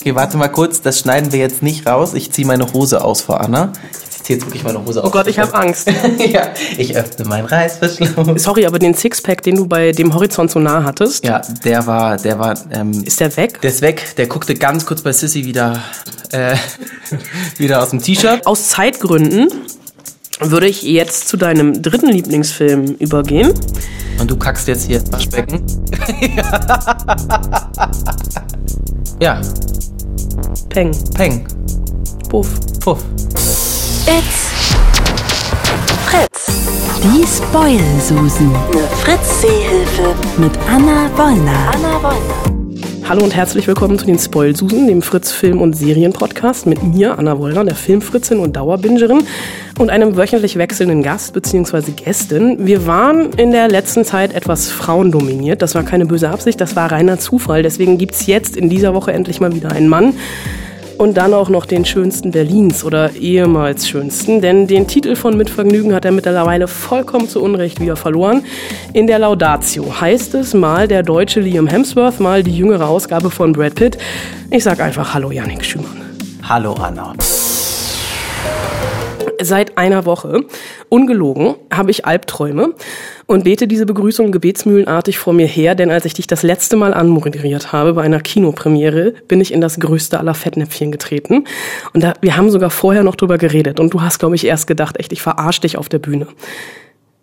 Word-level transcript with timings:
Okay, 0.00 0.14
warte 0.14 0.36
mal 0.36 0.48
kurz, 0.48 0.82
das 0.82 1.00
schneiden 1.00 1.32
wir 1.32 1.38
jetzt 1.38 1.62
nicht 1.62 1.86
raus. 1.86 2.14
Ich 2.14 2.30
ziehe 2.30 2.46
meine 2.46 2.72
Hose 2.72 3.02
aus 3.02 3.22
vor 3.22 3.40
Anna. 3.40 3.72
Ich 4.10 4.22
ziehe 4.24 4.38
jetzt 4.38 4.46
wirklich 4.46 4.62
meine 4.62 4.84
Hose 4.84 5.02
aus. 5.02 5.08
Oh 5.08 5.10
Gott, 5.10 5.26
ich 5.26 5.38
habe 5.38 5.54
Angst. 5.54 5.90
ja, 6.18 6.48
ich 6.76 6.94
öffne 6.96 7.24
meinen 7.24 7.46
Reißverschluss. 7.46 8.42
Sorry, 8.42 8.66
aber 8.66 8.78
den 8.78 8.94
Sixpack, 8.94 9.42
den 9.42 9.56
du 9.56 9.66
bei 9.66 9.92
dem 9.92 10.14
Horizont 10.14 10.50
so 10.50 10.58
nah 10.58 10.84
hattest, 10.84 11.24
Ja, 11.24 11.40
der 11.64 11.86
war, 11.86 12.18
der 12.18 12.38
war, 12.38 12.54
ähm, 12.70 12.92
ist 13.04 13.20
der 13.20 13.34
weg? 13.36 13.60
der 13.62 13.70
ist 13.70 13.80
weg. 13.82 14.14
Der 14.16 14.26
guckte 14.26 14.54
ganz 14.54 14.84
kurz 14.84 15.00
bei 15.02 15.12
Sissy 15.12 15.44
wieder, 15.44 15.82
äh, 16.30 16.56
wieder 17.56 17.82
aus 17.82 17.90
dem 17.90 18.00
T-Shirt. 18.02 18.46
Aus 18.46 18.68
Zeitgründen 18.68 19.48
würde 20.40 20.66
ich 20.66 20.82
jetzt 20.82 21.28
zu 21.28 21.36
deinem 21.36 21.80
dritten 21.82 22.08
Lieblingsfilm 22.08 22.96
übergehen. 22.98 23.52
Und 24.18 24.28
du 24.30 24.36
kackst 24.36 24.66
jetzt 24.68 24.86
hier 24.86 25.00
ins 25.00 25.12
Waschbecken. 25.12 25.62
ja, 29.20 29.40
Peng, 30.68 30.92
Peng, 31.14 31.46
Puff. 32.28 32.48
Puff. 32.80 33.02
It's 34.06 34.46
Fritz. 36.06 36.46
Die 37.02 37.26
Spoil-Susen. 37.26 38.54
Eine 38.54 38.86
Fritz-Seehilfe. 39.02 40.14
Mit 40.38 40.52
Anna 40.68 41.10
Wollner. 41.16 41.72
Anna 41.72 42.02
Wollner. 42.02 42.65
Hallo 43.08 43.22
und 43.22 43.36
herzlich 43.36 43.68
willkommen 43.68 44.00
zu 44.00 44.04
den 44.04 44.18
Spoilsusen, 44.18 44.88
dem 44.88 45.00
Fritz 45.00 45.30
Film- 45.30 45.60
und 45.60 45.74
Serienpodcast 45.74 46.66
mit 46.66 46.82
mir, 46.82 47.16
Anna 47.16 47.38
Wollner, 47.38 47.64
der 47.64 47.76
Filmfritzin 47.76 48.40
und 48.40 48.56
Dauerbingerin 48.56 49.22
und 49.78 49.90
einem 49.90 50.16
wöchentlich 50.16 50.56
wechselnden 50.56 51.04
Gast 51.04 51.32
bzw. 51.32 51.92
Gästin. 51.92 52.66
Wir 52.66 52.84
waren 52.88 53.30
in 53.34 53.52
der 53.52 53.68
letzten 53.68 54.04
Zeit 54.04 54.34
etwas 54.34 54.70
frauendominiert. 54.70 55.62
Das 55.62 55.76
war 55.76 55.84
keine 55.84 56.06
böse 56.06 56.30
Absicht, 56.30 56.60
das 56.60 56.74
war 56.74 56.90
reiner 56.90 57.20
Zufall. 57.20 57.62
Deswegen 57.62 57.96
gibt's 57.96 58.26
jetzt 58.26 58.56
in 58.56 58.68
dieser 58.68 58.92
Woche 58.92 59.12
endlich 59.12 59.38
mal 59.38 59.54
wieder 59.54 59.70
einen 59.70 59.88
Mann. 59.88 60.14
Und 60.98 61.16
dann 61.18 61.34
auch 61.34 61.50
noch 61.50 61.66
den 61.66 61.84
schönsten 61.84 62.30
Berlins 62.30 62.82
oder 62.82 63.14
ehemals 63.14 63.86
schönsten, 63.86 64.40
denn 64.40 64.66
den 64.66 64.86
Titel 64.86 65.14
von 65.14 65.36
Mitvergnügen 65.36 65.94
hat 65.94 66.04
er 66.06 66.12
mittlerweile 66.12 66.68
vollkommen 66.68 67.28
zu 67.28 67.42
Unrecht 67.42 67.80
wieder 67.80 67.96
verloren. 67.96 68.44
In 68.94 69.06
der 69.06 69.18
Laudatio 69.18 70.00
heißt 70.00 70.34
es 70.34 70.54
mal 70.54 70.88
der 70.88 71.02
deutsche 71.02 71.40
Liam 71.40 71.66
Hemsworth, 71.66 72.18
mal 72.18 72.42
die 72.42 72.56
jüngere 72.56 72.88
Ausgabe 72.88 73.30
von 73.30 73.52
Brad 73.52 73.74
Pitt. 73.74 73.98
Ich 74.50 74.64
sag 74.64 74.80
einfach 74.80 75.12
Hallo 75.12 75.30
Yannick 75.30 75.64
Schümann. 75.64 76.00
Hallo 76.42 76.72
Anna. 76.74 77.12
Seit 79.40 79.78
einer 79.78 80.04
Woche, 80.04 80.44
ungelogen, 80.88 81.56
habe 81.72 81.90
ich 81.90 82.06
Albträume 82.06 82.74
und 83.26 83.44
bete 83.44 83.68
diese 83.68 83.86
Begrüßung 83.86 84.32
gebetsmühlenartig 84.32 85.18
vor 85.18 85.32
mir 85.32 85.46
her, 85.46 85.74
denn 85.74 85.90
als 85.90 86.04
ich 86.04 86.14
dich 86.14 86.26
das 86.26 86.42
letzte 86.42 86.76
Mal 86.76 86.94
anmoderiert 86.94 87.72
habe 87.72 87.94
bei 87.94 88.02
einer 88.02 88.20
Kinopremiere, 88.20 89.14
bin 89.28 89.40
ich 89.40 89.52
in 89.52 89.60
das 89.60 89.78
größte 89.78 90.18
aller 90.18 90.34
Fettnäpfchen 90.34 90.92
getreten. 90.92 91.44
Und 91.92 92.02
da, 92.02 92.14
wir 92.20 92.36
haben 92.36 92.50
sogar 92.50 92.70
vorher 92.70 93.02
noch 93.02 93.16
drüber 93.16 93.38
geredet 93.38 93.80
und 93.80 93.92
du 93.92 94.02
hast, 94.02 94.18
glaube 94.18 94.34
ich, 94.36 94.46
erst 94.46 94.66
gedacht, 94.66 94.98
echt, 94.98 95.12
ich 95.12 95.22
verarsch 95.22 95.60
dich 95.60 95.76
auf 95.76 95.88
der 95.88 95.98
Bühne. 95.98 96.28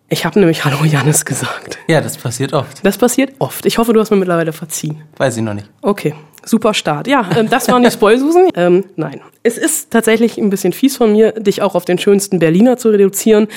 Ich 0.10 0.26
habe 0.26 0.40
nämlich 0.40 0.64
Hallo 0.64 0.84
Jannis 0.86 1.26
gesagt. 1.26 1.80
Ja, 1.88 2.00
das 2.00 2.18
passiert 2.18 2.54
oft. 2.54 2.86
Das 2.86 2.98
passiert 2.98 3.34
oft. 3.40 3.66
Ich 3.66 3.78
hoffe, 3.80 3.94
du 3.94 4.00
hast 4.00 4.12
mir 4.12 4.18
mittlerweile 4.18 4.54
verziehen. 4.54 5.02
Weiß 5.18 5.38
ich 5.38 5.44
noch 5.44 5.56
nicht. 5.56 5.70
Okay, 5.82 6.14
super 6.46 6.74
Start. 6.74 7.08
Ja, 7.08 7.30
ähm, 7.38 7.50
das 7.50 7.68
waren 7.70 7.84
die 7.84 7.92
Spoilsusen. 7.92 8.50
ähm, 8.56 8.86
nein, 8.96 9.22
es 9.44 9.58
ist 9.58 9.92
tatsächlich 9.92 10.38
ein 10.38 10.50
bisschen 10.50 10.74
fies 10.74 10.98
von 10.98 11.12
mir, 11.12 11.32
dich 11.34 11.62
auch 11.62 11.76
auf 11.76 11.86
den 11.86 11.98
schönsten 11.98 12.40
Berliner 12.40 12.78
zu 12.78 12.90
reduzieren, 12.90 13.48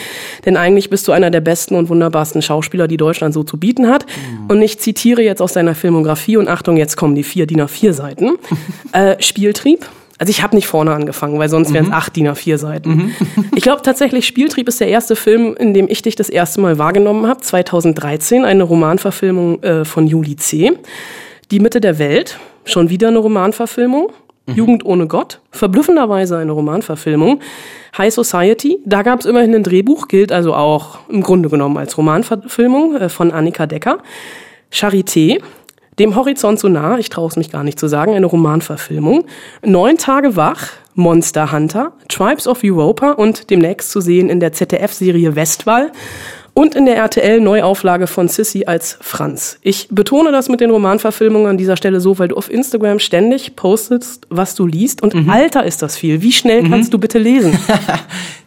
denn 0.45 0.57
eigentlich 0.57 0.91
bist 0.91 1.07
du 1.09 1.13
einer 1.13 1.31
der 1.31 1.41
besten 1.41 1.75
und 1.75 1.89
wunderbarsten 1.89 2.43
Schauspieler, 2.43 2.89
die 2.89 2.97
Deutschland 2.97 3.35
so 3.35 3.45
zu 3.45 3.59
bieten 3.59 3.89
hat. 3.89 4.07
Und 4.49 4.63
ich 4.63 4.79
zitiere 4.79 5.23
jetzt 5.23 5.41
aus 5.43 5.53
deiner 5.53 5.75
Filmografie 5.75 6.37
und 6.37 6.49
Achtung, 6.49 6.77
jetzt 6.77 6.97
kommen 6.97 7.15
die 7.15 7.23
vier 7.23 7.47
DIN 7.47 7.61
A4 7.61 7.93
Seiten. 7.93 8.33
äh, 8.93 9.21
Spieltrieb. 9.23 9.87
Also 10.19 10.31
ich 10.31 10.43
habe 10.43 10.57
nicht 10.57 10.67
vorne 10.67 10.95
angefangen, 10.95 11.39
weil 11.39 11.51
sonst 11.51 11.75
wären 11.75 11.87
es 11.87 11.93
acht 11.93 12.17
DIN 12.17 12.29
A4 12.29 12.57
Seiten. 12.57 13.15
Ich 13.55 13.63
glaube 13.63 13.83
tatsächlich, 13.83 14.27
Spieltrieb 14.27 14.67
ist 14.67 14.81
der 14.81 14.89
erste 14.89 15.15
Film, 15.15 15.55
in 15.59 15.75
dem 15.75 15.89
ich 15.91 16.01
dich 16.01 16.17
das 16.17 16.31
erste 16.31 16.61
Mal 16.61 16.79
wahrgenommen 16.79 17.27
habe. 17.27 17.43
2013, 17.43 18.45
eine 18.45 18.63
Romanverfilmung 18.63 19.63
äh, 19.63 19.85
von 19.85 20.07
Juli 20.07 20.37
C. 20.37 20.73
Die 21.51 21.61
Mitte 21.61 21.83
der 21.83 21.99
Welt, 21.99 22.39
schon 22.67 22.91
wieder 22.91 23.09
eine 23.09 23.19
Romanverfilmung. 23.19 24.13
Jugend 24.49 24.85
ohne 24.85 25.09
Gott, 25.09 25.41
verblüffenderweise 25.51 26.39
eine 26.39 26.53
Romanverfilmung. 26.53 27.41
High 27.99 28.15
Society, 28.15 28.79
da 28.85 29.03
gab 29.03 29.19
es 29.19 29.27
immerhin 29.27 29.53
ein 29.57 29.65
Drehbuch, 29.65 30.07
gilt 30.07 30.31
also 30.31 30.55
auch 30.55 31.01
im 31.09 31.21
Grunde 31.23 31.49
genommen 31.49 31.77
als 31.79 31.99
Romanverfilmung 31.99 32.95
äh, 32.95 33.09
von 33.09 33.33
Annika 33.33 33.67
Decker. 33.67 33.99
Charité, 34.73 35.41
dem 35.99 36.15
Horizont 36.15 36.61
so 36.61 36.69
nah, 36.69 36.99
ich 36.99 37.09
traue 37.09 37.29
es 37.29 37.37
mich 37.37 37.51
gar 37.51 37.65
nicht 37.65 37.81
zu 37.81 37.89
sagen, 37.89 38.15
eine 38.15 38.27
Romanverfilmung. 38.27 39.25
Neun 39.65 39.97
Tage 39.97 40.37
wach, 40.37 40.69
Monster 40.95 41.51
Hunter, 41.51 41.93
Tribes 42.09 42.47
of 42.47 42.63
Europa 42.63 43.13
und 43.13 43.51
demnächst 43.51 43.91
zu 43.91 44.01
sehen 44.01 44.29
in 44.29 44.39
der 44.39 44.53
ZDF-Serie 44.53 45.35
Westwall 45.35 45.91
und 46.57 46.75
in 46.75 46.87
der 46.87 46.97
RTL-Neuauflage 46.97 48.07
von 48.07 48.29
Sissy 48.29 48.65
als 48.65 48.97
Franz. 49.03 49.59
Ich 49.61 49.89
betone 49.91 50.33
das 50.33 50.49
mit 50.49 50.63
den 50.63 50.71
Romanverfilmungen 50.71 51.49
an 51.49 51.59
dieser 51.59 51.77
Stelle 51.77 52.01
so, 52.01 52.19
weil 52.19 52.29
du 52.29 52.37
auf 52.37 52.51
Instagram 52.51 52.99
ständig 52.99 53.57
postest, 53.57 54.27
was 54.31 54.55
du 54.55 54.67
liest 54.67 55.03
und 55.03 55.29
Alter 55.29 55.65
ist 55.65 55.83
das 55.83 55.99
viel. 55.99 56.23
Wie 56.23 56.33
schnell 56.33 56.67
kannst 56.69 56.95
du 56.95 56.99
bitte 56.99 57.19
lesen? 57.19 57.59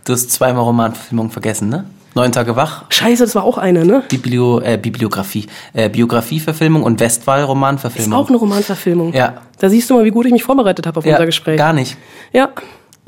Du 0.06 0.14
hast 0.14 0.32
zweimal 0.32 0.64
Romanverfilmung 0.64 1.30
vergessen, 1.30 1.70
ne? 1.70 1.86
Neun 2.16 2.32
Tage 2.32 2.56
wach, 2.56 2.86
Scheiße, 2.90 3.24
das 3.24 3.36
war 3.36 3.44
auch 3.44 3.60
eine, 3.60 3.86
ne? 3.86 4.02
Biblio, 4.10 4.60
äh, 4.60 4.80
Bibliografie, 4.82 5.46
äh, 5.74 5.88
Biografieverfilmung 5.88 6.82
und 6.82 7.00
Westwall 7.00 7.42
Ist 7.44 8.12
auch 8.12 8.30
eine 8.30 8.38
Romanverfilmung. 8.38 9.14
Ja. 9.14 9.42
Da 9.60 9.70
siehst 9.70 9.88
du 9.88 9.94
mal, 9.94 10.06
wie 10.06 10.10
gut 10.10 10.26
ich 10.26 10.32
mich 10.32 10.42
vorbereitet 10.42 10.88
habe 10.88 10.98
auf 10.98 11.06
ja, 11.06 11.12
unser 11.12 11.28
Gespräch. 11.28 11.58
Gar 11.58 11.74
nicht. 11.74 11.96
Ja. 12.34 12.50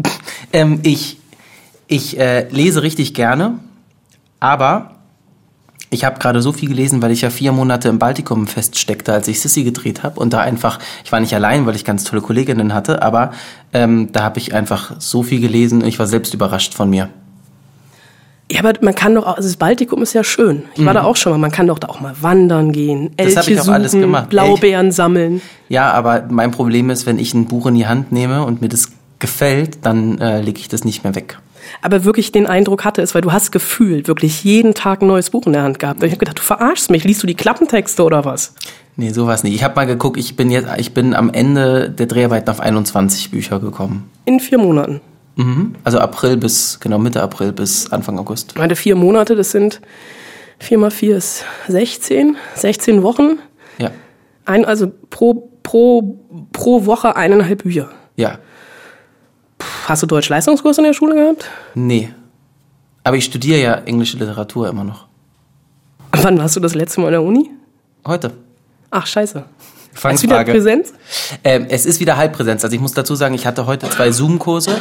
Ähm, 0.54 0.82
ich 0.84 1.18
ich 1.88 2.20
äh, 2.20 2.48
lese 2.50 2.84
richtig 2.84 3.14
gerne, 3.14 3.60
aber 4.42 4.96
ich 5.94 6.06
habe 6.06 6.20
gerade 6.20 6.42
so 6.42 6.52
viel 6.52 6.70
gelesen, 6.70 7.02
weil 7.02 7.12
ich 7.12 7.22
ja 7.22 7.30
vier 7.30 7.52
Monate 7.52 7.90
im 7.90 8.00
Baltikum 8.00 8.48
feststeckte, 8.48 9.14
als 9.14 9.28
ich 9.28 9.42
Sissy 9.42 9.64
gedreht 9.64 10.04
habe 10.04 10.20
und 10.20 10.32
da 10.34 10.40
einfach, 10.40 10.80
ich 11.04 11.12
war 11.12 11.20
nicht 11.20 11.36
allein, 11.36 11.66
weil 11.66 11.76
ich 11.76 11.86
ganz 11.86 12.06
tolle 12.06 12.22
Kolleginnen 12.22 12.74
hatte, 12.74 13.02
aber 13.02 13.32
ähm, 13.74 14.10
da 14.12 14.24
habe 14.24 14.40
ich 14.40 14.54
einfach 14.54 14.94
so 15.00 15.22
viel 15.22 15.42
gelesen 15.42 15.82
und 15.82 15.88
ich 15.88 16.00
war 16.00 16.08
selbst 16.08 16.34
überrascht 16.34 16.74
von 16.74 16.90
mir. 16.90 17.10
Ja, 18.50 18.60
aber 18.60 18.74
man 18.82 18.96
kann 18.96 19.16
doch 19.16 19.28
auch, 19.28 19.38
also 19.38 19.48
das 19.48 19.58
Baltikum 19.58 20.02
ist 20.02 20.14
ja 20.14 20.24
schön. 20.24 20.64
Ich 20.76 20.84
war 20.84 20.94
da 20.94 21.04
auch 21.04 21.16
schon 21.16 21.32
mal, 21.34 21.38
man 21.38 21.52
kann 21.52 21.68
doch 21.68 21.80
da 21.80 21.88
auch 21.88 22.02
mal 22.02 22.16
wandern 22.22 22.72
gehen, 22.72 23.12
Elche 23.18 23.32
Mhm. 23.32 23.36
Das 23.36 23.48
ich 23.48 23.60
auch 23.60 23.64
suchen, 23.64 23.74
alles 23.74 23.92
gemacht. 23.92 24.30
Blaubeeren 24.30 24.92
sammeln. 24.92 25.42
Ja, 25.70 25.92
aber 25.92 26.26
mein 26.30 26.52
Problem 26.52 26.90
ist, 26.90 27.06
wenn 27.06 27.20
ich 27.20 27.34
ein 27.34 27.46
Buch 27.46 27.66
in 27.68 27.76
die 27.76 27.88
Hand 27.88 28.12
nehme 28.12 28.44
und 28.44 28.62
mir 28.62 28.70
das 28.70 28.92
gefällt, 29.20 29.86
dann 29.86 30.20
äh, 30.20 30.42
lege 30.42 30.60
ich 30.60 30.68
das 30.68 30.84
nicht 30.84 31.04
mehr 31.04 31.16
weg. 31.16 31.38
Aber 31.82 32.04
wirklich 32.04 32.32
den 32.32 32.48
Eindruck 32.48 32.86
hatte 32.86 33.02
es, 33.02 33.16
weil 33.16 33.22
du 33.22 33.32
hast 33.32 33.52
gefühlt 33.52 34.08
wirklich 34.08 34.44
jeden 34.44 34.74
Tag 34.74 35.02
ein 35.02 35.08
neues 35.08 35.30
Buch 35.30 35.46
in 35.46 35.54
der 35.54 35.64
Hand 35.64 35.80
gehabt. 35.80 36.02
Und 36.02 36.08
ich 36.08 36.14
habe 36.14 36.20
gedacht, 36.20 36.40
du 36.40 36.44
verarschst 36.44 36.92
mich, 36.92 37.04
liest 37.04 37.24
du 37.24 37.28
die 37.28 37.36
Klappentexte 37.36 38.04
oder 38.04 38.26
was? 38.26 38.54
Nee, 38.96 39.12
sowas 39.12 39.44
nicht. 39.44 39.56
Ich 39.56 39.64
habe 39.64 39.76
mal 39.76 39.86
geguckt, 39.86 40.18
ich 40.18 40.36
bin 40.36 40.52
jetzt, 40.52 40.68
ich 40.78 40.94
bin 40.94 41.14
am 41.14 41.30
Ende 41.32 41.90
der 41.90 42.06
Dreharbeiten 42.08 42.50
auf 42.50 42.60
21 42.60 43.32
Bücher 43.32 43.60
gekommen. 43.60 44.10
In 44.26 44.40
vier 44.40 44.58
Monaten. 44.58 45.02
Mhm. 45.36 45.76
Also 45.84 46.00
April 46.00 46.38
bis, 46.38 46.80
genau 46.80 47.00
Mitte 47.00 47.22
April 47.22 47.54
bis 47.54 47.92
Anfang 47.92 48.20
August. 48.20 48.52
Ich 48.52 48.58
meine, 48.58 48.76
vier 48.76 48.96
Monate, 48.96 49.36
das 49.36 49.52
sind 49.52 49.82
vier 50.60 50.78
mal 50.78 50.92
vier 50.92 51.18
ist 51.18 51.46
16, 51.68 52.36
16 52.56 53.04
Wochen. 53.04 53.40
Ja. 53.78 53.92
Ein, 54.46 54.66
also 54.66 54.92
pro, 55.10 55.50
pro, 55.64 56.20
pro 56.54 56.86
Woche 56.86 57.16
eineinhalb 57.16 57.64
Bücher. 57.64 57.90
Ja. 58.16 58.40
Puh, 59.62 59.90
Hast 59.90 60.04
du 60.04 60.08
Deutsch-Leistungskurs 60.08 60.78
in 60.78 60.84
der 60.86 60.94
Schule 60.94 61.16
gehabt? 61.16 61.46
Nee. 61.76 62.10
Aber 63.04 63.18
ich 63.18 63.26
studiere 63.26 63.60
ja 63.62 63.74
englische 63.86 64.18
Literatur 64.18 64.70
immer 64.70 64.84
noch. 64.84 65.06
Wann 66.12 66.38
warst 66.38 66.56
du 66.56 66.60
das 66.60 66.76
letzte 66.76 67.02
Mal 67.02 67.08
in 67.08 67.12
der 67.14 67.24
Uni? 67.24 67.50
Heute. 68.06 68.32
Ach, 68.92 69.06
scheiße. 69.08 69.40
Ist 69.94 70.04
wieder 70.24 70.36
Fangfrage. 70.36 70.52
Präsenz? 70.52 70.94
Ähm, 71.44 71.66
es 71.70 71.86
ist 71.86 72.00
wieder 72.00 72.16
Halbpräsenz. 72.18 72.64
Also 72.64 72.76
ich 72.76 72.82
muss 72.82 72.94
dazu 72.94 73.16
sagen, 73.16 73.34
ich 73.36 73.46
hatte 73.46 73.66
heute 73.66 73.90
zwei 73.90 74.12
Zoom-Kurse 74.12 74.78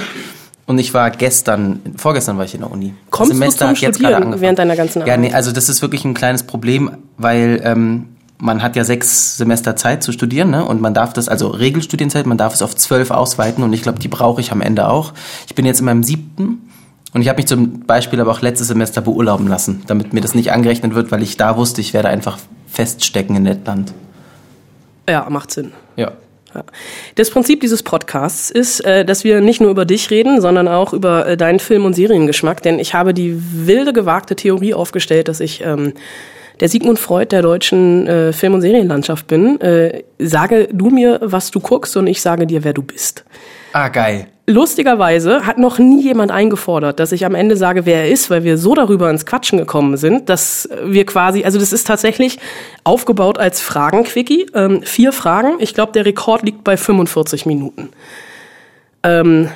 und 0.66 0.78
ich 0.78 0.94
war 0.94 1.10
gestern, 1.10 1.80
vorgestern 1.96 2.36
war 2.38 2.44
ich 2.44 2.54
in 2.54 2.60
der 2.60 2.70
Uni. 2.70 2.94
Das 3.06 3.10
Kommst 3.18 3.32
du 3.32 3.36
Semester 3.36 3.58
zum 3.60 3.68
hat 3.70 3.76
jetzt 3.78 3.80
gerade 3.80 3.94
Studieren 3.94 4.14
angefangen. 4.22 4.40
während 4.42 4.58
deiner 4.58 4.76
ganzen 4.76 4.98
Ja, 5.00 5.04
Arbeit? 5.14 5.20
nee, 5.20 5.32
also 5.32 5.52
das 5.52 5.68
ist 5.68 5.82
wirklich 5.82 6.04
ein 6.04 6.14
kleines 6.14 6.42
Problem, 6.44 6.90
weil 7.16 7.60
ähm, 7.64 8.08
man 8.40 8.62
hat 8.62 8.76
ja 8.76 8.84
sechs 8.84 9.36
Semester 9.36 9.76
Zeit 9.76 10.02
zu 10.02 10.12
studieren, 10.12 10.50
ne? 10.50 10.64
Und 10.64 10.80
man 10.80 10.94
darf 10.94 11.12
das, 11.12 11.28
also 11.28 11.48
Regelstudienzeit, 11.48 12.26
man 12.26 12.38
darf 12.38 12.54
es 12.54 12.62
auf 12.62 12.74
zwölf 12.74 13.10
ausweiten 13.10 13.62
und 13.62 13.72
ich 13.72 13.82
glaube, 13.82 13.98
die 13.98 14.08
brauche 14.08 14.40
ich 14.40 14.52
am 14.52 14.60
Ende 14.60 14.88
auch. 14.88 15.12
Ich 15.46 15.54
bin 15.54 15.66
jetzt 15.66 15.80
in 15.80 15.86
meinem 15.86 16.02
siebten 16.02 16.70
und 17.12 17.22
ich 17.22 17.28
habe 17.28 17.36
mich 17.36 17.46
zum 17.46 17.80
Beispiel 17.80 18.20
aber 18.20 18.30
auch 18.30 18.40
letztes 18.40 18.68
Semester 18.68 19.00
beurlauben 19.00 19.46
lassen, 19.46 19.82
damit 19.86 20.12
mir 20.12 20.20
das 20.20 20.34
nicht 20.34 20.52
angerechnet 20.52 20.94
wird, 20.94 21.12
weil 21.12 21.22
ich 21.22 21.36
da 21.36 21.56
wusste, 21.56 21.80
ich 21.80 21.92
werde 21.92 22.08
einfach 22.08 22.38
feststecken 22.68 23.36
in 23.36 23.44
Lettland. 23.44 23.92
Ja, 25.08 25.28
macht 25.28 25.50
Sinn. 25.50 25.72
Ja. 25.96 26.12
Ja. 26.54 26.64
Das 27.14 27.30
Prinzip 27.30 27.60
dieses 27.60 27.84
Podcasts 27.84 28.50
ist, 28.50 28.80
äh, 28.80 29.04
dass 29.04 29.22
wir 29.22 29.40
nicht 29.40 29.60
nur 29.60 29.70
über 29.70 29.84
dich 29.84 30.10
reden, 30.10 30.40
sondern 30.40 30.66
auch 30.66 30.92
über 30.92 31.26
äh, 31.26 31.36
deinen 31.36 31.60
Film- 31.60 31.84
und 31.84 31.94
Seriengeschmack. 31.94 32.60
Denn 32.62 32.80
ich 32.80 32.92
habe 32.92 33.14
die 33.14 33.40
wilde, 33.66 33.92
gewagte 33.92 34.34
Theorie 34.34 34.74
aufgestellt, 34.74 35.28
dass 35.28 35.38
ich 35.38 35.62
ähm, 35.64 35.92
der 36.60 36.68
Sigmund 36.68 36.98
Freud 36.98 37.26
der 37.30 37.42
deutschen 37.42 38.06
äh, 38.06 38.32
Film- 38.32 38.54
und 38.54 38.60
Serienlandschaft 38.60 39.26
bin. 39.26 39.60
Äh, 39.60 40.02
sage 40.18 40.68
du 40.72 40.90
mir, 40.90 41.18
was 41.22 41.50
du 41.50 41.60
guckst 41.60 41.96
und 41.96 42.06
ich 42.06 42.20
sage 42.22 42.46
dir, 42.46 42.64
wer 42.64 42.72
du 42.72 42.82
bist. 42.82 43.24
Ah, 43.72 43.88
geil. 43.88 44.26
Lustigerweise 44.46 45.46
hat 45.46 45.58
noch 45.58 45.78
nie 45.78 46.02
jemand 46.02 46.32
eingefordert, 46.32 46.98
dass 46.98 47.12
ich 47.12 47.24
am 47.24 47.36
Ende 47.36 47.56
sage, 47.56 47.86
wer 47.86 47.98
er 48.02 48.10
ist, 48.10 48.30
weil 48.30 48.42
wir 48.42 48.58
so 48.58 48.74
darüber 48.74 49.08
ins 49.08 49.24
Quatschen 49.24 49.58
gekommen 49.58 49.96
sind, 49.96 50.28
dass 50.28 50.68
wir 50.84 51.06
quasi, 51.06 51.44
also 51.44 51.58
das 51.60 51.72
ist 51.72 51.86
tatsächlich 51.86 52.38
aufgebaut 52.82 53.38
als 53.38 53.60
Fragen-Quickie. 53.60 54.46
Ähm, 54.54 54.82
vier 54.82 55.12
Fragen. 55.12 55.52
Ich 55.60 55.72
glaube, 55.72 55.92
der 55.92 56.04
Rekord 56.04 56.42
liegt 56.42 56.64
bei 56.64 56.76
45 56.76 57.46
Minuten. 57.46 57.90
Ähm, 59.02 59.48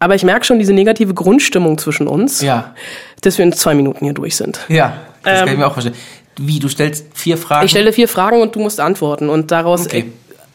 aber 0.00 0.14
ich 0.14 0.24
merke 0.24 0.44
schon 0.46 0.58
diese 0.58 0.72
negative 0.72 1.12
Grundstimmung 1.12 1.76
zwischen 1.76 2.06
uns, 2.06 2.40
Ja. 2.40 2.74
dass 3.20 3.36
wir 3.38 3.44
in 3.44 3.52
zwei 3.52 3.74
Minuten 3.74 4.04
hier 4.04 4.14
durch 4.14 4.36
sind. 4.36 4.60
Ja, 4.68 4.94
das 5.24 5.40
kann 5.40 5.48
ich 5.48 5.52
Ähm, 5.54 5.58
mir 5.58 5.66
auch 5.66 5.72
vorstellen. 5.72 5.96
Wie, 6.38 6.58
du 6.58 6.68
stellst 6.68 7.06
vier 7.14 7.36
Fragen? 7.36 7.64
Ich 7.64 7.70
stelle 7.72 7.92
vier 7.92 8.08
Fragen 8.08 8.40
und 8.40 8.54
du 8.54 8.60
musst 8.60 8.80
antworten. 8.80 9.28
Und 9.28 9.50
daraus, 9.50 9.86
Okay. 9.86 10.12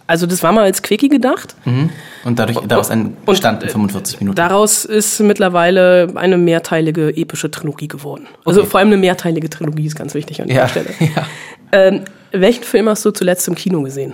also 0.08 0.26
das 0.26 0.42
war 0.44 0.52
mal 0.52 0.64
als 0.64 0.82
Quickie 0.82 1.10
gedacht. 1.10 1.56
und 1.66 2.40
dadurch, 2.40 2.58
daraus 2.68 2.90
Und- 2.90 3.18
entstanden 3.28 3.68
45 3.70 4.20
Minuten. 4.22 4.36
Daraus 4.36 4.86
ist 4.86 5.20
mittlerweile 5.20 6.12
eine 6.16 6.38
mehrteilige 6.38 7.10
epische 7.16 7.52
Trilogie 7.52 7.88
geworden. 7.88 8.28
Also 8.46 8.62
Okay. 8.62 8.70
vor 8.70 8.80
allem 8.80 8.90
eine 8.90 8.98
mehrteilige 8.98 9.50
Trilogie 9.50 9.86
ist 9.86 9.96
ganz 9.96 10.14
wichtig 10.14 10.42
an 10.42 10.48
dieser 10.48 10.62
ja, 10.62 10.68
Stelle. 10.70 10.90
ja. 11.00 11.26
Ähm, 11.72 12.02
welchen 12.32 12.64
Film 12.64 12.88
hast 12.90 13.04
du 13.06 13.12
zuletzt 13.12 13.48
im 13.48 13.56
Kino 13.56 13.82
gesehen? 13.82 14.14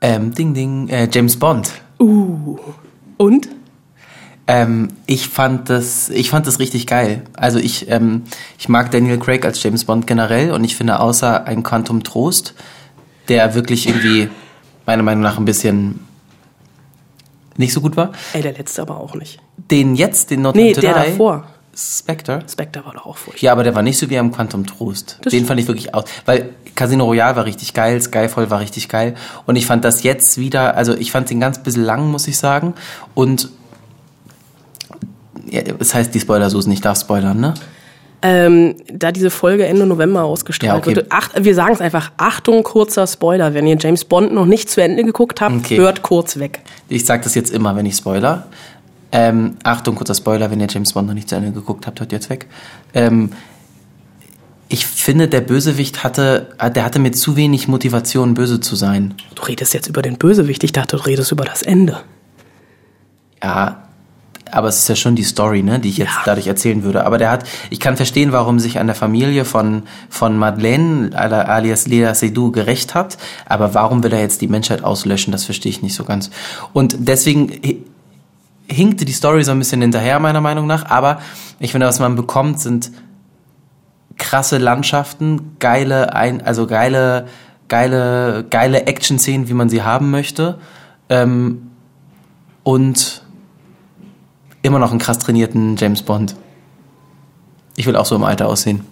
Ähm, 0.00 0.32
ding, 0.34 0.54
ding, 0.54 0.88
äh, 0.88 1.08
James 1.12 1.38
Bond. 1.38 1.70
Und? 1.98 3.48
Ähm, 4.52 4.88
ich 5.06 5.28
fand 5.28 5.70
das, 5.70 6.08
ich 6.08 6.28
fand 6.30 6.46
das 6.46 6.58
richtig 6.58 6.88
geil. 6.88 7.22
Also 7.36 7.58
ich, 7.60 7.88
ähm, 7.88 8.22
ich 8.58 8.68
mag 8.68 8.90
Daniel 8.90 9.18
Craig 9.18 9.44
als 9.44 9.62
James 9.62 9.84
Bond 9.84 10.08
generell 10.08 10.50
und 10.50 10.64
ich 10.64 10.74
finde 10.76 10.98
außer 10.98 11.44
ein 11.46 11.62
Quantum 11.62 12.02
Trost, 12.02 12.54
der 13.28 13.54
wirklich 13.54 13.86
irgendwie 13.88 14.28
meiner 14.86 15.04
Meinung 15.04 15.22
nach 15.22 15.38
ein 15.38 15.44
bisschen 15.44 16.00
nicht 17.56 17.72
so 17.72 17.80
gut 17.80 17.96
war, 17.96 18.10
Ey, 18.32 18.42
der 18.42 18.54
letzte 18.54 18.82
aber 18.82 18.98
auch 18.98 19.14
nicht. 19.14 19.38
den 19.70 19.94
jetzt, 19.94 20.30
den 20.30 20.42
Not 20.42 20.56
Nee, 20.56 20.72
der 20.72 20.94
davor. 20.94 21.44
Spectre. 21.76 22.42
Spectre 22.50 22.84
war 22.84 22.94
doch 22.94 23.06
auch 23.06 23.16
furchtbar. 23.16 23.42
Ja, 23.44 23.52
aber 23.52 23.62
der 23.62 23.74
war 23.76 23.82
nicht 23.82 23.98
so 23.98 24.10
wie 24.10 24.18
am 24.18 24.32
Quantum 24.32 24.66
Trost. 24.66 25.18
Das 25.22 25.30
Den 25.30 25.46
fand 25.46 25.60
ich 25.60 25.68
wirklich 25.68 25.94
aus. 25.94 26.04
Weil 26.26 26.50
Casino 26.74 27.04
Royale 27.04 27.36
war 27.36 27.44
richtig 27.44 27.72
geil, 27.74 28.02
Skyfall 28.02 28.50
war 28.50 28.58
richtig 28.58 28.88
geil. 28.88 29.14
Und 29.46 29.54
ich 29.54 29.66
fand 29.66 29.84
das 29.84 30.02
jetzt 30.02 30.38
wieder, 30.38 30.76
also 30.76 30.94
ich 30.96 31.12
fand 31.12 31.30
den 31.30 31.38
ganz 31.38 31.62
bisschen 31.62 31.84
lang, 31.84 32.10
muss 32.10 32.26
ich 32.26 32.36
sagen. 32.38 32.74
Und 33.14 33.50
ja, 35.50 35.62
es 35.78 35.94
heißt 35.94 36.14
die 36.14 36.20
Spoiler-Susen, 36.20 36.72
ich 36.72 36.80
darf 36.80 36.98
spoilern, 37.00 37.38
ne? 37.40 37.54
Ähm, 38.22 38.74
da 38.92 39.12
diese 39.12 39.30
Folge 39.30 39.64
Ende 39.64 39.86
November 39.86 40.24
ausgestrahlt 40.24 40.72
Ja, 40.72 40.76
okay. 40.78 40.94
wird. 40.96 41.06
Ach, 41.08 41.30
wir 41.38 41.54
sagen 41.54 41.72
es 41.72 41.80
einfach, 41.80 42.12
Achtung, 42.18 42.62
kurzer 42.62 43.06
Spoiler. 43.06 43.54
Wenn 43.54 43.66
ihr 43.66 43.78
James 43.80 44.04
Bond 44.04 44.34
noch 44.34 44.44
nicht 44.44 44.68
zu 44.68 44.82
Ende 44.82 45.04
geguckt 45.04 45.40
habt, 45.40 45.54
Okay. 45.54 45.78
hört 45.78 46.02
kurz 46.02 46.38
weg. 46.38 46.60
Ich 46.90 47.06
sag 47.06 47.22
das 47.22 47.34
jetzt 47.34 47.50
immer, 47.50 47.74
wenn 47.76 47.86
ich 47.86 47.96
spoiler. 47.96 48.46
Ähm, 49.10 49.56
Achtung, 49.62 49.94
kurzer 49.96 50.14
Spoiler, 50.14 50.50
wenn 50.50 50.60
ihr 50.60 50.66
James 50.68 50.92
Bond 50.92 51.08
noch 51.08 51.14
nicht 51.14 51.30
zu 51.30 51.34
Ende 51.36 51.50
geguckt 51.52 51.86
habt, 51.86 51.98
hört 52.00 52.12
jetzt 52.12 52.28
weg. 52.28 52.46
Ähm, 52.92 53.30
ich 54.68 54.86
finde, 54.86 55.26
der 55.26 55.40
Bösewicht 55.40 56.04
hatte, 56.04 56.48
der 56.76 56.84
hatte 56.84 56.98
mir 56.98 57.10
zu 57.12 57.36
wenig 57.36 57.68
Motivation, 57.68 58.34
böse 58.34 58.60
zu 58.60 58.76
sein. 58.76 59.14
Du 59.34 59.42
redest 59.44 59.72
jetzt 59.74 59.88
über 59.88 60.02
den 60.02 60.16
Bösewicht. 60.18 60.62
Ich 60.62 60.72
dachte, 60.72 60.96
du 60.98 61.06
redest 61.06 61.32
über 61.32 61.44
das 61.46 61.62
Ende. 61.62 62.02
Ja, 63.42 63.82
aber 64.52 64.68
es 64.68 64.78
ist 64.78 64.88
ja 64.88 64.96
schon 64.96 65.16
die 65.16 65.22
Story, 65.22 65.62
ne, 65.62 65.78
die 65.78 65.88
ich 65.88 65.98
jetzt 65.98 66.14
Ja. 66.14 66.22
dadurch 66.24 66.46
erzählen 66.46 66.82
würde. 66.82 67.04
Aber 67.04 67.18
der 67.18 67.30
hat, 67.30 67.44
ich 67.70 67.80
kann 67.80 67.96
verstehen, 67.96 68.32
warum 68.32 68.58
sich 68.58 68.78
an 68.78 68.86
der 68.86 68.96
Familie 68.96 69.44
von, 69.44 69.84
von 70.08 70.36
Madeleine 70.36 71.10
alias 71.16 71.86
Lea 71.86 72.12
Seydoux 72.14 72.50
gerecht 72.52 72.94
hat. 72.94 73.18
Aber 73.46 73.74
warum 73.74 74.02
will 74.02 74.12
er 74.12 74.20
jetzt 74.20 74.40
die 74.40 74.48
Menschheit 74.48 74.84
auslöschen, 74.84 75.32
das 75.32 75.44
verstehe 75.44 75.70
ich 75.70 75.82
nicht 75.82 75.94
so 75.94 76.04
ganz. 76.04 76.30
Und 76.72 76.96
deswegen 76.98 77.48
hi- 77.50 77.84
hinkte 78.68 79.04
die 79.04 79.12
Story 79.12 79.42
so 79.44 79.50
ein 79.52 79.58
bisschen 79.58 79.80
hinterher, 79.82 80.20
meiner 80.20 80.40
Meinung 80.40 80.66
nach. 80.66 80.86
Aber 80.90 81.20
ich 81.58 81.72
finde, 81.72 81.86
was 81.86 81.98
man 81.98 82.14
bekommt, 82.16 82.60
sind 82.60 82.92
krasse 84.16 84.58
Landschaften, 84.58 85.56
geile, 85.58 86.14
ein, 86.14 86.42
also 86.42 86.66
geile, 86.66 87.26
geile, 87.68 88.44
geile 88.50 88.86
Action-Szenen, 88.86 89.48
wie 89.48 89.54
man 89.54 89.68
sie 89.68 89.82
haben 89.82 90.10
möchte. 90.10 90.58
Ähm, 91.08 91.70
und 92.62 93.19
immer 94.62 94.78
noch 94.78 94.90
einen 94.90 95.00
krass 95.00 95.18
trainierten 95.18 95.76
James 95.76 96.02
Bond. 96.02 96.36
Ich 97.76 97.86
will 97.86 97.96
auch 97.96 98.06
so 98.06 98.14
im 98.14 98.24
Alter 98.24 98.48
aussehen. 98.48 98.84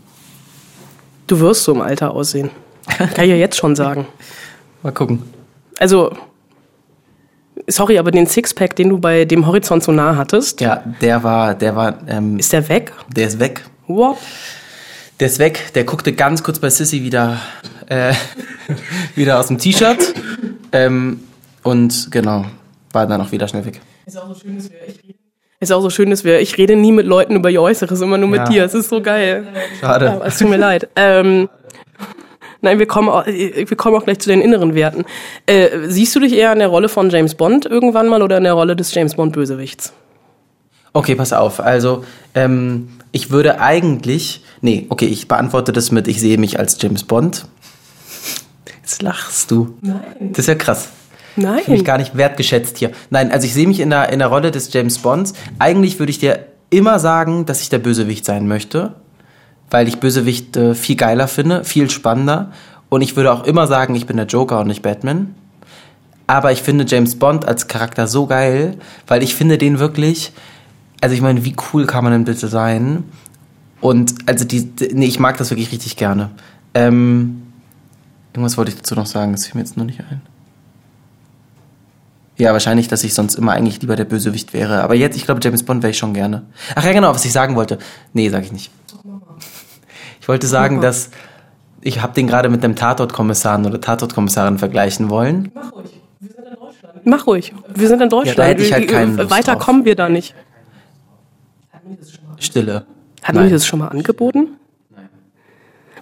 Du 1.27 1.41
wirst 1.41 1.65
so 1.65 1.73
im 1.73 1.81
Alter 1.81 2.13
aussehen. 2.13 2.51
Kann 2.87 3.25
ich 3.25 3.31
ja 3.31 3.37
jetzt 3.37 3.57
schon 3.57 3.77
sagen. 3.77 4.07
Mal 4.83 4.93
gucken. 4.93 5.23
Also, 5.79 6.17
sorry, 7.67 7.99
aber 7.99 8.11
den 8.11 8.27
Sixpack, 8.27 8.77
den 8.77 8.89
du 8.89 8.99
bei 8.99 9.25
dem 9.25 9.47
Horizont 9.47 9.83
so 9.83 9.93
nah 9.93 10.17
hattest, 10.17 10.61
Ja, 10.61 10.83
der 11.01 11.23
war, 11.23 11.55
der 11.55 11.77
war, 11.77 11.99
ähm, 12.09 12.39
ist 12.39 12.53
der 12.53 12.69
weg? 12.69 12.93
der 13.15 13.27
ist 13.29 13.39
weg. 13.39 13.65
What? 13.87 14.17
Der 15.21 15.27
ist 15.27 15.39
weg. 15.39 15.73
Der 15.75 15.85
guckte 15.85 16.13
ganz 16.13 16.43
kurz 16.43 16.59
bei 16.61 16.71
Sissy 16.71 17.03
wieder, 17.03 17.39
äh, 17.87 18.15
wieder 19.17 19.39
aus 19.39 19.49
dem 19.49 19.59
T-Shirt. 19.59 20.15
Ähm, 20.73 21.21
und 21.63 22.09
genau, 22.11 22.47
war 22.93 23.07
dann 23.07 23.21
auch 23.21 23.33
wieder 23.33 23.49
schnell 23.49 23.65
weg. 23.67 23.81
Ist 24.07 24.17
auch 24.17 24.29
so 24.29 24.41
schön, 24.41 24.57
dass 24.57 24.71
wir, 24.71 24.79
ich 24.87 25.03
rede. 25.05 25.19
Ist 25.61 25.73
auch 25.73 25.81
so 25.83 25.91
schön, 25.91 26.11
dass 26.11 26.23
wir, 26.25 26.41
ich 26.41 26.57
rede 26.57 26.77
nie 26.77 26.93
mit 26.93 27.05
Leuten 27.07 27.35
über 27.35 27.51
ihr 27.51 27.61
Äußeres, 27.61 28.01
immer 28.01 28.17
nur 28.17 28.29
mit 28.29 28.39
Ja. 28.41 28.45
dir. 28.45 28.65
Es 28.65 28.75
ist 28.75 28.89
so 28.91 29.03
geil. 29.03 29.47
Schade. 29.81 30.13
Aber 30.13 30.27
es 30.27 30.39
tut 30.39 30.49
mir 30.49 30.57
leid. 30.57 30.89
Ähm, 30.95 31.49
nein, 32.61 32.79
wir 32.79 32.87
kommen, 32.87 33.09
auch, 33.09 33.27
wir 33.27 33.77
kommen 33.77 33.97
auch 33.97 34.05
gleich 34.05 34.21
zu 34.21 34.29
den 34.31 34.41
inneren 34.41 34.75
Werten. 34.77 35.05
Äh, 35.47 35.89
siehst 35.89 36.15
du 36.15 36.21
dich 36.21 36.33
eher 36.35 36.53
in 36.53 36.61
der 36.61 36.69
Rolle 36.69 36.89
von 36.89 37.11
James 37.11 37.35
Bond 37.35 37.67
irgendwann 37.67 38.09
mal 38.09 38.23
oder 38.23 38.39
in 38.39 38.45
der 38.45 38.53
Rolle 38.53 38.77
des 38.77 38.95
James 38.95 39.17
Bond 39.17 39.33
Bösewichts? 39.33 39.93
Okay, 40.93 41.17
pass 41.17 41.33
auf. 41.33 41.59
Also, 41.59 42.05
ähm, 42.35 42.89
ich 43.11 43.31
würde 43.31 43.61
eigentlich. 43.61 44.45
Nee, 44.61 44.87
okay, 44.91 45.07
ich 45.07 45.27
beantworte 45.27 45.73
das 45.73 45.91
mit, 45.91 46.07
ich 46.07 46.21
sehe 46.21 46.39
mich 46.39 46.59
als 46.59 46.81
James 46.81 47.03
Bond. 47.03 47.47
Jetzt 48.81 49.03
lachst 49.03 49.51
du. 49.51 49.77
Nein. 49.81 50.01
Das 50.31 50.41
ist 50.41 50.47
ja 50.47 50.55
krass. 50.55 50.89
Ich 51.39 51.45
bin 51.45 51.73
mich 51.73 51.81
Nein. 51.81 51.85
gar 51.85 51.99
nicht 51.99 52.17
wertgeschätzt 52.17 52.79
hier. 52.79 52.91
Nein, 53.11 53.31
also 53.31 53.47
ich 53.47 53.55
sehe 53.55 53.67
mich 53.67 53.81
in 53.81 53.91
der, 53.91 54.11
in 54.11 54.19
der 54.19 54.29
Rolle 54.29 54.51
des 54.51 54.73
James 54.73 54.99
Bonds. 54.99 55.35
Eigentlich 55.59 55.99
würde 55.99 56.11
ich 56.11 56.19
dir 56.19 56.47
immer 56.71 56.99
sagen, 56.99 57.47
dass 57.47 57.63
ich 57.63 57.69
der 57.69 57.79
Bösewicht 57.79 58.25
sein 58.25 58.47
möchte, 58.47 58.95
weil 59.71 59.89
ich 59.89 60.01
Bösewichte 60.01 60.75
viel 60.75 60.97
geiler 60.97 61.29
finde, 61.29 61.65
viel 61.65 61.91
spannender. 61.91 62.53
Und 62.89 63.03
ich 63.03 63.17
würde 63.17 63.33
auch 63.33 63.45
immer 63.45 63.67
sagen, 63.67 63.95
ich 63.95 64.07
bin 64.07 64.17
der 64.17 64.27
Joker 64.27 64.61
und 64.61 64.69
nicht 64.69 64.83
Batman. 64.83 65.35
Aber 66.27 66.53
ich 66.53 66.63
finde 66.63 66.85
James 66.87 67.17
Bond 67.17 67.47
als 67.47 67.69
Charakter 67.69 68.07
so 68.07 68.27
geil, 68.27 68.77
weil 69.07 69.23
ich 69.23 69.35
finde 69.35 69.57
den 69.57 69.79
wirklich, 69.79 70.33
also 71.01 71.15
ich 71.15 71.23
meine, 71.23 71.45
wie 71.45 71.57
cool 71.73 71.87
kann 71.87 72.05
man 72.05 72.13
denn 72.13 72.25
bitte 72.25 72.49
sein? 72.49 73.05
Und 73.81 74.15
also 74.27 74.45
die, 74.45 74.67
die 74.67 74.91
nee, 74.93 75.07
ich 75.07 75.19
mag 75.19 75.39
das 75.39 75.51
wirklich 75.51 75.73
richtig 75.73 75.97
gerne. 75.97 76.31
Ähm, 76.75 77.43
irgendwas 78.33 78.59
wollte 78.59 78.73
ich 78.73 78.77
dazu 78.77 78.95
noch 78.95 79.07
sagen, 79.07 79.33
das 79.33 79.47
fiel 79.47 79.55
mir 79.55 79.63
jetzt 79.63 79.77
nur 79.77 79.87
nicht 79.87 80.01
ein. 80.01 80.21
Ja, 82.39 82.53
wahrscheinlich, 82.53 82.87
dass 82.89 83.03
ich 83.05 83.15
sonst 83.15 83.35
immer 83.35 83.53
eigentlich 83.53 83.81
lieber 83.81 83.97
der 83.97 84.05
Bösewicht 84.05 84.53
wäre. 84.53 84.83
Aber 84.83 84.95
jetzt, 84.95 85.17
ich 85.17 85.25
glaube, 85.25 85.41
James 85.43 85.65
Bond 85.65 85.83
wäre 85.83 85.91
ich 85.91 85.99
schon 85.99 86.15
gerne. 86.15 86.45
Ach 86.77 86.85
ja, 86.85 86.93
genau, 86.93 87.13
was 87.13 87.25
ich 87.25 87.33
sagen 87.33 87.57
wollte. 87.57 87.79
Nee, 88.13 88.29
sage 88.29 88.45
ich 88.45 88.53
nicht. 88.53 88.71
Ich 90.21 90.29
wollte 90.29 90.47
sagen, 90.47 90.81
dass 90.81 91.11
ich 91.81 92.01
habe 92.01 92.13
den 92.15 92.27
gerade 92.27 92.49
mit 92.49 92.65
einem 92.65 92.77
Tatortkommissar 92.77 93.59
oder 93.65 93.81
Tatortkommissarin 93.81 94.59
vergleichen 94.59 95.11
wollen. 95.11 95.51
Mach 95.55 95.73
ruhig. 95.73 96.01
Wir 96.21 96.31
sind 96.31 96.47
in 96.47 96.55
Deutschland. 96.55 97.07
Mach 97.07 97.27
ruhig. 97.27 97.55
Wir 97.75 97.89
sind 97.89 98.03
in 98.03 98.09
Deutschland. 98.09 98.39
Ja, 98.39 98.45
da 98.45 98.51
hätte 98.51 98.63
ich 98.63 98.73
halt 98.73 98.89
keinen 98.89 99.17
Lust 99.17 99.31
Weiter 99.31 99.55
drauf. 99.55 99.63
kommen 99.65 99.85
wir 99.85 99.97
da 99.97 100.09
nicht. 100.09 100.35
Stille. 102.39 102.85
Hatten 103.23 103.37
Nein. 103.37 103.47
wir 103.47 103.53
das 103.53 103.67
schon 103.67 103.81
mal 103.81 103.89
angeboten? 103.89 104.59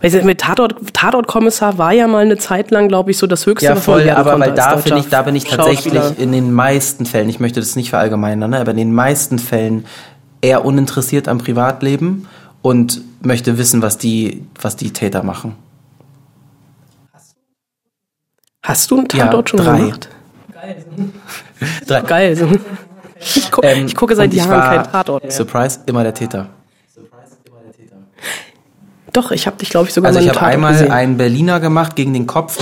Weil 0.01 0.11
sie- 0.11 0.23
mit 0.23 0.41
Tatort, 0.41 0.75
Tatortkommissar 0.93 1.79
war 1.79 1.93
ja 1.93 2.07
mal 2.07 2.25
eine 2.25 2.37
Zeit 2.37 2.71
lang, 2.71 2.89
glaube 2.89 3.11
ich, 3.11 3.19
so 3.19 3.27
das 3.27 3.47
Höchste, 3.47 3.67
Ja, 3.67 3.77
voll, 3.77 4.09
aber 4.11 4.33
konnte 4.33 4.47
weil 4.49 4.55
da 4.55 4.77
finde 4.79 5.01
ich, 5.01 5.09
da 5.09 5.23
bin 5.23 5.35
ich 5.37 5.45
tatsächlich 5.45 6.19
in 6.19 6.33
den 6.33 6.53
meisten 6.53 7.07
Fällen, 7.07 7.29
ich 7.29 7.41
möchte 7.41 7.61
das 7.61 7.77
nicht 7.77 7.91
verallgemeinern, 7.91 8.51
ne, 8.51 8.61
aber 8.61 8.73
in 8.73 8.77
den 8.77 8.95
meisten 8.95 9.39
Fällen 9.39 9.85
eher 10.43 10.65
uninteressiert 10.65 11.29
am 11.29 11.39
Privatleben 11.39 12.29
und 12.63 13.01
möchte 13.23 13.59
wissen, 13.59 13.81
was 13.83 13.97
die, 13.99 14.45
was 14.61 14.77
die 14.77 14.93
Täter 14.93 15.23
machen. 15.23 15.55
Hast 18.63 18.91
du 18.91 18.99
einen 18.99 19.09
Ja, 19.15 19.27
Tatort 19.27 19.51
schon 19.51 19.61
drei. 19.61 19.79
gemacht? 19.79 20.09
Drei. 21.87 22.01
Geil. 22.03 22.51
Ich, 23.21 23.51
gu 23.51 23.61
Ähm, 23.63 23.87
ich 23.87 23.95
gucke 23.95 24.17
seit 24.17 24.33
ich 24.33 24.39
Jahren 24.45 24.61
keinen 24.61 24.93
Tatort 24.93 25.23
mehr. 25.23 25.31
Surprise, 25.33 25.81
immer 25.87 26.03
der 26.03 26.13
Täter. 26.13 26.49
Doch, 29.17 29.31
ich 29.31 29.47
habe 29.47 29.57
dich, 29.57 29.71
glaube 29.71 29.89
ich, 29.89 29.95
sogar 29.95 30.09
Also 30.09 30.21
mal 30.21 30.27
ich 30.27 30.37
habe 30.37 30.47
einmal 30.47 30.73
gesehen. 30.73 30.93
einen 30.93 31.17
Berliner 31.17 31.59
gemacht 31.59 31.97
gegen 31.97 32.13
den 32.13 32.27
Kopf, 32.27 32.59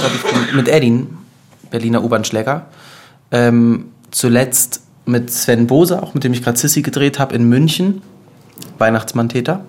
ich, 0.49 0.54
mit 0.54 0.68
Edin, 0.68 1.18
Berliner 1.70 2.04
U-Bahn-Schläger. 2.04 2.66
Ähm, 3.32 3.87
zuletzt 4.12 4.82
mit 5.04 5.32
Sven 5.32 5.66
Bose, 5.66 6.00
auch 6.00 6.14
mit 6.14 6.23
dem 6.23 6.32
ich 6.32 6.44
gerade 6.44 6.56
Sissy 6.56 6.82
gedreht 6.82 7.18
habe, 7.18 7.34
in 7.34 7.49
München. 7.49 8.02
Weihnachtsmann-Täter. 8.78 9.64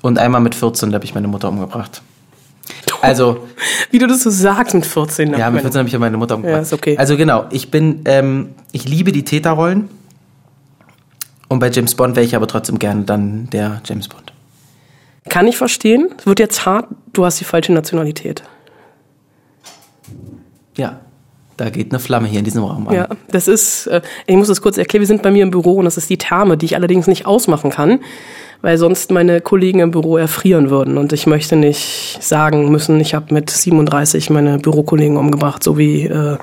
Und 0.00 0.18
einmal 0.18 0.40
mit 0.40 0.54
14, 0.54 0.90
da 0.90 0.94
habe 0.94 1.04
ich 1.04 1.14
meine 1.14 1.28
Mutter 1.28 1.50
umgebracht. 1.50 2.00
Also, 3.02 3.46
Wie 3.90 3.98
du 3.98 4.06
das 4.06 4.22
so 4.22 4.30
sagst 4.30 4.74
mit 4.74 4.86
14. 4.86 5.34
ja, 5.34 5.50
mit 5.50 5.60
14 5.60 5.78
habe 5.80 5.88
ich 5.88 5.92
ja 5.92 5.98
meine 5.98 6.16
Mutter 6.16 6.36
umgebracht. 6.36 6.56
Ja, 6.56 6.62
ist 6.62 6.72
okay. 6.72 6.96
Also 6.96 7.18
genau, 7.18 7.44
ich 7.50 7.70
bin, 7.70 8.00
ähm, 8.06 8.54
ich 8.72 8.88
liebe 8.88 9.12
die 9.12 9.24
Täterrollen. 9.24 9.90
Und 11.48 11.58
bei 11.58 11.70
James 11.70 11.94
Bond 11.94 12.16
wäre 12.16 12.24
ich 12.24 12.34
aber 12.34 12.46
trotzdem 12.46 12.78
gerne 12.78 13.02
dann 13.02 13.50
der 13.50 13.82
James 13.84 14.08
Bond. 14.08 14.31
Kann 15.28 15.46
ich 15.46 15.56
verstehen. 15.56 16.08
Es 16.18 16.26
wird 16.26 16.40
jetzt 16.40 16.66
hart, 16.66 16.88
du 17.12 17.24
hast 17.24 17.40
die 17.40 17.44
falsche 17.44 17.72
Nationalität. 17.72 18.42
Ja, 20.76 21.00
da 21.56 21.70
geht 21.70 21.92
eine 21.92 22.00
Flamme 22.00 22.28
hier 22.28 22.38
in 22.38 22.44
diesem 22.44 22.64
Raum 22.64 22.88
an. 22.88 22.94
Ja, 22.94 23.08
das 23.28 23.46
ist, 23.46 23.86
äh, 23.86 24.00
ich 24.26 24.36
muss 24.36 24.48
das 24.48 24.62
kurz 24.62 24.78
erklären, 24.78 25.02
wir 25.02 25.06
sind 25.06 25.22
bei 25.22 25.30
mir 25.30 25.42
im 25.42 25.50
Büro 25.50 25.74
und 25.74 25.84
das 25.84 25.96
ist 25.96 26.10
die 26.10 26.18
Therme, 26.18 26.56
die 26.56 26.66
ich 26.66 26.76
allerdings 26.76 27.06
nicht 27.06 27.26
ausmachen 27.26 27.70
kann, 27.70 28.00
weil 28.62 28.78
sonst 28.78 29.10
meine 29.10 29.40
Kollegen 29.40 29.80
im 29.80 29.90
Büro 29.90 30.16
erfrieren 30.16 30.70
würden 30.70 30.96
und 30.98 31.12
ich 31.12 31.26
möchte 31.26 31.56
nicht 31.56 32.18
sagen 32.20 32.70
müssen, 32.70 32.98
ich 33.00 33.14
habe 33.14 33.32
mit 33.34 33.50
37 33.50 34.30
meine 34.30 34.58
Bürokollegen 34.58 35.16
umgebracht, 35.16 35.62
so 35.62 35.76
wie 35.76 36.06
äh, 36.06 36.38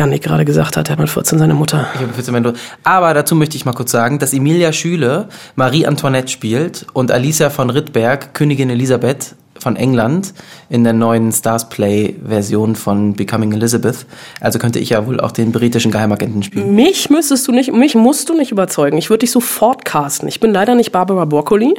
Janik 0.00 0.22
gerade 0.22 0.46
gesagt 0.46 0.78
hat, 0.78 0.88
er 0.88 0.92
hat 0.92 0.98
mit 0.98 1.10
14 1.10 1.38
seine 1.38 1.52
Mutter. 1.52 1.86
Ich 1.94 2.00
habe 2.00 2.12
14 2.14 2.32
Minuten. 2.32 2.58
Aber 2.84 3.12
dazu 3.12 3.34
möchte 3.34 3.56
ich 3.56 3.66
mal 3.66 3.74
kurz 3.74 3.90
sagen, 3.90 4.18
dass 4.18 4.32
Emilia 4.32 4.72
Schüle 4.72 5.28
Marie 5.56 5.86
Antoinette 5.86 6.28
spielt 6.28 6.86
und 6.94 7.10
Alicia 7.12 7.50
von 7.50 7.68
Rittberg 7.68 8.32
Königin 8.32 8.70
Elisabeth 8.70 9.34
von 9.58 9.76
England 9.76 10.32
in 10.70 10.84
der 10.84 10.94
neuen 10.94 11.32
Stars 11.32 11.68
Play 11.68 12.14
Version 12.26 12.76
von 12.76 13.12
Becoming 13.12 13.52
Elizabeth. 13.52 14.06
Also 14.40 14.58
könnte 14.58 14.78
ich 14.78 14.88
ja 14.88 15.06
wohl 15.06 15.20
auch 15.20 15.32
den 15.32 15.52
britischen 15.52 15.90
Geheimagenten 15.92 16.42
spielen. 16.42 16.74
Mich 16.74 17.10
müsstest 17.10 17.46
du 17.46 17.52
nicht, 17.52 17.70
mich 17.70 17.94
musst 17.94 18.30
du 18.30 18.34
nicht 18.34 18.52
überzeugen. 18.52 18.96
Ich 18.96 19.10
würde 19.10 19.18
dich 19.18 19.30
sofort 19.32 19.84
casten. 19.84 20.28
Ich 20.28 20.40
bin 20.40 20.54
leider 20.54 20.74
nicht 20.76 20.92
Barbara 20.92 21.26
Broccoli. 21.26 21.74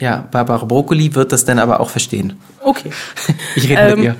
Ja, 0.00 0.28
Barbara 0.30 0.64
Broccoli 0.64 1.16
wird 1.16 1.32
das 1.32 1.44
dann 1.44 1.58
aber 1.58 1.80
auch 1.80 1.90
verstehen. 1.90 2.34
Okay. 2.62 2.90
Ich 3.56 3.68
rede 3.68 3.80
Ähm, 3.80 3.96
mit 3.96 4.04
ihr. 4.04 4.16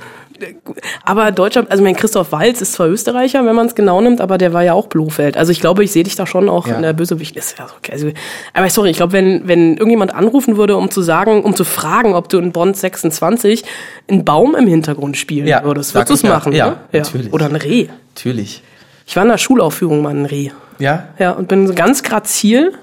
Aber 1.03 1.31
Deutscher, 1.31 1.65
also 1.69 1.83
mein 1.83 1.95
Christoph 1.95 2.31
Walz 2.31 2.61
ist 2.61 2.73
zwar 2.73 2.87
Österreicher, 2.87 3.45
wenn 3.45 3.55
man 3.55 3.67
es 3.67 3.75
genau 3.75 4.01
nimmt, 4.01 4.21
aber 4.21 4.37
der 4.37 4.53
war 4.53 4.63
ja 4.63 4.73
auch 4.73 4.87
Blofeld. 4.87 5.37
Also 5.37 5.51
ich 5.51 5.61
glaube, 5.61 5.83
ich 5.83 5.91
sehe 5.91 6.03
dich 6.03 6.15
da 6.15 6.25
schon 6.25 6.49
auch 6.49 6.67
Ja. 6.67 6.75
in 6.75 6.81
der 6.81 6.93
Bösewichtliste. 6.93 7.55
Ja, 7.59 7.67
okay. 7.77 7.91
also, 7.93 8.11
aber 8.53 8.69
sorry, 8.69 8.89
ich 8.89 8.97
glaube, 8.97 9.13
wenn, 9.13 9.47
wenn 9.47 9.71
irgendjemand 9.77 10.13
anrufen 10.13 10.57
würde, 10.57 10.75
um 10.77 10.91
zu 10.91 11.01
sagen, 11.01 11.43
um 11.43 11.55
zu 11.55 11.63
fragen, 11.63 12.13
ob 12.15 12.29
du 12.29 12.37
in 12.39 12.51
Bond 12.51 12.75
26 12.77 13.63
einen 14.09 14.25
Baum 14.25 14.55
im 14.55 14.67
Hintergrund 14.67 15.17
spielen 15.17 15.47
Ja, 15.47 15.63
würdest, 15.63 15.93
würdest 15.93 16.09
du 16.09 16.13
es 16.15 16.21
ja. 16.23 16.29
machen? 16.29 16.53
Ja, 16.53 16.67
ne? 16.69 16.77
natürlich. 16.93 17.31
Oder 17.33 17.45
ein 17.45 17.55
Reh. 17.55 17.87
Natürlich. 18.15 18.63
Ich 19.07 19.15
war 19.15 19.23
in 19.23 19.29
der 19.29 19.37
Schulaufführung 19.37 20.01
mal 20.01 20.09
ein 20.15 20.25
Reh. 20.25 20.49
Ja, 20.79 21.07
Ja, 21.19 21.31
und 21.31 21.47
bin 21.47 21.67
so 21.67 21.73
ganz 21.73 22.03
grazil 22.03 22.73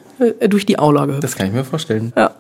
äh, 0.40 0.48
durch 0.48 0.64
die 0.66 0.78
Aula 0.78 1.04
gehüpft. 1.06 1.24
das 1.24 1.36
kann 1.36 1.46
ich 1.48 1.52
mir 1.52 1.64
vorstellen. 1.64 2.12
Ja. 2.16 2.30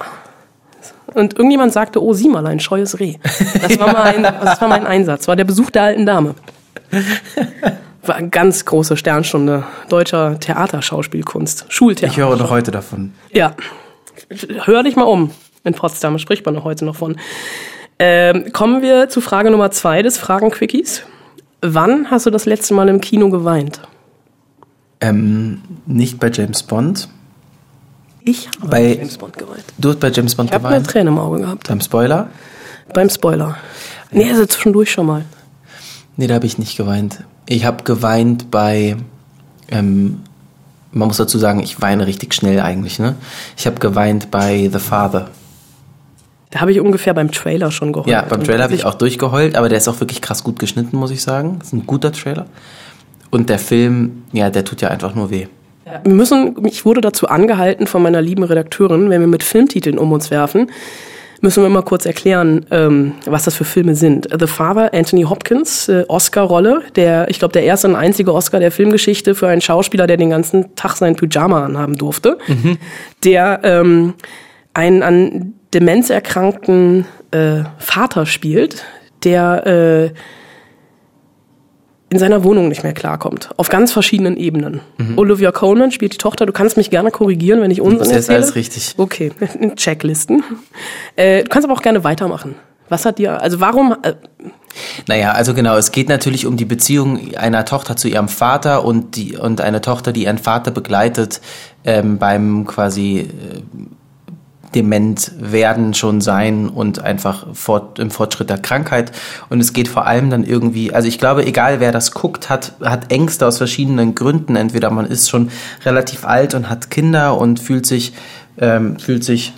Und 1.14 1.34
irgendjemand 1.34 1.72
sagte, 1.72 2.02
oh, 2.02 2.12
sieh 2.12 2.28
mal, 2.28 2.46
ein 2.46 2.60
scheues 2.60 2.98
Reh. 3.00 3.16
Das 3.60 3.78
war, 3.78 3.92
mal 3.92 4.02
ein, 4.02 4.22
das 4.22 4.60
war 4.60 4.68
mein 4.68 4.86
Einsatz, 4.86 5.28
war 5.28 5.36
der 5.36 5.44
Besuch 5.44 5.70
der 5.70 5.82
alten 5.82 6.06
Dame. 6.06 6.34
War 8.04 8.16
eine 8.16 8.28
ganz 8.28 8.64
große 8.64 8.96
Sternstunde 8.96 9.64
deutscher 9.88 10.38
Theaterschauspielkunst, 10.40 11.66
Schultheater. 11.68 12.12
Ich 12.12 12.18
höre 12.18 12.36
noch 12.36 12.50
heute 12.50 12.70
davon. 12.70 13.12
Ja, 13.32 13.54
hör 14.64 14.82
dich 14.82 14.96
mal 14.96 15.04
um. 15.04 15.30
In 15.64 15.74
Potsdam 15.74 16.18
spricht 16.18 16.44
man 16.44 16.54
noch 16.54 16.64
heute 16.64 16.84
noch 16.84 16.96
von. 16.96 17.16
Ähm, 17.98 18.52
kommen 18.52 18.82
wir 18.82 19.08
zu 19.08 19.20
Frage 19.20 19.50
Nummer 19.50 19.70
zwei 19.70 20.02
des 20.02 20.18
Fragen-Quickies. 20.18 21.04
Wann 21.60 22.10
hast 22.10 22.26
du 22.26 22.30
das 22.30 22.46
letzte 22.46 22.74
Mal 22.74 22.88
im 22.88 23.00
Kino 23.00 23.30
geweint? 23.30 23.80
Ähm, 25.00 25.62
nicht 25.86 26.18
bei 26.18 26.28
James 26.28 26.64
Bond. 26.64 27.08
Ich 28.24 28.48
habe 28.60 28.68
Bei- 28.68 28.94
James 28.94 29.18
Bond 29.18 29.36
geweint. 29.36 29.64
Du 29.78 29.88
hast 29.90 30.00
bei 30.00 30.10
James 30.10 30.34
Bond 30.34 30.50
Ich 30.50 30.54
habe 30.54 30.68
eine 30.68 30.76
geweint. 30.76 30.90
Träne 30.90 31.10
im 31.10 31.18
Auge 31.18 31.40
gehabt. 31.40 31.68
Beim 31.68 31.80
Spoiler? 31.80 32.28
Beim 32.94 33.10
Spoiler. 33.10 33.56
Nee, 34.10 34.30
also 34.30 34.46
zwischendurch 34.46 34.90
schon 34.92 35.06
mal. 35.06 35.24
Nee, 36.16 36.26
da 36.26 36.34
habe 36.34 36.46
ich 36.46 36.58
nicht 36.58 36.76
geweint. 36.76 37.24
Ich 37.48 37.64
habe 37.64 37.82
geweint 37.84 38.50
bei, 38.50 38.96
ähm, 39.70 40.20
man 40.92 41.08
muss 41.08 41.16
dazu 41.16 41.38
sagen, 41.38 41.60
ich 41.60 41.80
weine 41.80 42.06
richtig 42.06 42.34
schnell 42.34 42.60
eigentlich, 42.60 42.98
ne? 42.98 43.16
Ich 43.56 43.66
habe 43.66 43.80
geweint 43.80 44.30
bei 44.30 44.68
The 44.72 44.78
Father. 44.78 45.28
Da 46.50 46.60
habe 46.60 46.70
ich 46.70 46.80
ungefähr 46.80 47.14
beim 47.14 47.30
Trailer 47.32 47.70
schon 47.72 47.92
geheult. 47.92 48.08
Ja, 48.10 48.22
beim 48.22 48.44
Trailer 48.44 48.64
habe 48.64 48.74
ich 48.74 48.84
auch 48.84 48.94
durchgeheult, 48.94 49.56
aber 49.56 49.70
der 49.70 49.78
ist 49.78 49.88
auch 49.88 49.98
wirklich 50.00 50.20
krass 50.20 50.44
gut 50.44 50.58
geschnitten, 50.58 50.96
muss 50.98 51.10
ich 51.10 51.22
sagen. 51.22 51.56
Das 51.58 51.68
ist 51.68 51.72
ein 51.72 51.86
guter 51.86 52.12
Trailer. 52.12 52.46
Und 53.30 53.48
der 53.48 53.58
Film, 53.58 54.24
ja, 54.32 54.50
der 54.50 54.64
tut 54.66 54.82
ja 54.82 54.88
einfach 54.88 55.14
nur 55.14 55.30
weh. 55.30 55.46
Wir 56.04 56.14
müssen, 56.14 56.56
ich 56.66 56.84
wurde 56.84 57.00
dazu 57.00 57.28
angehalten 57.28 57.86
von 57.86 58.02
meiner 58.02 58.22
lieben 58.22 58.44
Redakteurin, 58.44 59.10
wenn 59.10 59.20
wir 59.20 59.28
mit 59.28 59.42
Filmtiteln 59.42 59.98
um 59.98 60.12
uns 60.12 60.30
werfen, 60.30 60.70
müssen 61.42 61.62
wir 61.62 61.68
mal 61.68 61.82
kurz 61.82 62.06
erklären, 62.06 62.64
ähm, 62.70 63.14
was 63.26 63.44
das 63.44 63.54
für 63.54 63.64
Filme 63.64 63.94
sind. 63.94 64.28
The 64.38 64.46
Father, 64.46 64.94
Anthony 64.94 65.24
Hopkins, 65.24 65.88
äh, 65.88 66.04
Oscar-Rolle, 66.08 66.82
der, 66.94 67.28
ich 67.28 67.40
glaube, 67.40 67.52
der 67.52 67.64
erste 67.64 67.88
und 67.88 67.96
einzige 67.96 68.32
Oscar 68.32 68.60
der 68.60 68.70
Filmgeschichte 68.70 69.34
für 69.34 69.48
einen 69.48 69.60
Schauspieler, 69.60 70.06
der 70.06 70.16
den 70.16 70.30
ganzen 70.30 70.74
Tag 70.76 70.96
sein 70.96 71.16
Pyjama 71.16 71.64
anhaben 71.64 71.96
durfte, 71.96 72.38
der 73.24 73.60
ähm, 73.64 74.14
einen 74.72 75.02
an 75.02 75.54
Demenz 75.74 76.10
erkrankten 76.10 77.06
äh, 77.32 77.64
Vater 77.78 78.24
spielt, 78.24 78.84
der 79.24 79.66
äh, 79.66 80.10
in 82.12 82.18
seiner 82.18 82.44
Wohnung 82.44 82.68
nicht 82.68 82.82
mehr 82.82 82.92
klarkommt. 82.92 83.48
Auf 83.56 83.70
ganz 83.70 83.90
verschiedenen 83.90 84.36
Ebenen. 84.36 84.82
Olivia 85.16 85.50
Colman 85.50 85.90
spielt 85.92 86.12
die 86.12 86.18
Tochter. 86.18 86.44
Du 86.44 86.52
kannst 86.52 86.76
mich 86.76 86.90
gerne 86.90 87.10
korrigieren, 87.10 87.62
wenn 87.62 87.70
ich 87.70 87.80
Unsinn 87.80 88.00
Das 88.00 88.08
ist 88.08 88.14
erzähle. 88.14 88.36
alles 88.38 88.54
richtig. 88.54 88.94
Okay, 88.98 89.32
Checklisten. 89.76 90.44
Äh, 91.16 91.42
du 91.44 91.48
kannst 91.48 91.66
aber 91.66 91.74
auch 91.74 91.82
gerne 91.82 92.04
weitermachen. 92.04 92.54
Was 92.90 93.06
hat 93.06 93.18
dir, 93.18 93.40
also 93.40 93.60
warum, 93.60 93.96
äh, 94.02 94.12
Naja, 95.08 95.32
also 95.32 95.54
genau, 95.54 95.78
es 95.78 95.90
geht 95.90 96.10
natürlich 96.10 96.44
um 96.44 96.58
die 96.58 96.66
Beziehung 96.66 97.34
einer 97.34 97.64
Tochter 97.64 97.96
zu 97.96 98.08
ihrem 98.08 98.28
Vater 98.28 98.84
und, 98.84 99.16
die, 99.16 99.34
und 99.38 99.62
eine 99.62 99.80
Tochter, 99.80 100.12
die 100.12 100.24
ihren 100.24 100.36
Vater 100.36 100.70
begleitet 100.70 101.40
ähm, 101.84 102.18
beim 102.18 102.66
quasi 102.66 103.20
äh, 103.20 103.62
dement 104.74 105.32
werden 105.38 105.94
schon 105.94 106.20
sein 106.20 106.68
und 106.68 107.00
einfach 107.00 107.46
fort, 107.54 107.98
im 107.98 108.10
Fortschritt 108.10 108.50
der 108.50 108.58
Krankheit. 108.58 109.12
Und 109.48 109.60
es 109.60 109.72
geht 109.72 109.88
vor 109.88 110.06
allem 110.06 110.30
dann 110.30 110.44
irgendwie, 110.44 110.92
also 110.92 111.08
ich 111.08 111.18
glaube, 111.18 111.46
egal 111.46 111.80
wer 111.80 111.92
das 111.92 112.12
guckt, 112.12 112.50
hat, 112.50 112.72
hat 112.82 113.12
Ängste 113.12 113.46
aus 113.46 113.58
verschiedenen 113.58 114.14
Gründen. 114.14 114.56
Entweder 114.56 114.90
man 114.90 115.06
ist 115.06 115.28
schon 115.28 115.50
relativ 115.84 116.24
alt 116.24 116.54
und 116.54 116.68
hat 116.68 116.90
Kinder 116.90 117.38
und 117.38 117.60
fühlt 117.60 117.86
sich, 117.86 118.12
ähm, 118.58 118.98
fühlt 118.98 119.24
sich 119.24 119.52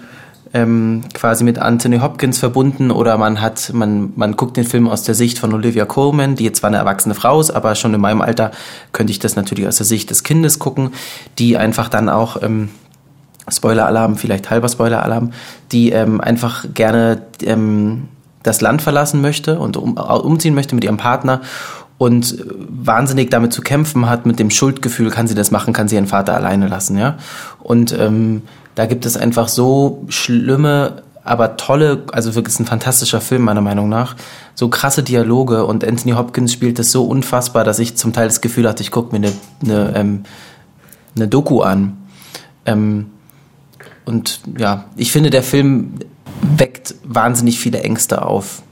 ähm, 0.55 1.03
quasi 1.13 1.43
mit 1.43 1.59
Anthony 1.59 1.99
Hopkins 1.99 2.39
verbunden 2.39 2.93
oder 2.93 3.19
man 3.19 3.41
hat, 3.41 3.73
man, 3.75 4.13
man 4.15 4.37
guckt 4.37 4.57
den 4.57 4.65
Film 4.65 4.89
aus 4.89 5.03
der 5.03 5.17
Sicht 5.17 5.39
von 5.39 5.53
Olivia 5.53 5.85
Colman, 5.85 6.37
die 6.37 6.45
jetzt 6.45 6.61
zwar 6.61 6.69
eine 6.69 6.77
erwachsene 6.77 7.17
Frau 7.17 7.41
ist, 7.41 7.51
aber 7.51 7.75
schon 7.75 7.93
in 7.93 8.01
meinem 8.01 8.23
Alter 8.23 8.53
könnte 8.93 9.11
ich 9.11 9.19
das 9.19 9.35
natürlich 9.35 9.67
aus 9.67 9.77
der 9.77 9.87
Sicht 9.87 10.11
des 10.11 10.23
Kindes 10.23 10.61
gucken, 10.61 10.93
die 11.39 11.57
einfach 11.57 11.89
dann 11.89 12.09
auch, 12.09 12.41
ähm, 12.41 12.71
Spoiler-Alarm, 13.49 14.17
vielleicht 14.17 14.51
halber 14.51 14.69
Spoiler-Alarm, 14.69 15.33
die 15.73 15.91
ähm, 15.91 16.21
einfach 16.21 16.65
gerne 16.73 17.23
ähm, 17.43 18.09
das 18.43 18.61
Land 18.61 18.83
verlassen 18.83 19.21
möchte 19.21 19.59
und 19.59 19.77
um, 19.77 19.97
umziehen 19.97 20.55
möchte 20.55 20.75
mit 20.75 20.85
ihrem 20.85 20.97
Partner 20.97 21.41
und 21.99 22.37
wahnsinnig 22.47 23.31
damit 23.31 23.53
zu 23.53 23.63
kämpfen 23.63 24.09
hat, 24.09 24.27
mit 24.27 24.39
dem 24.39 24.51
Schuldgefühl, 24.51 25.11
kann 25.11 25.27
sie 25.27 25.35
das 25.35 25.51
machen, 25.51 25.73
kann 25.73 25.89
sie 25.89 25.95
ihren 25.95 26.07
Vater 26.07 26.35
alleine 26.35 26.69
lassen, 26.69 26.99
ja. 26.99 27.17
Und 27.63 27.97
ähm, 27.99 28.43
da 28.75 28.87
gibt 28.87 29.07
es 29.07 29.17
einfach 29.17 29.49
so 29.49 30.05
schlimme, 30.09 31.03
aber 31.23 31.57
tolle, 31.57 32.03
also 32.13 32.35
wirklich 32.35 32.59
ein 32.59 32.67
fantastischer 32.67 33.21
Film 33.21 33.43
meiner 33.43 33.61
Meinung 33.61 33.89
nach, 33.89 34.17
so 34.55 34.69
krasse 34.69 35.03
Dialoge 35.03 35.65
und 35.65 35.85
Anthony 35.85 36.13
Hopkins 36.13 36.53
spielt 36.53 36.79
das 36.79 36.91
so 36.91 37.05
unfassbar, 37.05 37.65
dass 37.65 37.79
ich 37.79 37.97
zum 37.97 38.13
Teil 38.13 38.27
das 38.27 38.41
Gefühl 38.41 38.69
hatte, 38.69 38.83
ich 38.83 38.91
gucke 38.91 39.19
mir 39.19 39.27
eine, 39.27 39.33
eine, 39.63 39.97
ähm, 39.97 40.25
eine 41.17 41.29
Doku 41.29 41.63
an. 41.63 41.97
Ähm, 42.67 43.07
und 44.05 44.41
ja, 44.59 44.87
ich 44.97 45.13
finde, 45.13 45.31
der 45.31 45.43
Film 45.43 45.95
weckt 46.43 46.95
wahnsinnig 47.05 47.59
viele 47.59 47.81
Ängste 47.81 48.23
auf. 48.23 48.63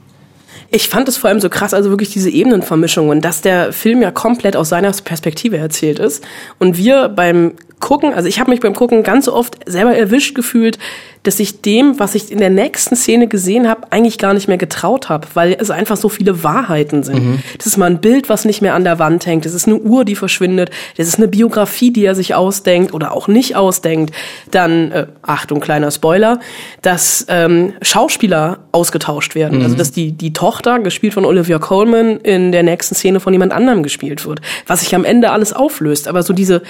ich 0.69 0.89
fand 0.89 1.07
es 1.07 1.17
vor 1.17 1.29
allem 1.29 1.39
so 1.39 1.49
krass, 1.49 1.73
also 1.73 1.89
wirklich 1.89 2.09
diese 2.09 2.29
Ebenenvermischung 2.29 3.09
und 3.09 3.21
dass 3.23 3.41
der 3.41 3.73
Film 3.73 4.01
ja 4.01 4.11
komplett 4.11 4.55
aus 4.55 4.69
seiner 4.69 4.91
Perspektive 4.91 5.57
erzählt 5.57 5.99
ist. 5.99 6.23
Und 6.59 6.77
wir 6.77 7.09
beim 7.09 7.53
Gucken, 7.83 8.13
also 8.13 8.27
ich 8.27 8.39
habe 8.39 8.49
mich 8.49 8.61
beim 8.61 8.73
Gucken 8.73 9.03
ganz 9.03 9.27
oft 9.27 9.57
selber 9.69 9.95
erwischt 9.95 10.33
gefühlt, 10.33 10.79
dass 11.23 11.39
ich 11.39 11.61
dem, 11.61 11.99
was 11.99 12.15
ich 12.15 12.31
in 12.31 12.39
der 12.39 12.49
nächsten 12.49 12.95
Szene 12.95 13.27
gesehen 13.27 13.69
habe, 13.69 13.91
eigentlich 13.91 14.17
gar 14.17 14.33
nicht 14.33 14.47
mehr 14.47 14.57
getraut 14.57 15.09
habe, 15.09 15.27
weil 15.33 15.55
es 15.57 15.69
einfach 15.69 15.95
so 15.95 16.09
viele 16.09 16.43
Wahrheiten 16.43 17.03
sind. 17.03 17.41
Das 17.57 17.65
ist 17.65 17.77
mal 17.77 17.89
ein 17.89 18.01
Bild, 18.01 18.27
was 18.27 18.43
nicht 18.45 18.61
mehr 18.61 18.75
an 18.75 18.83
der 18.83 18.99
Wand 18.99 19.25
hängt. 19.25 19.45
Das 19.45 19.53
ist 19.53 19.67
eine 19.67 19.77
Uhr, 19.77 20.03
die 20.03 20.15
verschwindet. 20.15 20.69
Das 20.97 21.07
ist 21.07 21.17
eine 21.17 21.29
Biografie, 21.29 21.91
die 21.91 22.03
er 22.03 22.15
sich 22.15 22.35
ausdenkt 22.35 22.93
oder 22.93 23.13
auch 23.13 23.27
nicht 23.29 23.55
ausdenkt. 23.55 24.13
Dann, 24.51 24.91
äh, 24.91 25.07
Achtung, 25.21 25.61
kleiner 25.61 25.91
Spoiler, 25.91 26.39
dass 26.81 27.25
ähm, 27.29 27.73
Schauspieler 27.81 28.59
ausgetauscht 28.73 29.35
werden. 29.35 29.61
Also 29.61 29.75
dass 29.75 29.91
die, 29.91 30.11
die 30.11 30.33
Tochter, 30.33 30.79
gespielt 30.79 31.13
von 31.13 31.25
Olivia 31.25 31.59
Colman, 31.59 32.17
in 32.17 32.51
der 32.51 32.63
nächsten 32.63 32.95
Szene 32.95 33.19
von 33.19 33.31
jemand 33.31 33.53
anderem 33.53 33.83
gespielt 33.83 34.25
wird. 34.25 34.41
Was 34.67 34.81
sich 34.81 34.93
am 34.93 35.05
Ende 35.05 35.31
alles 35.31 35.53
auflöst. 35.53 36.07
Aber 36.07 36.23
so 36.23 36.33
diese, 36.33 36.63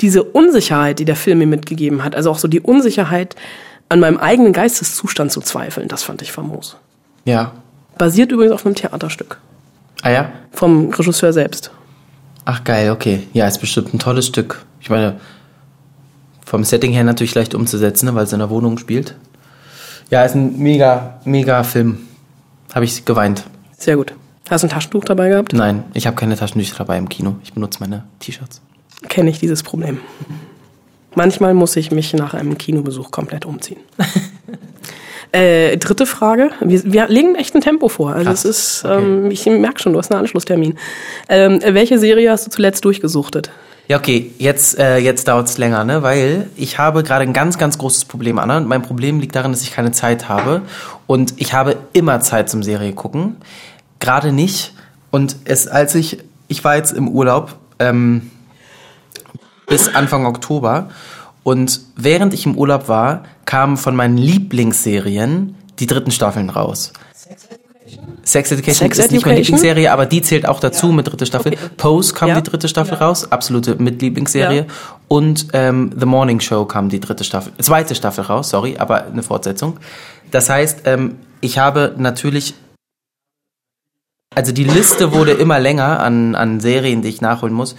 diese 0.00 0.24
Unsicherheit, 0.52 0.98
die 0.98 1.06
der 1.06 1.16
Film 1.16 1.38
mir 1.38 1.46
mitgegeben 1.46 2.04
hat, 2.04 2.14
also 2.14 2.30
auch 2.30 2.38
so 2.38 2.46
die 2.46 2.60
Unsicherheit, 2.60 3.36
an 3.88 4.00
meinem 4.00 4.18
eigenen 4.18 4.52
Geisteszustand 4.52 5.32
zu 5.32 5.40
zweifeln, 5.40 5.88
das 5.88 6.02
fand 6.02 6.20
ich 6.20 6.30
famos. 6.30 6.76
Ja. 7.24 7.52
Basiert 7.96 8.32
übrigens 8.32 8.52
auf 8.52 8.66
einem 8.66 8.74
Theaterstück. 8.74 9.38
Ah 10.02 10.10
ja? 10.10 10.32
Vom 10.50 10.90
Regisseur 10.90 11.32
selbst. 11.32 11.70
Ach 12.44 12.64
geil, 12.64 12.90
okay. 12.90 13.22
Ja, 13.32 13.46
ist 13.46 13.60
bestimmt 13.60 13.94
ein 13.94 13.98
tolles 13.98 14.26
Stück. 14.26 14.62
Ich 14.80 14.90
meine, 14.90 15.20
vom 16.44 16.64
Setting 16.64 16.92
her 16.92 17.04
natürlich 17.04 17.34
leicht 17.34 17.54
umzusetzen, 17.54 18.06
ne, 18.06 18.14
weil 18.14 18.24
es 18.24 18.32
in 18.32 18.40
der 18.40 18.50
Wohnung 18.50 18.76
spielt. 18.76 19.14
Ja, 20.10 20.22
ist 20.24 20.34
ein 20.34 20.58
mega, 20.58 21.20
mega 21.24 21.62
Film. 21.62 21.98
Habe 22.74 22.84
ich 22.84 23.06
geweint. 23.06 23.44
Sehr 23.78 23.96
gut. 23.96 24.12
Hast 24.50 24.64
du 24.64 24.66
ein 24.66 24.70
Taschentuch 24.70 25.04
dabei 25.04 25.30
gehabt? 25.30 25.54
Nein, 25.54 25.84
ich 25.94 26.06
habe 26.06 26.16
keine 26.16 26.36
Taschentücher 26.36 26.76
dabei 26.76 26.98
im 26.98 27.08
Kino. 27.08 27.36
Ich 27.42 27.54
benutze 27.54 27.80
meine 27.80 28.04
T-Shirts. 28.18 28.60
Kenne 29.08 29.30
ich 29.30 29.38
dieses 29.38 29.62
Problem. 29.62 30.00
Manchmal 31.14 31.54
muss 31.54 31.76
ich 31.76 31.90
mich 31.90 32.14
nach 32.14 32.34
einem 32.34 32.56
Kinobesuch 32.56 33.10
komplett 33.10 33.44
umziehen. 33.44 33.80
äh, 35.32 35.76
dritte 35.76 36.06
Frage. 36.06 36.50
Wir, 36.60 36.82
wir 36.84 37.08
legen 37.08 37.34
echt 37.34 37.54
ein 37.54 37.60
Tempo 37.60 37.88
vor. 37.88 38.12
Also 38.14 38.30
Krass. 38.30 38.44
es 38.44 38.76
ist, 38.78 38.84
Okay. 38.84 39.02
ähm, 39.02 39.30
ich 39.30 39.44
merke 39.46 39.80
schon, 39.80 39.92
du 39.92 39.98
hast 39.98 40.10
einen 40.10 40.20
Anschlusstermin. 40.20 40.78
Ähm, 41.28 41.60
welche 41.66 41.98
Serie 41.98 42.30
hast 42.30 42.46
du 42.46 42.50
zuletzt 42.50 42.84
durchgesuchtet? 42.84 43.50
Ja, 43.88 43.98
okay, 43.98 44.30
jetzt, 44.38 44.78
äh, 44.78 44.98
jetzt 44.98 45.28
dauert 45.28 45.48
es 45.48 45.58
länger, 45.58 45.84
ne? 45.84 46.02
Weil 46.02 46.48
ich 46.56 46.78
habe 46.78 47.02
gerade 47.02 47.24
ein 47.24 47.32
ganz, 47.32 47.58
ganz 47.58 47.76
großes 47.78 48.04
Problem, 48.06 48.38
Anna. 48.38 48.56
Und 48.58 48.68
mein 48.68 48.82
Problem 48.82 49.20
liegt 49.20 49.34
darin, 49.34 49.52
dass 49.52 49.62
ich 49.62 49.72
keine 49.72 49.90
Zeit 49.92 50.28
habe. 50.28 50.62
Und 51.06 51.34
ich 51.36 51.52
habe 51.52 51.76
immer 51.92 52.20
Zeit 52.20 52.48
zum 52.48 52.62
Serie 52.62 52.92
gucken. 52.92 53.36
Gerade 54.00 54.32
nicht. 54.32 54.72
Und 55.10 55.36
es, 55.44 55.66
als 55.68 55.94
ich, 55.94 56.18
ich 56.48 56.64
war 56.64 56.76
jetzt 56.76 56.92
im 56.92 57.08
Urlaub 57.08 57.56
ähm, 57.80 58.30
bis 59.66 59.94
Anfang 59.94 60.26
Oktober. 60.26 60.90
Und 61.44 61.80
während 61.96 62.34
ich 62.34 62.46
im 62.46 62.56
Urlaub 62.56 62.88
war, 62.88 63.24
kamen 63.44 63.76
von 63.76 63.96
meinen 63.96 64.16
Lieblingsserien 64.16 65.56
die 65.78 65.86
dritten 65.86 66.10
Staffeln 66.10 66.50
raus. 66.50 66.92
Sex 68.24 68.52
Education 68.52 68.86
Sex 68.88 68.98
ist 68.98 69.10
nicht 69.10 69.26
meine 69.26 69.38
Education? 69.40 69.58
Lieblingsserie, 69.58 69.92
aber 69.92 70.06
die 70.06 70.22
zählt 70.22 70.46
auch 70.48 70.60
dazu 70.60 70.92
mit 70.92 71.08
dritte 71.08 71.26
Staffel. 71.26 71.52
Okay. 71.54 71.68
Pose 71.76 72.14
kam 72.14 72.28
Ja. 72.28 72.40
die 72.40 72.48
dritte 72.48 72.68
Staffel 72.68 72.94
raus, 72.94 73.30
absolute 73.32 73.74
Mitlieblingsserie. 73.74 74.60
Ja. 74.60 74.66
Und 75.08 75.48
ähm, 75.52 75.90
The 75.98 76.06
Morning 76.06 76.38
Show 76.40 76.64
kam 76.64 76.88
die 76.88 77.00
dritte 77.00 77.24
Staffel, 77.24 77.52
zweite 77.60 77.96
Staffel 77.96 78.24
raus, 78.24 78.50
sorry, 78.50 78.76
aber 78.78 79.06
eine 79.06 79.24
Fortsetzung. 79.24 79.78
Das 80.30 80.48
heißt, 80.48 80.82
ähm, 80.84 81.16
ich 81.40 81.58
habe 81.58 81.94
natürlich, 81.98 82.54
also 84.34 84.52
die 84.52 84.64
Liste 84.64 85.12
wurde 85.12 85.32
immer 85.32 85.58
länger 85.58 85.98
an, 86.00 86.36
an 86.36 86.60
Serien, 86.60 87.02
die 87.02 87.08
ich 87.08 87.20
nachholen 87.20 87.54
muss. 87.54 87.74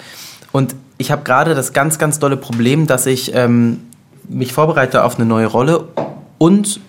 Und 0.53 0.75
ich 0.97 1.11
habe 1.11 1.23
gerade 1.23 1.55
das 1.55 1.73
ganz, 1.73 1.97
ganz 1.97 2.19
dolle 2.19 2.37
Problem, 2.37 2.87
dass 2.87 3.05
ich 3.05 3.35
ähm, 3.35 3.81
mich 4.29 4.53
vorbereite 4.53 5.03
auf 5.03 5.17
eine 5.17 5.25
neue 5.25 5.47
Rolle 5.47 5.89
und 6.37 6.79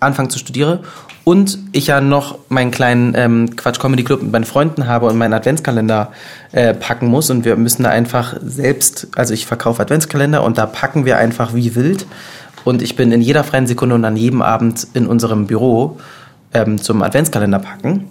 anfange 0.00 0.28
zu 0.28 0.38
studieren 0.38 0.80
und 1.24 1.58
ich 1.70 1.86
ja 1.86 2.00
noch 2.00 2.38
meinen 2.48 2.72
kleinen 2.72 3.14
ähm, 3.16 3.56
Quatsch 3.56 3.78
Comedy 3.78 4.02
Club 4.02 4.22
mit 4.22 4.32
meinen 4.32 4.44
Freunden 4.44 4.88
habe 4.88 5.06
und 5.06 5.16
meinen 5.16 5.32
Adventskalender 5.32 6.12
äh, 6.50 6.74
packen 6.74 7.06
muss 7.06 7.30
und 7.30 7.44
wir 7.44 7.56
müssen 7.56 7.84
da 7.84 7.90
einfach 7.90 8.34
selbst, 8.42 9.08
also 9.14 9.32
ich 9.32 9.46
verkaufe 9.46 9.82
Adventskalender 9.82 10.42
und 10.42 10.58
da 10.58 10.66
packen 10.66 11.04
wir 11.04 11.18
einfach 11.18 11.54
wie 11.54 11.74
wild 11.76 12.06
und 12.64 12.82
ich 12.82 12.96
bin 12.96 13.12
in 13.12 13.20
jeder 13.20 13.44
freien 13.44 13.68
Sekunde 13.68 13.94
und 13.94 14.04
an 14.04 14.16
jedem 14.16 14.42
Abend 14.42 14.88
in 14.94 15.06
unserem 15.06 15.46
Büro 15.46 15.98
ähm, 16.52 16.82
zum 16.82 17.02
Adventskalender 17.02 17.60
packen. 17.60 18.08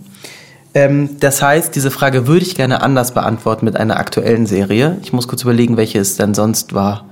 Ähm, 0.74 1.18
das 1.20 1.42
heißt, 1.42 1.76
diese 1.76 1.92
Frage 1.92 2.28
würde 2.28 2.46
ich 2.46 2.56
gerne 2.56 2.82
anders 2.82 3.14
beantworten 3.14 3.66
mit 3.66 3.76
einer 3.76 3.98
aktuellen 3.98 4.46
Serie. 4.46 4.98
Ich 5.02 5.12
muss 5.12 5.28
kurz 5.28 5.44
überlegen, 5.44 5.78
welche 5.78 6.00
es 6.00 6.16
denn 6.16 6.34
sonst 6.34 6.74
war. 6.74 7.06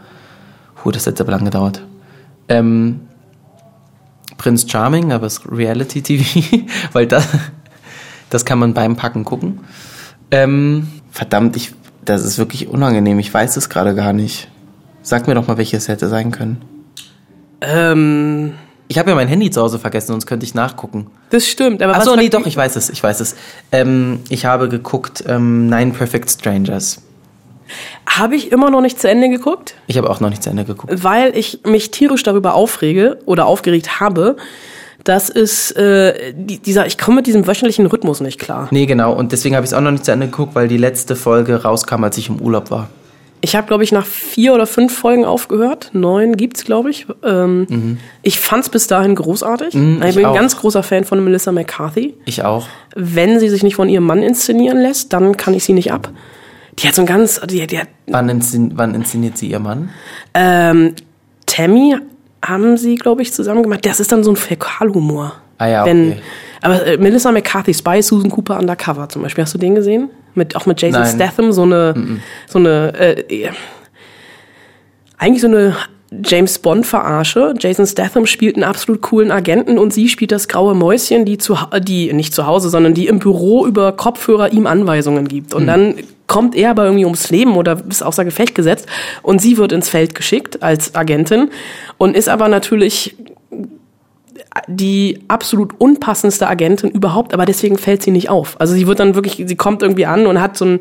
Puh, 0.75 0.91
das 0.91 1.07
hat 1.07 1.19
aber 1.19 1.31
lange 1.31 1.45
gedauert. 1.45 1.83
Ähm, 2.47 3.01
Prince 4.37 4.67
Charming, 4.69 5.11
aber 5.11 5.27
es 5.27 5.39
ist 5.39 5.51
Reality 5.51 6.01
TV, 6.01 6.57
weil 6.93 7.05
das, 7.05 7.27
das 8.29 8.45
kann 8.45 8.59
man 8.59 8.73
beim 8.73 8.95
Packen 8.95 9.25
gucken. 9.25 9.59
Ähm, 10.31 10.87
verdammt, 11.11 11.55
ich, 11.57 11.73
das 12.05 12.23
ist 12.23 12.37
wirklich 12.37 12.69
unangenehm. 12.69 13.19
Ich 13.19 13.33
weiß 13.33 13.57
es 13.57 13.69
gerade 13.69 13.93
gar 13.93 14.13
nicht. 14.13 14.47
Sag 15.01 15.27
mir 15.27 15.35
doch 15.35 15.47
mal, 15.47 15.57
welche 15.57 15.77
es 15.77 15.87
hätte 15.87 16.07
sein 16.07 16.31
können. 16.31 16.61
Ähm, 17.61 18.53
Ich 18.91 18.97
habe 18.97 19.11
ja 19.11 19.15
mein 19.15 19.27
Handy 19.27 19.51
zu 19.51 19.61
Hause 19.61 19.77
vergessen, 19.77 20.07
sonst 20.07 20.25
könnte 20.25 20.45
ich 20.47 20.55
nachgucken. 20.55 21.07
das 21.29 21.47
stimmt. 21.47 21.81
Aber 21.83 21.93
Ach 21.93 21.97
was 21.99 22.05
so, 22.05 22.11
war- 22.11 22.17
nee, 22.17 22.29
doch, 22.29 22.45
ich 22.47 22.57
weiß 22.57 22.75
es, 22.75 22.89
ich 22.89 23.01
weiß 23.03 23.19
es. 23.19 23.35
Ähm, 23.71 24.19
ich 24.29 24.45
habe 24.45 24.67
geguckt 24.67 25.23
ähm, 25.27 25.67
Nine 25.69 25.91
Perfect 25.91 26.29
Strangers. 26.31 27.01
Habe 28.07 28.35
ich 28.35 28.51
immer 28.51 28.71
noch 28.71 28.81
nicht 28.81 28.99
zu 28.99 29.07
Ende 29.07 29.29
geguckt, 29.29 29.75
Ich 29.85 29.95
habe 29.99 30.09
auch 30.09 30.19
noch 30.19 30.31
nicht 30.31 30.41
zu 30.41 30.49
Ende 30.49 30.65
geguckt. 30.65 30.91
weil 31.03 31.37
ich 31.37 31.59
mich 31.65 31.91
tierisch 31.91 32.23
darüber 32.23 32.55
aufrege 32.55 33.19
oder 33.27 33.45
aufgeregt 33.45 33.99
habe, 33.99 34.37
dass 35.03 35.29
es 35.29 35.69
äh, 35.73 36.33
die, 36.33 36.57
dieser, 36.57 36.87
ich 36.87 36.97
komme 36.97 37.17
mit 37.17 37.27
diesem 37.27 37.45
wöchentlichen 37.45 37.85
Rhythmus 37.85 38.21
nicht 38.21 38.39
klar. 38.39 38.69
Nee, 38.71 38.87
genau. 38.87 39.13
Und 39.13 39.31
deswegen 39.33 39.55
habe 39.55 39.65
ich 39.65 39.69
es 39.71 39.73
auch 39.75 39.81
noch 39.81 39.91
nicht 39.91 40.03
zu 40.03 40.11
Ende 40.11 40.25
geguckt, 40.25 40.55
weil 40.55 40.67
die 40.67 40.77
letzte 40.77 41.15
Folge 41.15 41.61
rauskam, 41.61 42.03
als 42.03 42.17
ich 42.17 42.27
im 42.29 42.41
Urlaub 42.41 42.71
war. 42.71 42.89
Ich 43.41 43.55
habe, 43.55 43.67
glaube 43.67 43.83
ich, 43.85 43.91
nach 43.93 44.05
vier 44.05 44.53
oder 44.53 44.67
fünf 44.67 44.93
Folgen 44.97 45.23
aufgehört. 45.23 45.91
Neun 45.93 46.35
gibt's, 46.35 46.65
glaube 46.65 46.89
ich. 46.89 47.07
Ähm, 47.23 47.97
Ich 48.21 48.39
fand's 48.39 48.69
bis 48.69 48.87
dahin 48.87 49.15
großartig. 49.15 49.73
Mhm, 49.73 49.99
ich 50.03 50.09
ich 50.09 50.15
bin 50.15 50.25
auch. 50.25 50.31
ein 50.33 50.35
ganz 50.39 50.57
großer 50.57 50.83
Fan 50.83 51.05
von 51.05 51.23
Melissa 51.23 51.51
McCarthy. 51.53 52.15
Ich 52.25 52.43
auch. 52.43 52.67
Wenn 52.95 53.39
sie 53.39 53.47
sich 53.49 53.63
nicht 53.63 53.75
von 53.75 53.87
ihrem 53.87 54.05
Mann 54.05 54.21
inszenieren 54.23 54.79
lässt, 54.81 55.13
dann 55.13 55.37
kann 55.37 55.53
ich 55.53 55.63
sie 55.63 55.73
nicht 55.73 55.91
ab. 55.93 56.11
Die 56.79 56.87
hat 56.87 56.95
so 56.95 57.01
ein 57.01 57.05
ganz, 57.05 57.39
die, 57.49 57.65
die 57.65 57.79
hat, 57.79 57.87
Wann, 58.07 58.27
inszen 58.29 58.73
wann 58.75 58.93
inszeniert 58.95 59.37
sie 59.37 59.47
ihr 59.49 59.59
Mann? 59.59 59.89
ähm, 60.33 60.95
Tammy 61.45 61.95
haben 62.45 62.77
sie, 62.77 62.95
glaube 62.95 63.21
ich, 63.21 63.33
zusammen 63.33 63.63
gemacht. 63.63 63.85
Das 63.85 63.99
ist 63.99 64.11
dann 64.11 64.23
so 64.23 64.31
ein 64.31 64.35
Fäkalhumor. 64.37 65.33
Ah 65.57 65.67
ja, 65.67 65.85
Wenn, 65.85 66.11
okay. 66.11 66.21
aber 66.61 66.85
äh, 66.85 66.97
Melissa 66.97 67.31
McCarthy, 67.31 67.73
Spy 67.73 68.01
Susan 68.01 68.29
Cooper 68.29 68.57
Undercover 68.59 69.09
zum 69.09 69.23
Beispiel, 69.23 69.43
hast 69.43 69.53
du 69.53 69.57
den 69.57 69.75
gesehen? 69.75 70.09
Mit, 70.35 70.55
auch 70.55 70.65
mit 70.65 70.81
Jason 70.81 71.01
Nein. 71.01 71.15
Statham, 71.15 71.51
so 71.51 71.63
eine, 71.63 72.19
so 72.47 72.59
eine, 72.59 72.93
äh, 72.99 73.49
eigentlich 75.17 75.41
so 75.41 75.47
eine 75.47 75.75
James 76.23 76.57
Bond 76.59 76.85
verarsche. 76.85 77.53
Jason 77.59 77.85
Statham 77.85 78.25
spielt 78.25 78.55
einen 78.55 78.63
absolut 78.63 79.01
coolen 79.01 79.31
Agenten 79.31 79.77
und 79.77 79.93
sie 79.93 80.09
spielt 80.09 80.31
das 80.31 80.47
graue 80.47 80.73
Mäuschen, 80.73 81.25
die 81.25 81.37
zu, 81.37 81.55
die 81.81 82.11
nicht 82.13 82.33
zu 82.33 82.47
Hause, 82.47 82.69
sondern 82.69 82.93
die 82.93 83.07
im 83.07 83.19
Büro 83.19 83.65
über 83.65 83.91
Kopfhörer 83.91 84.51
ihm 84.51 84.65
Anweisungen 84.65 85.27
gibt. 85.27 85.53
Und 85.53 85.67
dann 85.67 85.95
kommt 86.25 86.55
er 86.55 86.71
aber 86.71 86.85
irgendwie 86.85 87.05
ums 87.05 87.29
Leben 87.29 87.55
oder 87.55 87.81
ist 87.89 88.03
außer 88.03 88.25
Gefecht 88.25 88.55
gesetzt 88.55 88.87
und 89.21 89.41
sie 89.41 89.57
wird 89.57 89.71
ins 89.71 89.89
Feld 89.89 90.15
geschickt 90.15 90.63
als 90.63 90.95
Agentin 90.95 91.49
und 91.97 92.15
ist 92.15 92.29
aber 92.29 92.47
natürlich 92.47 93.15
die 94.67 95.19
absolut 95.27 95.73
unpassendste 95.77 96.47
Agentin 96.47 96.89
überhaupt, 96.89 97.33
aber 97.33 97.45
deswegen 97.45 97.77
fällt 97.77 98.01
sie 98.01 98.11
nicht 98.11 98.29
auf. 98.29 98.59
Also 98.59 98.73
sie 98.73 98.87
wird 98.87 98.99
dann 98.99 99.15
wirklich, 99.15 99.43
sie 99.45 99.55
kommt 99.55 99.81
irgendwie 99.81 100.05
an 100.05 100.25
und 100.25 100.41
hat 100.41 100.57
so 100.57 100.65
ein 100.65 100.79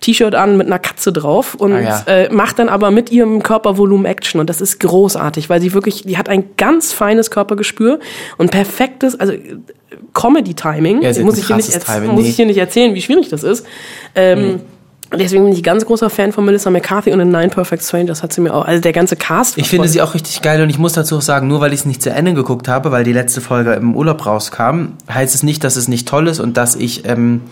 T-Shirt 0.00 0.34
an 0.34 0.56
mit 0.56 0.66
einer 0.66 0.78
Katze 0.78 1.12
drauf 1.12 1.54
und 1.54 1.72
Ah, 1.72 1.80
ja. 1.80 2.02
äh, 2.06 2.32
macht 2.32 2.58
dann 2.58 2.68
aber 2.68 2.90
mit 2.90 3.10
ihrem 3.10 3.42
Körpervolumen 3.42 4.04
Action 4.06 4.40
und 4.40 4.50
das 4.50 4.60
ist 4.60 4.78
großartig, 4.80 5.48
weil 5.48 5.60
sie 5.60 5.72
wirklich, 5.72 6.02
die 6.02 6.18
hat 6.18 6.28
ein 6.28 6.50
ganz 6.56 6.92
feines 6.92 7.30
Körpergespür 7.30 8.00
und 8.36 8.50
perfektes, 8.50 9.18
also 9.18 9.32
äh, 9.32 9.56
Comedy-Timing. 10.12 11.00
Ja, 11.02 11.08
muss 11.22 11.38
ich 11.38 11.46
hier 11.46 11.56
nicht, 11.56 11.72
muss 11.72 12.22
nee. 12.22 12.28
ich 12.28 12.36
hier 12.36 12.46
nicht 12.46 12.58
erzählen, 12.58 12.94
wie 12.94 13.00
schwierig 13.00 13.28
das 13.30 13.42
ist. 13.42 13.66
Ähm, 14.14 14.60
Deswegen 15.12 15.44
bin 15.44 15.52
ich 15.52 15.62
ganz 15.62 15.86
großer 15.86 16.10
Fan 16.10 16.32
von 16.32 16.44
Melissa 16.44 16.68
McCarthy 16.70 17.12
und 17.12 17.20
in 17.20 17.30
Nine 17.30 17.48
Perfect 17.48 17.82
Strangers 17.82 18.22
hat 18.22 18.32
sie 18.32 18.40
mir 18.40 18.52
auch, 18.52 18.64
also 18.64 18.80
der 18.80 18.92
ganze 18.92 19.14
Cast. 19.16 19.56
Ich 19.56 19.68
finde 19.68 19.88
sie 19.88 20.02
auch 20.02 20.14
richtig 20.14 20.42
geil 20.42 20.60
und 20.62 20.68
ich 20.70 20.78
muss 20.78 20.94
dazu 20.94 21.18
auch 21.18 21.22
sagen, 21.22 21.46
nur 21.46 21.60
weil 21.60 21.72
ich 21.72 21.80
es 21.80 21.86
nicht 21.86 22.02
zu 22.02 22.10
Ende 22.10 22.34
geguckt 22.34 22.66
habe, 22.66 22.90
weil 22.90 23.04
die 23.04 23.12
letzte 23.12 23.40
Folge 23.40 23.74
im 23.74 23.94
Urlaub 23.94 24.26
rauskam, 24.26 24.94
heißt 25.12 25.34
es 25.34 25.42
nicht, 25.42 25.62
dass 25.62 25.76
es 25.76 25.86
nicht 25.86 26.08
toll 26.08 26.26
ist 26.26 26.40
und 26.40 26.56
dass 26.56 26.74
ich 26.74 27.06
ähm, 27.08 27.42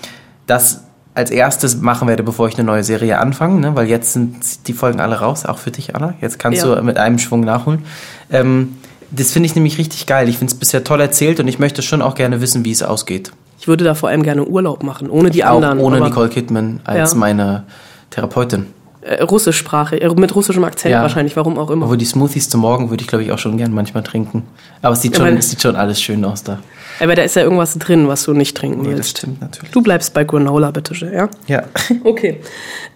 das 0.46 0.82
als 1.14 1.30
erstes 1.30 1.76
machen 1.80 2.08
werde, 2.08 2.24
bevor 2.24 2.48
ich 2.48 2.54
eine 2.58 2.64
neue 2.64 2.82
Serie 2.82 3.18
anfange, 3.20 3.60
ne? 3.60 3.76
weil 3.76 3.86
jetzt 3.88 4.12
sind 4.14 4.66
die 4.66 4.72
Folgen 4.72 5.00
alle 5.00 5.20
raus, 5.20 5.46
auch 5.46 5.58
für 5.58 5.70
dich, 5.70 5.94
Anna. 5.94 6.14
Jetzt 6.20 6.40
kannst 6.40 6.64
Ja. 6.64 6.74
du 6.74 6.82
mit 6.82 6.98
einem 6.98 7.20
Schwung 7.20 7.42
nachholen. 7.42 7.84
Ähm, 8.32 8.76
das 9.12 9.30
finde 9.30 9.46
ich 9.46 9.54
nämlich 9.54 9.78
richtig 9.78 10.06
geil. 10.06 10.28
Ich 10.28 10.38
finde 10.38 10.52
es 10.52 10.58
bisher 10.58 10.82
toll 10.82 11.00
erzählt 11.00 11.38
und 11.38 11.46
ich 11.46 11.60
möchte 11.60 11.82
schon 11.82 12.02
auch 12.02 12.16
gerne 12.16 12.40
wissen, 12.40 12.64
wie 12.64 12.72
es 12.72 12.82
ausgeht. 12.82 13.30
Ich 13.64 13.68
würde 13.68 13.82
da 13.82 13.94
vor 13.94 14.10
allem 14.10 14.22
gerne 14.22 14.44
Urlaub 14.44 14.82
machen, 14.82 15.08
ohne 15.08 15.30
die 15.30 15.42
auch 15.42 15.56
anderen. 15.56 15.78
ohne 15.78 15.96
aber, 15.96 16.08
Nicole 16.08 16.28
Kidman 16.28 16.80
als 16.84 17.12
Ja. 17.12 17.18
meine 17.18 17.64
Therapeutin. 18.10 18.66
Äh, 19.00 19.22
Russischsprache, 19.22 19.98
äh, 19.98 20.14
mit 20.14 20.34
russischem 20.36 20.64
Akzent 20.64 20.92
Ja. 20.92 21.00
wahrscheinlich, 21.00 21.34
warum 21.34 21.58
auch 21.58 21.70
immer. 21.70 21.84
Obwohl 21.86 21.96
die 21.96 22.04
Smoothies 22.04 22.50
zum 22.50 22.60
Morgen 22.60 22.90
würde 22.90 23.00
ich, 23.00 23.08
glaube 23.08 23.24
ich, 23.24 23.32
auch 23.32 23.38
schon 23.38 23.56
gern 23.56 23.72
manchmal 23.72 24.02
trinken. 24.02 24.42
Aber 24.82 24.92
es 24.92 25.00
sieht, 25.00 25.16
schon, 25.16 25.24
weil- 25.24 25.38
es 25.38 25.48
sieht 25.48 25.62
schon 25.62 25.76
alles 25.76 25.98
schön 26.02 26.22
aus 26.26 26.42
da. 26.42 26.58
Aber 27.00 27.14
da 27.14 27.22
ist 27.22 27.36
ja 27.36 27.42
irgendwas 27.42 27.78
drin, 27.78 28.06
was 28.06 28.24
du 28.24 28.34
nicht 28.34 28.54
trinken 28.54 28.82
Nee, 28.82 28.88
das 28.90 28.96
willst. 28.98 29.16
stimmt 29.18 29.40
natürlich. 29.40 29.70
Du 29.70 29.80
bleibst 29.80 30.12
bei 30.12 30.24
Granola, 30.24 30.70
bitte 30.70 30.94
schön, 30.94 31.14
ja? 31.14 31.30
Ja. 31.46 31.62
Okay. 32.04 32.40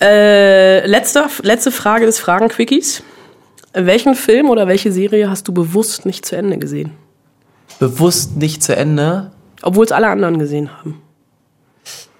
Äh, 0.02 0.86
letzter, 0.86 1.28
letzte 1.44 1.70
Frage 1.70 2.04
des 2.04 2.18
Fragen-Quickies. 2.18 3.02
Welchen 3.72 4.14
Film 4.14 4.50
oder 4.50 4.66
welche 4.68 4.92
Serie 4.92 5.30
hast 5.30 5.48
du 5.48 5.52
bewusst 5.52 6.04
nicht 6.04 6.26
zu 6.26 6.36
Ende 6.36 6.58
gesehen? 6.58 6.90
Bewusst 7.78 8.36
nicht 8.36 8.62
zu 8.62 8.76
Ende. 8.76 9.30
Obwohl 9.62 9.84
es 9.84 9.92
alle 9.92 10.08
anderen 10.08 10.38
gesehen 10.38 10.70
haben. 10.78 11.00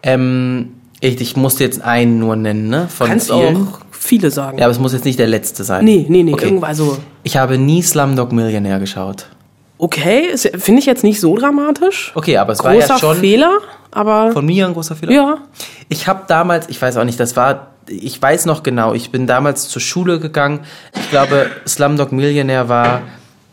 Ähm, 0.02 0.74
ich, 1.00 1.20
ich 1.20 1.36
musste 1.36 1.64
jetzt 1.64 1.80
einen 1.82 2.18
nur 2.18 2.36
nennen, 2.36 2.68
ne? 2.68 2.88
Von 2.88 3.08
Kannst 3.08 3.30
vielen. 3.30 3.68
auch 3.68 3.80
viele 3.90 4.30
sagen. 4.30 4.58
Ja, 4.58 4.64
aber 4.64 4.72
es 4.72 4.78
muss 4.78 4.92
jetzt 4.92 5.04
nicht 5.04 5.18
der 5.18 5.26
letzte 5.26 5.64
sein. 5.64 5.84
Nee, 5.84 6.06
nee, 6.08 6.22
nee, 6.22 6.32
Okay. 6.32 6.46
irgendwas 6.46 6.76
so. 6.76 6.98
Ich 7.22 7.36
habe 7.36 7.58
nie 7.58 7.82
Slumdog 7.82 8.32
Millionär 8.32 8.78
geschaut. 8.80 9.26
Okay, 9.80 10.36
finde 10.36 10.80
ich 10.80 10.86
jetzt 10.86 11.04
nicht 11.04 11.20
so 11.20 11.36
dramatisch. 11.36 12.10
Okay, 12.16 12.36
aber 12.36 12.52
es 12.52 12.64
war 12.64 12.72
Großer 12.72 12.94
ja 12.94 12.98
schon 12.98 13.16
Fehler, 13.18 13.58
aber 13.92 14.32
von 14.32 14.44
mir 14.44 14.66
ein 14.66 14.72
großer 14.72 14.96
Fehler. 14.96 15.12
ja. 15.12 15.38
Ich 15.88 16.08
habe 16.08 16.24
damals, 16.26 16.68
ich 16.68 16.82
weiß 16.82 16.96
auch 16.96 17.04
nicht, 17.04 17.20
das 17.20 17.36
war, 17.36 17.68
ich 17.86 18.20
weiß 18.20 18.46
noch 18.46 18.64
genau, 18.64 18.92
ich 18.94 19.12
bin 19.12 19.28
damals 19.28 19.68
zur 19.68 19.80
Schule 19.80 20.18
gegangen. 20.18 20.60
Ich 21.00 21.10
glaube, 21.10 21.46
Slumdog 21.66 22.10
Millionaire 22.10 22.68
war, 22.68 23.02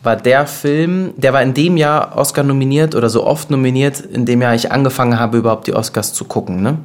war 0.06 0.16
der 0.16 0.46
Film, 0.46 1.12
der 1.16 1.32
war 1.32 1.42
in 1.42 1.52
dem 1.52 1.76
Jahr 1.76 2.16
Oscar 2.16 2.42
nominiert 2.42 2.94
oder 2.94 3.10
so 3.10 3.26
oft 3.26 3.50
nominiert, 3.50 4.00
in 4.00 4.24
dem 4.24 4.40
Jahr 4.40 4.54
ich 4.54 4.72
angefangen 4.72 5.18
habe, 5.18 5.36
überhaupt 5.36 5.66
die 5.66 5.74
Oscars 5.74 6.14
zu 6.14 6.24
gucken. 6.24 6.62
Ne? 6.62 6.78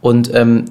Und 0.00 0.34
ähm, 0.34 0.64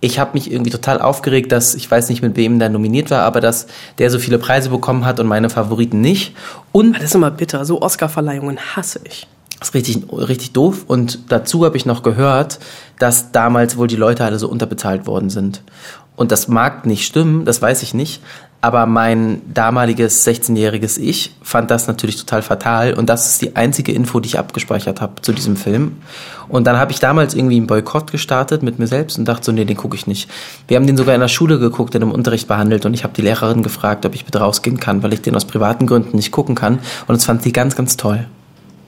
ich 0.00 0.18
habe 0.18 0.30
mich 0.34 0.52
irgendwie 0.52 0.70
total 0.70 1.00
aufgeregt, 1.00 1.50
dass, 1.50 1.74
ich 1.74 1.90
weiß 1.90 2.08
nicht, 2.08 2.22
mit 2.22 2.36
wem 2.36 2.58
der 2.58 2.68
nominiert 2.68 3.10
war, 3.10 3.22
aber 3.22 3.40
dass 3.40 3.66
der 3.98 4.10
so 4.10 4.18
viele 4.18 4.38
Preise 4.38 4.70
bekommen 4.70 5.04
hat 5.04 5.18
und 5.18 5.26
meine 5.26 5.50
Favoriten 5.50 6.00
nicht. 6.00 6.36
Und 6.70 6.94
Das 6.94 7.02
ist 7.02 7.14
immer 7.14 7.32
bitter. 7.32 7.64
So 7.64 7.82
Oscar-Verleihungen 7.82 8.58
hasse 8.76 9.00
ich. 9.04 9.26
das 9.58 9.70
ist 9.70 9.74
richtig, 9.74 10.04
richtig 10.12 10.52
doof. 10.52 10.84
Und 10.86 11.32
dazu 11.32 11.64
habe 11.64 11.76
ich 11.76 11.84
noch 11.84 12.04
gehört, 12.04 12.60
dass 13.00 13.32
damals 13.32 13.76
wohl 13.76 13.88
die 13.88 13.96
Leute 13.96 14.24
alle 14.24 14.38
so 14.38 14.48
unterbezahlt 14.48 15.06
worden 15.06 15.30
sind. 15.30 15.62
Und 16.14 16.32
das 16.32 16.48
mag 16.48 16.84
nicht 16.84 17.06
stimmen, 17.06 17.44
das 17.44 17.62
weiß 17.62 17.82
ich 17.82 17.94
nicht. 17.94 18.20
Aber 18.60 18.86
mein 18.86 19.42
damaliges 19.54 20.26
16-jähriges 20.26 20.98
Ich 20.98 21.32
fand 21.42 21.70
das 21.70 21.86
natürlich 21.86 22.16
total 22.16 22.42
fatal. 22.42 22.94
Und 22.94 23.08
das 23.08 23.30
ist 23.30 23.42
die 23.42 23.54
einzige 23.54 23.92
Info, 23.92 24.18
die 24.18 24.28
ich 24.28 24.38
abgespeichert 24.38 25.00
habe 25.00 25.22
zu 25.22 25.32
diesem 25.32 25.56
Film. 25.56 25.98
Und 26.48 26.66
dann 26.66 26.76
habe 26.76 26.90
ich 26.90 26.98
damals 26.98 27.34
irgendwie 27.34 27.56
einen 27.56 27.68
Boykott 27.68 28.10
gestartet 28.10 28.64
mit 28.64 28.80
mir 28.80 28.88
selbst 28.88 29.16
und 29.16 29.26
dachte 29.26 29.44
so, 29.44 29.52
nee, 29.52 29.64
den 29.64 29.76
gucke 29.76 29.94
ich 29.94 30.08
nicht. 30.08 30.28
Wir 30.66 30.76
haben 30.76 30.86
den 30.86 30.96
sogar 30.96 31.14
in 31.14 31.20
der 31.20 31.28
Schule 31.28 31.60
geguckt, 31.60 31.94
in 31.94 32.02
einem 32.02 32.10
Unterricht 32.10 32.48
behandelt. 32.48 32.84
Und 32.84 32.94
ich 32.94 33.04
habe 33.04 33.14
die 33.14 33.22
Lehrerin 33.22 33.62
gefragt, 33.62 34.04
ob 34.04 34.14
ich 34.16 34.24
bitte 34.24 34.40
rausgehen 34.40 34.80
kann, 34.80 35.04
weil 35.04 35.12
ich 35.12 35.22
den 35.22 35.36
aus 35.36 35.44
privaten 35.44 35.86
Gründen 35.86 36.16
nicht 36.16 36.32
gucken 36.32 36.56
kann. 36.56 36.80
Und 37.06 37.14
das 37.14 37.26
fand 37.26 37.42
sie 37.42 37.52
ganz, 37.52 37.76
ganz 37.76 37.96
toll. 37.96 38.26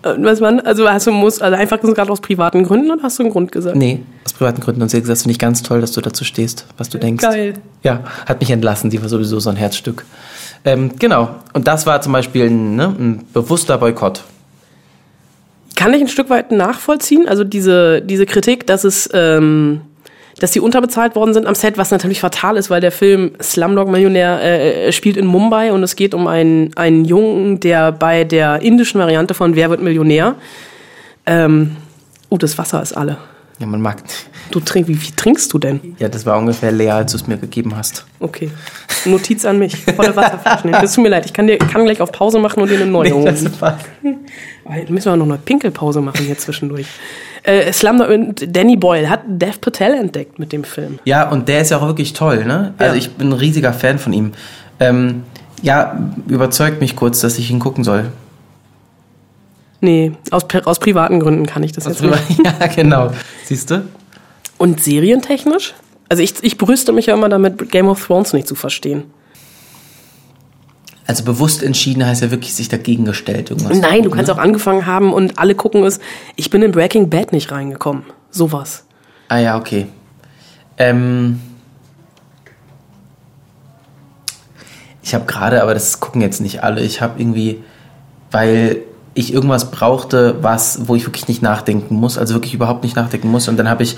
Äh, 0.02 0.14
Was 0.18 0.40
man, 0.40 0.60
also 0.60 0.88
hast 0.88 1.06
du 1.06 1.12
musst, 1.12 1.42
also 1.42 1.56
einfach 1.56 1.80
gerade 1.80 2.10
aus 2.10 2.20
privaten 2.20 2.64
Gründen 2.64 2.90
oder 2.90 3.02
hast 3.02 3.18
du 3.18 3.22
einen 3.22 3.32
Grund 3.32 3.52
gesagt? 3.52 3.76
Nee, 3.76 4.02
aus 4.24 4.32
privaten 4.32 4.60
Gründen. 4.60 4.82
Und 4.82 4.90
sie 4.90 4.96
hat 4.96 5.02
gesagt, 5.02 5.16
das 5.16 5.22
finde 5.22 5.32
ich 5.32 5.38
ganz 5.38 5.62
toll, 5.62 5.80
dass 5.80 5.92
du 5.92 6.00
dazu 6.00 6.24
stehst, 6.24 6.66
was 6.78 6.88
du 6.88 6.98
denkst. 6.98 7.22
Geil. 7.22 7.54
Ja, 7.82 8.04
hat 8.26 8.40
mich 8.40 8.50
entlassen. 8.50 8.90
Die 8.90 9.00
war 9.00 9.08
sowieso 9.08 9.40
so 9.40 9.50
ein 9.50 9.56
Herzstück. 9.56 10.04
Ähm, 10.64 10.92
genau. 10.98 11.30
Und 11.52 11.66
das 11.68 11.86
war 11.86 12.00
zum 12.02 12.12
Beispiel 12.12 12.46
ein, 12.46 12.76
ne, 12.76 12.94
ein 12.98 13.24
bewusster 13.32 13.78
Boykott. 13.78 14.24
Kann 15.76 15.94
ich 15.94 16.02
ein 16.02 16.08
Stück 16.08 16.28
weit 16.28 16.52
nachvollziehen? 16.52 17.26
Also 17.26 17.44
diese, 17.44 18.02
diese 18.02 18.26
Kritik, 18.26 18.66
dass 18.66 18.84
es, 18.84 19.08
ähm, 19.14 19.80
dass 20.40 20.50
die 20.50 20.60
unterbezahlt 20.60 21.14
worden 21.14 21.34
sind 21.34 21.46
am 21.46 21.54
Set, 21.54 21.78
was 21.78 21.90
natürlich 21.90 22.20
fatal 22.20 22.56
ist, 22.56 22.70
weil 22.70 22.80
der 22.80 22.90
Film 22.90 23.32
Slumdog 23.40 23.88
Millionär 23.88 24.42
äh, 24.42 24.92
spielt 24.92 25.16
in 25.16 25.26
Mumbai 25.26 25.72
und 25.72 25.82
es 25.82 25.94
geht 25.94 26.14
um 26.14 26.26
einen, 26.26 26.76
einen 26.76 27.04
Jungen, 27.04 27.60
der 27.60 27.92
bei 27.92 28.24
der 28.24 28.62
indischen 28.62 29.00
Variante 29.00 29.34
von 29.34 29.54
Wer 29.54 29.70
wird 29.70 29.82
Millionär, 29.82 30.34
ähm, 31.26 31.76
oh, 32.30 32.38
das 32.38 32.58
Wasser 32.58 32.82
ist 32.82 32.96
alle. 32.96 33.18
Ja, 33.60 33.66
man 33.66 33.82
mag. 33.82 34.02
Du 34.50 34.58
trink, 34.58 34.88
wie 34.88 34.94
viel 34.94 35.14
trinkst 35.14 35.52
du 35.52 35.58
denn? 35.58 35.94
Ja, 35.98 36.08
das 36.08 36.24
war 36.24 36.38
ungefähr 36.38 36.72
leer, 36.72 36.94
als 36.94 37.12
du 37.12 37.18
es 37.18 37.26
mir 37.26 37.36
gegeben 37.36 37.76
hast. 37.76 38.06
Okay. 38.18 38.50
Notiz 39.04 39.44
an 39.44 39.58
mich. 39.58 39.76
Volle 39.76 40.16
Wasserflaschen. 40.16 40.72
Das 40.72 40.94
tut 40.94 41.04
mir 41.04 41.10
leid. 41.10 41.26
Ich 41.26 41.34
kann, 41.34 41.46
dir, 41.46 41.58
kann 41.58 41.84
gleich 41.84 42.00
auf 42.00 42.10
Pause 42.10 42.38
machen 42.38 42.62
und 42.62 42.70
dir 42.70 42.76
eine 42.76 42.90
neue 42.90 43.12
holen. 43.12 43.50
Aber 43.60 44.76
jetzt 44.76 44.90
müssen 44.90 45.12
wir 45.12 45.16
noch 45.16 45.26
eine 45.26 45.36
Pinkelpause 45.36 46.00
machen 46.00 46.24
hier 46.24 46.38
zwischendurch. 46.38 46.86
Äh, 47.42 47.72
Slumdog 47.72 48.08
und 48.10 48.56
Danny 48.56 48.76
Boyle 48.76 49.08
hat 49.08 49.20
Dev 49.26 49.58
Patel 49.60 49.94
entdeckt 49.94 50.38
mit 50.38 50.52
dem 50.52 50.64
Film. 50.64 50.98
Ja, 51.04 51.28
und 51.30 51.48
der 51.48 51.62
ist 51.62 51.70
ja 51.70 51.78
auch 51.78 51.86
wirklich 51.86 52.12
toll, 52.12 52.44
ne? 52.44 52.74
Also 52.78 52.92
Ja. 52.94 52.98
ich 52.98 53.10
bin 53.12 53.28
ein 53.28 53.32
riesiger 53.32 53.72
Fan 53.72 53.98
von 53.98 54.12
ihm. 54.12 54.32
Ähm, 54.78 55.22
ja, 55.62 55.98
überzeugt 56.28 56.80
mich 56.80 56.96
kurz, 56.96 57.20
dass 57.20 57.38
ich 57.38 57.50
ihn 57.50 57.58
gucken 57.58 57.84
soll. 57.84 58.06
Nee, 59.80 60.12
aus, 60.30 60.44
aus 60.64 60.78
privaten 60.78 61.20
Gründen 61.20 61.46
kann 61.46 61.62
ich 61.62 61.72
das 61.72 61.86
jetzt 61.86 62.02
nicht. 62.02 62.14
ja, 62.44 62.66
genau. 62.66 63.10
Siehst 63.44 63.70
du? 63.70 63.84
Und 64.58 64.82
serientechnisch? 64.82 65.74
Also 66.10 66.22
ich, 66.22 66.34
ich 66.42 66.58
brüste 66.58 66.92
mich 66.92 67.06
ja 67.06 67.14
immer 67.14 67.28
damit, 67.28 67.70
Game 67.70 67.88
of 67.88 68.04
Thrones 68.06 68.32
nicht 68.34 68.46
zu 68.46 68.54
verstehen. 68.54 69.04
Also 71.10 71.24
bewusst 71.24 71.64
entschieden 71.64 72.06
heißt 72.06 72.22
ja 72.22 72.30
wirklich 72.30 72.54
sich 72.54 72.68
dagegen 72.68 73.04
gestellt. 73.04 73.50
Irgendwas 73.50 73.76
Nein, 73.76 73.82
du 73.82 74.02
gucken, 74.04 74.10
kannst 74.12 74.28
ne? 74.28 74.34
auch 74.34 74.38
angefangen 74.38 74.86
haben 74.86 75.12
und 75.12 75.40
alle 75.40 75.56
gucken 75.56 75.82
es. 75.82 75.98
Ich 76.36 76.50
bin 76.50 76.62
in 76.62 76.70
Breaking 76.70 77.10
Bad 77.10 77.32
nicht 77.32 77.50
reingekommen. 77.50 78.04
Sowas. 78.30 78.84
Ah 79.26 79.38
ja, 79.38 79.58
okay. 79.58 79.88
Ähm, 80.78 81.40
ich 85.02 85.12
habe 85.12 85.24
gerade, 85.24 85.64
aber 85.64 85.74
das 85.74 85.98
gucken 85.98 86.20
jetzt 86.20 86.40
nicht 86.40 86.62
alle. 86.62 86.80
Ich 86.80 87.02
habe 87.02 87.20
irgendwie, 87.20 87.60
weil 88.30 88.76
ich 89.14 89.34
irgendwas 89.34 89.72
brauchte, 89.72 90.36
was, 90.44 90.86
wo 90.86 90.94
ich 90.94 91.04
wirklich 91.08 91.26
nicht 91.26 91.42
nachdenken 91.42 91.96
muss, 91.96 92.18
also 92.18 92.34
wirklich 92.34 92.54
überhaupt 92.54 92.84
nicht 92.84 92.94
nachdenken 92.94 93.32
muss. 93.32 93.48
Und 93.48 93.56
dann 93.56 93.68
habe 93.68 93.82
ich 93.82 93.96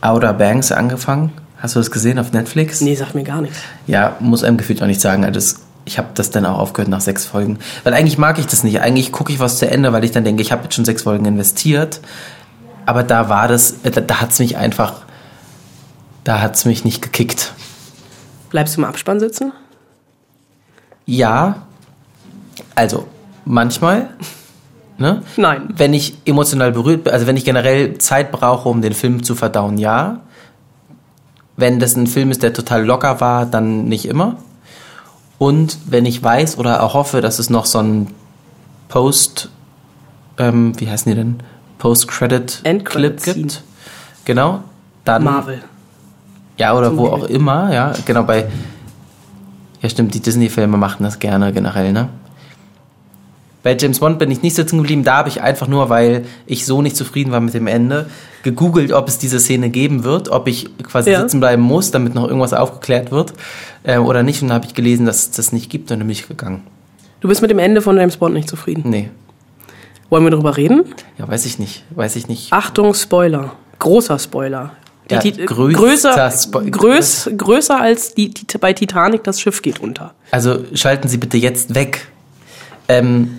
Outer 0.00 0.32
Banks 0.32 0.72
angefangen. 0.72 1.30
Hast 1.58 1.76
du 1.76 1.78
das 1.78 1.92
gesehen 1.92 2.18
auf 2.18 2.32
Netflix? 2.32 2.80
Nee, 2.80 2.96
sagt 2.96 3.14
mir 3.14 3.22
gar 3.22 3.42
nichts. 3.42 3.58
Ja, 3.86 4.16
muss 4.18 4.42
einem 4.42 4.56
gefühlt 4.56 4.82
auch 4.82 4.88
nicht 4.88 5.00
sagen. 5.00 5.24
Also 5.24 5.34
das, 5.34 5.67
ich 5.88 5.98
habe 5.98 6.08
das 6.14 6.30
dann 6.30 6.44
auch 6.44 6.58
aufgehört 6.58 6.90
nach 6.90 7.00
sechs 7.00 7.24
Folgen. 7.24 7.58
Weil 7.82 7.94
eigentlich 7.94 8.18
mag 8.18 8.38
ich 8.38 8.46
das 8.46 8.62
nicht. 8.62 8.80
Eigentlich 8.80 9.10
gucke 9.10 9.32
ich 9.32 9.40
was 9.40 9.58
zu 9.58 9.68
Ende, 9.68 9.92
weil 9.92 10.04
ich 10.04 10.10
dann 10.10 10.22
denke, 10.22 10.42
ich 10.42 10.52
habe 10.52 10.64
jetzt 10.64 10.74
schon 10.74 10.84
sechs 10.84 11.02
Folgen 11.02 11.24
investiert. 11.24 12.00
Aber 12.84 13.02
da 13.02 13.28
war 13.28 13.48
das, 13.48 13.76
äh, 13.82 13.90
da, 13.90 14.02
da 14.02 14.20
hat 14.20 14.30
es 14.30 14.38
mich 14.38 14.58
einfach, 14.58 15.02
da 16.24 16.40
hat 16.40 16.56
es 16.56 16.66
mich 16.66 16.84
nicht 16.84 17.00
gekickt. 17.00 17.54
Bleibst 18.50 18.76
du 18.76 18.82
im 18.82 18.84
Abspann 18.84 19.18
sitzen? 19.18 19.52
Ja, 21.06 21.62
also 22.74 23.08
manchmal, 23.46 24.10
ne? 24.98 25.22
Nein. 25.38 25.68
Wenn 25.74 25.94
ich 25.94 26.18
emotional 26.26 26.72
berührt 26.72 27.04
bin, 27.04 27.14
also 27.14 27.26
wenn 27.26 27.36
ich 27.38 27.46
generell 27.46 27.96
Zeit 27.96 28.30
brauche, 28.30 28.68
um 28.68 28.82
den 28.82 28.92
Film 28.92 29.22
zu 29.22 29.34
verdauen, 29.34 29.78
ja. 29.78 30.20
Wenn 31.56 31.80
das 31.80 31.96
ein 31.96 32.06
Film 32.06 32.30
ist, 32.30 32.42
der 32.42 32.52
total 32.52 32.84
locker 32.84 33.20
war, 33.22 33.46
dann 33.46 33.86
nicht 33.86 34.04
immer. 34.04 34.36
Und 35.38 35.78
wenn 35.86 36.04
ich 36.04 36.22
weiß 36.22 36.58
oder 36.58 36.82
auch 36.82 36.94
hoffe, 36.94 37.20
dass 37.20 37.38
es 37.38 37.48
noch 37.48 37.64
so 37.66 37.78
ein 37.78 38.08
Post, 38.88 39.50
ähm, 40.36 40.78
wie 40.80 40.90
heißen 40.90 41.10
die 41.10 41.16
denn? 41.16 41.40
Post-Credit-Clip 41.78 43.22
gibt. 43.22 43.62
Genau. 44.24 44.62
Dann, 45.04 45.24
Marvel. 45.24 45.62
ja, 46.56 46.76
oder 46.76 46.88
Zum 46.88 46.98
wo 46.98 47.10
Beispiel. 47.10 47.24
auch 47.24 47.30
immer, 47.30 47.72
ja. 47.72 47.92
Genau, 48.04 48.24
bei, 48.24 48.48
ja 49.80 49.88
stimmt, 49.88 50.12
die 50.14 50.20
Disney-Filme 50.20 50.76
machen 50.76 51.04
das 51.04 51.18
gerne 51.18 51.52
generell, 51.52 51.92
ne? 51.92 52.08
Bei 53.68 53.76
James 53.78 53.98
Bond 54.00 54.18
bin 54.18 54.30
ich 54.30 54.40
nicht 54.40 54.56
sitzen 54.56 54.78
geblieben. 54.78 55.04
Da 55.04 55.18
habe 55.18 55.28
ich 55.28 55.42
einfach 55.42 55.68
nur, 55.68 55.90
weil 55.90 56.24
ich 56.46 56.64
so 56.64 56.80
nicht 56.80 56.96
zufrieden 56.96 57.32
war 57.32 57.40
mit 57.40 57.52
dem 57.52 57.66
Ende, 57.66 58.08
gegoogelt, 58.42 58.92
ob 58.94 59.08
es 59.08 59.18
diese 59.18 59.38
Szene 59.40 59.68
geben 59.68 60.04
wird, 60.04 60.30
ob 60.30 60.48
ich 60.48 60.70
quasi 60.84 61.10
Ja. 61.10 61.20
sitzen 61.20 61.38
bleiben 61.38 61.60
muss, 61.62 61.90
damit 61.90 62.14
noch 62.14 62.24
irgendwas 62.26 62.54
aufgeklärt 62.54 63.10
wird 63.10 63.34
äh, 63.82 63.98
oder 63.98 64.22
nicht. 64.22 64.40
Und 64.40 64.48
dann 64.48 64.54
habe 64.54 64.64
ich 64.64 64.72
gelesen, 64.72 65.04
dass 65.04 65.18
es 65.24 65.30
das 65.32 65.52
nicht 65.52 65.68
gibt 65.68 65.90
und 65.90 65.98
dann 65.98 66.06
bin 66.08 66.12
ich 66.12 66.26
gegangen. 66.26 66.62
Du 67.20 67.28
bist 67.28 67.42
mit 67.42 67.50
dem 67.50 67.58
Ende 67.58 67.82
von 67.82 67.98
James 67.98 68.16
Bond 68.16 68.32
nicht 68.32 68.48
zufrieden. 68.48 68.84
Nee, 68.88 69.10
Wollen 70.08 70.24
wir 70.24 70.30
darüber 70.30 70.56
reden? 70.56 70.84
ja, 71.18 71.28
weiß 71.28 71.44
ich 71.44 71.58
nicht. 71.58 71.84
Weiß 71.90 72.16
ich 72.16 72.26
nicht. 72.26 72.50
Achtung, 72.54 72.94
Spoiler. 72.94 73.52
Großer 73.80 74.18
Spoiler. 74.18 74.70
Die 75.10 75.14
Ja, 75.14 75.20
größter 75.44 75.74
größer, 75.74 76.28
Spo- 76.30 76.70
größ, 76.70 77.30
größer 77.36 77.78
als 77.78 78.14
die, 78.14 78.30
die, 78.30 78.46
bei 78.58 78.72
Titanic 78.72 79.24
das 79.24 79.42
Schiff 79.42 79.60
geht 79.60 79.80
unter. 79.80 80.14
Also 80.30 80.64
schalten 80.72 81.06
Sie 81.08 81.18
bitte 81.18 81.36
jetzt 81.36 81.74
weg. 81.74 82.08
Ähm, 82.88 83.34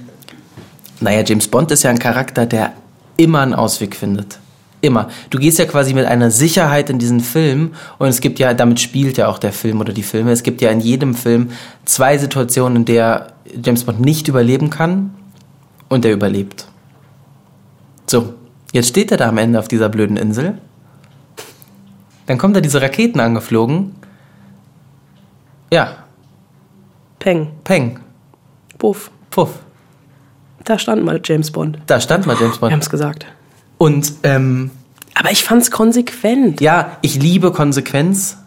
naja, 1.02 1.24
James 1.26 1.48
Bond 1.48 1.72
ist 1.72 1.84
ja 1.84 1.90
ein 1.90 2.00
Charakter, 2.00 2.46
der 2.46 2.74
immer 3.18 3.42
einen 3.42 3.54
Ausweg 3.54 3.96
findet. 3.96 4.40
Immer. 4.82 5.10
Du 5.30 5.40
gehst 5.40 5.60
ja 5.60 5.66
quasi 5.66 5.94
mit 5.94 6.06
einer 6.06 6.32
Sicherheit 6.32 6.90
in 6.90 7.00
diesen 7.00 7.20
Film 7.20 7.74
und 7.98 8.08
es 8.08 8.22
gibt 8.22 8.40
ja, 8.40 8.54
damit 8.54 8.80
spielt 8.80 9.18
ja 9.18 9.28
auch 9.28 9.38
der 9.38 9.52
Film 9.52 9.82
oder 9.82 9.92
die 9.92 10.04
Filme, 10.04 10.32
es 10.32 10.44
gibt 10.44 10.62
ja 10.62 10.70
in 10.72 10.80
jedem 10.80 11.16
Film 11.16 11.52
zwei 11.84 12.18
Situationen, 12.18 12.78
in 12.78 12.86
der 12.86 13.34
James 13.62 13.84
Bond 13.84 14.00
nicht 14.00 14.30
überleben 14.30 14.70
kann 14.70 15.14
und 15.90 16.06
er 16.06 16.14
überlebt. 16.14 16.68
So, 18.08 18.34
jetzt 18.72 18.88
steht 18.88 19.12
er 19.12 19.18
da 19.18 19.28
am 19.28 19.38
Ende 19.38 19.60
auf 19.60 19.68
dieser 19.68 19.90
blöden 19.90 20.16
Insel. 20.16 20.60
Dann 22.26 22.38
kommen 22.38 22.54
da 22.54 22.62
diese 22.62 22.82
Raketen 22.82 23.20
angeflogen. 23.20 23.96
Ja, 25.74 25.98
Peng. 27.20 27.52
Peng, 27.66 28.00
Puff. 28.78 29.12
Puff. 29.30 29.60
Da 30.66 30.78
stand 30.78 31.04
mal 31.04 31.20
James 31.24 31.52
Bond. 31.52 31.80
Da 31.88 32.00
stand 32.00 32.26
mal 32.28 32.36
James 32.40 32.56
Wir 32.56 32.60
Bond. 32.62 32.74
haben 32.74 32.80
es 32.82 32.90
gesagt. 32.90 33.26
Und 33.78 34.14
ähm, 34.24 34.72
Aber 35.16 35.32
ich 35.32 35.44
fand's 35.44 35.72
konsequent. 35.72 36.62
ja, 36.62 36.98
ich 37.02 37.16
liebe 37.22 37.52
Konsequenz. 37.52 38.38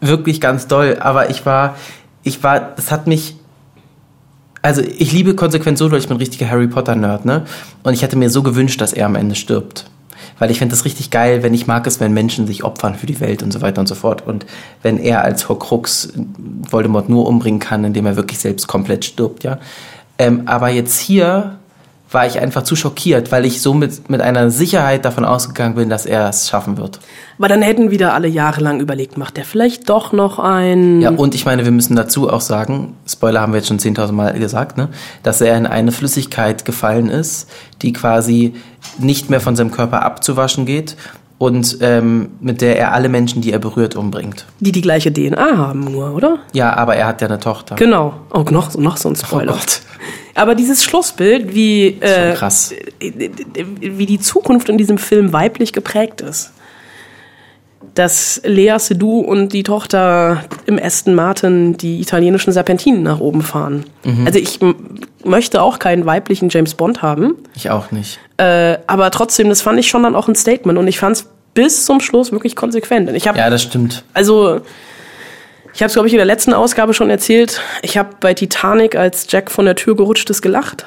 Wirklich 0.00 0.40
ganz 0.40 0.66
doll. 0.66 0.96
Aber 1.00 1.30
ich 1.30 1.46
war, 1.46 1.76
ich 2.24 2.42
war, 2.42 2.60
das 2.74 2.90
hat 2.90 3.06
mich. 3.06 3.36
Also 4.64 4.80
ich 4.80 5.12
liebe 5.12 5.34
Konsequenz 5.34 5.78
so, 5.80 5.90
weil 5.90 5.98
ich 5.98 6.06
bin 6.08 6.16
ein 6.16 6.20
richtiger 6.20 6.48
Harry 6.48 6.68
Potter-Nerd, 6.68 7.24
ne? 7.24 7.44
Und 7.82 7.94
ich 7.94 8.02
hätte 8.02 8.16
mir 8.16 8.30
so 8.30 8.42
gewünscht, 8.44 8.80
dass 8.80 8.92
er 8.92 9.06
am 9.06 9.16
Ende 9.16 9.34
stirbt. 9.34 9.86
Weil 10.38 10.50
ich 10.52 10.58
finde 10.58 10.74
das 10.74 10.84
richtig 10.84 11.10
geil, 11.10 11.42
wenn 11.42 11.52
ich 11.52 11.66
mag 11.66 11.84
es, 11.86 11.98
wenn 12.00 12.12
Menschen 12.12 12.46
sich 12.46 12.62
opfern 12.64 12.94
für 12.94 13.06
die 13.06 13.18
Welt 13.20 13.42
und 13.42 13.52
so 13.52 13.60
weiter 13.60 13.80
und 13.80 13.88
so 13.88 13.94
fort. 13.96 14.24
Und 14.26 14.46
wenn 14.82 14.98
er 14.98 15.22
als 15.22 15.48
Horcrux 15.48 16.12
Voldemort 16.70 17.08
nur 17.08 17.26
umbringen 17.26 17.58
kann, 17.60 17.84
indem 17.84 18.06
er 18.06 18.14
wirklich 18.16 18.38
selbst 18.38 18.66
komplett 18.68 19.04
stirbt, 19.04 19.42
ja. 19.44 19.58
Ähm, 20.18 20.42
aber 20.46 20.68
jetzt 20.68 20.98
hier 20.98 21.58
war 22.12 22.26
ich 22.26 22.38
einfach 22.38 22.62
zu 22.62 22.76
schockiert, 22.76 23.32
weil 23.32 23.44
ich 23.44 23.62
so 23.62 23.74
mit, 23.74 24.10
mit 24.10 24.20
einer 24.20 24.50
Sicherheit 24.50 25.04
davon 25.04 25.24
ausgegangen 25.24 25.74
bin, 25.74 25.88
dass 25.88 26.06
er 26.06 26.28
es 26.28 26.48
schaffen 26.48 26.76
wird. 26.76 27.00
Aber 27.38 27.48
dann 27.48 27.62
hätten 27.62 27.90
wieder 27.90 28.14
alle 28.14 28.28
Jahre 28.28 28.60
lang 28.60 28.80
überlegt, 28.80 29.16
macht 29.16 29.38
er 29.38 29.44
vielleicht 29.44 29.88
doch 29.88 30.12
noch 30.12 30.38
ein. 30.38 31.00
Ja, 31.00 31.10
und 31.10 31.34
ich 31.34 31.44
meine, 31.44 31.64
wir 31.64 31.72
müssen 31.72 31.96
dazu 31.96 32.30
auch 32.30 32.40
sagen, 32.40 32.94
Spoiler 33.06 33.40
haben 33.40 33.52
wir 33.52 33.58
jetzt 33.58 33.68
schon 33.68 33.78
10.000 33.78 34.12
Mal 34.12 34.38
gesagt, 34.38 34.76
ne, 34.76 34.88
dass 35.22 35.40
er 35.40 35.56
in 35.56 35.66
eine 35.66 35.92
Flüssigkeit 35.92 36.64
gefallen 36.64 37.08
ist, 37.08 37.48
die 37.80 37.92
quasi 37.92 38.54
nicht 38.98 39.30
mehr 39.30 39.40
von 39.40 39.56
seinem 39.56 39.70
Körper 39.70 40.02
abzuwaschen 40.02 40.66
geht 40.66 40.96
und 41.42 41.78
ähm, 41.80 42.28
mit 42.40 42.60
der 42.60 42.78
er 42.78 42.92
alle 42.92 43.08
Menschen, 43.08 43.42
die 43.42 43.50
er 43.52 43.58
berührt, 43.58 43.96
umbringt. 43.96 44.46
Die 44.60 44.70
die 44.70 44.80
gleiche 44.80 45.12
DNA 45.12 45.56
haben 45.56 45.80
nur, 45.80 46.14
oder? 46.14 46.38
Ja, 46.52 46.76
aber 46.76 46.94
er 46.94 47.08
hat 47.08 47.20
ja 47.20 47.26
eine 47.26 47.40
Tochter. 47.40 47.74
Genau. 47.74 48.14
Oh, 48.32 48.44
noch, 48.48 48.76
noch 48.76 48.96
so 48.96 49.08
ein 49.08 49.16
Spoiler. 49.16 49.52
Oh 49.52 49.56
Gott. 49.56 49.80
Aber 50.36 50.54
dieses 50.54 50.84
Schlussbild, 50.84 51.52
wie, 51.52 51.98
äh, 52.00 52.34
krass. 52.34 52.72
wie 53.00 54.06
die 54.06 54.20
Zukunft 54.20 54.68
in 54.68 54.78
diesem 54.78 54.98
Film 54.98 55.32
weiblich 55.32 55.72
geprägt 55.72 56.20
ist. 56.20 56.52
Dass 57.94 58.40
Lea 58.44 58.76
Seydoux 58.78 59.20
und 59.20 59.52
die 59.52 59.64
Tochter 59.64 60.44
im 60.66 60.78
Aston 60.82 61.14
Martin 61.16 61.76
die 61.76 62.00
italienischen 62.00 62.52
Serpentinen 62.52 63.02
nach 63.02 63.18
oben 63.18 63.42
fahren. 63.42 63.84
Also 64.24 64.38
ich 64.38 64.60
möchte 65.24 65.60
auch 65.60 65.78
keinen 65.78 66.06
weiblichen 66.06 66.48
James 66.48 66.74
Bond 66.74 67.02
haben, 67.02 67.34
Ich 67.54 67.68
auch 67.70 67.90
nicht. 67.90 68.18
äh, 68.38 68.78
aber 68.86 69.10
trotzdem, 69.10 69.48
das 69.50 69.60
fand 69.60 69.78
ich 69.78 69.88
schon 69.88 70.04
dann 70.04 70.14
auch 70.16 70.26
ein 70.28 70.34
Statement 70.34 70.78
und 70.78 70.86
ich 70.88 70.98
fand 70.98 71.16
es 71.16 71.28
bis 71.54 71.84
zum 71.84 72.00
Schluss 72.00 72.32
wirklich 72.32 72.56
konsequent. 72.56 73.08
Und 73.08 73.14
ich 73.14 73.28
habe 73.28 73.38
Ja, 73.38 73.50
das 73.50 73.62
stimmt. 73.62 74.04
also, 74.14 74.60
ich 75.74 75.80
habe 75.82 75.86
es, 75.88 75.92
glaube 75.94 76.08
ich, 76.08 76.14
in 76.14 76.18
der 76.18 76.26
letzten 76.26 76.52
Ausgabe 76.52 76.94
schon 76.94 77.10
erzählt. 77.10 77.60
Ich 77.82 77.96
habe 77.98 78.10
bei 78.20 78.34
Titanic, 78.34 78.94
als 78.96 79.26
Jack 79.30 79.50
von 79.50 79.64
der 79.64 79.74
Tür 79.76 79.96
gerutscht 79.96 80.28
ist, 80.30 80.42
gelacht. 80.42 80.84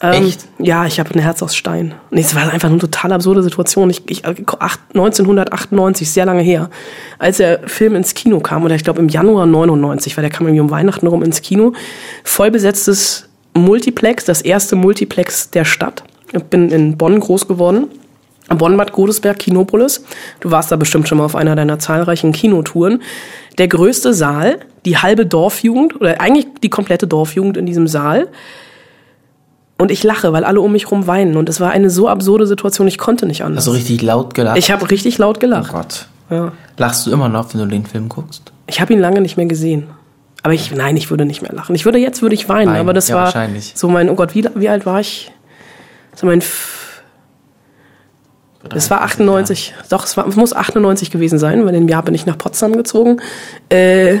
Ähm, 0.00 0.24
Echt? 0.26 0.40
Ja, 0.58 0.84
ich 0.84 0.98
habe 0.98 1.14
ein 1.14 1.20
Herz 1.20 1.44
aus 1.44 1.54
Stein. 1.54 1.94
Nee, 2.10 2.22
es 2.22 2.34
war 2.34 2.50
einfach 2.52 2.68
eine 2.68 2.78
total 2.78 3.12
absurde 3.12 3.40
Situation. 3.44 3.88
Ich, 3.88 4.02
ich, 4.10 4.24
acht- 4.26 4.80
1998, 4.94 6.10
sehr 6.10 6.24
lange 6.26 6.42
her, 6.42 6.70
als 7.20 7.36
der 7.36 7.60
Film 7.68 7.94
ins 7.94 8.14
Kino 8.14 8.40
kam, 8.40 8.64
oder 8.64 8.74
ich 8.74 8.82
glaube 8.82 8.98
im 8.98 9.08
Januar 9.08 9.46
99, 9.46 10.16
weil 10.16 10.22
der 10.22 10.30
kam 10.30 10.48
irgendwie 10.48 10.60
um 10.60 10.70
Weihnachten 10.72 11.06
rum 11.06 11.22
ins 11.22 11.40
Kino, 11.40 11.72
vollbesetztes 12.24 13.28
Multiplex, 13.54 14.24
das 14.24 14.42
erste 14.42 14.74
Multiplex 14.74 15.50
der 15.50 15.64
Stadt. 15.64 16.02
Ich 16.32 16.42
bin 16.44 16.70
in 16.70 16.96
Bonn 16.96 17.20
groß 17.20 17.46
geworden. 17.46 17.86
Bonn-Bad 18.54 18.92
Godesberg, 18.92 19.38
Kinopolis. 19.38 20.04
Du 20.40 20.50
warst 20.50 20.72
da 20.72 20.76
bestimmt 20.76 21.08
schon 21.08 21.18
mal 21.18 21.24
auf 21.24 21.36
einer 21.36 21.56
deiner 21.56 21.78
zahlreichen 21.78 22.32
Kinotouren. 22.32 23.02
Der 23.58 23.68
größte 23.68 24.14
Saal, 24.14 24.60
die 24.84 24.98
halbe 24.98 25.26
Dorfjugend, 25.26 26.00
oder 26.00 26.20
eigentlich 26.20 26.46
die 26.62 26.70
komplette 26.70 27.06
Dorfjugend 27.06 27.56
in 27.56 27.66
diesem 27.66 27.86
Saal. 27.86 28.28
Und 29.78 29.90
ich 29.90 30.04
lache, 30.04 30.32
weil 30.32 30.44
alle 30.44 30.60
um 30.60 30.72
mich 30.72 30.90
rum 30.90 31.06
weinen. 31.06 31.36
Und 31.36 31.48
es 31.48 31.60
war 31.60 31.70
eine 31.70 31.90
so 31.90 32.08
absurde 32.08 32.46
Situation, 32.46 32.86
ich 32.86 32.98
konnte 32.98 33.26
nicht 33.26 33.42
anders. 33.42 33.66
Also 33.66 33.72
richtig 33.72 34.02
laut 34.02 34.34
gelacht. 34.34 34.56
ich 34.56 34.70
habe 34.70 34.90
richtig 34.90 35.18
laut 35.18 35.38
oh 35.38 35.40
gelacht. 35.40 35.72
Gott. 35.72 36.06
Ja. 36.30 36.52
Lachst 36.78 37.06
du 37.06 37.10
immer 37.10 37.28
noch, 37.28 37.52
wenn 37.52 37.60
du 37.60 37.66
den 37.66 37.84
Film 37.84 38.08
guckst? 38.08 38.52
Ich 38.66 38.80
habe 38.80 38.92
ihn 38.92 39.00
lange 39.00 39.20
nicht 39.20 39.36
mehr 39.36 39.46
gesehen. 39.46 39.88
Aber 40.42 40.54
ich, 40.54 40.72
nein, 40.72 40.96
ich 40.96 41.10
würde 41.10 41.24
nicht 41.24 41.42
mehr 41.42 41.52
lachen. 41.52 41.74
Ich 41.74 41.84
würde 41.84 41.98
jetzt 41.98 42.22
würde 42.22 42.34
ich 42.34 42.48
weinen, 42.48 42.70
Weinen, 42.70 42.80
aber 42.80 42.92
das 42.92 43.08
ja, 43.08 43.16
war 43.16 43.24
wahrscheinlich. 43.26 43.72
so 43.76 43.88
mein, 43.88 44.08
oh 44.08 44.14
Gott, 44.14 44.34
wie, 44.34 44.48
wie 44.54 44.68
alt 44.68 44.86
war 44.86 45.00
ich? 45.00 45.30
So 46.16 46.26
mein, 46.26 46.42
Das 48.68 48.90
war 48.90 49.02
98. 49.02 49.74
Doch, 49.88 50.04
es, 50.04 50.16
war, 50.16 50.26
es 50.26 50.36
muss 50.36 50.54
98 50.54 51.10
gewesen 51.10 51.38
sein, 51.38 51.66
weil 51.66 51.74
im 51.74 51.88
Jahr 51.88 52.02
bin 52.02 52.14
ich 52.14 52.26
nach 52.26 52.38
Potsdam 52.38 52.72
gezogen. 52.76 53.20
Äh, 53.68 54.18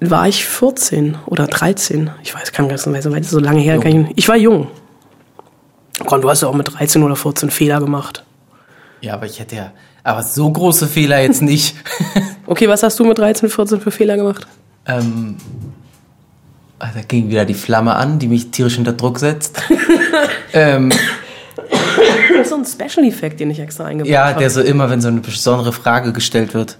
war 0.00 0.28
ich 0.28 0.44
14 0.44 1.16
oder 1.26 1.46
13. 1.46 2.10
Ich 2.22 2.34
weiß, 2.34 2.52
kann 2.52 2.68
ganz 2.68 2.86
nicht 2.86 3.04
mehr, 3.08 3.24
so 3.24 3.38
lange 3.38 3.60
her. 3.60 3.78
Kann 3.78 4.06
ich, 4.06 4.18
ich 4.18 4.28
war 4.28 4.36
jung. 4.36 4.68
Gott, 6.04 6.24
du 6.24 6.28
hast 6.28 6.42
ja 6.42 6.48
auch 6.48 6.54
mit 6.54 6.74
13 6.74 7.02
oder 7.02 7.16
14 7.16 7.50
Fehler 7.50 7.80
gemacht. 7.80 8.24
Ja, 9.00 9.14
aber 9.14 9.26
ich 9.26 9.38
hätte 9.38 9.56
ja. 9.56 9.72
Aber 10.02 10.22
so 10.22 10.50
große 10.50 10.86
Fehler 10.86 11.20
jetzt 11.20 11.42
nicht. 11.42 11.76
Okay, 12.46 12.68
was 12.68 12.82
hast 12.82 12.98
du 12.98 13.04
mit 13.04 13.18
13, 13.18 13.48
14 13.48 13.80
für 13.80 13.90
Fehler 13.90 14.16
gemacht? 14.16 14.46
ähm, 14.86 15.36
ah, 16.78 16.88
da 16.94 17.00
ging 17.02 17.28
wieder 17.30 17.44
die 17.44 17.54
Flamme 17.54 17.94
an, 17.94 18.18
die 18.18 18.28
mich 18.28 18.50
tierisch 18.50 18.78
unter 18.78 18.92
Druck 18.92 19.18
setzt. 19.18 19.62
ähm, 20.52 20.92
ist 22.40 22.50
so 22.50 22.56
ein 22.56 22.64
Special 22.64 23.06
Effekt, 23.06 23.40
den 23.40 23.50
ich 23.50 23.60
extra 23.60 23.84
eingebaut 23.84 24.10
ja, 24.10 24.26
habe. 24.26 24.38
der 24.38 24.50
so 24.50 24.60
immer, 24.60 24.90
wenn 24.90 25.00
so 25.00 25.08
eine 25.08 25.20
besondere 25.20 25.72
Frage 25.72 26.12
gestellt 26.12 26.54
wird. 26.54 26.78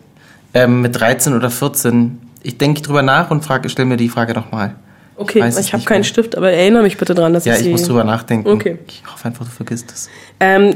Ähm, 0.53 0.83
mit 0.83 0.99
13 0.99 1.35
oder 1.35 1.51
14. 1.51 2.21
Ich 2.43 2.59
denke 2.59 2.83
drüber 2.83 3.03
nach 3.03 3.31
und 3.31 3.45
frage, 3.45 3.69
stell 3.69 3.87
mir 3.87 3.97
die 3.97 4.09
Frage 4.09 4.35
nochmal. 4.35 4.75
Okay, 5.17 5.41
es 5.41 5.59
ich 5.59 5.73
habe 5.73 5.85
keinen 5.85 5.99
mehr. 5.99 6.05
Stift, 6.05 6.37
aber 6.37 6.51
erinnere 6.51 6.83
mich 6.83 6.97
bitte 6.97 7.15
dran, 7.15 7.33
dass 7.33 7.45
Ja, 7.45 7.53
ich 7.55 7.61
ich 7.61 7.65
sie... 7.67 7.71
muss 7.71 7.85
drüber 7.85 8.03
nachdenken. 8.05 8.49
Okay. 8.49 8.79
Ich 8.89 9.03
hoffe 9.11 9.27
einfach, 9.27 9.45
du 9.45 9.51
vergisst 9.51 9.93
es. 9.93 10.11
Ähm, 10.41 10.75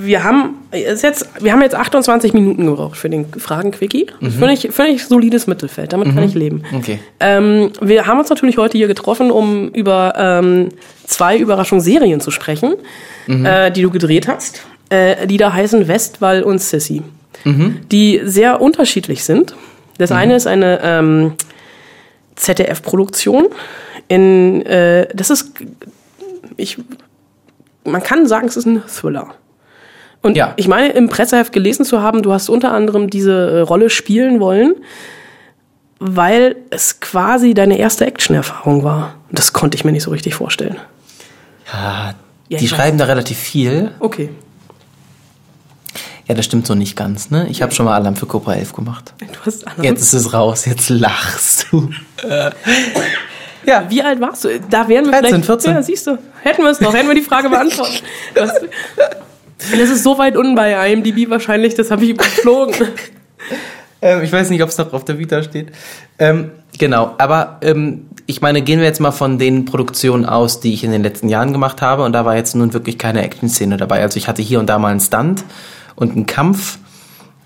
wir 0.00 0.24
haben 0.24 0.54
ist 0.72 1.02
jetzt, 1.02 1.28
wir 1.40 1.52
haben 1.52 1.60
jetzt 1.62 1.74
28 1.74 2.32
Minuten 2.32 2.64
gebraucht 2.66 2.96
für 2.96 3.10
den 3.10 3.26
Fragen-Quickie. 3.26 4.06
Mhm. 4.20 4.42
Ich, 4.50 4.68
finde 4.72 4.92
ich 4.92 5.04
solides 5.06 5.46
Mittelfeld. 5.46 5.92
Damit 5.92 6.14
kann 6.14 6.24
ich 6.24 6.34
leben. 6.34 6.62
Okay. 6.74 6.98
Ähm, 7.20 7.70
wir 7.80 8.06
haben 8.06 8.18
uns 8.18 8.30
natürlich 8.30 8.56
heute 8.56 8.78
hier 8.78 8.86
getroffen, 8.88 9.30
um 9.30 9.68
über 9.68 10.14
ähm, 10.16 10.70
zwei 11.06 11.36
Überraschungsserien 11.36 12.20
zu 12.20 12.30
sprechen, 12.30 12.74
Mhm. 13.26 13.44
äh, 13.46 13.70
die 13.70 13.82
du 13.82 13.90
gedreht 13.90 14.28
hast, 14.28 14.62
äh, 14.88 15.26
die 15.26 15.36
da 15.36 15.52
heißen 15.52 15.86
Westwall 15.88 16.42
und 16.42 16.58
Sissy, 16.60 17.02
Mhm. 17.44 17.80
die 17.92 18.20
sehr 18.24 18.60
unterschiedlich 18.62 19.24
sind. 19.24 19.54
Das 19.98 20.10
eine 20.10 20.34
ist 20.34 20.46
eine 20.46 20.80
ähm, 20.82 21.32
ZDF-Produktion. 22.36 23.46
In 24.08 24.64
äh, 24.66 25.08
das 25.14 25.30
ist 25.30 25.52
ich 26.56 26.78
man 27.84 28.02
kann 28.02 28.26
sagen, 28.26 28.46
es 28.46 28.56
ist 28.56 28.66
ein 28.66 28.82
Thriller. 28.86 29.34
Und 30.22 30.36
Ja. 30.36 30.54
ich 30.56 30.68
meine, 30.68 30.88
im 30.92 31.08
Presseheft 31.08 31.52
gelesen 31.52 31.84
zu 31.84 32.00
haben, 32.00 32.22
du 32.22 32.32
hast 32.32 32.48
unter 32.48 32.72
anderem 32.72 33.10
diese 33.10 33.32
äh, 33.50 33.60
Rolle 33.60 33.90
spielen 33.90 34.40
wollen, 34.40 34.74
weil 35.98 36.56
es 36.70 37.00
quasi 37.00 37.52
deine 37.54 37.78
erste 37.78 38.06
Action-Erfahrung 38.06 38.84
war. 38.84 39.16
Das 39.30 39.52
konnte 39.52 39.76
ich 39.76 39.84
mir 39.84 39.92
nicht 39.92 40.02
so 40.02 40.10
richtig 40.10 40.34
vorstellen. 40.34 40.76
Ja, 41.72 42.14
Ja, 42.48 42.58
die 42.58 42.64
ich 42.64 42.70
schreiben 42.70 42.96
da 42.98 43.04
relativ 43.04 43.38
viel. 43.38 43.90
Okay. 44.00 44.30
Ja, 46.26 46.34
das 46.34 46.44
stimmt 46.44 46.66
so 46.66 46.74
nicht 46.74 46.96
ganz, 46.96 47.30
ne? 47.30 47.46
Ich 47.50 47.60
habe 47.60 47.72
schon 47.74 47.84
mal 47.84 47.94
Alarm 47.94 48.16
für 48.16 48.26
Cobra 48.26 48.54
11 48.54 48.72
gemacht. 48.72 49.12
Du 49.18 49.26
hast 49.44 49.66
Ahnung. 49.66 49.84
Jetzt 49.84 50.00
ist 50.02 50.14
es 50.14 50.32
raus, 50.32 50.64
jetzt 50.64 50.88
lachst 50.88 51.66
du. 51.70 51.90
Ja, 53.66 53.84
wie 53.88 54.02
alt 54.02 54.20
warst 54.20 54.44
du? 54.44 54.60
Da 54.70 54.88
wären 54.88 55.06
wir 55.06 55.12
13, 55.12 55.28
vielleicht. 55.28 55.46
14. 55.46 55.72
Ja, 55.72 55.82
siehst 55.82 56.06
du. 56.06 56.18
Hätten 56.42 56.62
wir 56.62 56.70
es 56.70 56.80
noch, 56.80 56.94
hätten 56.94 57.08
wir 57.08 57.14
die 57.14 57.22
Frage 57.22 57.48
beantwortet. 57.48 58.02
Das, 58.34 58.52
das 59.58 59.90
ist 59.90 60.02
so 60.02 60.18
weit 60.18 60.36
unten 60.36 60.54
bei 60.54 60.92
IMDb 60.92 61.30
wahrscheinlich, 61.30 61.74
das 61.74 61.90
habe 61.90 62.04
ich 62.04 62.10
überflogen. 62.10 62.74
Ähm, 64.02 64.22
ich 64.22 64.30
weiß 64.30 64.50
nicht, 64.50 64.62
ob 64.62 64.68
es 64.68 64.76
noch 64.76 64.92
auf 64.92 65.04
der 65.04 65.18
Vita 65.18 65.42
steht. 65.42 65.72
Ähm, 66.18 66.50
genau, 66.78 67.14
aber 67.16 67.58
ähm, 67.62 68.06
ich 68.26 68.42
meine, 68.42 68.60
gehen 68.60 68.78
wir 68.78 68.86
jetzt 68.86 69.00
mal 69.00 69.12
von 69.12 69.38
den 69.38 69.64
Produktionen 69.64 70.26
aus, 70.26 70.60
die 70.60 70.74
ich 70.74 70.84
in 70.84 70.92
den 70.92 71.02
letzten 71.02 71.28
Jahren 71.28 71.52
gemacht 71.52 71.80
habe. 71.80 72.04
Und 72.04 72.12
da 72.12 72.24
war 72.24 72.36
jetzt 72.36 72.54
nun 72.54 72.72
wirklich 72.74 72.98
keine 72.98 73.22
Action-Szene 73.22 73.76
dabei. 73.76 74.02
Also 74.02 74.18
ich 74.18 74.28
hatte 74.28 74.42
hier 74.42 74.60
und 74.60 74.66
da 74.66 74.78
mal 74.78 74.90
einen 74.90 75.00
Stunt 75.00 75.44
und 75.96 76.12
einen 76.12 76.26
Kampf. 76.26 76.78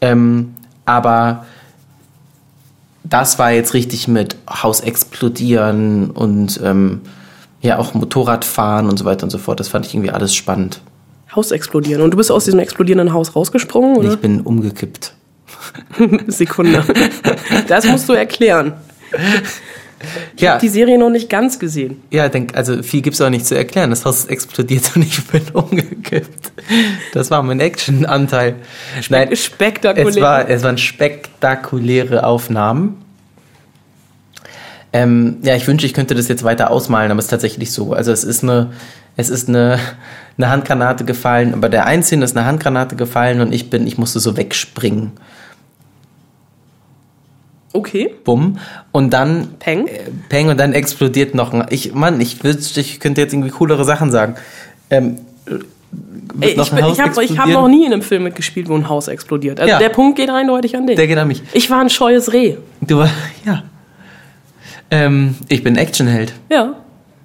Ähm, 0.01 0.55
aber 0.85 1.47
das 3.05 3.39
war 3.39 3.53
jetzt 3.53 3.75
richtig 3.75 4.09
mit 4.09 4.37
Haus 4.49 4.81
explodieren 4.81 6.11
und 6.11 6.61
ähm, 6.63 7.03
ja 7.61 7.79
auch 7.79 7.95
Motorradfahren 7.95 8.89
und 8.89 8.99
so 8.99 9.05
weiter 9.05 9.25
und 9.25 9.31
so 9.31 9.39
fort. 9.39 9.61
Das 9.61 9.69
fand 9.69 9.87
ich 9.87 9.95
irgendwie 9.95 10.11
alles 10.11 10.35
spannend. 10.35 10.81
Haus 11.35 11.51
explodieren. 11.51 12.03
Und 12.03 12.13
du 12.13 12.17
bist 12.17 12.31
aus 12.31 12.45
diesem 12.45 12.61
explodierenden 12.61 13.13
Haus 13.13 13.35
rausgesprungen, 13.37 13.97
oder? 13.97 14.13
Ich 14.13 14.19
bin 14.19 14.41
umgekippt. 14.41 15.15
Sekunde. 16.27 16.85
Das 17.67 17.87
musst 17.87 18.09
du 18.09 18.13
erklären. 18.15 18.75
Ja, 20.39 20.59
Die 20.59 20.69
Serie 20.69 20.99
noch 20.99 21.11
nicht 21.11 21.29
ganz 21.29 21.59
gesehen. 21.59 22.03
Ja, 22.11 22.29
denk, 22.29 22.57
also 22.57 22.83
viel 22.83 23.03
gibt's 23.03 23.21
auch 23.21 23.31
nicht 23.31 23.47
zu 23.47 23.57
erklären. 23.57 23.91
Das 23.91 24.05
Haus 24.05 24.27
explodiert 24.27 24.93
und 24.97 25.03
ich 25.03 25.25
bin 25.27 25.43
umgekippt. 25.53 26.53
Das 27.13 27.31
war 27.31 27.43
mein 27.43 27.61
Action-Anteil. 27.61 28.57
Nein, 29.09 29.35
Spektakulär. 29.35 30.09
es, 30.09 30.21
war, 30.21 30.49
es 30.49 30.63
waren 30.63 30.79
spektakuläre 30.79 32.25
Aufnahmen. 32.25 33.05
Ähm, 34.93 35.39
ja, 35.43 35.55
ich 35.55 35.67
wünsche, 35.67 35.87
ich 35.87 35.95
könnte 35.95 36.15
das 36.15 36.29
jetzt 36.29 36.45
weiter 36.45 36.71
ausmalen, 36.71 37.11
aber 37.11 37.19
es 37.19 37.27
ist 37.27 37.31
tatsächlich 37.31 37.73
so. 37.73 37.93
Also 37.93 38.11
es 38.11 38.25
ist 38.25 38.43
eine, 38.43 38.73
es 39.17 39.29
ist 39.29 39.49
eine, 39.49 39.79
eine 40.39 40.49
Handgranate 40.49 41.05
gefallen, 41.05 41.53
aber 41.53 41.69
der 41.69 41.87
Einzelne 41.87 42.25
ist 42.25 42.37
eine 42.37 42.47
Handgranate 42.47 42.97
gefallen 42.97 43.41
und 43.41 43.53
ich 43.53 43.69
bin, 43.69 43.87
ich 43.87 43.99
musste 43.99 44.21
so 44.21 44.37
wegspringen. 44.37 45.13
Okay. 47.79 48.15
Bumm. 48.25 48.59
Und 48.93 49.13
dann 49.13 49.49
Peng. 49.59 49.87
äh, 49.87 50.01
Peng 50.29 50.49
und 50.49 50.59
dann 50.59 50.73
explodiert 50.73 51.35
noch 51.35 51.53
ein. 51.53 51.67
Ich, 51.71 51.95
Mann, 51.95 52.21
ich 52.21 52.43
wünschte, 52.43 52.81
ich 52.81 53.01
könnte 53.01 53.21
jetzt 53.21 53.33
irgendwie 53.33 53.51
coolere 53.51 53.85
Sachen 53.85 54.11
sagen. 54.11 54.35
Ähm, 54.91 55.19
Ey, 56.41 56.51
ich 56.51 56.71
bin- 56.71 56.85
ich 56.85 57.01
habe 57.01 57.39
hab 57.39 57.49
noch 57.49 57.69
nie 57.69 57.87
in 57.87 57.93
einem 57.93 58.03
Film 58.03 58.25
mitgespielt, 58.25 58.69
wo 58.69 58.75
ein 58.75 58.89
Haus 58.89 59.09
explodiert. 59.09 59.59
Also 59.59 59.71
Ja. 59.73 59.79
der 59.79 59.89
Punkt 59.89 60.17
geht 60.19 60.29
eindeutig 60.31 60.77
an 60.77 60.87
dich. 60.87 60.97
Der 60.97 61.07
geht 61.07 61.17
an 61.19 61.27
mich. 61.29 61.43
ich 61.55 61.71
war 61.71 61.81
ein 61.81 61.89
scheues 61.91 62.33
Reh. 62.33 62.57
Du 62.83 62.99
war, 62.99 63.09
ja. 63.47 63.63
Ähm, 64.91 65.35
ich 65.49 65.63
bin 65.65 65.77
Actionheld. 65.77 66.33
Ja. 66.51 66.75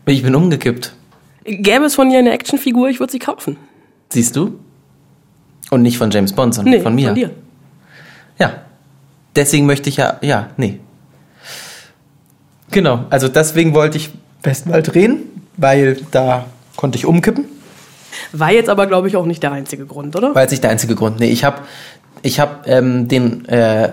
Ich 0.05 0.23
bin 0.23 0.35
umgekippt. 0.35 0.93
Gäbe 1.45 1.85
es 1.85 1.95
von 1.95 2.09
ihr 2.11 2.19
eine 2.19 2.31
Actionfigur, 2.31 2.89
ich 2.89 2.99
würde 2.99 3.11
sie 3.11 3.19
kaufen. 3.19 3.57
Siehst 4.09 4.35
du? 4.35 4.59
Und 5.69 5.81
nicht 5.81 5.97
von 5.97 6.09
James 6.11 6.33
Bond, 6.33 6.53
sondern 6.55 6.73
Nee, 6.75 6.79
von 6.81 6.95
mir. 6.95 7.07
Von 7.07 7.15
dir. 7.15 7.31
Deswegen 9.35 9.65
möchte 9.65 9.89
ich 9.89 9.97
ja, 9.97 10.17
ja, 10.21 10.49
nee. 10.57 10.79
Genau, 12.71 13.05
also 13.09 13.27
deswegen 13.27 13.73
wollte 13.73 13.97
ich 13.97 14.11
Westwall 14.41 14.83
drehen, 14.83 15.23
weil 15.57 16.01
da 16.11 16.45
konnte 16.75 16.97
ich 16.97 17.05
umkippen. 17.05 17.45
War 18.31 18.51
jetzt 18.51 18.69
aber, 18.69 18.87
glaube 18.87 19.07
ich, 19.07 19.15
auch 19.15 19.25
nicht 19.25 19.43
der 19.43 19.51
einzige 19.51 19.85
Grund, 19.85 20.15
oder? 20.15 20.33
War 20.35 20.41
jetzt 20.41 20.51
nicht 20.51 20.63
der 20.63 20.71
einzige 20.71 20.95
Grund. 20.95 21.19
Nee, 21.19 21.29
ich 21.29 21.43
habe 21.43 21.61
ich 22.21 22.39
hab, 22.39 22.67
ähm, 22.67 23.07
den 23.07 23.45
äh, 23.45 23.91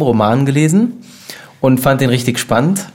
Roman 0.00 0.46
gelesen 0.46 1.04
und 1.60 1.80
fand 1.80 2.00
den 2.00 2.10
richtig 2.10 2.38
spannend. 2.38 2.86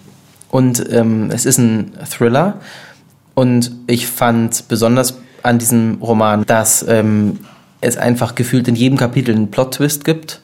Und 0.50 0.86
ähm, 0.92 1.30
es 1.32 1.46
ist 1.46 1.58
ein 1.58 1.94
Thriller. 2.10 2.60
Und 3.34 3.72
ich 3.88 4.08
fand 4.08 4.68
besonders 4.68 5.18
an 5.44 5.60
diesem 5.60 5.98
Roman, 6.02 6.46
dass 6.46 6.86
ähm, 6.88 7.40
es 7.82 7.98
einfach 7.98 8.36
gefühlt 8.36 8.68
in 8.68 8.76
jedem 8.76 8.98
Kapitel 8.98 9.36
einen 9.36 9.52
Plot-Twist 9.52 10.06
gibt 10.06 10.42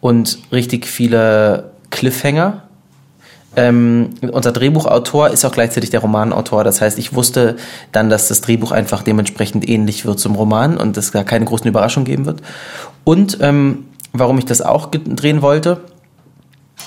und 0.00 0.38
richtig 0.52 0.86
viele 0.86 1.70
Cliffhanger. 1.90 2.62
Ähm, 3.56 4.10
unser 4.20 4.52
Drehbuchautor 4.52 5.30
ist 5.30 5.44
auch 5.44 5.52
gleichzeitig 5.52 5.88
der 5.88 6.00
Romanautor. 6.00 6.62
Das 6.62 6.82
heißt, 6.82 6.98
ich 6.98 7.14
wusste 7.14 7.56
dann, 7.90 8.10
dass 8.10 8.28
das 8.28 8.42
Drehbuch 8.42 8.70
einfach 8.70 9.02
dementsprechend 9.02 9.66
ähnlich 9.66 10.04
wird 10.04 10.20
zum 10.20 10.34
Roman 10.34 10.76
und 10.76 10.96
es 10.98 11.10
da 11.10 11.24
keine 11.24 11.46
großen 11.46 11.66
Überraschungen 11.66 12.04
geben 12.04 12.26
wird. 12.26 12.42
Und 13.04 13.38
ähm, 13.40 13.86
warum 14.12 14.36
ich 14.38 14.44
das 14.44 14.60
auch 14.60 14.90
drehen 14.90 15.40
wollte, 15.40 15.80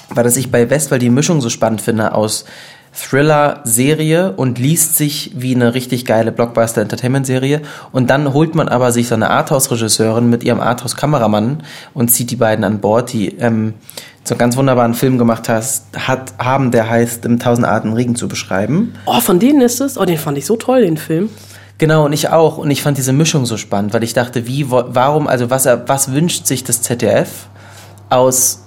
war, 0.10 0.24
dass 0.24 0.38
ich 0.38 0.52
bei 0.52 0.69
Westwall 0.69 1.00
die 1.00 1.10
Mischung 1.10 1.41
so 1.41 1.50
spannend 1.50 1.82
finde 1.82 2.13
aus 2.13 2.45
Thriller-Serie 2.93 4.34
und 4.34 4.60
liest 4.60 4.97
sich 4.97 5.32
wie 5.36 5.56
eine 5.56 5.73
richtig 5.73 6.06
geile 6.06 6.32
Blockbuster-Entertainment-Serie 6.32 7.62
und 7.91 8.10
dann 8.10 8.34
holt 8.34 8.56
man 8.56 8.67
aber 8.67 8.91
sich 8.91 9.08
so 9.08 9.15
eine 9.15 9.30
Arthouse-Regisseurin 9.30 10.30
mit 10.30 10.43
ihrem 10.43 10.60
Arthouse-Kameramann 10.60 11.63
und 11.93 12.10
zieht 12.10 12.32
die 12.32 12.36
beiden 12.36 12.65
an 12.65 12.80
Bord, 12.80 13.13
die 13.13 13.30
ähm, 13.38 13.75
so 14.23 14.34
einen 14.34 14.39
ganz 14.39 14.58
wunderbaren 14.58 14.93
Film 14.93 15.17
gemacht 15.17 15.49
hast, 15.49 15.86
hat, 16.08 16.34
haben, 16.38 16.71
der 16.71 16.89
heißt 16.89 17.25
im 17.25 17.39
Tausend 17.39 17.67
Arten 17.67 17.93
Regen 17.93 18.15
zu 18.15 18.28
beschreiben. 18.28 18.93
Oh, 19.06 19.19
von 19.19 19.39
denen 19.39 19.62
ist 19.62 19.82
es? 19.82 19.97
Oh, 19.97 20.06
den 20.06 20.17
fand 20.17 20.38
ich 20.38 20.45
so 20.45 20.56
toll, 20.56 20.82
den 20.82 20.97
Film. 20.97 21.30
Genau, 21.78 22.06
und 22.06 22.13
ich 22.13 22.30
auch. 22.30 22.58
Und 22.58 22.69
ich 22.71 22.82
fand 22.82 22.97
diese 22.97 23.13
Mischung 23.13 23.45
so 23.45 23.56
spannend, 23.56 23.93
weil 23.93 24.04
ich 24.04 24.13
dachte, 24.13 24.45
wie, 24.45 24.69
warum, 24.69 25.28
also 25.28 25.49
was, 25.49 25.65
was 25.65 26.12
wünscht 26.12 26.45
sich 26.45 26.63
das 26.63 26.82
ZDF 26.82 27.47
aus 28.10 28.63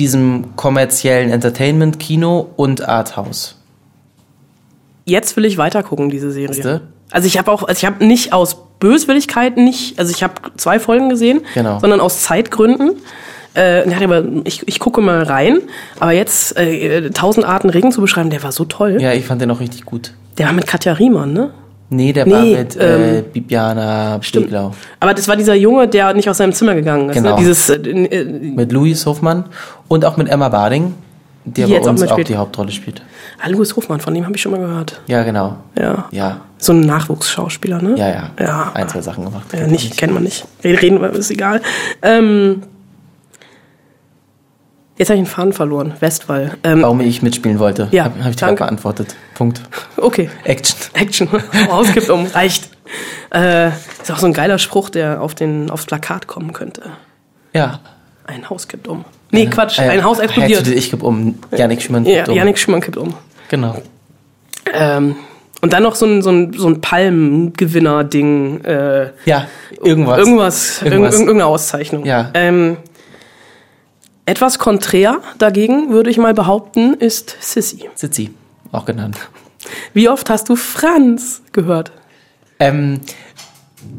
diesem 0.00 0.56
kommerziellen 0.56 1.30
Entertainment-Kino 1.30 2.48
und 2.56 2.88
Arthouse? 2.88 3.56
Jetzt 5.04 5.36
will 5.36 5.44
ich 5.44 5.58
weiter 5.58 5.82
gucken, 5.82 6.08
diese 6.08 6.30
Serie. 6.32 6.54
Siehste? 6.54 6.80
Also 7.10 7.26
ich 7.26 7.36
habe 7.38 7.50
auch, 7.52 7.64
also 7.64 7.78
ich 7.78 7.84
habe 7.84 8.04
nicht 8.04 8.32
aus 8.32 8.56
Böswilligkeit 8.78 9.58
nicht, 9.58 9.98
also 9.98 10.10
ich 10.10 10.22
habe 10.22 10.34
zwei 10.56 10.80
Folgen 10.80 11.10
gesehen, 11.10 11.42
Genau. 11.54 11.78
sondern 11.80 12.00
aus 12.00 12.22
Zeitgründen. 12.22 12.92
Äh, 13.54 13.84
ich, 14.44 14.66
ich 14.66 14.78
gucke 14.78 15.00
mal 15.02 15.22
rein, 15.24 15.58
aber 15.98 16.12
jetzt 16.12 16.56
äh, 16.56 17.10
tausend 17.10 17.44
Arten 17.44 17.68
Regen 17.68 17.92
zu 17.92 18.00
beschreiben, 18.00 18.30
der 18.30 18.42
war 18.42 18.52
so 18.52 18.64
toll. 18.64 18.98
Ja, 19.02 19.12
ich 19.12 19.26
fand 19.26 19.42
den 19.42 19.50
auch 19.50 19.60
richtig 19.60 19.84
gut. 19.84 20.14
Der 20.38 20.46
war 20.46 20.52
mit 20.54 20.66
Katja 20.66 20.94
Riemann, 20.94 21.32
ne? 21.34 21.50
Nee, 21.92 22.12
der 22.12 22.30
war 22.30 22.40
Nee, 22.42 22.56
mit 22.56 22.76
äh, 22.76 23.18
ähm, 23.18 23.24
Bibiana 23.32 24.18
Steglau. 24.22 24.72
Aber 25.00 25.12
das 25.12 25.26
war 25.26 25.34
dieser 25.36 25.54
Junge, 25.54 25.88
der 25.88 26.14
nicht 26.14 26.30
aus 26.30 26.36
seinem 26.38 26.52
Zimmer 26.52 26.74
gegangen 26.74 27.10
ist. 27.10 27.16
Genau. 27.16 27.30
Ne? 27.30 27.36
Dieses, 27.40 27.68
äh, 27.68 27.74
äh, 27.74 28.24
Mit 28.24 28.70
Louis 28.70 29.04
Hofmann 29.06 29.44
und 29.88 30.04
auch 30.04 30.16
mit 30.16 30.28
Emma 30.28 30.48
Bading, 30.48 30.94
die, 31.44 31.64
Die 31.64 31.72
bei 31.72 31.80
auch 31.80 31.86
uns 31.88 32.00
auch, 32.00 32.04
mitspielt. 32.04 32.28
die 32.28 32.36
Hauptrolle 32.36 32.70
spielt. 32.70 33.02
ah, 33.42 33.48
Louis 33.48 33.74
Hofmann, 33.74 33.98
von 33.98 34.14
dem 34.14 34.24
habe 34.24 34.36
ich 34.36 34.42
schon 34.42 34.52
mal 34.52 34.60
gehört. 34.60 35.00
Ja, 35.08 35.24
genau. 35.24 35.56
Ja. 35.76 36.04
Ja, 36.12 36.40
So 36.58 36.72
ein 36.72 36.80
Nachwuchsschauspieler, 36.82 37.82
ne? 37.82 37.94
ja, 37.96 38.08
ja. 38.08 38.30
Ja. 38.38 38.70
Ein, 38.74 38.88
zwei 38.88 39.00
Sachen 39.00 39.24
gemacht. 39.24 39.46
Ja, 39.52 39.66
nicht, 39.66 39.96
kennt 39.96 40.14
man 40.14 40.22
nicht. 40.22 40.44
Reden, 40.62 40.78
reden 40.78 41.00
wir, 41.00 41.10
ist 41.12 41.30
egal. 41.32 41.60
Ähm, 42.02 42.62
jetzt 45.00 45.08
habe 45.10 45.18
ich 45.18 45.24
den 45.24 45.30
Faden 45.30 45.52
verloren. 45.52 45.94
Westwall. 45.98 46.52
Ähm, 46.62 46.82
Warum 46.82 47.00
ich 47.00 47.22
mitspielen 47.22 47.58
wollte, 47.58 47.88
Ja, 47.90 48.04
habe 48.04 48.22
hab 48.22 48.30
ich 48.30 48.36
dir 48.36 48.52
beantwortet. 48.52 49.16
Punkt. 49.34 49.60
okay. 49.96 50.30
Action. 50.44 50.76
Action. 50.94 51.28
Auskippt 51.70 52.10
um. 52.10 52.26
Reicht. 52.26 52.68
Äh, 53.34 53.68
ist 53.68 54.10
auch 54.12 54.18
so 54.18 54.26
ein 54.26 54.32
geiler 54.32 54.58
Spruch, 54.58 54.90
der 54.90 55.20
auf 55.22 55.34
den, 55.34 55.70
aufs 55.70 55.86
Plakat 55.86 56.26
kommen 56.26 56.52
könnte. 56.52 56.82
Ja. 57.52 57.80
Ein 58.26 58.48
Haus 58.50 58.68
kippt 58.68 58.86
um. 58.86 59.04
Nee, 59.32 59.46
Quatsch. 59.46 59.78
Äh, 59.78 59.88
ein 59.88 60.04
Haus 60.04 60.18
explodiert. 60.20 60.58
Herzlich, 60.60 60.76
Ich 60.76 60.90
gebe 60.90 61.04
um. 61.06 61.36
Janik 61.56 61.82
Schümann. 61.82 62.04
Ja, 62.04 62.26
um. 62.28 62.34
Janik 62.34 62.58
Schumann 62.58 62.80
kippt 62.80 62.96
um. 62.96 63.14
Genau. 63.48 63.76
Ähm, 64.72 65.16
und 65.62 65.72
dann 65.72 65.82
noch 65.82 65.94
so 65.94 66.06
ein, 66.06 66.22
so 66.22 66.30
ein, 66.30 66.52
so 66.52 66.68
ein 66.68 66.80
Palmengewinner-Ding. 66.80 68.64
Äh, 68.64 69.10
Ja, 69.24 69.46
irgendwas. 69.82 70.18
Irgendwas, 70.18 70.78
irgend- 70.82 70.92
Irgendwas. 70.92 71.14
irgendeine 71.14 71.46
Auszeichnung. 71.46 72.04
Ja. 72.06 72.30
Ähm, 72.34 72.76
etwas 74.30 74.58
konträr 74.58 75.18
dagegen, 75.38 75.90
würde 75.90 76.08
ich 76.10 76.16
mal 76.18 76.34
behaupten, 76.34 76.94
ist 76.94 77.36
Sissy. 77.40 77.88
Sitzi, 77.94 78.30
auch 78.72 78.84
genannt. 78.84 79.16
Wie 79.92 80.08
oft 80.08 80.30
hast 80.30 80.48
du 80.48 80.56
Franz 80.56 81.42
gehört? 81.52 81.90
Ähm, 82.58 83.00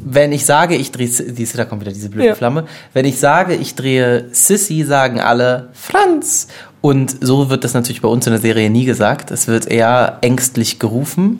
wenn 0.05 0.31
ich 0.31 0.45
sage, 0.45 0.75
ich 0.75 0.91
drehe, 0.91 1.09
da 1.55 1.65
kommt 1.65 1.81
wieder 1.81 1.91
diese 1.91 2.09
blöde 2.09 2.29
Ja. 2.29 2.35
Flamme. 2.35 2.65
Wenn 2.93 3.05
ich 3.05 3.19
sage, 3.19 3.55
ich 3.55 3.75
drehe 3.75 4.27
Sissy, 4.31 4.83
sagen 4.83 5.19
alle 5.19 5.69
Franz. 5.73 6.47
Und 6.81 7.17
so 7.21 7.49
wird 7.49 7.63
das 7.63 7.73
natürlich 7.73 8.01
bei 8.01 8.07
uns 8.07 8.25
in 8.25 8.31
der 8.33 8.41
Serie 8.41 8.69
nie 8.69 8.85
gesagt. 8.85 9.31
Es 9.31 9.47
wird 9.47 9.67
eher 9.67 10.17
ängstlich 10.21 10.79
gerufen, 10.79 11.39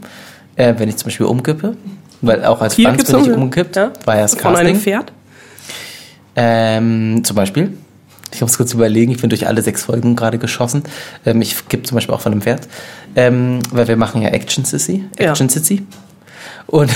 äh, 0.56 0.73
wenn 0.77 0.89
ich 0.89 0.97
zum 0.97 1.06
Beispiel 1.06 1.25
umkippe. 1.27 1.77
Weil 2.21 2.45
auch 2.45 2.62
als 2.62 2.75
Hier 2.75 2.89
Franz 2.89 3.06
bin 3.12 3.21
ich 3.21 3.27
um- 3.30 3.43
umgekippt. 3.43 3.75
ja? 3.75 3.91
War 4.06 4.15
ja 4.17 4.21
das 4.23 4.36
Von 4.36 4.56
einem 4.56 4.73
Casting. 4.73 4.80
Pferd? 4.82 5.12
Ähm, 6.36 7.21
zum 7.23 7.36
Beispiel. 7.36 7.77
Ich 8.34 8.41
muss 8.41 8.58
kurz 8.58 8.74
überlegen, 8.74 9.12
ich 9.12 9.20
bin 9.20 9.30
durch 9.30 9.48
alle 9.48 9.62
sechs 9.62 9.84
Folgen 9.84 10.15
gerade 10.15 10.38
geschossen. 10.38 10.84
Ähm, 11.26 11.41
ich 11.41 11.67
kipp 11.67 11.86
zum 11.86 11.96
Beispiel 11.96 12.15
auch 12.15 12.22
von 12.22 12.32
einem 12.32 12.41
Pferd. 12.41 12.67
Ähm, 13.15 13.60
weil 13.72 13.88
wir 13.88 13.98
machen 13.98 14.22
ja 14.22 14.30
Action 14.30 14.65
Sissy. 14.65 15.06
Ja. 15.20 15.32
Action 15.32 15.50
Sissy. 15.50 15.86
Und 16.67 16.91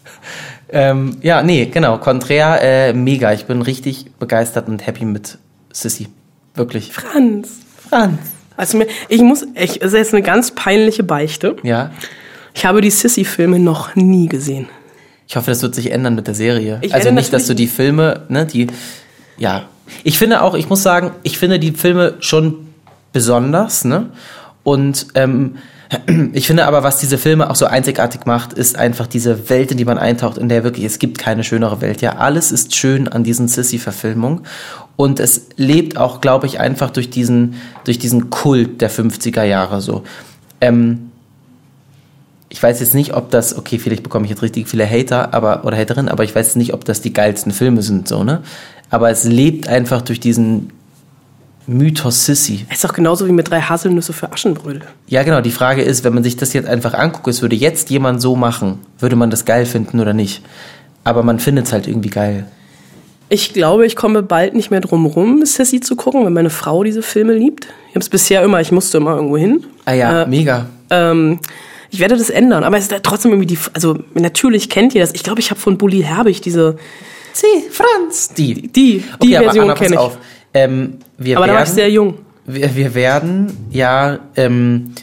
ähm, 0.70 1.18
ja, 1.22 1.42
nee, 1.42 1.66
genau. 1.66 1.98
Konträr, 1.98 2.60
äh, 2.62 2.92
mega. 2.92 3.32
Ich 3.32 3.44
bin 3.44 3.62
richtig 3.62 4.12
begeistert 4.18 4.68
und 4.68 4.86
happy 4.86 5.04
mit 5.04 5.38
Sissy. 5.72 6.08
Wirklich. 6.54 6.92
Franz. 6.92 7.50
Franz. 7.88 8.18
Also 8.56 8.78
mir, 8.78 8.86
ich 9.08 9.22
muss, 9.22 9.46
ich, 9.54 9.82
es 9.82 9.88
ist 9.88 9.94
jetzt 9.94 10.14
eine 10.14 10.22
ganz 10.22 10.50
peinliche 10.50 11.02
Beichte. 11.02 11.56
Ja. 11.62 11.90
Ich 12.54 12.66
habe 12.66 12.80
die 12.80 12.90
Sissy-Filme 12.90 13.58
noch 13.58 13.94
nie 13.96 14.28
gesehen. 14.28 14.68
Ich 15.26 15.36
hoffe, 15.36 15.50
das 15.50 15.62
wird 15.62 15.74
sich 15.74 15.90
ändern 15.90 16.14
mit 16.14 16.26
der 16.26 16.34
Serie. 16.34 16.78
Ich 16.82 16.94
also 16.94 17.10
nicht, 17.10 17.32
dass 17.32 17.46
du 17.46 17.54
die 17.54 17.66
Filme, 17.66 18.26
ne, 18.28 18.44
die, 18.44 18.66
ja. 19.38 19.68
Ich 20.04 20.18
finde 20.18 20.42
auch, 20.42 20.54
ich 20.54 20.68
muss 20.68 20.82
sagen, 20.82 21.12
ich 21.22 21.38
finde 21.38 21.58
die 21.58 21.72
Filme 21.72 22.14
schon 22.20 22.68
besonders, 23.12 23.84
ne? 23.84 24.10
Und 24.62 25.08
ähm, 25.14 25.56
ich 26.32 26.46
finde 26.46 26.66
aber, 26.66 26.82
was 26.82 26.98
diese 26.98 27.18
Filme 27.18 27.50
auch 27.50 27.56
so 27.56 27.66
einzigartig 27.66 28.26
macht, 28.26 28.52
ist 28.52 28.76
einfach 28.76 29.06
diese 29.06 29.50
Welt, 29.50 29.70
in 29.70 29.76
die 29.76 29.84
man 29.84 29.98
eintaucht, 29.98 30.38
in 30.38 30.48
der 30.48 30.64
wirklich, 30.64 30.84
es 30.84 30.98
gibt 30.98 31.18
keine 31.18 31.44
schönere 31.44 31.80
Welt. 31.80 32.00
Ja, 32.00 32.16
alles 32.16 32.52
ist 32.52 32.74
schön 32.74 33.08
an 33.08 33.24
diesen 33.24 33.48
Sissy-Verfilmungen. 33.48 34.42
Und 34.96 35.20
es 35.20 35.48
lebt 35.56 35.96
auch, 35.96 36.20
glaube 36.20 36.46
ich, 36.46 36.60
einfach 36.60 36.90
durch 36.90 37.10
diesen, 37.10 37.54
durch 37.84 37.98
diesen 37.98 38.30
Kult 38.30 38.80
der 38.80 38.90
50er 38.90 39.42
Jahre 39.42 39.80
so. 39.80 40.04
Ähm, 40.60 41.10
ich 42.48 42.62
weiß 42.62 42.80
jetzt 42.80 42.94
nicht, 42.94 43.14
ob 43.14 43.30
das, 43.30 43.56
okay, 43.56 43.78
vielleicht 43.78 44.02
bekomme 44.02 44.26
ich 44.26 44.30
jetzt 44.30 44.42
richtig 44.42 44.68
viele 44.68 44.88
Hater, 44.88 45.32
aber, 45.32 45.64
oder 45.64 45.76
Haterinnen, 45.76 46.10
aber 46.10 46.22
ich 46.22 46.34
weiß 46.34 46.56
nicht, 46.56 46.74
ob 46.74 46.84
das 46.84 47.00
die 47.00 47.14
geilsten 47.14 47.50
Filme 47.50 47.82
sind, 47.82 48.06
so, 48.06 48.24
ne? 48.24 48.42
Aber 48.92 49.10
es 49.10 49.24
lebt 49.24 49.68
einfach 49.68 50.02
durch 50.02 50.20
diesen 50.20 50.70
Mythos 51.66 52.26
Sissy. 52.26 52.66
Es 52.68 52.76
ist 52.76 52.84
doch 52.84 52.92
genauso 52.92 53.26
wie 53.26 53.32
mit 53.32 53.50
drei 53.50 53.60
Haselnüsse 53.62 54.12
für 54.12 54.30
Aschenbrödel. 54.32 54.82
Ja, 55.08 55.22
genau, 55.22 55.40
die 55.40 55.50
Frage 55.50 55.80
ist, 55.82 56.04
wenn 56.04 56.12
man 56.12 56.22
sich 56.22 56.36
das 56.36 56.52
jetzt 56.52 56.68
einfach 56.68 56.92
anguckt, 56.92 57.26
es 57.28 57.40
würde 57.40 57.56
jetzt 57.56 57.88
jemand 57.88 58.20
so 58.20 58.36
machen, 58.36 58.80
würde 58.98 59.16
man 59.16 59.30
das 59.30 59.44
geil 59.46 59.64
finden 59.64 59.98
oder 59.98 60.12
nicht? 60.12 60.42
Aber 61.04 61.22
man 61.22 61.38
findet 61.38 61.66
es 61.66 61.72
halt 61.72 61.88
irgendwie 61.88 62.10
geil. 62.10 62.46
Ich 63.30 63.54
glaube, 63.54 63.86
ich 63.86 63.96
komme 63.96 64.22
bald 64.22 64.54
nicht 64.54 64.70
mehr 64.70 64.82
drum 64.82 65.06
rum, 65.06 65.42
Sissy 65.46 65.80
zu 65.80 65.96
gucken, 65.96 66.24
weil 66.24 66.30
meine 66.30 66.50
Frau 66.50 66.84
diese 66.84 67.00
Filme 67.02 67.32
liebt. 67.32 67.64
Ich 67.88 67.94
habe 67.94 68.00
es 68.00 68.10
bisher 68.10 68.42
immer, 68.42 68.60
ich 68.60 68.72
musste 68.72 68.98
immer 68.98 69.14
irgendwo 69.14 69.38
hin. 69.38 69.64
Ah 69.86 69.94
ja, 69.94 70.22
Äh, 70.24 70.26
mega. 70.26 70.66
Ähm, 70.90 71.38
ich 71.90 71.98
werde 72.00 72.16
das 72.16 72.28
ändern, 72.28 72.62
aber 72.62 72.76
es 72.76 72.84
ist 72.84 72.92
halt 72.92 73.04
trotzdem 73.04 73.30
irgendwie 73.32 73.54
die, 73.54 73.58
also 73.72 73.98
natürlich 74.12 74.68
kennt 74.68 74.94
ihr 74.94 75.00
das. 75.00 75.14
Ich 75.14 75.22
glaube, 75.22 75.40
ich 75.40 75.50
habe 75.50 75.60
von 75.60 75.78
Bully 75.78 76.02
Herbig 76.02 76.42
diese, 76.42 76.76
Sie, 77.32 77.68
Franz! 77.70 78.28
Die. 78.34 78.54
die, 78.54 78.68
die 78.68 79.04
Okay, 79.18 79.36
aber 79.36 79.44
Version 79.44 79.64
Anna, 79.64 79.74
pass 79.74 79.82
kenne 79.82 79.94
ich. 79.94 80.00
auf. 80.00 80.18
Ähm, 80.54 80.98
wir 81.18 81.36
Aber 81.36 81.46
da 81.46 81.52
war 81.52 81.60
werden, 81.60 81.68
ich 81.68 81.74
sehr 81.74 81.90
jung. 81.90 82.18
Wir, 82.44 82.74
wir 82.74 82.94
werden 82.94 83.68
ja, 83.70 84.18
ähm, 84.36 84.94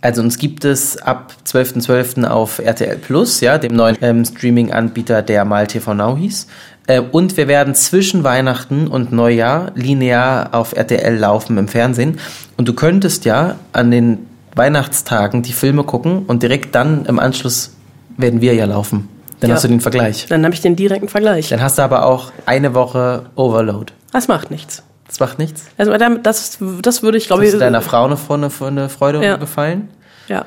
also 0.00 0.20
uns 0.22 0.38
gibt 0.38 0.64
es 0.64 0.96
ab 0.98 1.32
12.12. 1.46 2.24
auf 2.24 2.58
RTL 2.58 2.98
Plus, 2.98 3.40
ja, 3.40 3.58
dem 3.58 3.74
neuen 3.74 3.96
ähm, 4.02 4.24
Streaming-Anbieter, 4.24 5.22
der 5.22 5.44
mal 5.44 5.66
TV 5.66 5.94
Now 5.94 6.16
hieß. 6.16 6.48
Äh, 6.88 7.00
und 7.00 7.36
wir 7.36 7.48
werden 7.48 7.74
zwischen 7.74 8.24
Weihnachten 8.24 8.88
und 8.88 9.12
Neujahr 9.12 9.72
linear 9.74 10.54
auf 10.54 10.74
RTL 10.74 11.16
laufen 11.16 11.56
im 11.56 11.68
Fernsehen. 11.68 12.18
Und 12.56 12.68
du 12.68 12.74
könntest 12.74 13.24
ja 13.24 13.56
an 13.72 13.90
den 13.90 14.26
Weihnachtstagen 14.54 15.42
die 15.42 15.52
Filme 15.52 15.84
gucken 15.84 16.24
und 16.26 16.42
direkt 16.42 16.74
dann 16.74 17.06
im 17.06 17.18
Anschluss 17.18 17.74
werden 18.16 18.40
wir 18.40 18.54
ja 18.54 18.66
laufen. 18.66 19.08
Dann 19.42 19.50
Ja. 19.50 19.56
hast 19.56 19.64
du 19.64 19.68
den 19.68 19.80
Vergleich. 19.80 20.26
Dann 20.28 20.44
habe 20.44 20.54
ich 20.54 20.60
den 20.60 20.76
direkten 20.76 21.08
Vergleich. 21.08 21.48
Dann 21.48 21.60
hast 21.60 21.76
du 21.76 21.82
aber 21.82 22.06
auch 22.06 22.32
eine 22.46 22.74
Woche 22.74 23.24
Overload. 23.34 23.92
Das 24.12 24.28
macht 24.28 24.50
nichts. 24.50 24.82
Das 25.08 25.18
macht 25.20 25.38
nichts. 25.38 25.64
Also 25.76 25.92
das, 26.22 26.58
das 26.80 27.02
würde 27.02 27.18
ich, 27.18 27.26
glaube 27.26 27.44
ich. 27.44 27.50
du 27.50 27.58
deiner 27.58 27.82
Frau 27.82 28.04
eine, 28.04 28.16
eine, 28.30 28.50
eine 28.66 28.88
Freude 28.88 29.22
Ja. 29.22 29.36
gefallen? 29.36 29.88
Ja. 30.28 30.44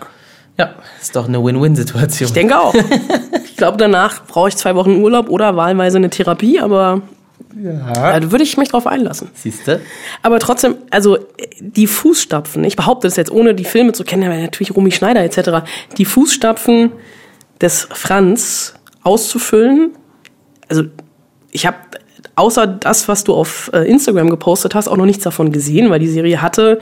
Ja, 0.57 0.69
ist 1.01 1.13
doch 1.15 1.27
eine 1.27 1.43
Win-Win-Situation. 1.43 2.27
Ich 2.27 2.33
denke 2.33 2.57
auch. 2.57 2.73
ich 3.45 3.57
glaube, 3.57 3.77
danach 3.77 4.25
brauche 4.25 4.47
ich 4.47 4.55
zwei 4.55 4.73
Wochen 4.75 5.03
Urlaub 5.03 5.29
oder 5.29 5.57
wahlweise 5.57 5.97
eine 5.97 6.09
Therapie, 6.09 6.61
aber 6.61 7.01
Ja. 7.61 8.17
da 8.19 8.31
würde 8.31 8.45
ich 8.45 8.55
mich 8.55 8.69
drauf 8.69 8.87
einlassen. 8.87 9.29
Siehst 9.33 9.67
du? 9.67 9.81
Aber 10.23 10.39
trotzdem, 10.39 10.77
also 10.91 11.17
die 11.59 11.87
Fußstapfen, 11.87 12.63
ich 12.63 12.77
behaupte 12.77 13.07
das 13.07 13.17
jetzt 13.17 13.31
ohne 13.31 13.53
die 13.53 13.65
Filme 13.65 13.91
zu 13.91 14.05
kennen, 14.05 14.23
aber 14.23 14.37
natürlich 14.41 14.73
Romy 14.73 14.91
Schneider 14.91 15.21
etc., 15.21 15.67
die 15.97 16.05
Fußstapfen 16.05 16.93
des 17.61 17.87
Franz 17.91 18.73
auszufüllen, 19.05 19.91
also 20.67 20.83
ich 21.51 21.65
habe 21.65 21.77
außer 22.35 22.67
das, 22.67 23.07
was 23.07 23.23
du 23.23 23.33
auf 23.33 23.69
äh, 23.73 23.89
Instagram 23.89 24.29
gepostet 24.29 24.75
hast, 24.75 24.87
auch 24.89 24.97
noch 24.97 25.05
nichts 25.05 25.23
davon 25.23 25.51
gesehen, 25.53 25.89
weil 25.89 25.99
die 25.99 26.07
Serie 26.09 26.41
hatte, 26.41 26.79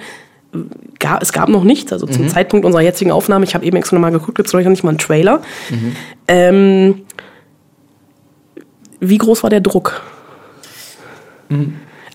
äh, 0.54 0.58
ga- 1.00 1.20
es 1.22 1.32
gab 1.34 1.50
noch 1.50 1.64
nichts, 1.64 1.94
also 1.94 2.08
zum 2.08 2.28
Zeitpunkt 2.30 2.66
unserer 2.66 2.82
jetzigen 2.82 3.12
Aufnahme, 3.12 3.46
ich 3.46 3.54
habe 3.54 3.66
eben 3.66 3.78
extra 3.78 3.96
noch 3.96 4.02
mal 4.02 4.12
geguckt, 4.12 4.40
jetzt 4.40 4.52
noch 4.54 4.62
nicht 4.62 4.84
mal 4.84 4.90
einen 4.90 4.98
Trailer. 4.98 5.42
Ähm, 6.28 7.02
wie 9.00 9.18
groß 9.18 9.44
war 9.44 9.50
der 9.50 9.62
Druck? 9.62 10.02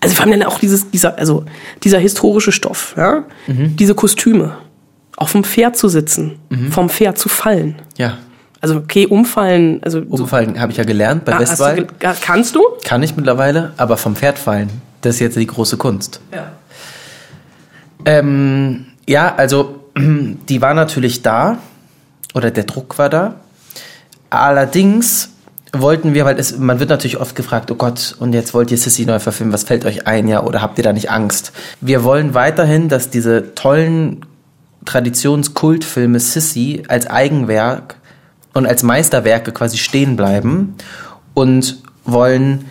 Also 0.01 0.15
vor 0.15 0.25
allem 0.25 0.39
dann 0.39 0.43
auch 0.49 0.59
dieses, 0.59 0.89
dieser, 0.89 1.17
also 1.17 1.45
dieser 1.83 1.99
historische 1.99 2.51
Stoff, 2.51 2.93
ja? 2.97 3.25
diese 3.47 3.95
Kostüme, 3.95 4.57
auf 5.17 5.31
dem 5.33 5.43
Pferd 5.43 5.77
zu 5.77 5.87
sitzen, 5.87 6.39
vom 6.71 6.89
Pferd 6.89 7.17
zu 7.17 7.29
fallen. 7.29 7.75
Ja. 7.97 8.17
Also 8.61 8.75
okay, 8.75 9.05
umfallen, 9.07 9.81
also 9.83 10.01
so- 10.01 10.23
Umfallen 10.23 10.59
habe 10.59 10.71
ich 10.71 10.77
ja 10.77 10.83
gelernt 10.83 11.23
bei 11.25 11.33
Ah, 11.33 11.39
Westwall. 11.39 11.75
ge- 11.75 11.87
ga- 11.99 12.15
kannst 12.19 12.55
du? 12.55 12.61
Kann 12.83 13.01
ich 13.03 13.15
mittlerweile, 13.15 13.71
aber 13.77 13.95
vom 13.97 14.15
Pferd 14.15 14.37
fallen, 14.37 14.69
das 15.01 15.15
ist 15.15 15.19
jetzt 15.21 15.37
die 15.37 15.47
große 15.47 15.77
Kunst. 15.77 16.19
Ja. 16.33 16.51
Ähm, 18.05 18.85
ja, 19.07 19.33
also 19.35 19.79
die 19.97 20.61
war 20.61 20.73
natürlich 20.73 21.21
da 21.21 21.57
oder 22.33 22.51
der 22.51 22.63
Druck 22.65 22.97
war 22.97 23.09
da. 23.09 23.35
Allerdings 24.29 25.29
wollten 25.73 26.13
wir, 26.13 26.25
weil 26.25 26.39
es, 26.39 26.57
man 26.57 26.79
wird 26.79 26.89
natürlich 26.89 27.17
oft 27.17 27.35
gefragt, 27.35 27.71
oh 27.71 27.75
Gott, 27.75 28.15
und 28.19 28.33
jetzt 28.33 28.53
wollt 28.53 28.71
ihr 28.71 28.77
Sissy 28.77 29.05
neu 29.05 29.19
verfilmen, 29.19 29.53
was 29.53 29.63
fällt 29.63 29.85
euch 29.85 30.07
ein, 30.07 30.27
ja, 30.27 30.43
oder 30.43 30.61
habt 30.61 30.77
ihr 30.77 30.83
da 30.83 30.93
nicht 30.93 31.11
Angst? 31.11 31.51
Wir 31.81 32.03
wollen 32.03 32.33
weiterhin, 32.33 32.89
dass 32.89 33.09
diese 33.09 33.53
tollen 33.55 34.25
Traditionskultfilme 34.85 36.19
Sissy 36.19 36.83
als 36.87 37.07
Eigenwerk 37.07 37.95
und 38.53 38.65
als 38.65 38.83
Meisterwerke 38.83 39.51
quasi 39.51 39.77
stehen 39.77 40.15
bleiben 40.15 40.75
und 41.33 41.81
wollen 42.05 42.65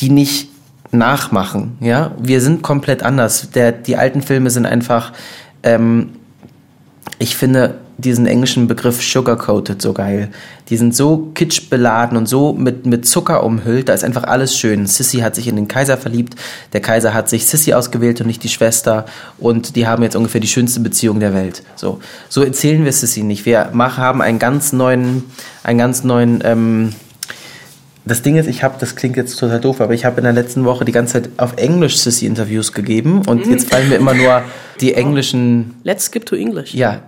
die 0.00 0.10
nicht 0.10 0.50
nachmachen. 0.90 1.78
Ja, 1.80 2.12
wir 2.18 2.40
sind 2.40 2.62
komplett 2.62 3.02
anders. 3.02 3.50
Der, 3.50 3.72
die 3.72 3.96
alten 3.96 4.22
Filme 4.22 4.50
sind 4.50 4.66
einfach, 4.66 5.12
ähm, 5.62 6.10
ich 7.18 7.36
finde 7.36 7.78
diesen 7.98 8.26
englischen 8.26 8.66
Begriff 8.66 9.02
sugarcoated 9.02 9.80
so 9.80 9.92
geil. 9.92 10.30
Die 10.68 10.76
sind 10.76 10.94
so 10.94 11.30
kitschbeladen 11.34 12.16
und 12.16 12.26
so 12.26 12.52
mit, 12.52 12.86
mit 12.86 13.06
Zucker 13.06 13.44
umhüllt, 13.44 13.88
da 13.88 13.92
ist 13.92 14.04
einfach 14.04 14.24
alles 14.24 14.56
schön. 14.56 14.86
Sissy 14.86 15.18
hat 15.18 15.34
sich 15.34 15.48
in 15.48 15.56
den 15.56 15.68
Kaiser 15.68 15.96
verliebt, 15.96 16.34
der 16.72 16.80
Kaiser 16.80 17.14
hat 17.14 17.28
sich 17.28 17.46
Sissy 17.46 17.72
ausgewählt 17.72 18.20
und 18.20 18.26
nicht 18.26 18.42
die 18.42 18.48
Schwester 18.48 19.06
und 19.38 19.76
die 19.76 19.86
haben 19.86 20.02
jetzt 20.02 20.16
ungefähr 20.16 20.40
die 20.40 20.48
schönste 20.48 20.80
Beziehung 20.80 21.20
der 21.20 21.34
Welt. 21.34 21.62
So, 21.76 22.00
so 22.28 22.42
erzählen 22.42 22.84
wir 22.84 22.92
Sissy 22.92 23.22
nicht. 23.22 23.46
Wir 23.46 23.70
mach, 23.72 23.98
haben 23.98 24.22
einen 24.22 24.38
ganz 24.38 24.72
neuen, 24.72 25.24
einen 25.62 25.78
ganz 25.78 26.04
neuen, 26.04 26.42
ähm, 26.44 26.92
das 28.04 28.22
Ding 28.22 28.36
ist, 28.36 28.48
ich 28.48 28.64
habe, 28.64 28.74
das 28.80 28.96
klingt 28.96 29.16
jetzt 29.16 29.38
total 29.38 29.60
doof, 29.60 29.80
aber 29.80 29.94
ich 29.94 30.04
habe 30.04 30.16
in 30.18 30.24
der 30.24 30.32
letzten 30.32 30.64
Woche 30.64 30.84
die 30.84 30.90
ganze 30.90 31.14
Zeit 31.14 31.30
auf 31.36 31.56
Englisch 31.56 31.98
Sissy-Interviews 31.98 32.72
gegeben 32.72 33.22
und 33.26 33.46
jetzt 33.46 33.70
fallen 33.70 33.88
mir 33.88 33.96
immer 33.96 34.14
nur 34.14 34.42
die 34.80 34.94
englischen, 34.94 35.74
Let's 35.84 36.06
skip 36.06 36.26
to 36.26 36.34
English. 36.34 36.74
ja, 36.74 37.02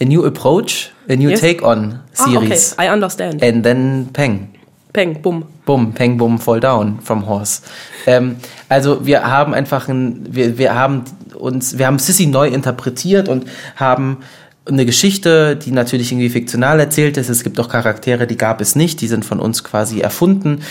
a 0.00 0.04
new 0.04 0.24
approach, 0.24 0.90
a 1.08 1.16
new 1.16 1.30
Yes. 1.30 1.40
take-on 1.40 2.00
Ah, 2.18 2.24
okay, 2.24 2.32
series. 2.32 2.76
I 2.78 2.88
understand. 2.88 3.42
And 3.42 3.62
then 3.64 4.08
Peng. 4.12 4.48
Peng, 4.92 5.20
bumm. 5.20 5.44
Bumm, 5.66 5.92
Peng, 5.92 6.16
Bumm, 6.16 6.38
Fall 6.38 6.60
Down 6.60 7.00
from 7.02 7.26
Horse. 7.26 7.60
Ähm, 8.06 8.36
also 8.68 9.04
wir 9.04 9.24
haben 9.24 9.52
einfach 9.52 9.88
ein, 9.88 10.26
wir, 10.30 10.56
wir 10.58 10.74
haben 10.74 11.04
uns, 11.38 11.76
wir 11.76 11.86
haben 11.86 11.98
Sissy 11.98 12.26
neu 12.26 12.48
interpretiert 12.48 13.28
und 13.28 13.44
haben 13.76 14.18
eine 14.64 14.86
Geschichte, 14.86 15.56
die 15.56 15.70
natürlich 15.70 16.12
irgendwie 16.12 16.30
fiktional 16.30 16.80
erzählt 16.80 17.16
ist. 17.18 17.28
Es 17.28 17.44
gibt 17.44 17.60
auch 17.60 17.68
Charaktere, 17.68 18.26
die 18.26 18.36
gab 18.36 18.60
es 18.60 18.74
nicht, 18.74 19.00
die 19.00 19.06
sind 19.06 19.24
von 19.24 19.38
uns 19.38 19.64
quasi 19.64 20.00
erfunden. 20.00 20.62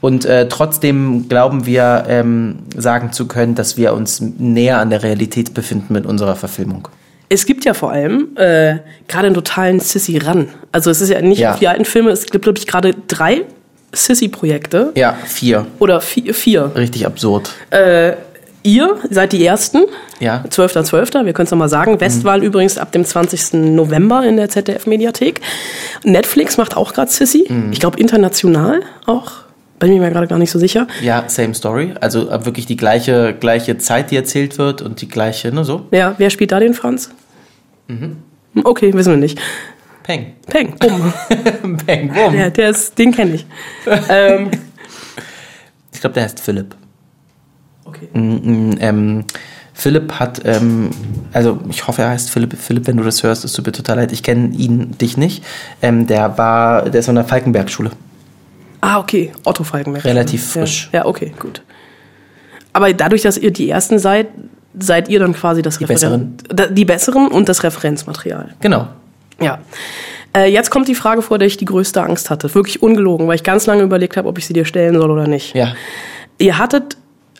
Und 0.00 0.24
äh, 0.24 0.48
trotzdem 0.48 1.28
glauben 1.28 1.66
wir, 1.66 2.04
ähm, 2.08 2.60
sagen 2.76 3.12
zu 3.12 3.26
können, 3.26 3.54
dass 3.54 3.76
wir 3.76 3.92
uns 3.94 4.20
näher 4.20 4.78
an 4.80 4.90
der 4.90 5.02
Realität 5.02 5.54
befinden 5.54 5.92
mit 5.92 6.06
unserer 6.06 6.36
Verfilmung. 6.36 6.88
Es 7.34 7.46
gibt 7.46 7.64
ja 7.64 7.74
vor 7.74 7.90
allem 7.90 8.28
äh, 8.36 8.76
gerade 9.08 9.26
einen 9.26 9.34
totalen 9.34 9.80
Sissy-Ran. 9.80 10.48
Also 10.70 10.90
es 10.90 11.00
ist 11.00 11.10
ja 11.10 11.20
nicht 11.20 11.40
Ja. 11.40 11.52
auf 11.54 11.58
die 11.58 11.66
alten 11.68 11.84
Filme, 11.84 12.10
es 12.10 12.26
gibt, 12.26 12.44
glaube 12.44 12.58
ich, 12.58 12.66
gerade 12.68 12.92
drei 13.08 13.42
Sissy-Projekte. 13.92 14.92
Ja, 14.94 15.16
vier. 15.26 15.66
Oder 15.80 16.00
vier. 16.00 16.32
vier. 16.34 16.70
Richtig 16.76 17.06
absurd. 17.06 17.50
Äh, 17.70 18.12
ihr 18.62 18.96
seid 19.10 19.32
die 19.32 19.44
Ersten. 19.44 19.82
Ja. 20.20 20.44
12.12., 20.48 21.24
wir 21.26 21.32
können 21.32 21.46
es 21.46 21.50
nochmal 21.50 21.68
sagen. 21.68 22.00
Westwahl 22.00 22.42
übrigens 22.44 22.78
ab 22.78 22.92
dem 22.92 23.04
20. 23.04 23.54
November 23.74 24.24
in 24.24 24.36
der 24.36 24.48
ZDF-Mediathek. 24.48 25.40
Netflix 26.04 26.56
macht 26.56 26.76
auch 26.76 26.92
gerade 26.92 27.10
Sissy. 27.10 27.48
Ich 27.72 27.80
glaube 27.80 27.98
international 27.98 28.80
auch. 29.06 29.32
Bin 29.80 29.98
mir 29.98 30.10
gerade 30.10 30.28
gar 30.28 30.38
nicht 30.38 30.52
so 30.52 30.58
sicher. 30.60 30.86
Ja, 31.02 31.24
same 31.26 31.52
story. 31.52 31.94
Also 32.00 32.30
äh, 32.30 32.46
wirklich 32.46 32.64
die 32.66 32.76
gleiche, 32.76 33.34
gleiche 33.38 33.76
Zeit, 33.78 34.12
die 34.12 34.16
erzählt 34.16 34.56
wird 34.56 34.82
und 34.82 35.00
die 35.00 35.08
gleiche, 35.08 35.52
ne, 35.52 35.64
so. 35.64 35.86
Ja, 35.90 36.14
wer 36.16 36.30
spielt 36.30 36.52
da 36.52 36.60
den 36.60 36.74
Franz? 36.74 37.10
Mhm. 37.88 38.16
Okay, 38.62 38.92
wissen 38.94 39.10
wir 39.12 39.16
nicht. 39.18 39.40
Peng. 40.02 40.34
Peng, 40.46 40.74
bumm. 40.78 41.12
Peng, 41.86 42.12
bumm. 42.12 42.34
ja, 42.34 42.50
der 42.50 42.70
ist, 42.70 42.98
den 42.98 43.12
kenne 43.12 43.34
ich. 43.34 43.46
ähm, 44.08 44.50
Ich 45.92 46.00
glaube, 46.00 46.14
der 46.14 46.24
heißt 46.24 46.40
Philipp. 46.40 46.74
okay. 47.84 48.08
Mm, 48.12 48.72
Ähm, 48.80 49.24
Philipp 49.72 50.12
hat, 50.20 50.42
ähm, 50.44 50.90
also 51.32 51.58
ich 51.68 51.86
hoffe, 51.88 52.02
er 52.02 52.10
heißt 52.10 52.30
Philipp. 52.30 52.56
Philipp, 52.58 52.86
wenn 52.86 52.96
du 52.96 53.02
das 53.02 53.22
hörst, 53.22 53.44
es 53.44 53.52
tut 53.54 53.66
mir 53.66 53.72
total 53.72 53.96
leid. 53.96 54.12
Ich 54.12 54.22
kenne 54.22 54.54
ihn, 54.54 54.96
dich 54.98 55.16
nicht. 55.16 55.42
Ähm, 55.82 56.06
der 56.06 56.36
war, 56.38 56.88
der 56.90 57.00
ist 57.00 57.06
von 57.06 57.14
der 57.16 57.24
Falkenberg-Schule. 57.24 57.90
Ah, 58.82 58.98
okay. 59.00 59.32
Otto 59.44 59.64
Falkenberg. 59.64 60.04
Relativ 60.04 60.46
frisch. 60.46 60.90
Ja, 60.92 61.00
ja, 61.00 61.06
okay, 61.06 61.32
gut. 61.40 61.62
Aber 62.72 62.92
dadurch, 62.92 63.22
dass 63.22 63.38
ihr 63.38 63.50
die 63.52 63.70
Ersten 63.70 63.98
seid, 63.98 64.28
seid 64.78 65.08
ihr 65.08 65.18
dann 65.20 65.32
quasi 65.34 65.62
das 65.62 65.78
Die 65.78 65.84
Referen- 65.86 66.34
Da- 66.48 66.66
Die 66.66 66.84
Besseren 66.84 67.28
und 67.28 67.48
das 67.48 67.62
Referenzmaterial. 67.62 68.54
Genau. 68.60 68.88
Ja. 69.40 69.58
Äh, 70.36 70.50
jetzt 70.52 70.70
kommt 70.70 70.88
die 70.88 70.94
Frage, 70.94 71.22
vor 71.22 71.38
der 71.38 71.46
ich 71.46 71.56
die 71.56 71.64
größte 71.64 72.02
Angst 72.02 72.30
hatte. 72.30 72.52
Wirklich 72.54 72.82
ungelogen, 72.82 73.26
weil 73.28 73.36
ich 73.36 73.44
ganz 73.44 73.66
lange 73.66 73.82
überlegt 73.82 74.16
habe, 74.16 74.28
ob 74.28 74.38
ich 74.38 74.46
sie 74.46 74.52
dir 74.52 74.64
stellen 74.64 74.94
soll 74.98 75.10
oder 75.10 75.26
nicht. 75.28 75.54
Ja. 75.54 75.74
Ihr 76.38 76.58
hattet, 76.58 76.96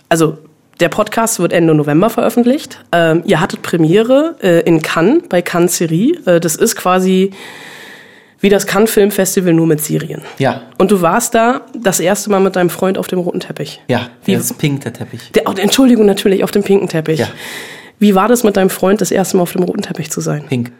also 0.09 0.39
der 0.80 0.89
Podcast 0.89 1.39
wird 1.41 1.53
Ende 1.53 1.74
November 1.74 2.11
veröffentlicht. 2.11 2.85
Ähm, 2.93 3.22
ihr 3.26 3.41
hattet 3.41 3.62
Premiere 3.62 4.37
äh, 4.43 4.61
in 4.61 4.82
Cannes, 4.82 5.22
bei 5.28 5.43
Cannes 5.43 5.76
Serie. 5.76 6.18
Äh, 6.26 6.41
das 6.41 6.57
ist 6.57 6.76
quasi 6.76 7.32
wie 8.45 8.51
das 8.51 8.66
Cannes 8.66 8.90
Film 8.90 9.11
Festival 9.11 9.55
nur 9.55 9.66
mit 9.66 9.80
Syrien. 9.82 10.20
Ja. 10.36 10.61
Und 10.76 10.90
du 10.90 11.01
warst 11.01 11.34
da 11.34 11.62
das 11.74 11.99
erste 11.99 12.28
Mal 12.28 12.40
mit 12.40 12.57
deinem 12.57 12.68
Freund 12.68 12.99
auf 12.99 13.07
dem 13.07 13.18
roten 13.20 13.40
Teppich. 13.40 13.80
Ja. 13.88 14.09
Wie- 14.26 14.34
ist 14.34 14.59
pink, 14.59 14.82
der 14.82 14.92
Teppich. 14.92 15.32
Der, 15.32 15.45
oh, 15.49 15.53
Entschuldigung, 15.53 16.05
natürlich, 16.05 16.45
auf 16.45 16.51
dem 16.51 16.62
pinken 16.62 16.86
Teppich. 16.90 17.20
Ja. 17.20 17.28
Wie 17.99 18.14
war 18.14 18.28
das 18.28 18.45
mit 18.45 18.59
deinem 18.59 18.68
Freund, 18.68 19.01
das 19.01 19.11
erste 19.11 19.38
Mal 19.38 19.45
auf 19.45 19.53
dem 19.53 19.62
roten 19.62 19.80
Teppich 19.80 20.11
zu 20.11 20.20
sein? 20.20 20.45
Pink. 20.47 20.72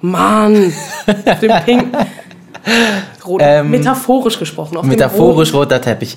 Mann, 0.00 0.72
auf 1.26 1.40
dem 1.40 1.52
pinken. 1.66 1.92
Rot, 3.26 3.42
Ähm, 3.44 3.70
metaphorisch 3.70 4.38
gesprochen. 4.38 4.78
Auf 4.78 4.82
dem 4.84 4.88
Metaphorisch 4.88 5.52
roter 5.52 5.80
Teppich. 5.82 6.16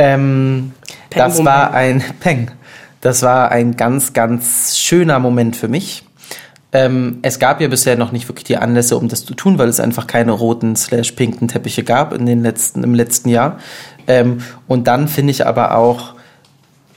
Ähm, 0.00 0.72
Peng, 1.08 1.22
das 1.22 1.44
war 1.44 1.72
ein 1.72 2.02
Peng. 2.20 2.50
Das 3.00 3.22
war 3.22 3.52
ein 3.52 3.76
ganz, 3.76 4.12
ganz 4.12 4.76
schöner 4.76 5.20
Moment 5.20 5.54
für 5.54 5.68
mich. 5.68 6.02
Ähm, 6.76 7.20
es 7.22 7.38
gab 7.38 7.62
ja 7.62 7.68
bisher 7.68 7.96
noch 7.96 8.12
nicht 8.12 8.28
wirklich 8.28 8.44
die 8.44 8.58
Anlässe, 8.58 8.98
um 8.98 9.08
das 9.08 9.24
zu 9.24 9.32
tun, 9.32 9.58
weil 9.58 9.70
es 9.70 9.80
einfach 9.80 10.06
keine 10.06 10.32
roten 10.32 10.76
slash 10.76 11.12
pinken 11.12 11.48
Teppiche 11.48 11.82
gab 11.82 12.12
in 12.12 12.26
den 12.26 12.42
letzten, 12.42 12.84
im 12.84 12.92
letzten 12.92 13.30
Jahr. 13.30 13.58
Ähm, 14.06 14.42
und 14.68 14.86
dann 14.86 15.08
finde 15.08 15.30
ich 15.30 15.46
aber 15.46 15.74
auch 15.74 16.12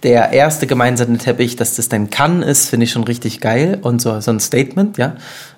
der 0.03 0.33
erste 0.33 0.67
gemeinsame 0.67 1.17
Teppich, 1.17 1.55
dass 1.55 1.77
das 1.77 1.87
dann 1.87 2.09
kann 2.09 2.41
ist, 2.43 2.67
finde 2.67 2.83
ich 2.83 2.91
schon 2.91 3.05
richtig 3.05 3.39
geil 3.39 3.79
und 3.81 4.01
so, 4.01 4.19
so 4.19 4.31
ein 4.31 4.41
Statement, 4.41 4.97
ja. 4.97 5.15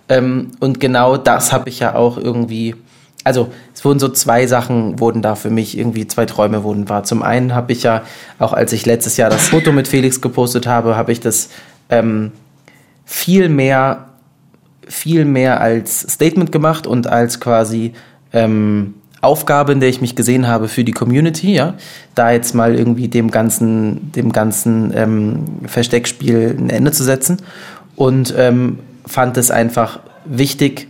Ähm, 0.07 0.51
und 0.59 0.79
genau 0.79 1.17
das 1.17 1.51
habe 1.51 1.69
ich 1.69 1.79
ja 1.79 1.95
auch 1.95 2.17
irgendwie, 2.17 2.75
also 3.23 3.51
es 3.73 3.83
wurden 3.83 3.97
so 3.97 4.09
zwei 4.09 4.45
Sachen, 4.45 4.99
wurden 4.99 5.23
da 5.23 5.33
für 5.33 5.49
mich 5.49 5.75
irgendwie 5.75 6.05
zwei 6.05 6.27
Träume 6.27 6.63
wurden 6.63 6.89
wahr. 6.89 7.03
Zum 7.05 7.23
einen 7.23 7.55
habe 7.55 7.71
ich 7.71 7.81
ja, 7.81 8.03
auch 8.37 8.53
als 8.53 8.71
ich 8.71 8.85
letztes 8.85 9.17
Jahr 9.17 9.31
das 9.31 9.47
Foto 9.47 9.71
mit 9.71 9.87
Felix 9.87 10.21
gepostet 10.21 10.67
habe, 10.67 10.95
habe 10.95 11.11
ich 11.11 11.21
das 11.21 11.49
ähm, 11.89 12.33
viel 13.03 13.49
mehr 13.49 14.10
viel 14.87 15.25
mehr 15.25 15.61
als 15.61 16.01
Statement 16.01 16.51
gemacht 16.51 16.87
und 16.87 17.07
als 17.07 17.39
quasi 17.39 17.93
ähm, 18.33 18.95
Aufgabe, 19.21 19.71
in 19.71 19.79
der 19.79 19.89
ich 19.89 20.01
mich 20.01 20.15
gesehen 20.15 20.47
habe 20.47 20.67
für 20.67 20.83
die 20.83 20.93
Community, 20.93 21.53
ja, 21.53 21.75
da 22.15 22.31
jetzt 22.31 22.55
mal 22.55 22.75
irgendwie 22.75 23.07
dem 23.07 23.29
ganzen, 23.29 24.11
dem 24.11 24.31
ganzen 24.31 24.91
ähm, 24.95 25.43
Versteckspiel 25.67 26.55
ein 26.57 26.69
Ende 26.69 26.91
zu 26.91 27.03
setzen 27.03 27.37
und 27.95 28.33
ähm, 28.35 28.79
fand 29.05 29.37
es 29.37 29.51
einfach 29.51 29.99
wichtig, 30.25 30.87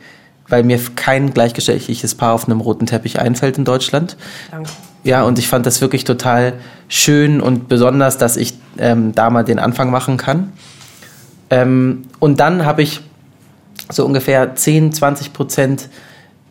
weil 0.48 0.64
mir 0.64 0.80
kein 0.96 1.34
gleichgeschlechtliches 1.34 2.16
Paar 2.16 2.34
auf 2.34 2.46
einem 2.46 2.62
roten 2.62 2.86
Teppich 2.86 3.20
einfällt 3.20 3.58
in 3.58 3.66
Deutschland. 3.66 4.16
Danke. 4.50 4.70
Ja, 5.04 5.24
und 5.24 5.40
ich 5.40 5.48
fand 5.48 5.66
das 5.66 5.82
wirklich 5.82 6.04
total 6.04 6.54
schön 6.88 7.42
und 7.42 7.68
besonders, 7.68 8.18
dass 8.18 8.38
ich 8.38 8.54
ähm, 8.78 9.14
da 9.16 9.30
mal 9.30 9.44
den 9.44 9.60
Anfang 9.60 9.90
machen 9.90 10.18
kann. 10.18 10.54
Ähm, 11.50 12.04
und 12.20 12.40
dann 12.40 12.66
habe 12.66 12.84
ich 12.84 13.02
so 13.92 14.06
ungefähr 14.06 14.56
10, 14.56 14.94
20 14.94 15.34
Prozent 15.34 15.90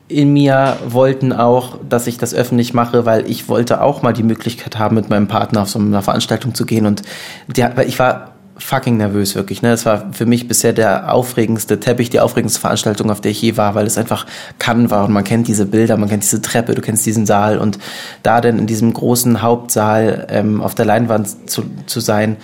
in 0.09 0.33
mir 0.33 0.77
wollten 0.87 1.33
auch, 1.33 1.79
dass 1.89 2.07
ich 2.07 2.19
das 2.19 2.35
öffentlich 2.35 2.75
mache, 2.75 3.07
weil 3.07 3.31
ich 3.31 3.49
wollte 3.49 3.81
auch 3.81 4.03
mal 4.03 4.13
die 4.13 4.25
Möglichkeit 4.25 4.79
haben, 4.79 4.97
mit 4.97 5.09
meinem 5.09 5.29
Partner 5.29 5.63
auf 5.63 5.71
so 5.71 5.79
eine 5.79 6.03
Veranstaltung 6.03 6.55
zu 6.55 6.67
gehen. 6.67 6.85
Und 6.85 7.03
der, 7.47 7.87
ich 7.87 7.99
war 7.99 8.33
fucking 8.61 8.97
nervös, 8.97 9.35
wirklich. 9.35 9.63
Ne? 9.63 9.71
Das 9.71 9.87
war 9.87 10.13
für 10.13 10.27
mich 10.27 10.49
bisher 10.49 10.73
der 10.73 11.13
aufregendste 11.15 11.81
Teppich, 11.81 12.11
die 12.11 12.21
aufregendste 12.21 12.61
Veranstaltung, 12.61 13.11
auf 13.11 13.21
der 13.21 13.31
ich 13.31 13.41
je 13.41 13.57
war, 13.57 13.75
weil 13.75 13.87
es 13.87 13.97
einfach 13.97 14.27
kann 14.59 14.91
war 14.91 15.07
und 15.07 15.13
man 15.13 15.25
kennt 15.25 15.49
diese 15.49 15.67
Bilder, 15.67 15.97
man 15.97 16.09
kennt 16.09 16.25
diese 16.25 16.43
Treppe, 16.43 16.75
du 16.75 16.83
kennst 16.83 17.07
diesen 17.07 17.25
Saal 17.25 17.59
und 17.59 17.79
da 18.23 18.41
denn 18.41 18.59
in 18.59 18.67
diesem 18.67 18.93
großen 18.93 19.43
Hauptsaal 19.43 20.27
ähm, 20.29 20.61
auf 20.61 20.75
der 20.75 20.85
Leinwand 20.85 21.49
zu, 21.49 21.65
zu 21.87 22.01
sein, 22.01 22.37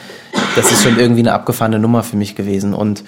das 0.55 0.73
ist 0.73 0.83
schon 0.83 0.99
irgendwie 0.99 1.21
eine 1.21 1.33
abgefahrene 1.33 1.79
Nummer 1.79 2.03
für 2.03 2.17
mich 2.17 2.35
gewesen. 2.35 2.73
Und 2.73 3.05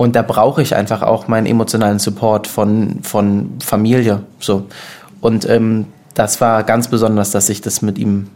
und 0.00 0.16
da 0.16 0.22
brauche 0.22 0.62
ich 0.62 0.74
einfach 0.74 1.02
auch 1.02 1.28
meinen 1.28 1.44
emotionalen 1.44 1.98
Support 1.98 2.46
von, 2.46 3.00
von 3.02 3.50
Familie. 3.62 4.22
So. 4.38 4.66
Und 5.20 5.46
ähm, 5.46 5.88
das 6.14 6.40
war 6.40 6.62
ganz 6.62 6.88
besonders, 6.88 7.32
dass 7.32 7.50
ich 7.50 7.60
das 7.60 7.82
mit 7.82 7.98
ihm 7.98 8.28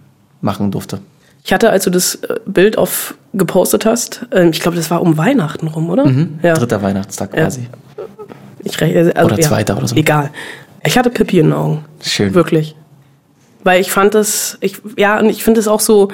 machen 0.42 0.70
durfte. 0.70 0.98
Ich 1.42 1.54
hatte, 1.54 1.70
als 1.70 1.84
du 1.84 1.90
das 1.90 2.16
äh, 2.16 2.34
Bild 2.44 2.76
auf 2.76 3.14
gepostet 3.32 3.86
hast, 3.86 4.26
ähm, 4.30 4.50
ich 4.50 4.60
glaube, 4.60 4.76
das 4.76 4.90
war 4.90 5.00
um 5.00 5.16
Weihnachten 5.16 5.68
rum, 5.68 5.88
oder? 5.88 6.04
Mhm. 6.04 6.38
Ja. 6.42 6.52
Dritter 6.52 6.82
Weihnachtstag 6.82 7.32
quasi. 7.32 7.66
Ich 8.58 8.78
rechne, 8.78 9.16
also, 9.16 9.32
oder 9.32 9.40
zweiter 9.40 9.78
oder 9.78 9.88
so. 9.88 9.96
Egal. 9.96 10.32
Ich 10.84 10.98
hatte 10.98 11.08
Pippi 11.08 11.38
in 11.38 11.46
den 11.46 11.54
Augen. 11.54 11.86
Schön. 12.02 12.34
Wirklich. 12.34 12.76
Weil 13.62 13.80
ich 13.80 13.90
fand 13.90 14.14
das, 14.14 14.58
ich, 14.60 14.82
ja, 14.98 15.18
und 15.18 15.30
ich 15.30 15.42
finde 15.42 15.60
es 15.60 15.68
auch 15.68 15.80
so, 15.80 16.10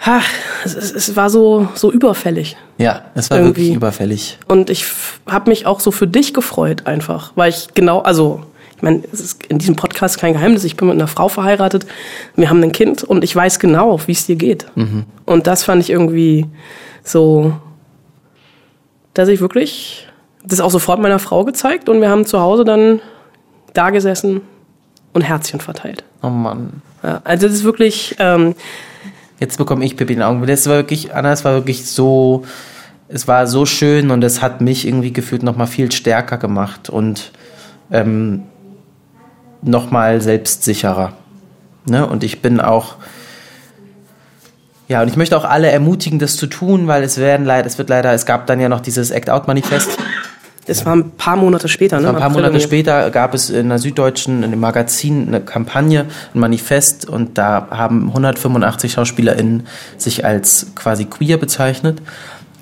ha, 0.00 0.20
es, 0.64 0.74
es, 0.74 1.16
war 1.16 1.30
so, 1.30 1.68
so 1.74 1.90
überfällig. 1.90 2.56
Ja, 2.78 3.02
es 3.14 3.30
war 3.30 3.38
irgendwie. 3.38 3.62
wirklich 3.62 3.76
überfällig. 3.76 4.38
Und 4.46 4.70
ich 4.70 4.84
habe 5.26 5.50
mich 5.50 5.66
auch 5.66 5.80
so 5.80 5.90
für 5.90 6.06
dich 6.06 6.34
gefreut 6.34 6.86
einfach, 6.86 7.32
weil 7.34 7.50
ich 7.50 7.68
genau, 7.74 8.00
also 8.00 8.42
ich 8.76 8.82
meine, 8.82 9.02
es 9.10 9.20
ist 9.20 9.46
in 9.46 9.58
diesem 9.58 9.74
Podcast 9.74 10.18
kein 10.18 10.34
Geheimnis. 10.34 10.64
Ich 10.64 10.76
bin 10.76 10.88
mit 10.88 10.96
einer 10.96 11.06
Frau 11.06 11.28
verheiratet, 11.28 11.86
wir 12.34 12.50
haben 12.50 12.62
ein 12.62 12.72
Kind 12.72 13.02
und 13.02 13.24
ich 13.24 13.34
weiß 13.34 13.58
genau, 13.58 13.98
wie 14.06 14.12
es 14.12 14.26
dir 14.26 14.36
geht. 14.36 14.66
Mhm. 14.74 15.06
Und 15.24 15.46
das 15.46 15.64
fand 15.64 15.82
ich 15.82 15.88
irgendwie 15.88 16.46
so, 17.02 17.54
dass 19.14 19.28
ich 19.28 19.40
wirklich 19.40 20.06
das 20.44 20.60
auch 20.60 20.70
sofort 20.70 21.00
meiner 21.00 21.18
Frau 21.18 21.44
gezeigt 21.44 21.88
und 21.88 22.02
wir 22.02 22.10
haben 22.10 22.26
zu 22.26 22.38
Hause 22.38 22.64
dann 22.64 23.00
da 23.72 23.90
gesessen 23.90 24.42
und 25.14 25.22
Herzchen 25.22 25.60
verteilt. 25.60 26.04
Oh 26.22 26.28
Mann. 26.28 26.82
Ja, 27.02 27.22
also 27.24 27.46
das 27.46 27.56
ist 27.56 27.64
wirklich. 27.64 28.14
Ähm, 28.18 28.54
Jetzt 29.38 29.58
bekomme 29.58 29.84
ich 29.84 29.96
Pippi 29.96 30.14
in 30.14 30.20
den 30.20 30.26
Augen. 30.26 30.46
Das 30.46 30.66
war 30.66 30.76
wirklich, 30.76 31.14
Anna, 31.14 31.32
es 31.32 31.44
war 31.44 31.52
wirklich 31.54 31.86
so, 31.86 32.44
es 33.08 33.28
war 33.28 33.46
so 33.46 33.66
schön 33.66 34.10
und 34.10 34.24
es 34.24 34.40
hat 34.42 34.60
mich 34.60 34.86
irgendwie 34.86 35.12
gefühlt 35.12 35.42
noch 35.42 35.56
mal 35.56 35.66
viel 35.66 35.92
stärker 35.92 36.38
gemacht 36.38 36.88
und 36.90 37.32
ähm, 37.90 38.42
noch 39.62 39.90
mal 39.90 40.20
selbstsicherer. 40.20 41.12
Ne? 41.88 42.06
Und 42.06 42.24
ich 42.24 42.40
bin 42.40 42.60
auch, 42.60 42.96
ja, 44.88 45.02
und 45.02 45.08
ich 45.08 45.16
möchte 45.16 45.36
auch 45.36 45.44
alle 45.44 45.70
ermutigen, 45.70 46.18
das 46.18 46.36
zu 46.36 46.46
tun, 46.46 46.86
weil 46.86 47.02
es 47.02 47.18
werden 47.18 47.44
leider, 47.44 47.66
es 47.66 47.76
wird 47.78 47.90
leider, 47.90 48.12
es 48.12 48.24
gab 48.26 48.46
dann 48.46 48.60
ja 48.60 48.68
noch 48.68 48.80
dieses 48.80 49.10
Act-Out-Manifest. 49.10 49.98
Das 50.66 50.84
war 50.84 50.94
ein 50.94 51.12
paar 51.12 51.36
Monate 51.36 51.68
später, 51.68 52.00
ne? 52.00 52.08
Ein 52.08 52.16
paar 52.16 52.30
Monate 52.30 52.60
später 52.60 53.10
gab 53.10 53.34
es 53.34 53.50
in 53.50 53.68
der 53.68 53.78
Süddeutschen, 53.78 54.42
in 54.42 54.50
dem 54.50 54.60
Magazin, 54.60 55.28
eine 55.28 55.40
Kampagne, 55.40 56.06
ein 56.34 56.40
Manifest 56.40 57.08
und 57.08 57.38
da 57.38 57.68
haben 57.70 58.08
185 58.08 58.92
SchauspielerInnen 58.92 59.66
sich 59.96 60.24
als 60.24 60.66
quasi 60.74 61.04
queer 61.04 61.36
bezeichnet. 61.36 62.02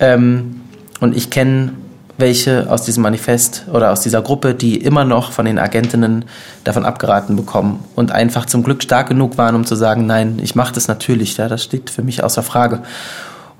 Ähm, 0.00 0.60
und 1.00 1.16
ich 1.16 1.30
kenne 1.30 1.72
welche 2.16 2.70
aus 2.70 2.82
diesem 2.82 3.02
Manifest 3.02 3.64
oder 3.72 3.90
aus 3.90 4.00
dieser 4.00 4.22
Gruppe, 4.22 4.54
die 4.54 4.76
immer 4.76 5.04
noch 5.04 5.32
von 5.32 5.46
den 5.46 5.58
Agentinnen 5.58 6.26
davon 6.62 6.84
abgeraten 6.84 7.34
bekommen 7.36 7.82
und 7.96 8.12
einfach 8.12 8.46
zum 8.46 8.62
Glück 8.62 8.82
stark 8.82 9.08
genug 9.08 9.36
waren, 9.36 9.56
um 9.56 9.64
zu 9.64 9.74
sagen, 9.74 10.06
nein, 10.06 10.38
ich 10.42 10.54
mache 10.54 10.74
das 10.74 10.86
natürlich, 10.86 11.36
ja, 11.38 11.48
das 11.48 11.64
steht 11.64 11.90
für 11.90 12.02
mich 12.02 12.22
außer 12.22 12.42
Frage. 12.42 12.82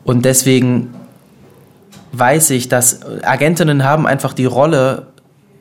Und 0.05 0.24
deswegen 0.24 0.95
weiß 2.18 2.50
ich, 2.50 2.68
dass 2.68 3.00
Agentinnen 3.22 3.84
haben 3.84 4.06
einfach 4.06 4.32
die 4.32 4.46
Rolle, 4.46 5.06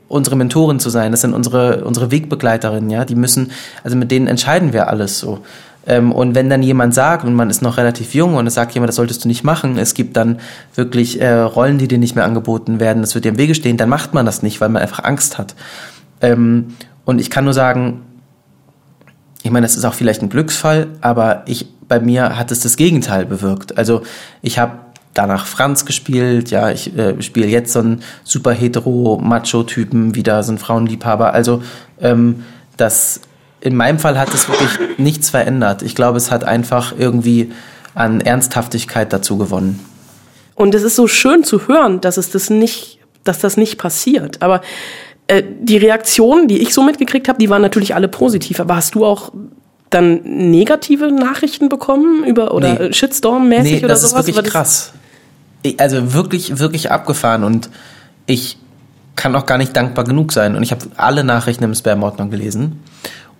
unsere 0.07 0.35
Mentoren 0.35 0.79
zu 0.79 0.89
sein. 0.89 1.11
Das 1.11 1.21
sind 1.21 1.33
unsere, 1.33 1.83
unsere 1.85 2.11
Wegbegleiterinnen, 2.11 2.89
ja. 2.89 3.05
Die 3.05 3.15
müssen, 3.15 3.51
also 3.83 3.97
mit 3.97 4.11
denen 4.11 4.27
entscheiden 4.27 4.73
wir 4.73 4.87
alles 4.87 5.19
so. 5.19 5.39
Ähm, 5.85 6.11
und 6.11 6.35
wenn 6.35 6.49
dann 6.49 6.63
jemand 6.63 6.93
sagt, 6.93 7.25
und 7.25 7.33
man 7.33 7.49
ist 7.49 7.61
noch 7.61 7.77
relativ 7.77 8.13
jung 8.13 8.35
und 8.35 8.47
es 8.47 8.53
sagt 8.53 8.73
jemand, 8.73 8.89
das 8.89 8.95
solltest 8.95 9.23
du 9.23 9.27
nicht 9.27 9.43
machen, 9.43 9.77
es 9.77 9.93
gibt 9.93 10.15
dann 10.15 10.39
wirklich 10.75 11.19
äh, 11.19 11.33
Rollen, 11.33 11.77
die 11.77 11.87
dir 11.87 11.97
nicht 11.97 12.15
mehr 12.15 12.25
angeboten 12.25 12.79
werden, 12.79 13.01
das 13.01 13.15
wird 13.15 13.25
dir 13.25 13.29
im 13.29 13.37
Wege 13.37 13.55
stehen, 13.55 13.75
dann 13.75 13.89
macht 13.89 14.13
man 14.13 14.25
das 14.25 14.43
nicht, 14.43 14.61
weil 14.61 14.69
man 14.69 14.81
einfach 14.81 15.03
Angst 15.03 15.37
hat. 15.37 15.55
Ähm, 16.21 16.75
und 17.05 17.19
ich 17.19 17.29
kann 17.29 17.43
nur 17.43 17.53
sagen, 17.53 18.01
ich 19.41 19.51
meine, 19.51 19.65
das 19.65 19.75
ist 19.75 19.83
auch 19.83 19.93
vielleicht 19.93 20.21
ein 20.21 20.29
Glücksfall, 20.29 20.87
aber 21.01 21.43
ich, 21.47 21.67
bei 21.89 21.99
mir 21.99 22.37
hat 22.37 22.51
es 22.51 22.61
das 22.61 22.77
Gegenteil 22.77 23.25
bewirkt. 23.25 23.77
Also 23.77 24.03
ich 24.41 24.57
habe 24.57 24.77
danach 25.13 25.45
Franz 25.45 25.85
gespielt, 25.85 26.51
ja, 26.51 26.71
ich 26.71 26.97
äh, 26.97 27.21
spiele 27.21 27.47
jetzt 27.47 27.73
so 27.73 27.79
einen 27.79 28.03
super 28.23 28.51
hetero 28.51 29.19
Macho-Typen, 29.21 30.15
wieder 30.15 30.43
so 30.43 30.51
einen 30.51 30.57
Frauenliebhaber. 30.57 31.33
Also 31.33 31.61
ähm, 32.01 32.43
das 32.77 33.21
in 33.61 33.75
meinem 33.75 33.99
Fall 33.99 34.19
hat 34.19 34.33
es 34.33 34.49
wirklich 34.49 34.97
nichts 34.97 35.29
verändert. 35.29 35.83
Ich 35.83 35.95
glaube, 35.95 36.17
es 36.17 36.31
hat 36.31 36.43
einfach 36.43 36.93
irgendwie 36.97 37.51
an 37.95 38.21
Ernsthaftigkeit 38.21 39.13
dazu 39.13 39.37
gewonnen. 39.37 39.79
Und 40.55 40.75
es 40.75 40.83
ist 40.83 40.95
so 40.95 41.07
schön 41.07 41.43
zu 41.43 41.67
hören, 41.67 42.01
dass 42.01 42.17
es 42.17 42.29
das 42.29 42.49
nicht, 42.49 42.99
dass 43.23 43.39
das 43.39 43.55
nicht 43.55 43.77
passiert. 43.77 44.41
Aber 44.41 44.61
äh, 45.27 45.43
die 45.61 45.77
Reaktionen, 45.77 46.47
die 46.47 46.59
ich 46.59 46.73
so 46.73 46.83
mitgekriegt 46.83 47.27
habe, 47.29 47.39
die 47.39 47.49
waren 47.49 47.61
natürlich 47.61 47.95
alle 47.95 48.07
positiv. 48.07 48.59
Aber 48.59 48.75
hast 48.75 48.95
du 48.95 49.05
auch 49.05 49.31
dann 49.89 50.21
negative 50.23 51.11
Nachrichten 51.11 51.69
bekommen 51.69 52.25
über 52.25 52.53
oder 52.53 52.73
nee. 52.73 52.93
Shitstorm-mäßig 52.93 53.63
nee, 53.63 53.77
oder 53.79 53.89
das 53.89 54.01
sowas? 54.01 54.27
Ist 54.27 54.35
wirklich 54.35 54.51
krass. 54.51 54.93
Also 55.77 56.13
wirklich, 56.13 56.59
wirklich 56.59 56.91
abgefahren 56.91 57.43
und 57.43 57.69
ich 58.25 58.57
kann 59.15 59.35
auch 59.35 59.45
gar 59.45 59.57
nicht 59.57 59.75
dankbar 59.75 60.05
genug 60.05 60.31
sein. 60.31 60.55
Und 60.55 60.63
ich 60.63 60.71
habe 60.71 60.85
alle 60.97 61.23
Nachrichten 61.23 61.63
im 61.63 61.75
Spam-Ordner 61.75 62.27
gelesen. 62.27 62.79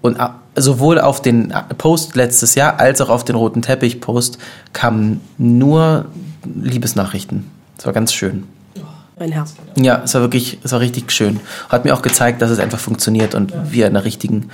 Und 0.02 0.18
sowohl 0.56 1.00
auf 1.00 1.22
den 1.22 1.54
Post 1.78 2.16
letztes 2.16 2.56
Jahr 2.56 2.80
als 2.80 3.02
auch 3.02 3.10
auf 3.10 3.24
den 3.24 3.36
roten 3.36 3.62
Teppich-Post 3.62 4.38
kamen 4.74 5.22
nur 5.38 6.06
Liebesnachrichten. 6.44 7.50
Das 7.78 7.86
war 7.86 7.94
ganz 7.94 8.14
schön. 8.14 8.44
Mein 9.18 9.32
Herz. 9.32 9.56
Ja, 9.78 10.02
es 10.04 10.14
war 10.14 10.22
wirklich, 10.22 10.60
es 10.64 10.72
war 10.72 10.80
richtig 10.80 11.12
schön. 11.12 11.40
Hat 11.70 11.86
mir 11.86 11.94
auch 11.94 12.02
gezeigt, 12.02 12.42
dass 12.42 12.50
es 12.50 12.60
einfach 12.60 12.80
funktioniert 12.80 13.36
und 13.36 13.54
wir 13.72 13.88
in 13.88 13.94
der 13.94 14.06
richtigen, 14.06 14.50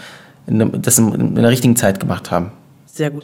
in, 0.48 0.82
das 0.82 0.98
in 1.00 1.36
der 1.36 1.50
richtigen 1.50 1.76
Zeit 1.76 2.00
gemacht 2.00 2.30
haben. 2.30 2.52
Sehr 3.00 3.12
gut. 3.12 3.24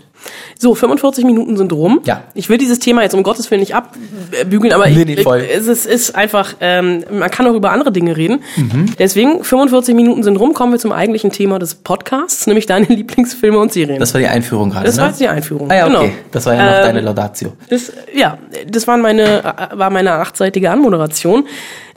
So, 0.58 0.74
45 0.74 1.26
Minuten 1.26 1.58
sind 1.58 1.74
rum. 1.74 2.00
Ja. 2.06 2.24
Ich 2.34 2.48
will 2.48 2.58
dieses 2.58 2.80
Thema 2.80 3.02
jetzt 3.02 3.14
um 3.14 3.24
Gottes 3.24 3.52
Willen 3.52 3.60
nicht 3.60 3.76
abbügeln, 3.76 4.72
aber 4.72 4.88
nee, 4.88 5.04
nee, 5.04 5.18
voll. 5.18 5.42
Ich, 5.42 5.68
es 5.68 5.86
ist 5.86 6.16
einfach, 6.16 6.54
ähm, 6.62 7.04
man 7.12 7.30
kann 7.30 7.46
auch 7.46 7.56
über 7.56 7.72
andere 7.72 7.92
Dinge 7.92 8.16
reden. 8.16 8.42
Mhm. 8.56 8.96
Deswegen, 8.98 9.44
45 9.44 9.94
Minuten 9.94 10.24
sind 10.24 10.38
rum, 10.38 10.54
kommen 10.54 10.72
wir 10.72 10.80
zum 10.80 10.94
eigentlichen 10.94 11.30
Thema 11.30 11.60
des 11.60 11.76
Podcasts, 11.76 12.48
nämlich 12.48 12.68
deine 12.68 12.86
Lieblingsfilme 12.90 13.60
und 13.60 13.74
Serien. 13.74 14.00
Das 14.00 14.14
war 14.14 14.22
die 14.22 14.28
Einführung 14.28 14.70
gerade, 14.70 14.86
Das 14.86 14.96
ne? 14.96 15.02
war 15.02 15.10
jetzt 15.10 15.20
die 15.20 15.28
Einführung, 15.28 15.70
ah, 15.70 15.76
ja, 15.76 15.88
okay. 15.88 15.94
genau. 15.94 16.14
Das 16.32 16.46
war 16.46 16.54
ja 16.56 16.66
noch 16.66 16.78
ähm, 16.78 16.84
deine 16.84 17.02
Laudatio. 17.02 17.52
Das, 17.70 17.92
ja, 18.14 18.38
das 18.66 18.88
waren 18.88 19.02
meine, 19.02 19.44
war 19.74 19.90
meine 19.90 20.14
achtseitige 20.14 20.72
Anmoderation. 20.72 21.48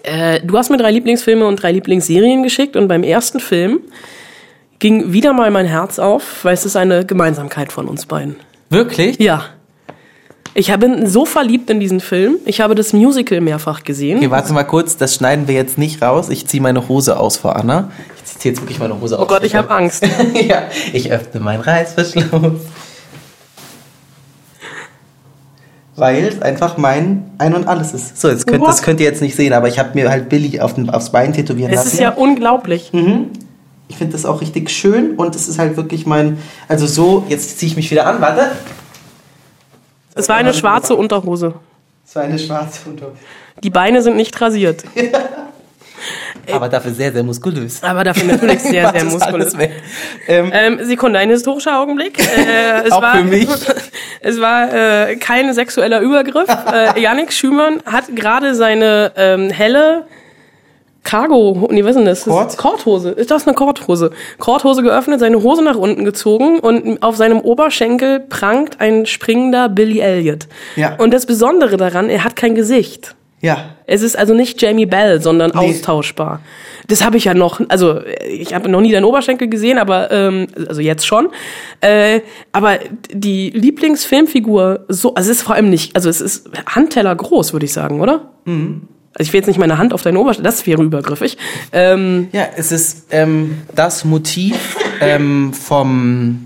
Äh, 0.03 0.41
du 0.41 0.59
hast 0.59 0.71
mir 0.71 0.79
drei 0.79 0.91
Lieblingsfilme 0.91 1.47
und 1.47 1.63
drei 1.63 1.71
Lieblingsserien 1.71 2.43
geschickt 2.43 2.75
und 2.75 2.89
beim 2.89 3.05
ersten 3.05 3.39
Film 3.39 3.83
ging 4.79 5.13
wieder 5.13 5.33
mal 5.33 5.51
mein 5.51 5.67
Herz 5.67 5.99
auf, 5.99 6.45
weil 6.45 6.55
es 6.55 6.65
ist 6.65 6.77
eine 6.77 7.05
Gemeinsamkeit 7.05 7.73
von 7.73 7.87
uns 7.89 8.07
beiden. 8.07 8.37
Wirklich? 8.71 9.19
Ja. 9.19 9.45
Ich 10.55 10.75
bin 10.77 11.07
so 11.07 11.25
verliebt 11.25 11.71
in 11.71 11.79
diesen 11.79 12.01
Film. 12.01 12.37
Ich 12.45 12.61
habe 12.61 12.75
das 12.75 12.93
Musical 12.93 13.41
mehrfach 13.41 13.85
gesehen. 13.85 14.19
Okay, 14.19 14.31
warte 14.31 14.53
mal 14.53 14.65
kurz, 14.65 14.97
das 14.97 15.15
schneiden 15.15 15.47
wir 15.47 15.55
jetzt 15.55 15.79
nicht 15.79 16.03
raus. 16.03 16.29
Ich 16.31 16.47
ziehe 16.47 16.63
meine 16.63 16.89
Hose 16.89 17.19
aus 17.19 17.37
vor 17.37 17.57
Anna. 17.57 17.91
Ich 18.27 18.39
ziehe 18.39 18.53
jetzt 18.53 18.61
wirklich 18.63 18.79
meine 18.79 19.01
Hose 19.01 19.19
aus. 19.19 19.25
Oh 19.25 19.29
Gott, 19.29 19.45
ich 19.45 19.55
habe 19.55 19.71
Angst. 19.71 20.05
ja, 20.49 20.63
ich 20.93 21.13
öffne 21.13 21.41
meinen 21.41 21.61
Reißverschluss. 21.61 22.63
weil 25.95 26.25
es 26.25 26.43
einfach 26.43 26.77
mein 26.77 27.31
Ein 27.39 27.55
und 27.55 27.67
Alles 27.67 27.93
ist. 27.93 28.21
So, 28.21 28.29
jetzt 28.29 28.47
könnt, 28.47 28.65
das 28.67 28.83
könnt 28.83 29.01
ihr 29.01 29.07
jetzt 29.07 29.21
nicht 29.21 29.37
sehen, 29.37 29.53
aber 29.53 29.69
ich 29.69 29.79
habe 29.79 29.91
mir 29.95 30.11
halt 30.11 30.29
Billy 30.29 30.61
auf 30.61 30.75
den, 30.75 30.91
aufs 30.91 31.11
Bein 31.11 31.33
tätowieren 31.33 31.71
Es 31.71 31.77
lassen. 31.77 31.89
ist 31.95 32.01
ja 32.01 32.11
unglaublich. 32.11 32.93
Ich 33.89 33.97
finde 33.97 34.13
das 34.13 34.27
auch 34.27 34.41
richtig 34.41 34.71
schön 34.71 35.17
und 35.17 35.35
es 35.35 35.49
ist 35.49 35.59
halt 35.59 35.77
wirklich 35.77 36.07
mein, 36.07 36.39
also 36.69 36.87
so, 36.87 37.25
jetzt 37.29 37.59
ziehe 37.59 37.71
ich 37.71 37.77
mich 37.77 37.91
wieder 37.91 38.07
an, 38.07 38.21
warte. 38.21 38.53
Es 40.15 40.29
war 40.29 40.37
eine 40.37 40.53
schwarze 40.53 40.95
Unterhose. 40.95 41.55
Es 42.07 42.15
war 42.15 42.25
eine 42.25 42.39
schwarze 42.39 42.89
Unterhose. 42.89 43.17
Die 43.63 43.71
Beine 43.71 44.03
sind 44.03 44.17
nicht 44.17 44.39
rasiert. 44.41 44.85
Aber 46.53 46.69
dafür 46.69 46.93
sehr, 46.93 47.13
sehr 47.13 47.23
muskulös. 47.23 47.83
Aber 47.83 48.05
dafür 48.05 48.25
natürlich 48.25 48.61
sehr, 48.61 48.91
sehr 48.91 49.05
muskulös. 49.13 49.53
Ähm, 50.27 50.51
Ähm, 50.53 50.79
Sekunde, 50.85 51.19
ein 51.19 51.31
historischer 51.31 51.81
Augenblick. 51.81 52.19
Äh, 52.39 52.87
es 52.87 52.93
Auch 52.93 53.03
war, 53.03 53.17
für 53.17 53.25
mich. 53.25 53.49
Es 54.21 54.41
war 54.41 54.73
äh, 55.09 55.17
kein 55.17 55.53
sexueller 55.53 56.01
Übergriff. 56.01 56.49
Äh, 56.73 57.01
Yannick 57.01 57.33
Schümann 57.33 57.83
hat 57.85 58.05
gerade 58.15 58.55
seine 58.55 59.13
ähm, 59.17 59.51
helle 59.51 60.07
Cargo, 61.09 61.69
nee, 61.71 61.83
was 61.83 61.91
ist 61.93 61.97
denn 61.97 62.05
das? 62.05 62.25
Kord? 62.25 62.51
ist 62.51 62.57
Korthose. 62.59 63.11
Ist 63.13 63.31
das 63.31 63.47
eine 63.47 63.55
Korthose? 63.55 64.11
Korthose 64.39 64.83
geöffnet, 64.83 65.21
seine 65.21 65.43
Hose 65.43 65.65
nach 65.65 65.77
unten 65.77 66.05
gezogen 66.05 66.59
und 66.59 67.03
auf 67.03 67.17
seinem 67.17 67.41
Oberschenkel 67.41 68.21
prangt 68.21 68.79
ein 68.81 69.07
springender 69.07 69.71
Billy 69.71 70.01
Elliot. 70.01 70.49
Ja. 70.77 70.97
Und 70.99 71.15
das 71.15 71.25
Besondere 71.25 71.79
daran, 71.79 72.11
er 72.11 72.25
hat 72.25 72.37
kein 72.37 72.55
Gesicht. 72.55 73.15
ja, 73.41 73.71
Es 73.87 74.03
ist 74.03 74.19
also 74.19 74.35
nicht 74.35 74.61
Jamie 74.61 74.85
Bell, 74.85 75.23
sondern 75.23 75.53
Nee. 75.55 75.71
austauschbar. 75.71 76.41
Das 76.89 77.03
habe 77.03 77.17
ich 77.17 77.25
ja 77.25 77.33
noch, 77.33 77.61
also 77.71 78.01
ich 78.29 78.53
habe 78.53 78.69
noch 78.69 78.81
nie 78.83 78.93
deinen 78.93 79.05
Oberschenkel 79.05 79.49
gesehen, 79.49 79.79
aber 79.79 80.11
ähm, 80.11 80.49
also 80.69 80.83
jetzt 80.83 81.07
schon. 81.07 81.29
Äh, 81.81 82.21
aber 82.53 82.81
die 83.11 83.49
Lieblingsfilmfigur, 83.51 84.85
so, 84.89 85.15
also 85.15 85.31
es 85.31 85.39
ist 85.39 85.43
vor 85.43 85.55
allem 85.55 85.71
nicht, 85.71 85.97
also 85.97 86.11
es 86.11 86.21
ist 86.21 86.51
Handteller 86.67 87.15
groß, 87.17 87.53
würde 87.55 87.65
ich 87.65 87.73
sagen, 87.73 88.01
oder? 88.03 88.33
Mhm. 88.45 88.83
Also 89.15 89.29
ich 89.29 89.33
will 89.33 89.41
jetzt 89.41 89.49
nicht 89.49 89.59
meine 89.59 89.79
Hand 89.79 89.93
auf 89.93 90.03
deinen 90.03 90.17
Oberschenkel, 90.17 90.45
das 90.45 90.67
wäre 90.67 90.83
übergriffig. 90.83 91.39
Ähm, 91.73 92.29
ja, 92.33 92.47
es 92.57 92.73
ist 92.73 93.07
ähm, 93.11 93.63
das 93.75 94.05
Motiv 94.05 94.77
ähm, 95.01 95.53
vom 95.53 96.45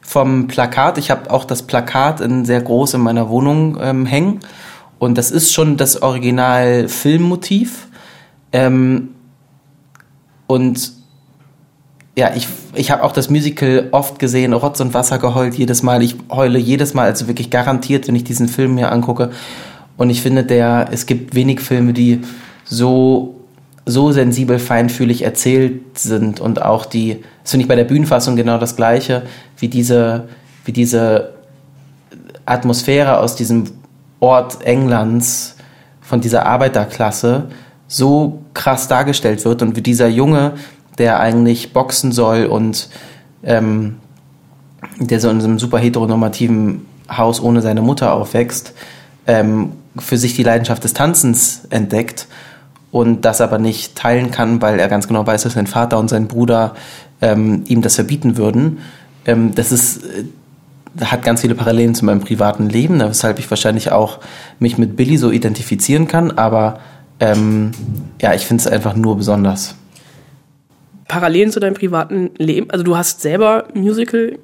vom 0.00 0.46
Plakat. 0.46 0.98
Ich 0.98 1.10
habe 1.10 1.30
auch 1.30 1.44
das 1.44 1.62
Plakat 1.62 2.20
in 2.20 2.44
sehr 2.44 2.60
groß 2.60 2.94
in 2.94 3.00
meiner 3.00 3.30
Wohnung 3.30 3.78
ähm, 3.80 4.04
hängen. 4.04 4.40
Und 4.98 5.16
das 5.16 5.30
ist 5.30 5.52
schon 5.52 5.78
das 5.78 6.02
Original 6.02 6.86
Filmmotiv. 6.88 7.88
Ähm, 8.52 9.08
und 10.46 10.92
ja, 12.14 12.32
ich, 12.34 12.46
ich 12.74 12.90
habe 12.90 13.02
auch 13.02 13.12
das 13.12 13.30
Musical 13.30 13.88
oft 13.92 14.18
gesehen, 14.18 14.52
Rotz 14.52 14.80
und 14.80 14.92
Wasser 14.92 15.18
geheult 15.18 15.54
jedes 15.54 15.82
Mal. 15.82 16.02
Ich 16.02 16.16
heule 16.30 16.58
jedes 16.58 16.92
Mal, 16.92 17.06
also 17.06 17.26
wirklich 17.26 17.50
garantiert, 17.50 18.06
wenn 18.06 18.14
ich 18.14 18.24
diesen 18.24 18.48
Film 18.48 18.74
mir 18.74 18.92
angucke. 18.92 19.30
Und 19.96 20.10
ich 20.10 20.22
finde, 20.22 20.44
der, 20.44 20.88
es 20.90 21.06
gibt 21.06 21.34
wenig 21.34 21.60
Filme, 21.60 21.92
die 21.92 22.22
so, 22.64 23.36
so 23.84 24.12
sensibel, 24.12 24.58
feinfühlig 24.58 25.22
erzählt 25.22 25.98
sind 25.98 26.40
und 26.40 26.62
auch 26.62 26.86
die, 26.86 27.22
das 27.42 27.50
finde 27.52 27.62
ich 27.62 27.68
bei 27.68 27.76
der 27.76 27.84
Bühnenfassung 27.84 28.36
genau 28.36 28.58
das 28.58 28.76
Gleiche, 28.76 29.22
wie 29.58 29.68
diese, 29.68 30.28
wie 30.64 30.72
diese 30.72 31.34
Atmosphäre 32.46 33.18
aus 33.18 33.36
diesem 33.36 33.64
Ort 34.20 34.62
Englands, 34.64 35.56
von 36.00 36.20
dieser 36.20 36.44
Arbeiterklasse, 36.44 37.48
so 37.88 38.42
krass 38.54 38.88
dargestellt 38.88 39.44
wird 39.44 39.62
und 39.62 39.76
wie 39.76 39.82
dieser 39.82 40.08
Junge, 40.08 40.52
der 40.98 41.20
eigentlich 41.20 41.72
boxen 41.72 42.12
soll 42.12 42.44
und 42.44 42.88
ähm, 43.42 43.96
der 44.98 45.20
so 45.20 45.30
in 45.30 45.40
einem 45.40 45.58
super 45.58 45.78
heteronormativen 45.78 46.86
Haus 47.08 47.42
ohne 47.42 47.62
seine 47.62 47.82
Mutter 47.82 48.12
aufwächst, 48.12 48.74
ähm, 49.26 49.72
für 49.98 50.16
sich 50.16 50.34
die 50.34 50.42
Leidenschaft 50.42 50.84
des 50.84 50.94
Tanzens 50.94 51.62
entdeckt 51.70 52.26
und 52.90 53.24
das 53.24 53.40
aber 53.40 53.58
nicht 53.58 53.96
teilen 53.96 54.30
kann, 54.30 54.62
weil 54.62 54.78
er 54.78 54.88
ganz 54.88 55.08
genau 55.08 55.26
weiß, 55.26 55.42
dass 55.42 55.54
sein 55.54 55.66
Vater 55.66 55.98
und 55.98 56.08
sein 56.08 56.28
Bruder 56.28 56.74
ähm, 57.20 57.64
ihm 57.66 57.82
das 57.82 57.96
verbieten 57.96 58.36
würden. 58.36 58.78
Ähm, 59.26 59.54
das 59.54 59.72
ist 59.72 60.04
äh, 60.04 60.24
hat 61.00 61.22
ganz 61.22 61.40
viele 61.40 61.54
Parallelen 61.54 61.94
zu 61.94 62.04
meinem 62.04 62.20
privaten 62.20 62.68
Leben, 62.68 63.00
weshalb 63.00 63.38
ich 63.38 63.48
wahrscheinlich 63.48 63.92
auch 63.92 64.18
mich 64.58 64.76
mit 64.76 64.94
Billy 64.94 65.16
so 65.16 65.30
identifizieren 65.30 66.06
kann, 66.06 66.32
aber 66.32 66.80
ähm, 67.18 67.70
ja, 68.20 68.34
ich 68.34 68.44
finde 68.44 68.62
es 68.62 68.66
einfach 68.66 68.94
nur 68.94 69.16
besonders. 69.16 69.74
Parallelen 71.08 71.50
zu 71.50 71.60
deinem 71.60 71.74
privaten 71.74 72.30
Leben. 72.36 72.70
Also 72.70 72.84
du 72.84 72.96
hast 72.96 73.22
selber 73.22 73.68
Musical 73.74 74.38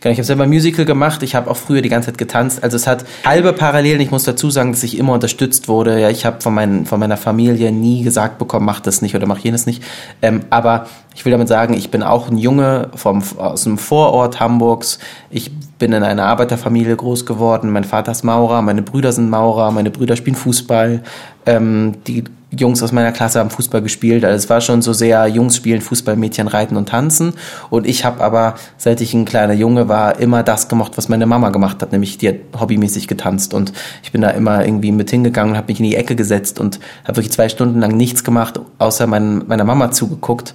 Genau, 0.00 0.12
Ich 0.12 0.18
habe 0.18 0.24
selber 0.24 0.46
Musical 0.46 0.84
gemacht, 0.84 1.22
ich 1.22 1.34
habe 1.34 1.50
auch 1.50 1.56
früher 1.56 1.82
die 1.82 1.88
ganze 1.88 2.10
Zeit 2.10 2.18
getanzt. 2.18 2.62
Also 2.62 2.76
es 2.76 2.86
hat 2.86 3.04
halbe 3.24 3.52
Parallelen. 3.52 4.00
Ich 4.00 4.10
muss 4.10 4.24
dazu 4.24 4.50
sagen, 4.50 4.72
dass 4.72 4.82
ich 4.82 4.98
immer 4.98 5.12
unterstützt 5.12 5.68
wurde. 5.68 6.00
Ja, 6.00 6.10
ich 6.10 6.24
habe 6.24 6.40
von, 6.40 6.86
von 6.86 7.00
meiner 7.00 7.16
Familie 7.16 7.72
nie 7.72 8.02
gesagt 8.02 8.38
bekommen, 8.38 8.66
mach 8.66 8.80
das 8.80 9.02
nicht 9.02 9.14
oder 9.14 9.26
mach 9.26 9.38
jenes 9.38 9.66
nicht. 9.66 9.82
Ähm, 10.22 10.42
aber 10.50 10.86
ich 11.14 11.24
will 11.24 11.32
damit 11.32 11.48
sagen, 11.48 11.74
ich 11.74 11.90
bin 11.90 12.02
auch 12.02 12.28
ein 12.28 12.36
Junge 12.38 12.90
vom, 12.94 13.22
aus 13.38 13.64
dem 13.64 13.78
Vorort 13.78 14.38
Hamburgs. 14.38 14.98
Ich 15.30 15.50
bin 15.78 15.92
in 15.92 16.02
einer 16.02 16.24
Arbeiterfamilie 16.24 16.96
groß 16.96 17.26
geworden. 17.26 17.70
Mein 17.70 17.84
Vater 17.84 18.12
ist 18.12 18.22
Maurer, 18.22 18.62
meine 18.62 18.82
Brüder 18.82 19.12
sind 19.12 19.30
Maurer, 19.30 19.70
meine 19.70 19.90
Brüder 19.90 20.16
spielen 20.16 20.36
Fußball. 20.36 21.02
Ähm, 21.46 21.94
die 22.06 22.24
Jungs 22.50 22.82
aus 22.82 22.92
meiner 22.92 23.12
Klasse 23.12 23.40
haben 23.40 23.50
Fußball 23.50 23.82
gespielt. 23.82 24.24
Also 24.24 24.36
es 24.36 24.48
war 24.48 24.60
schon 24.60 24.80
so 24.82 24.92
sehr 24.92 25.26
Jungs 25.26 25.56
spielen 25.56 25.80
Fußball, 25.80 26.16
Mädchen 26.16 26.48
reiten 26.48 26.76
und 26.76 26.88
tanzen. 26.88 27.34
Und 27.70 27.86
ich 27.86 28.04
habe 28.04 28.22
aber, 28.22 28.54
seit 28.78 29.00
ich 29.00 29.14
ein 29.14 29.24
kleiner 29.24 29.52
Junge 29.52 29.88
war, 29.88 30.18
immer 30.18 30.42
das 30.42 30.68
gemacht, 30.68 30.92
was 30.96 31.08
meine 31.08 31.26
Mama 31.26 31.50
gemacht 31.50 31.82
hat, 31.82 31.92
nämlich 31.92 32.18
die 32.18 32.28
hat 32.28 32.36
hobbymäßig 32.58 33.08
getanzt. 33.08 33.52
Und 33.52 33.72
ich 34.02 34.12
bin 34.12 34.20
da 34.20 34.30
immer 34.30 34.64
irgendwie 34.64 34.92
mit 34.92 35.10
hingegangen 35.10 35.56
habe 35.56 35.68
mich 35.68 35.80
in 35.80 35.86
die 35.86 35.96
Ecke 35.96 36.16
gesetzt 36.16 36.60
und 36.60 36.78
habe 37.04 37.16
wirklich 37.16 37.32
zwei 37.32 37.48
Stunden 37.48 37.80
lang 37.80 37.96
nichts 37.96 38.24
gemacht, 38.24 38.60
außer 38.78 39.06
mein, 39.06 39.46
meiner 39.46 39.64
Mama 39.64 39.90
zugeguckt. 39.90 40.54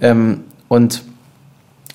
Ähm, 0.00 0.44
und 0.68 1.02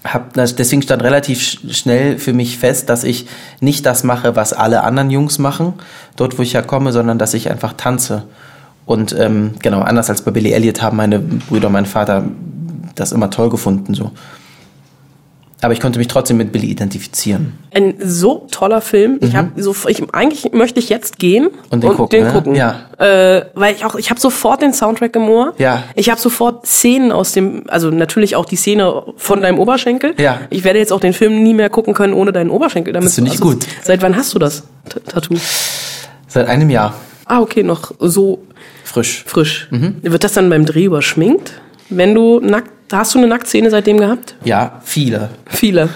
hab, 0.03 0.33
deswegen 0.33 0.81
stand 0.81 1.03
relativ 1.03 1.39
sch- 1.39 1.73
schnell 1.73 2.17
für 2.17 2.33
mich 2.33 2.57
fest, 2.57 2.89
dass 2.89 3.03
ich 3.03 3.27
nicht 3.59 3.85
das 3.85 4.03
mache, 4.03 4.35
was 4.35 4.53
alle 4.53 4.83
anderen 4.83 5.09
Jungs 5.09 5.39
machen, 5.39 5.73
dort 6.15 6.37
wo 6.37 6.43
ich 6.43 6.53
herkomme, 6.53 6.91
sondern 6.91 7.17
dass 7.17 7.33
ich 7.33 7.49
einfach 7.49 7.73
tanze. 7.73 8.23
Und 8.85 9.13
ähm, 9.19 9.55
genau, 9.61 9.81
anders 9.81 10.09
als 10.09 10.21
bei 10.21 10.31
Billy 10.31 10.53
Elliot 10.53 10.81
haben 10.81 10.97
meine 10.97 11.19
Brüder 11.19 11.67
und 11.67 11.73
mein 11.73 11.85
Vater 11.85 12.23
das 12.95 13.11
immer 13.11 13.29
toll 13.29 13.49
gefunden. 13.49 13.93
so. 13.93 14.11
Aber 15.61 15.73
ich 15.73 15.79
konnte 15.79 15.97
mich 15.97 16.07
trotzdem 16.07 16.37
mit 16.37 16.51
Billy 16.51 16.67
identifizieren. 16.67 17.53
Ein 17.73 17.95
so 17.99 18.47
toller 18.51 18.79
Film. 18.79 19.17
Ich 19.21 19.35
habe 19.35 19.59
so, 19.59 19.75
ich, 19.87 20.03
eigentlich 20.13 20.51
möchte 20.53 20.79
ich 20.79 20.89
jetzt 20.89 21.17
gehen 21.17 21.45
Mhm. 21.45 21.49
Und 21.71 21.83
den 21.83 21.93
gucken, 21.95 22.23
ne? 22.23 22.31
gucken. 22.31 22.55
Ja. 22.55 22.75
Äh, 22.99 23.45
weil 23.55 23.73
ich 23.75 23.83
auch, 23.83 23.95
ich 23.95 24.11
habe 24.11 24.19
sofort 24.19 24.61
den 24.61 24.71
Soundtrack 24.73 25.15
im 25.15 25.27
Ohr. 25.29 25.53
Ja. 25.57 25.83
Ich 25.95 26.11
habe 26.11 26.21
sofort 26.21 26.67
Szenen 26.67 27.11
aus 27.11 27.31
dem, 27.31 27.63
also 27.67 27.89
natürlich 27.89 28.35
auch 28.35 28.45
die 28.45 28.55
Szene 28.55 29.01
von 29.17 29.41
deinem 29.41 29.57
Oberschenkel. 29.57 30.13
Ja. 30.19 30.41
Ich 30.51 30.63
werde 30.63 30.77
jetzt 30.77 30.93
auch 30.93 30.99
den 30.99 31.13
Film 31.13 31.41
nie 31.41 31.55
mehr 31.55 31.69
gucken 31.71 31.93
können 31.95 32.13
ohne 32.13 32.31
deinen 32.31 32.51
Oberschenkel. 32.51 32.93
Damit 32.93 33.07
Das 33.07 33.15
finde 33.15 33.29
ich 33.31 33.39
also, 33.41 33.51
gut. 33.55 33.65
Seit 33.83 34.01
wann 34.03 34.15
hast 34.15 34.35
du 34.35 34.39
das 34.39 34.63
T 34.89 34.99
Tattoo? 35.07 35.35
Seit 36.27 36.47
einem 36.47 36.69
Jahr. 36.69 36.93
Ah, 37.25 37.41
okay, 37.41 37.63
noch 37.63 37.91
so 37.99 38.43
Frisch. 38.83 39.23
frisch. 39.25 39.67
Mhm. 39.71 39.95
Wird 40.03 40.23
das 40.23 40.33
dann 40.33 40.49
beim 40.49 40.65
Dreh 40.65 40.85
überschminkt? 40.85 41.53
Wenn 41.89 42.13
du 42.13 42.39
nackt, 42.41 42.71
hast 42.91 43.13
du 43.13 43.19
eine 43.19 43.27
Nacktszene 43.27 43.69
seitdem 43.69 43.97
gehabt? 43.97 44.35
Ja, 44.43 44.79
viele. 44.83 45.29
Viele. 45.45 45.89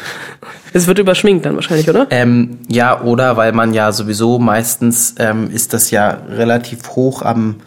Es 0.74 0.88
wird 0.88 1.00
überschminkt 1.00 1.46
dann 1.46 1.56
wahrscheinlich, 1.56 1.90
oder? 1.90 2.08
Ähm, 2.10 2.60
ja, 2.70 3.02
oder 3.02 3.36
weil 3.38 3.52
man 3.52 3.74
ja 3.74 3.92
sowieso 3.92 4.40
meistens 4.40 5.16
ähm, 5.20 5.50
ist 5.52 5.74
das 5.74 5.92
ja 5.92 6.18
relativ 6.30 6.90
hoch 6.92 7.22
am, 7.24 7.58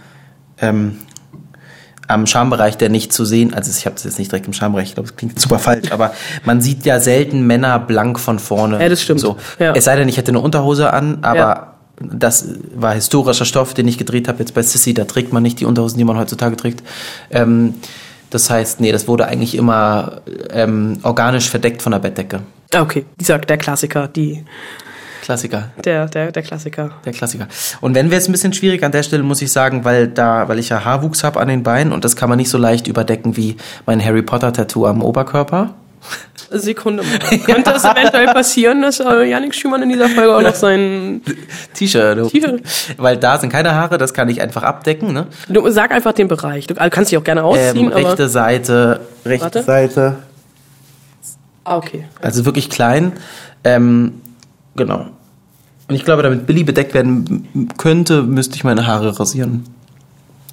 ähm, 0.58 0.98
am 2.08 2.26
Schambereich, 2.26 2.76
der 2.78 2.88
nicht 2.88 3.12
zu 3.12 3.24
sehen, 3.24 3.52
also 3.54 3.70
ich 3.70 3.86
habe 3.86 3.96
es 3.96 4.04
jetzt 4.04 4.18
nicht 4.18 4.30
direkt 4.30 4.46
im 4.46 4.52
Schambereich, 4.52 4.88
ich 4.88 4.94
glaube, 4.94 5.08
das 5.08 5.16
klingt 5.16 5.38
super 5.40 5.58
falsch, 5.58 5.90
aber 5.92 6.12
man 6.44 6.60
sieht 6.60 6.84
ja 6.86 6.98
selten 7.00 7.46
Männer 7.46 7.78
blank 7.78 8.18
von 8.20 8.38
vorne. 8.38 8.80
Ja, 8.82 8.88
das 8.88 9.02
stimmt. 9.02 9.20
So. 9.20 9.36
Ja. 9.58 9.72
Es 9.74 9.84
sei 9.84 9.96
denn, 9.96 10.08
ich 10.08 10.16
hätte 10.16 10.30
eine 10.30 10.40
Unterhose 10.40 10.92
an, 10.92 11.18
aber 11.22 11.36
Ja. 11.38 11.74
das 12.00 12.46
war 12.74 12.94
historischer 12.94 13.44
Stoff, 13.44 13.74
den 13.74 13.86
ich 13.88 13.98
gedreht 13.98 14.28
habe. 14.28 14.38
Jetzt 14.38 14.54
bei 14.54 14.62
Sissy, 14.62 14.92
da 14.94 15.04
trägt 15.04 15.32
man 15.32 15.42
nicht 15.42 15.60
die 15.60 15.64
Unterhosen, 15.66 15.98
die 15.98 16.04
man 16.04 16.16
heutzutage 16.18 16.56
trägt. 16.56 16.82
Ähm, 17.30 17.74
das 18.34 18.50
heißt, 18.50 18.80
nee, 18.80 18.90
das 18.90 19.06
wurde 19.06 19.26
eigentlich 19.26 19.54
immer 19.56 20.22
ähm, 20.50 20.98
organisch 21.04 21.48
verdeckt 21.48 21.82
von 21.82 21.92
der 21.92 22.00
Bettdecke. 22.00 22.40
Ah, 22.74 22.82
okay. 22.82 23.06
Dieser, 23.20 23.38
der 23.38 23.58
Klassiker, 23.58 24.08
die, 24.08 24.44
Klassiker. 25.22 25.70
der, 25.84 26.06
der, 26.06 26.32
der 26.32 26.42
Klassiker. 26.42 26.90
Der 27.04 27.12
Klassiker. 27.12 27.46
Und 27.80 27.94
wenn 27.94 28.10
wir 28.10 28.18
es 28.18 28.28
ein 28.28 28.32
bisschen 28.32 28.52
schwierig 28.52 28.82
an 28.82 28.90
der 28.90 29.04
Stelle, 29.04 29.22
muss 29.22 29.40
ich 29.40 29.52
sagen, 29.52 29.84
weil 29.84 30.08
da, 30.08 30.48
weil 30.48 30.58
ich 30.58 30.68
ja 30.68 30.84
Haarwuchs 30.84 31.22
habe 31.22 31.38
an 31.38 31.46
den 31.46 31.62
Beinen 31.62 31.92
und 31.92 32.04
das 32.04 32.16
kann 32.16 32.28
man 32.28 32.38
nicht 32.38 32.50
so 32.50 32.58
leicht 32.58 32.88
überdecken 32.88 33.36
wie 33.36 33.56
mein 33.86 34.04
Harry 34.04 34.22
Potter 34.22 34.52
Tattoo 34.52 34.86
am 34.86 35.00
Oberkörper. 35.00 35.74
Sekunde 36.50 37.02
mal. 37.02 37.38
Könnte 37.44 37.72
es 37.72 37.84
eventuell 37.84 38.26
passieren, 38.26 38.82
dass 38.82 39.00
äh, 39.00 39.24
Yannick 39.24 39.54
Schümann 39.54 39.82
in 39.82 39.88
dieser 39.88 40.08
Folge 40.08 40.36
auch 40.36 40.42
noch 40.42 40.54
sein 40.54 41.22
T-Shirt. 41.74 42.30
T-Shirt. 42.30 42.62
Weil 42.96 43.16
da 43.16 43.38
sind 43.38 43.50
keine 43.50 43.74
Haare, 43.74 43.98
das 43.98 44.12
kann 44.14 44.28
ich 44.28 44.40
einfach 44.40 44.62
abdecken. 44.62 45.12
Ne? 45.12 45.26
Du 45.48 45.68
sag 45.70 45.90
einfach 45.90 46.12
den 46.12 46.28
Bereich. 46.28 46.66
Du 46.66 46.74
kannst 46.74 47.10
dich 47.10 47.18
auch 47.18 47.24
gerne 47.24 47.42
ausziehen, 47.44 47.86
Ähm, 47.86 47.92
aber. 47.92 48.08
rechte 48.10 48.28
Seite, 48.28 49.00
rechte 49.24 49.44
Warte. 49.44 49.62
Seite. 49.62 50.16
Ah, 51.64 51.78
okay. 51.78 52.04
Also 52.20 52.44
wirklich 52.44 52.68
klein. 52.68 53.12
Ähm, 53.64 54.20
genau. 54.76 55.06
Und 55.88 55.94
ich 55.94 56.04
glaube, 56.04 56.22
damit 56.22 56.46
Billy 56.46 56.62
bedeckt 56.64 56.94
werden 56.94 57.68
könnte, 57.78 58.22
müsste 58.22 58.54
ich 58.56 58.64
meine 58.64 58.86
Haare 58.86 59.18
rasieren. 59.18 59.64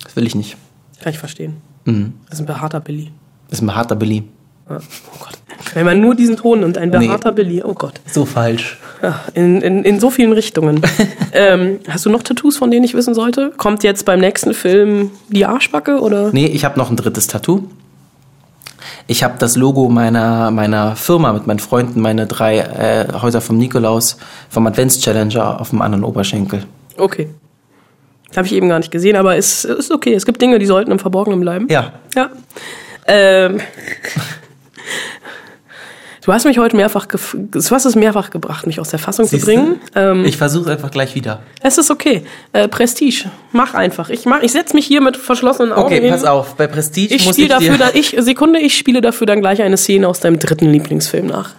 Das 0.04 0.16
will 0.16 0.26
ich 0.26 0.36
nicht. 0.36 0.58
Kann 1.02 1.12
ich 1.12 1.20
verstehen. 1.20 1.58
Mhm. 1.86 2.14
Das 2.30 2.36
ist 2.39 2.43
ein 2.43 2.47
behaarter 2.47 2.80
Billy. 2.80 3.12
Das 3.49 3.60
ist 3.60 3.64
ein 3.66 3.76
harter 3.76 3.95
Billy. 3.95 4.24
Ja. 4.72 4.78
Oh 5.13 5.17
Gott. 5.19 5.38
Wenn 5.74 5.86
man 5.86 6.01
nur 6.01 6.15
diesen 6.15 6.38
Ton 6.38 6.61
nimmt, 6.61 6.78
ein 6.78 6.89
Nee. 6.89 6.97
behaarter 6.99 7.32
Billy, 7.32 7.61
oh 7.63 7.74
Gott. 7.74 8.01
So 8.11 8.26
falsch. 8.26 8.78
Ja, 9.01 9.19
in, 9.34 9.61
in, 9.61 9.84
in 9.84 9.99
so 9.99 10.09
vielen 10.09 10.34
Richtungen. 10.34 10.82
ähm, 11.34 11.80
hast 11.88 12.05
du 12.05 12.09
noch 12.09 12.24
Tattoos, 12.24 12.57
von 12.57 12.72
denen 12.72 12.84
ich 12.84 12.93
wissen 12.93 13.13
sollte? 13.13 13.51
Kommt 13.57 13.84
jetzt 13.84 14.05
beim 14.05 14.19
nächsten 14.19 14.53
Film 14.53 15.11
die 15.30 15.45
Arschbacke 15.45 15.99
oder? 16.01 16.32
Nee, 16.32 16.47
ich 16.47 16.65
habe 16.65 16.78
noch 16.80 16.89
ein 16.89 16.97
drittes 16.97 17.28
Tattoo. 17.28 17.63
Ich 19.07 19.24
habe 19.24 19.36
das 19.39 19.55
Logo 19.55 19.89
meiner, 19.89 20.51
meiner 20.51 20.95
Firma 20.95 21.34
mit 21.34 21.47
meinen 21.47 21.59
Freunden, 21.59 22.01
meine 22.01 22.28
drei 22.28 22.59
äh, 22.59 23.07
Häuser 23.22 23.41
vom 23.41 23.57
Nikolaus, 23.57 24.17
vom 24.49 24.65
Advents-Challenger 24.67 25.59
auf 25.59 25.72
dem 25.72 25.82
anderen 25.82 26.03
Oberschenkel. 26.03 26.63
Okay. 26.97 27.30
Habe 28.36 28.47
ich 28.47 28.53
eben 28.53 28.69
gar 28.69 28.80
nicht 28.80 28.91
gesehen, 28.91 29.15
aber 29.15 29.36
es 29.36 29.65
ist, 29.65 29.80
ist 29.80 29.91
okay. 29.91 30.13
Es 30.13 30.26
gibt 30.26 30.41
Dinge, 30.41 30.59
die 30.59 30.65
sollten 30.65 30.91
im 30.91 30.99
Verborgenen 30.99 31.39
bleiben. 31.41 31.67
Ja. 31.69 31.93
Ja. 32.15 32.30
Ähm. 33.07 33.59
Du 36.24 36.32
hast 36.32 36.46
mich 36.46 36.60
heute 36.60 36.76
mehrfach, 36.76 37.08
gef 37.08 37.36
du 37.36 37.60
hast 37.60 37.86
es 37.86 37.96
mehrfach 37.96 38.30
gebracht, 38.30 38.68
mich 38.68 38.80
aus 38.80 38.90
der 38.90 39.00
Fassung 39.00 39.26
zu 39.26 39.32
Siehste? 39.38 39.48
bringen. 39.48 39.82
Ähm, 39.96 40.24
Ich 40.24 40.38
versuche 40.38 40.70
einfach 40.70 40.92
gleich 40.92 41.16
wieder. 41.16 41.42
es 41.64 41.80
ist 41.80 41.90
okay. 41.90 42.24
Äh, 42.54 42.68
Prestige. 42.68 43.32
Mach 43.54 43.74
einfach. 43.74 44.12
Ich 44.12 44.26
mach, 44.28 44.44
ich 44.44 44.52
setz 44.52 44.74
mich 44.76 44.86
hier 44.86 45.02
mit 45.02 45.18
verschlossenen 45.18 45.72
Augen 45.72 45.86
Okay, 45.88 46.00
hin. 46.02 46.12
pass 46.12 46.24
auf. 46.24 46.54
Bei 46.56 46.68
Prestige 46.68 47.16
Ich 47.16 47.26
muss 47.26 47.40
ich 47.40 47.48
dafür 47.48 47.72
dir, 47.72 47.78
dann, 47.80 47.92
ich, 47.96 48.16
Sekunde, 48.20 48.60
ich 48.60 48.78
spiele 48.78 49.02
dafür 49.02 49.26
dann 49.26 49.42
gleich 49.42 49.64
eine 49.64 49.78
Szene 49.78 50.08
aus 50.08 50.20
deinem 50.20 50.38
dritten 50.38 50.70
Lieblingsfilm 50.72 51.26
nach. 51.26 51.52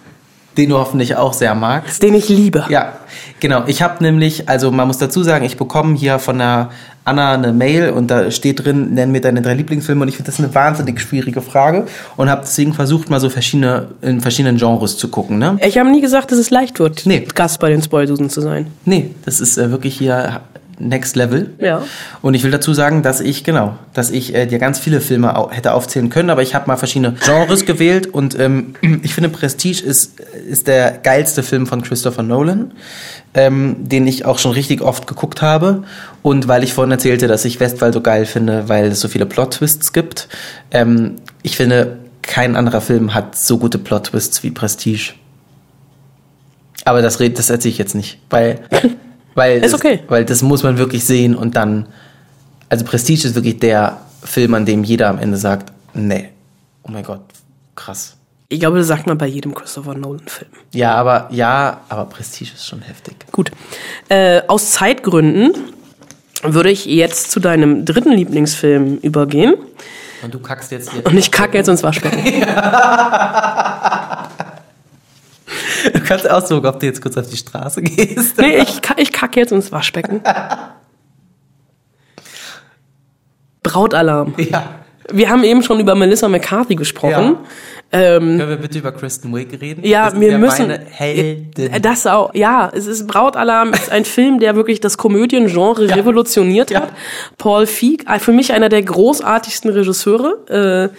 den 0.55 0.69
du 0.69 0.77
hoffentlich 0.77 1.17
auch 1.17 1.33
sehr 1.33 1.55
magst. 1.55 2.01
Den 2.01 2.13
ich 2.15 2.29
liebe. 2.29 2.65
Ja, 2.69 2.99
genau. 3.43 3.63
Ich 3.67 3.83
habe 3.83 4.01
nämlich, 4.01 4.49
also 4.49 4.71
man 4.71 4.87
muss 4.87 4.97
dazu 4.97 5.21
sagen, 5.21 5.45
ich 5.45 5.57
bekomme 5.57 5.95
hier 5.95 6.17
von 6.17 6.39
der 6.39 6.71
Anna 7.05 7.33
eine 7.33 7.51
Mail 7.51 7.91
und 7.91 8.09
da 8.09 8.31
steht 8.31 8.63
drin, 8.63 8.93
nenn 8.93 9.11
mir 9.11 9.19
deine 9.19 9.41
drei 9.41 9.53
Lieblingsfilme 9.53 10.01
und 10.01 10.07
ich 10.07 10.15
finde 10.15 10.31
das 10.31 10.39
eine 10.39 10.55
wahnsinnig 10.55 11.01
schwierige 11.01 11.41
Frage 11.41 11.85
und 12.15 12.29
habe 12.29 12.41
deswegen 12.43 12.73
versucht, 12.73 13.09
mal 13.09 13.19
so 13.19 13.29
verschiedene 13.29 13.89
in 14.01 14.21
verschiedenen 14.21 14.57
Genres 14.57 14.97
zu 14.97 15.09
gucken. 15.09 15.37
Ne? 15.37 15.57
Ich 15.63 15.77
habe 15.77 15.91
nie 15.91 16.01
gesagt, 16.01 16.31
dass 16.31 16.39
es 16.39 16.49
leicht 16.49 16.79
wird, 16.79 17.05
Nee. 17.05 17.27
Gast 17.35 17.59
bei 17.59 17.69
den 17.69 17.81
Spoilsusen 17.81 18.29
zu 18.29 18.39
sein. 18.39 18.67
Nee, 18.85 19.11
das 19.25 19.41
ist 19.41 19.57
äh, 19.57 19.69
wirklich 19.69 19.97
hier 19.97 20.41
Next 20.79 21.15
Level. 21.15 21.51
Ja. 21.59 21.83
Und 22.21 22.33
ich 22.33 22.43
will 22.43 22.51
dazu 22.51 22.73
sagen, 22.73 23.03
dass 23.03 23.21
ich, 23.21 23.43
genau, 23.43 23.77
dass 23.93 24.09
ich 24.11 24.33
äh, 24.35 24.45
dir 24.45 24.59
ganz 24.59 24.79
viele 24.79 25.01
Filme 25.01 25.35
au 25.37 25.51
hätte 25.51 25.73
aufzählen 25.73 26.09
können, 26.09 26.29
aber 26.29 26.41
ich 26.41 26.55
habe 26.55 26.67
mal 26.67 26.77
verschiedene 26.77 27.13
Genres 27.23 27.65
gewählt 27.65 28.07
und 28.07 28.37
ähm, 28.39 28.75
ich 29.03 29.13
finde 29.13 29.29
Prestige 29.29 29.83
ist, 29.83 30.19
ist 30.19 30.67
der 30.67 30.91
geilste 30.91 31.43
Film 31.43 31.67
von 31.67 31.81
Christopher 31.81 32.23
Nolan, 32.23 32.71
ähm, 33.33 33.75
den 33.79 34.05
ich 34.07 34.25
auch 34.25 34.39
schon 34.39 34.51
richtig 34.51 34.81
oft 34.81 35.07
geguckt 35.07 35.41
habe. 35.41 35.83
Und 36.21 36.47
weil 36.47 36.63
ich 36.63 36.73
vorhin 36.73 36.91
erzählte, 36.91 37.27
dass 37.27 37.45
ich 37.45 37.59
Westwall 37.59 37.91
so 37.93 38.01
geil 38.01 38.25
finde, 38.25 38.69
weil 38.69 38.85
es 38.87 38.99
so 38.99 39.07
viele 39.07 39.25
Plot-Twists 39.25 39.91
gibt. 39.93 40.27
Ähm, 40.71 41.15
ich 41.41 41.55
finde, 41.57 41.97
kein 42.21 42.55
anderer 42.55 42.79
Film 42.81 43.13
hat 43.13 43.37
so 43.37 43.57
gute 43.57 43.77
Plot-Twists 43.77 44.43
wie 44.43 44.51
Prestige. 44.51 45.13
Aber 46.85 47.01
das, 47.01 47.19
red- 47.19 47.37
das 47.39 47.49
erzähle 47.49 47.71
ich 47.71 47.77
jetzt 47.77 47.95
nicht, 47.95 48.19
weil, 48.29 48.59
weil, 49.35 49.63
Ist 49.63 49.73
okay. 49.73 49.99
es, 50.03 50.09
weil 50.09 50.25
das 50.25 50.41
muss 50.41 50.63
man 50.63 50.77
wirklich 50.77 51.05
sehen 51.05 51.35
und 51.35 51.55
dann, 51.55 51.87
also 52.69 52.85
Prestige 52.85 53.27
ist 53.27 53.35
wirklich 53.35 53.59
der 53.59 53.97
Film, 54.23 54.53
an 54.53 54.65
dem 54.65 54.83
jeder 54.83 55.09
am 55.09 55.19
Ende 55.19 55.37
sagt, 55.37 55.71
nee, 55.93 56.29
oh 56.83 56.91
mein 56.91 57.03
Gott, 57.03 57.21
krass. 57.75 58.17
Ich 58.49 58.59
glaube, 58.59 58.77
das 58.77 58.87
sagt 58.87 59.07
man 59.07 59.17
bei 59.17 59.25
jedem 59.25 59.55
Christopher 59.55 59.95
Nolan-Film. 59.95 60.51
Ja, 60.73 60.93
aber, 60.95 61.27
ja, 61.31 61.81
aber 61.89 62.05
Prestige 62.05 62.51
ist 62.53 62.67
schon 62.67 62.81
heftig. 62.81 63.15
Gut. 63.31 63.51
Äh, 64.09 64.41
aus 64.47 64.71
Zeitgründen 64.71 65.53
würde 66.43 66.69
ich 66.69 66.85
jetzt 66.85 67.31
zu 67.31 67.39
deinem 67.39 67.85
dritten 67.85 68.11
Lieblingsfilm 68.11 68.97
übergehen. 68.97 69.55
Und 70.21 70.33
du 70.33 70.39
kackst 70.39 70.71
jetzt 70.71 70.91
hier. 70.91 71.05
Und 71.05 71.17
ich 71.17 71.31
kacke 71.31 71.57
jetzt 71.57 71.67
ins 71.67 71.81
Waschbecken. 71.81 72.23
Du 75.91 75.99
kannst 76.01 76.29
aussuchen, 76.29 76.65
ob 76.65 76.79
du 76.79 76.85
jetzt 76.85 77.01
kurz 77.01 77.17
auf 77.17 77.27
die 77.29 77.37
Straße 77.37 77.81
gehst. 77.81 78.37
Nee, 78.37 78.57
ich, 78.57 78.79
ich 78.97 79.11
kacke 79.11 79.39
jetzt 79.39 79.51
ins 79.51 79.71
Waschbecken. 79.71 80.21
Brautalarm. 83.63 84.33
Ja. 84.37 84.79
Wir 85.11 85.29
haben 85.29 85.43
eben 85.43 85.63
schon 85.63 85.79
über 85.81 85.95
Melissa 85.95 86.29
McCarthy 86.29 86.75
gesprochen. 86.75 87.37
Ähm, 87.91 88.37
Können 88.39 88.49
wir 88.49 88.55
bitte 88.55 88.79
über 88.79 88.91
Kristen 88.93 89.35
Wiig 89.35 89.59
reden? 89.61 89.83
ja, 89.85 90.09
das 90.09 90.19
wir 90.19 90.31
ja 90.31 90.37
müssen. 90.37 90.69
Heldin. 90.71 91.81
Das 91.81 92.07
auch, 92.07 92.33
ja. 92.33 92.71
Es 92.73 92.87
ist 92.87 93.05
Brautalarm 93.07 93.73
ist 93.73 93.91
ein 93.91 94.05
Film, 94.05 94.39
der 94.39 94.55
wirklich 94.55 94.79
das 94.79 94.97
Komödiengenre 94.97 95.89
revolutioniert 95.95 96.71
Ja. 96.71 96.81
hat. 96.83 96.93
Paul 97.37 97.67
Feig, 97.67 98.05
äh, 98.09 98.17
für 98.19 98.31
mich 98.31 98.53
einer 98.53 98.69
der 98.69 98.81
großartigsten 98.81 99.69
Regisseure 99.71 100.89
äh, 100.91 100.97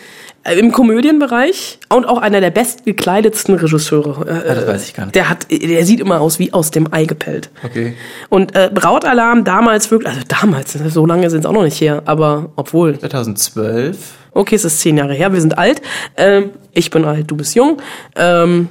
im 0.59 0.72
Komödienbereich 0.72 1.78
und 1.88 2.05
auch 2.05 2.18
einer 2.18 2.40
der 2.40 2.51
bestgekleidetsten 2.51 3.55
Regisseure. 3.55 4.26
Äh, 4.28 4.51
Ah, 4.51 4.55
das 4.55 4.66
weiß 4.66 4.84
ich 4.88 4.95
gar 4.95 5.05
nicht. 5.07 5.14
Der 5.14 5.28
hat, 5.30 5.47
der 5.51 5.86
sieht 5.86 6.01
immer 6.01 6.20
aus 6.20 6.38
wie 6.38 6.53
aus 6.53 6.70
dem 6.70 6.92
Ei 6.92 7.07
gepellt. 7.07 7.51
Okay. 7.64 7.95
Und 8.28 8.55
äh, 8.55 8.70
Brautalarm 8.72 9.45
damals 9.45 9.90
wirklich, 9.90 10.12
also 10.12 10.22
damals, 10.28 10.72
so 10.72 11.07
lange 11.07 11.30
sind 11.30 11.40
es 11.40 11.47
auch 11.47 11.53
noch 11.53 11.62
nicht 11.62 11.80
her, 11.80 12.03
aber 12.05 12.51
obwohl, 12.57 12.99
2012. 12.99 13.97
okay, 14.32 14.55
es 14.57 14.64
ist 14.64 14.80
zehn 14.80 14.97
Jahre 14.99 15.14
her, 15.14 15.32
wir 15.32 15.40
sind 15.40 15.57
alt. 15.57 15.80
Ähm, 16.16 16.51
ich 16.72 16.90
bin 16.90 17.05
alt, 17.05 17.30
du 17.30 17.36
bist 17.36 17.55
jung. 17.55 17.78
Ähm, 18.16 18.68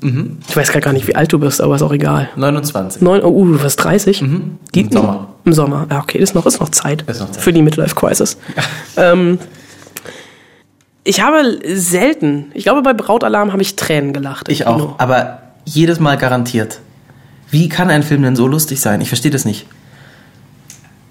Mhm. 0.00 0.38
Ich 0.48 0.56
weiß 0.56 0.70
gar 0.80 0.92
nicht, 0.92 1.08
wie 1.08 1.16
alt 1.16 1.32
du 1.32 1.40
bist, 1.40 1.60
aber 1.60 1.74
ist 1.74 1.82
auch 1.82 1.92
egal. 1.92 2.28
29. 2.36 3.02
Neun, 3.02 3.20
oh, 3.24 3.30
uh, 3.30 3.44
du 3.54 3.60
wirst 3.60 3.82
30? 3.82 4.18
Die, 4.20 4.24
Mhm. 4.24 4.58
Im 4.76 4.92
Sommer. 4.92 5.28
Im 5.44 5.52
Sommer. 5.52 5.86
Ja, 5.90 5.98
okay, 5.98 6.18
ist 6.18 6.36
noch, 6.36 6.46
ist 6.46 6.60
noch 6.60 6.68
Zeit. 6.68 7.02
Ist 7.08 7.18
noch 7.18 7.32
Zeit. 7.32 7.42
Für 7.42 7.52
die 7.52 7.62
Midlife 7.62 7.96
Crisis. 7.96 8.36
ähm, 8.96 9.40
ich 11.08 11.22
habe 11.22 11.58
selten, 11.64 12.50
ich 12.52 12.64
glaube, 12.64 12.82
bei 12.82 12.92
Brautalarm 12.92 13.52
habe 13.52 13.62
ich 13.62 13.76
Tränen 13.76 14.12
gelacht. 14.12 14.50
Ich 14.50 14.66
auch. 14.66 14.76
Kino. 14.76 14.94
Aber 14.98 15.40
jedes 15.64 16.00
Mal 16.00 16.18
garantiert. 16.18 16.80
Wie 17.50 17.70
kann 17.70 17.88
ein 17.88 18.02
Film 18.02 18.22
denn 18.22 18.36
so 18.36 18.46
lustig 18.46 18.78
sein? 18.78 19.00
Ich 19.00 19.08
verstehe 19.08 19.30
das 19.30 19.46
nicht. 19.46 19.66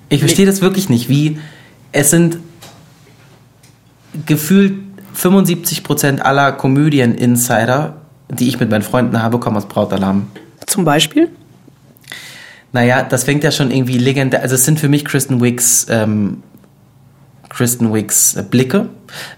Ich 0.10 0.20
verstehe 0.20 0.46
das 0.46 0.62
wirklich 0.62 0.88
nicht. 0.88 1.10
Wie 1.10 1.40
es 1.94 2.12
sind 2.12 2.38
gefühlt 4.28 4.76
75% 5.16 6.20
aller 6.20 6.52
Komödien-Insider, 6.52 7.96
die 8.30 8.50
ich 8.50 8.60
mit 8.60 8.70
meinen 8.70 8.84
Freunden 8.84 9.24
habe, 9.24 9.40
kommen 9.40 9.58
aus 9.58 9.68
Brautalarm. 9.68 10.28
Zum 10.68 10.86
Beispiel? 10.86 11.30
Naja, 12.72 13.02
das 13.02 13.24
fängt 13.24 13.44
ja 13.44 13.50
schon 13.50 13.72
irgendwie 13.72 13.98
legendär. 13.98 14.44
Also 14.44 14.54
es 14.54 14.64
sind 14.64 14.80
für 14.80 14.90
mich 14.90 15.06
Kristen 15.06 15.42
Wicks, 15.42 15.88
ähm, 15.90 16.44
Kristen 17.58 17.92
Wicks 17.92 18.36
äh, 18.36 18.44
Blicke. 18.44 18.88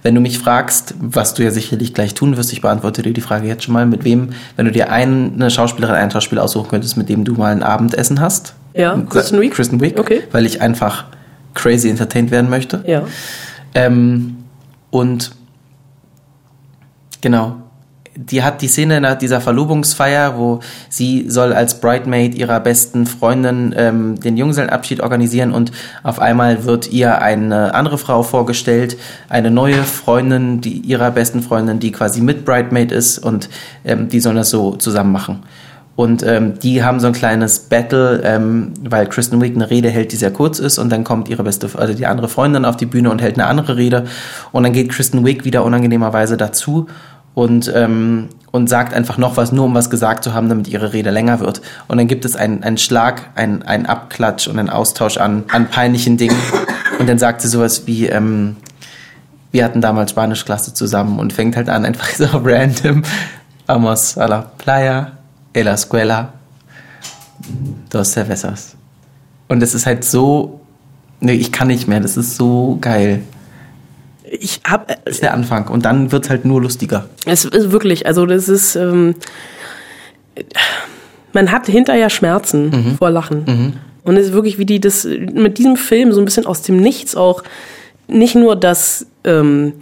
Wenn 0.04 0.14
du 0.14 0.20
mich 0.20 0.40
fragst, 0.40 0.94
was 1.00 1.36
du 1.36 1.44
ja 1.44 1.52
sicherlich 1.52 1.94
gleich 1.94 2.14
tun 2.14 2.36
wirst, 2.36 2.52
ich 2.52 2.60
beantworte 2.62 3.02
dir 3.02 3.14
die 3.14 3.22
Frage 3.22 3.48
jetzt 3.48 3.64
schon 3.64 3.74
mal, 3.74 3.86
mit 3.86 4.04
wem, 4.04 4.32
wenn 4.58 4.66
du 4.66 4.72
dir 4.74 4.92
eine 4.92 5.50
Schauspielerin, 5.50 5.96
einen 5.96 6.12
Schauspieler 6.12 6.44
aussuchen 6.44 6.70
könntest, 6.70 6.98
mit 6.98 7.08
dem 7.08 7.24
du 7.24 7.34
mal 7.36 7.54
ein 7.54 7.64
Abendessen 7.64 8.20
hast. 8.20 8.56
Ja, 8.74 8.92
Kristen 8.92 9.10
Kristen 9.10 9.42
Wiig? 9.42 9.54
Kristen 9.54 9.82
Wiig, 9.82 9.98
Okay. 10.00 10.24
weil 10.32 10.46
ich 10.46 10.62
einfach 10.62 11.06
crazy 11.54 11.90
entertained 11.90 12.30
werden 12.30 12.50
möchte. 12.50 12.84
Ja. 12.86 13.04
Ähm, 13.74 14.38
und 14.90 15.32
genau. 17.22 17.59
Die 18.22 18.44
hat 18.44 18.62
die 18.62 18.68
Szene 18.68 19.00
nach 19.00 19.18
dieser 19.18 19.40
Verlobungsfeier, 19.40 20.38
wo 20.38 20.60
sie 20.90 21.30
soll 21.30 21.54
als 21.54 21.80
Bridemaid 21.80 22.36
ihrer 22.36 22.60
besten 22.60 23.06
Freundin 23.06 23.74
ähm, 23.78 24.20
den 24.20 24.36
Junggesellenabschied 24.36 25.00
organisieren 25.00 25.54
und 25.54 25.72
auf 26.04 26.20
einmal 26.20 26.66
wird 26.66 26.92
ihr 26.92 27.22
eine 27.22 27.74
andere 27.74 27.98
Frau 27.98 28.24
vorgestellt, 28.24 28.98
eine 29.30 29.52
neue 29.52 29.84
Freundin, 29.84 30.60
die 30.60 30.80
ihrer 30.80 31.12
besten 31.12 31.42
Freundin, 31.42 31.80
die 31.80 31.94
quasi 31.94 32.20
mit 32.20 32.44
Bridemaid 32.44 32.92
ist 32.92 33.20
und 33.20 33.48
ähm, 33.86 34.10
die 34.10 34.20
sollen 34.20 34.36
das 34.36 34.50
so 34.50 34.76
zusammen 34.76 35.14
machen. 35.14 35.44
Und 36.00 36.24
ähm, 36.24 36.58
die 36.60 36.82
haben 36.82 37.02
so 37.02 37.08
ein 37.08 37.14
kleines 37.14 37.60
Battle, 37.60 38.22
ähm, 38.24 38.74
weil 38.90 39.08
Kristen 39.08 39.42
Wiig 39.42 39.56
eine 39.56 39.70
Rede 39.70 39.90
hält, 39.90 40.14
die 40.14 40.16
sehr 40.16 40.32
kurz 40.32 40.60
ist, 40.60 40.78
und 40.78 40.90
dann 40.94 41.04
kommt 41.04 41.28
ihre 41.28 41.44
beste, 41.44 41.70
also 41.78 41.94
die 41.94 42.06
andere 42.06 42.30
Freundin 42.30 42.64
auf 42.64 42.78
die 42.78 42.86
Bühne 42.86 43.12
und 43.12 43.22
hält 43.22 43.38
eine 43.38 43.48
andere 43.48 43.76
Rede. 43.76 44.06
Und 44.54 44.64
dann 44.64 44.72
geht 44.72 44.88
Kristen 44.88 45.26
Wiig 45.26 45.44
wieder 45.44 45.66
unangenehmerweise 45.66 46.38
dazu 46.38 46.88
und, 47.34 47.72
ähm, 47.76 48.30
und 48.52 48.70
sagt 48.70 48.94
einfach 48.94 49.18
noch 49.18 49.38
was, 49.38 49.52
nur 49.52 49.66
um 49.66 49.74
was 49.74 49.90
gesagt 49.90 50.24
zu 50.24 50.34
haben, 50.34 50.50
damit 50.50 50.68
ihre 50.68 50.94
Rede 50.94 51.12
länger 51.12 51.40
wird. 51.40 51.62
Und 51.88 51.98
dann 51.98 52.08
gibt 52.08 52.26
es 52.26 52.36
einen, 52.36 52.64
einen 52.64 52.78
Schlag, 52.78 53.30
einen, 53.36 53.64
einen 53.64 53.86
Abklatsch 53.86 54.48
und 54.48 54.58
einen 54.58 54.70
Austausch 54.70 55.18
an, 55.18 55.44
an 55.52 55.68
peinlichen 55.68 56.18
Dingen. 56.18 56.38
Und 57.00 57.08
dann 57.08 57.20
sagt 57.20 57.42
sie 57.42 57.48
sowas 57.48 57.84
wie, 57.86 58.08
ähm, 58.08 58.58
wir 59.52 59.64
hatten 59.64 59.82
damals 59.82 60.12
Spanischklasse 60.12 60.74
zusammen 60.74 61.20
und 61.20 61.34
fängt 61.34 61.56
halt 61.56 61.70
an, 61.70 61.86
einfach 61.86 62.10
so 62.18 62.26
random. 62.44 63.04
Vamos 63.68 64.18
a 64.18 64.26
la 64.26 64.42
playa, 64.58 65.12
en 65.54 65.66
la 65.66 65.74
escuela, 65.74 66.34
dos 67.90 68.14
cervezas. 68.14 68.76
Und 69.48 69.62
es 69.62 69.74
ist 69.76 69.86
halt 69.86 70.04
so, 70.04 70.62
nee, 71.20 71.34
ich 71.34 71.52
kann 71.52 71.68
nicht 71.68 71.88
mehr, 71.88 72.00
das 72.00 72.18
ist 72.18 72.36
so 72.36 72.78
geil. 72.82 73.22
Ich 74.32 74.62
hab, 74.68 74.90
äh, 74.92 74.96
Das 75.06 75.16
ist 75.16 75.24
der 75.24 75.34
Anfang 75.34 75.68
und 75.68 75.86
dann 75.86 76.12
wird's 76.12 76.30
halt 76.30 76.46
nur 76.46 76.62
lustiger. 76.62 77.06
es 77.26 77.46
ist 77.46 77.72
wirklich, 77.72 78.06
also 78.06 78.26
das 78.26 78.50
ist, 78.50 78.76
ähm, 78.76 79.16
man 81.34 81.52
hat 81.52 81.68
hinterher 81.68 82.10
Schmerzen 82.10 82.96
vor 82.98 83.10
Lachen. 83.10 83.80
Und 84.04 84.18
es 84.18 84.28
ist 84.28 84.34
wirklich, 84.34 84.58
wie 84.58 84.66
die 84.66 84.80
das 84.80 85.04
mit 85.06 85.58
diesem 85.58 85.76
Film 85.76 86.12
so 86.14 86.22
ein 86.22 86.26
bisschen 86.26 86.46
aus 86.46 86.62
dem 86.62 86.78
Nichts 86.78 87.16
auch 87.16 87.44
nicht 88.08 88.36
nur 88.36 88.56
das 88.56 89.06
ähm, 89.24 89.74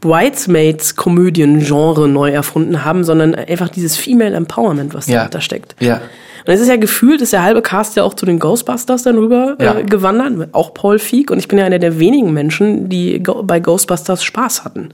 Bridesmaids-Komödien-Genre 0.00 2.08
neu 2.08 2.30
erfunden 2.30 2.84
haben, 2.84 3.04
sondern 3.04 3.34
einfach 3.34 3.68
dieses 3.68 3.96
Female 3.96 4.34
Empowerment, 4.34 4.94
was 4.94 5.06
Ja. 5.06 5.18
dahinter 5.18 5.40
steckt. 5.40 5.76
Ja. 5.80 6.00
Und 6.46 6.54
es 6.54 6.60
ist 6.60 6.68
ja 6.68 6.76
gefühlt, 6.76 7.20
ist 7.20 7.32
der 7.32 7.42
halbe 7.42 7.62
Cast 7.62 7.96
ja 7.96 8.04
auch 8.04 8.14
zu 8.14 8.24
den 8.24 8.38
Ghostbusters 8.38 9.02
dann 9.02 9.18
rüber 9.18 9.56
Ja. 9.60 9.78
äh, 9.78 9.84
gewandert, 9.84 10.54
auch 10.54 10.72
Paul 10.72 10.98
Feig. 10.98 11.30
Und 11.30 11.38
ich 11.38 11.48
bin 11.48 11.58
ja 11.58 11.64
einer 11.64 11.78
der 11.78 11.98
wenigen 11.98 12.32
Menschen, 12.32 12.88
die 12.88 13.22
bei 13.42 13.60
Ghostbusters 13.60 14.22
Spaß 14.24 14.64
hatten. 14.64 14.90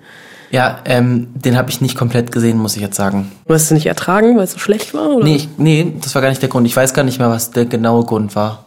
Ja, 0.51 0.79
ähm, 0.85 1.29
den 1.35 1.57
habe 1.57 1.71
ich 1.71 1.81
nicht 1.81 1.97
komplett 1.97 2.31
gesehen, 2.31 2.59
muss 2.59 2.77
ich 2.77 2.83
jetzt 2.83 2.97
sagen. 2.97 3.31
Du 3.47 3.55
hast 3.55 3.65
es 3.65 3.71
nicht 3.73 3.87
ertragen, 3.87 4.37
weil 4.37 4.45
es 4.45 4.53
so 4.53 4.59
schlecht 4.59 4.95
war? 4.95 5.11
Oder? 5.17 5.25
Nee, 5.25 5.37
ich, 5.37 5.49
nee, 5.57 5.93
das 6.01 6.15
war 6.15 6.23
gar 6.23 6.29
nicht 6.29 6.43
der 6.43 6.49
Grund. 6.49 6.67
Ich 6.67 6.77
weiß 6.77 6.95
gar 6.95 7.03
nicht 7.03 7.19
mehr, 7.19 7.29
was 7.29 7.51
der 7.51 7.65
genaue 7.65 8.05
Grund 8.05 8.37
war. 8.37 8.65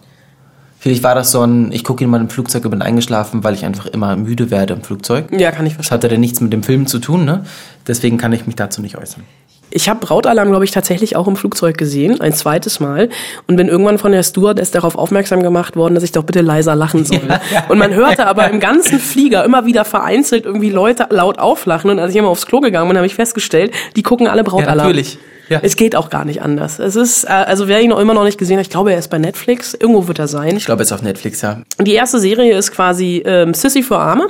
Vielleicht 0.79 1.03
war 1.03 1.15
das 1.15 1.31
so 1.31 1.41
ein, 1.41 1.71
ich 1.71 1.83
gucke 1.83 2.03
ihn 2.03 2.09
mal 2.09 2.21
im 2.21 2.29
Flugzeug 2.29 2.63
und 2.65 2.71
bin 2.71 2.81
eingeschlafen, 2.81 3.43
weil 3.43 3.55
ich 3.55 3.65
einfach 3.65 3.87
immer 3.87 4.15
müde 4.15 4.51
werde 4.51 4.73
im 4.75 4.83
Flugzeug. 4.83 5.25
Ja, 5.31 5.51
kann 5.51 5.65
ich 5.65 5.73
Das 5.73 5.87
verstehen. 5.87 5.95
hatte 5.95 6.07
dann 6.09 6.19
nichts 6.19 6.39
mit 6.39 6.53
dem 6.53 6.61
Film 6.63 6.85
zu 6.87 6.99
tun, 6.99 7.25
ne? 7.25 7.45
Deswegen 7.87 8.17
kann 8.17 8.31
ich 8.33 8.45
mich 8.45 8.55
dazu 8.55 8.81
nicht 8.81 8.97
äußern. 8.97 9.23
Ich 9.69 9.89
habe 9.89 9.99
Brautalarm, 9.99 10.49
glaube 10.49 10.65
ich, 10.65 10.71
tatsächlich 10.71 11.15
auch 11.15 11.27
im 11.27 11.35
Flugzeug 11.35 11.77
gesehen, 11.77 12.21
ein 12.21 12.33
zweites 12.33 12.79
Mal. 12.79 13.09
Und 13.47 13.57
bin 13.57 13.67
irgendwann 13.67 13.97
von 13.97 14.11
der 14.11 14.23
Stewardess 14.23 14.71
darauf 14.71 14.95
aufmerksam 14.95 15.43
gemacht 15.43 15.75
worden, 15.75 15.95
dass 15.95 16.03
ich 16.03 16.11
doch 16.11 16.23
bitte 16.23 16.41
leiser 16.41 16.75
lachen 16.75 17.05
soll. 17.05 17.21
Und 17.69 17.77
man 17.77 17.93
hörte 17.93 18.27
aber 18.27 18.49
im 18.49 18.59
ganzen 18.59 18.99
Flieger 18.99 19.43
immer 19.43 19.65
wieder 19.65 19.85
vereinzelt 19.85 20.45
irgendwie 20.45 20.69
Leute 20.69 21.07
laut 21.09 21.39
auflachen. 21.39 21.89
Und 21.89 21.99
als 21.99 22.11
ich 22.11 22.17
immer 22.17 22.29
aufs 22.29 22.45
Klo 22.45 22.59
gegangen 22.59 22.87
bin, 22.87 22.97
habe 22.97 23.07
ich 23.07 23.15
festgestellt, 23.15 23.73
die 23.95 24.03
gucken 24.03 24.27
alle 24.27 24.43
Brautalarm. 24.43 24.77
natürlich. 24.77 25.17
Ja. 25.49 25.59
Es 25.63 25.75
geht 25.77 25.95
auch 25.95 26.09
gar 26.09 26.25
nicht 26.25 26.41
anders. 26.41 26.77
Es 26.79 26.95
ist, 26.95 27.23
äh, 27.23 27.27
also 27.27 27.67
wer 27.67 27.81
ihn 27.81 27.89
noch 27.89 27.99
immer 27.99 28.13
noch 28.13 28.25
nicht 28.25 28.37
gesehen 28.37 28.57
hat, 28.57 28.65
ich 28.65 28.69
glaube, 28.69 28.91
er 28.91 28.99
ist 28.99 29.09
bei 29.09 29.17
Netflix. 29.17 29.73
Irgendwo 29.73 30.07
wird 30.07 30.19
er 30.19 30.27
sein. 30.27 30.57
Ich 30.57 30.65
glaube, 30.65 30.81
jetzt 30.83 30.91
auf 30.91 31.01
Netflix, 31.01 31.41
ja. 31.41 31.61
Die 31.79 31.93
erste 31.93 32.19
Serie 32.19 32.57
ist 32.57 32.71
quasi 32.71 33.23
ähm, 33.25 33.53
Sissy 33.53 33.81
für 33.81 33.97
Arme. 33.97 34.27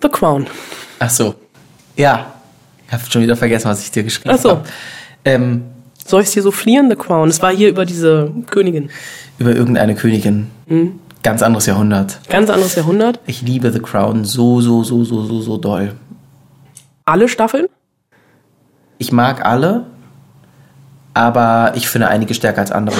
The 0.00 0.08
Crown. 0.08 0.46
Ach 0.98 1.10
so. 1.10 1.34
Ja. 1.96 2.32
Ich 2.86 2.92
habe 2.92 3.02
schon 3.10 3.22
wieder 3.22 3.36
vergessen, 3.36 3.68
was 3.68 3.82
ich 3.82 3.90
dir 3.90 4.02
geschrieben 4.02 4.30
Ach 4.34 4.38
so. 4.40 4.50
habe. 4.50 4.64
Ähm, 5.24 5.64
Soll 6.06 6.22
ich 6.22 6.30
dir 6.30 6.42
so 6.42 6.50
fliehen, 6.50 6.90
The 6.90 6.96
Crown? 6.96 7.28
Es 7.28 7.40
war 7.40 7.50
hier 7.54 7.68
über 7.70 7.86
diese 7.86 8.30
Königin. 8.50 8.90
über 9.38 9.54
irgendeine 9.54 9.94
Königin. 9.94 10.50
Mhm. 10.66 10.98
Ganz 11.22 11.42
anderes 11.42 11.64
Jahrhundert. 11.64 12.20
Ganz 12.28 12.50
anderes 12.50 12.74
Jahrhundert. 12.74 13.18
Ich 13.26 13.40
liebe 13.40 13.72
The 13.72 13.80
Crown 13.80 14.24
so, 14.26 14.60
so, 14.60 14.84
so, 14.84 15.02
so, 15.04 15.22
so, 15.24 15.40
so 15.40 15.56
doll. 15.56 15.94
Alle 17.06 17.28
Staffeln? 17.28 17.66
Ich 18.98 19.10
mag 19.12 19.44
alle, 19.44 19.86
aber 21.14 21.72
ich 21.76 21.88
finde 21.88 22.08
einige 22.08 22.34
stärker 22.34 22.60
als 22.60 22.70
andere. 22.70 22.96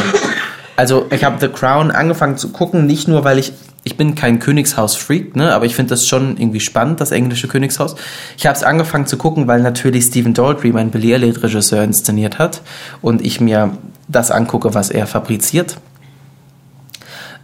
Also 0.76 1.06
ich 1.10 1.22
habe 1.24 1.36
The 1.40 1.48
Crown 1.48 1.90
angefangen 1.90 2.36
zu 2.36 2.50
gucken, 2.50 2.86
nicht 2.86 3.06
nur, 3.06 3.24
weil 3.24 3.38
ich, 3.38 3.52
ich 3.84 3.96
bin 3.96 4.14
kein 4.14 4.40
Königshaus-Freak, 4.40 5.36
ne, 5.36 5.54
aber 5.54 5.66
ich 5.66 5.76
finde 5.76 5.90
das 5.90 6.06
schon 6.06 6.36
irgendwie 6.36 6.60
spannend, 6.60 7.00
das 7.00 7.12
englische 7.12 7.46
Königshaus. 7.46 7.94
Ich 8.36 8.46
habe 8.46 8.56
es 8.56 8.64
angefangen 8.64 9.06
zu 9.06 9.16
gucken, 9.16 9.46
weil 9.46 9.62
natürlich 9.62 10.06
Stephen 10.06 10.34
Daldry, 10.34 10.72
mein 10.72 10.90
Billy 10.90 11.12
Elliot-Regisseur, 11.12 11.84
inszeniert 11.84 12.38
hat 12.38 12.62
und 13.02 13.24
ich 13.24 13.40
mir 13.40 13.76
das 14.08 14.30
angucke, 14.30 14.74
was 14.74 14.90
er 14.90 15.06
fabriziert. 15.06 15.78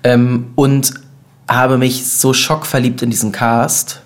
Ähm, 0.02 0.52
und 0.56 0.92
habe 1.48 1.78
mich 1.78 2.10
so 2.10 2.32
schockverliebt 2.32 3.02
in 3.02 3.10
diesen 3.10 3.32
Cast. 3.32 4.02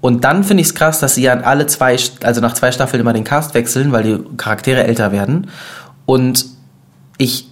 Und 0.00 0.24
dann 0.24 0.44
finde 0.44 0.62
ich 0.62 0.68
es 0.68 0.74
krass, 0.74 1.00
dass 1.00 1.14
sie 1.14 1.22
ja 1.22 1.40
alle 1.40 1.66
zwei, 1.66 1.96
also 2.22 2.40
nach 2.40 2.54
zwei 2.54 2.72
Staffeln 2.72 3.00
immer 3.00 3.12
den 3.12 3.24
Cast 3.24 3.54
wechseln, 3.54 3.92
weil 3.92 4.02
die 4.02 4.18
Charaktere 4.36 4.84
älter 4.84 5.12
werden. 5.12 5.50
Und 6.06 6.46
ich 7.18 7.48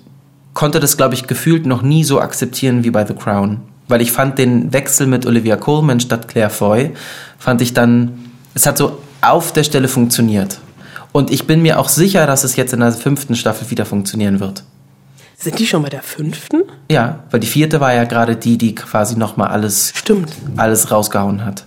konnte 0.56 0.80
das, 0.80 0.96
glaube 0.96 1.14
ich, 1.14 1.26
gefühlt 1.26 1.66
noch 1.66 1.82
nie 1.82 2.02
so 2.02 2.18
akzeptieren 2.20 2.82
wie 2.82 2.90
bei 2.90 3.06
The 3.06 3.14
Crown. 3.14 3.60
Weil 3.88 4.00
ich 4.00 4.10
fand 4.10 4.38
den 4.38 4.72
Wechsel 4.72 5.06
mit 5.06 5.26
Olivia 5.26 5.56
Colman 5.56 6.00
statt 6.00 6.26
Claire 6.26 6.50
Foy, 6.50 6.92
fand 7.38 7.60
ich 7.60 7.74
dann, 7.74 8.30
es 8.54 8.66
hat 8.66 8.78
so 8.78 8.98
auf 9.20 9.52
der 9.52 9.64
Stelle 9.64 9.86
funktioniert. 9.86 10.58
Und 11.12 11.30
ich 11.30 11.46
bin 11.46 11.60
mir 11.60 11.78
auch 11.78 11.90
sicher, 11.90 12.26
dass 12.26 12.42
es 12.42 12.56
jetzt 12.56 12.72
in 12.72 12.80
der 12.80 12.92
fünften 12.92 13.36
Staffel 13.36 13.70
wieder 13.70 13.84
funktionieren 13.84 14.40
wird. 14.40 14.64
Sind 15.36 15.58
die 15.58 15.66
schon 15.66 15.82
bei 15.82 15.90
der 15.90 16.02
fünften? 16.02 16.62
Ja, 16.90 17.20
weil 17.30 17.40
die 17.40 17.46
vierte 17.46 17.80
war 17.80 17.92
ja 17.92 18.04
gerade 18.04 18.34
die, 18.34 18.56
die 18.56 18.74
quasi 18.74 19.16
nochmal 19.16 19.48
alles 19.48 19.92
Stimmt. 19.94 20.32
alles 20.56 20.90
rausgehauen 20.90 21.44
hat. 21.44 21.66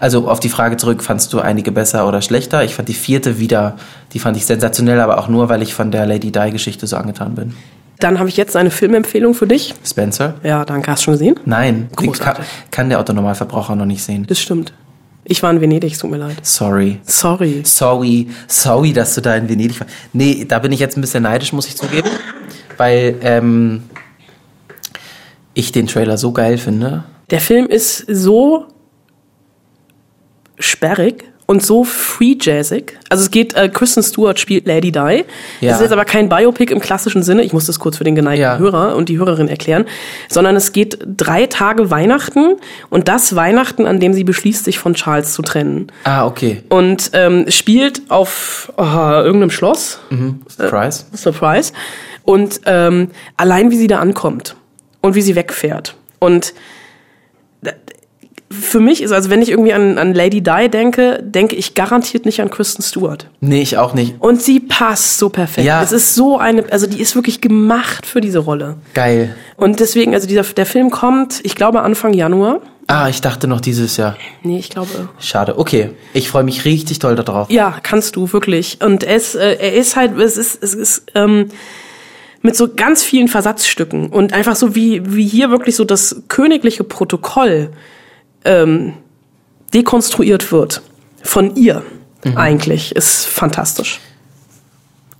Also 0.00 0.28
auf 0.28 0.40
die 0.40 0.50
Frage 0.50 0.76
zurück, 0.76 1.02
fandst 1.02 1.32
du 1.32 1.40
einige 1.40 1.72
besser 1.72 2.06
oder 2.06 2.20
schlechter? 2.20 2.62
Ich 2.62 2.74
fand 2.74 2.88
die 2.88 2.94
vierte 2.94 3.38
wieder, 3.38 3.76
die 4.12 4.18
fand 4.18 4.36
ich 4.36 4.44
sensationell, 4.44 5.00
aber 5.00 5.18
auch 5.18 5.28
nur, 5.28 5.48
weil 5.48 5.62
ich 5.62 5.72
von 5.72 5.90
der 5.90 6.04
Lady 6.04 6.30
Di-Geschichte 6.30 6.86
so 6.86 6.96
angetan 6.96 7.34
bin. 7.34 7.54
Dann 8.00 8.18
habe 8.18 8.28
ich 8.28 8.36
jetzt 8.36 8.56
eine 8.56 8.70
Filmempfehlung 8.70 9.34
für 9.34 9.46
dich. 9.46 9.74
Spencer? 9.84 10.34
Ja, 10.42 10.64
danke. 10.64 10.90
Hast 10.90 11.02
du 11.02 11.04
schon 11.06 11.14
gesehen? 11.14 11.40
Nein, 11.44 11.88
kann, 11.96 12.36
kann 12.70 12.88
der 12.88 13.00
Autonormalverbraucher 13.00 13.74
noch 13.74 13.86
nicht 13.86 14.02
sehen. 14.02 14.24
Das 14.26 14.38
stimmt. 14.38 14.72
Ich 15.24 15.42
war 15.42 15.50
in 15.50 15.60
Venedig, 15.60 15.92
es 15.92 15.98
tut 15.98 16.10
mir 16.10 16.16
leid. 16.16 16.36
Sorry. 16.42 17.00
Sorry. 17.04 17.62
Sorry, 17.64 18.28
sorry, 18.46 18.92
dass 18.92 19.14
du 19.14 19.20
da 19.20 19.34
in 19.36 19.48
Venedig 19.48 19.80
warst. 19.80 19.92
Nee, 20.12 20.46
da 20.48 20.58
bin 20.58 20.72
ich 20.72 20.80
jetzt 20.80 20.96
ein 20.96 21.00
bisschen 21.00 21.24
neidisch, 21.24 21.52
muss 21.52 21.66
ich 21.66 21.76
zugeben. 21.76 22.08
Weil 22.76 23.16
ähm, 23.22 23.82
ich 25.54 25.72
den 25.72 25.86
Trailer 25.86 26.16
so 26.16 26.32
geil 26.32 26.56
finde. 26.56 27.04
Der 27.30 27.40
Film 27.40 27.66
ist 27.66 28.06
so 28.08 28.66
sperrig 30.58 31.24
und 31.50 31.64
so 31.64 31.82
free 31.82 32.36
jazzig. 32.38 32.98
Also 33.08 33.24
es 33.24 33.30
geht, 33.30 33.54
äh, 33.54 33.70
Kristen 33.70 34.02
Stewart 34.02 34.38
spielt 34.38 34.66
Lady 34.66 34.92
Di. 34.92 34.98
Ja. 34.98 35.24
Es 35.62 35.76
ist 35.76 35.80
jetzt 35.80 35.92
aber 35.92 36.04
kein 36.04 36.28
Biopic 36.28 36.70
im 36.70 36.78
klassischen 36.78 37.22
Sinne. 37.22 37.42
Ich 37.42 37.54
muss 37.54 37.64
das 37.64 37.78
kurz 37.78 37.96
für 37.96 38.04
den 38.04 38.14
geneigten 38.14 38.42
Ja. 38.42 38.58
Hörer 38.58 38.94
und 38.94 39.08
die 39.08 39.18
Hörerin 39.18 39.48
erklären. 39.48 39.86
Sondern 40.28 40.56
es 40.56 40.74
geht 40.74 40.98
drei 41.06 41.46
Tage 41.46 41.90
Weihnachten 41.90 42.56
und 42.90 43.08
das 43.08 43.34
Weihnachten, 43.34 43.86
an 43.86 43.98
dem 43.98 44.12
sie 44.12 44.24
beschließt, 44.24 44.62
sich 44.62 44.78
von 44.78 44.92
Charles 44.92 45.32
zu 45.32 45.40
trennen. 45.40 45.86
Ah, 46.04 46.26
okay. 46.26 46.62
Und 46.68 47.12
ähm, 47.14 47.46
spielt 47.48 48.02
auf 48.10 48.70
oh, 48.76 48.82
irgendeinem 48.82 49.50
Schloss. 49.50 50.00
Surprise. 50.54 51.06
Surprise. 51.14 51.72
Und 52.24 52.60
ähm, 52.66 53.08
allein 53.38 53.70
wie 53.70 53.78
sie 53.78 53.86
da 53.86 54.00
ankommt 54.00 54.54
und 55.00 55.14
wie 55.14 55.22
sie 55.22 55.34
wegfährt. 55.34 55.96
Und 56.18 56.52
für 58.50 58.80
mich 58.80 59.02
ist, 59.02 59.12
also 59.12 59.28
wenn 59.30 59.42
ich 59.42 59.50
irgendwie 59.50 59.74
an, 59.74 59.98
an 59.98 60.14
Lady 60.14 60.40
Di 60.40 60.68
denke, 60.68 61.22
denke 61.22 61.54
ich 61.54 61.74
garantiert 61.74 62.24
nicht 62.24 62.40
an 62.40 62.50
Kristen 62.50 62.82
Stewart. 62.82 63.28
Nee, 63.40 63.60
ich 63.60 63.76
auch 63.76 63.94
nicht. 63.94 64.14
Und 64.20 64.40
sie 64.40 64.60
passt 64.60 65.18
so 65.18 65.28
perfekt. 65.28 65.66
Ja. 65.66 65.82
Es 65.82 65.92
ist 65.92 66.14
so 66.14 66.38
eine, 66.38 66.64
also 66.70 66.86
die 66.86 67.00
ist 67.00 67.14
wirklich 67.14 67.40
gemacht 67.40 68.06
für 68.06 68.20
diese 68.20 68.38
Rolle. 68.38 68.76
Geil. 68.94 69.36
Und 69.56 69.80
deswegen, 69.80 70.14
also 70.14 70.26
dieser, 70.26 70.42
der 70.42 70.66
Film 70.66 70.90
kommt, 70.90 71.40
ich 71.42 71.56
glaube 71.56 71.82
Anfang 71.82 72.14
Januar. 72.14 72.60
Ah, 72.86 73.08
ich 73.10 73.20
dachte 73.20 73.48
noch 73.48 73.60
dieses 73.60 73.98
Jahr. 73.98 74.16
Nee, 74.42 74.58
ich 74.58 74.70
glaube. 74.70 75.10
Schade. 75.18 75.58
Okay, 75.58 75.90
ich 76.14 76.30
freue 76.30 76.44
mich 76.44 76.64
richtig 76.64 77.00
doll 77.00 77.16
darauf. 77.16 77.50
Ja, 77.50 77.76
kannst 77.82 78.16
du 78.16 78.32
wirklich. 78.32 78.78
Und 78.82 79.04
es, 79.04 79.34
äh, 79.34 79.56
er 79.60 79.74
ist 79.74 79.94
halt, 79.94 80.18
es 80.18 80.38
ist, 80.38 80.62
es 80.62 80.72
ist 80.72 81.02
ähm, 81.14 81.50
mit 82.40 82.56
so 82.56 82.68
ganz 82.74 83.02
vielen 83.02 83.28
Versatzstücken 83.28 84.08
und 84.08 84.32
einfach 84.32 84.56
so 84.56 84.74
wie 84.74 85.02
wie 85.04 85.26
hier 85.26 85.50
wirklich 85.50 85.76
so 85.76 85.84
das 85.84 86.22
königliche 86.28 86.84
Protokoll 86.84 87.70
ähm, 88.48 88.94
dekonstruiert 89.72 90.50
wird 90.50 90.82
von 91.22 91.54
ihr. 91.54 91.82
Eigentlich 92.34 92.96
ist 92.96 93.26
fantastisch. 93.26 94.00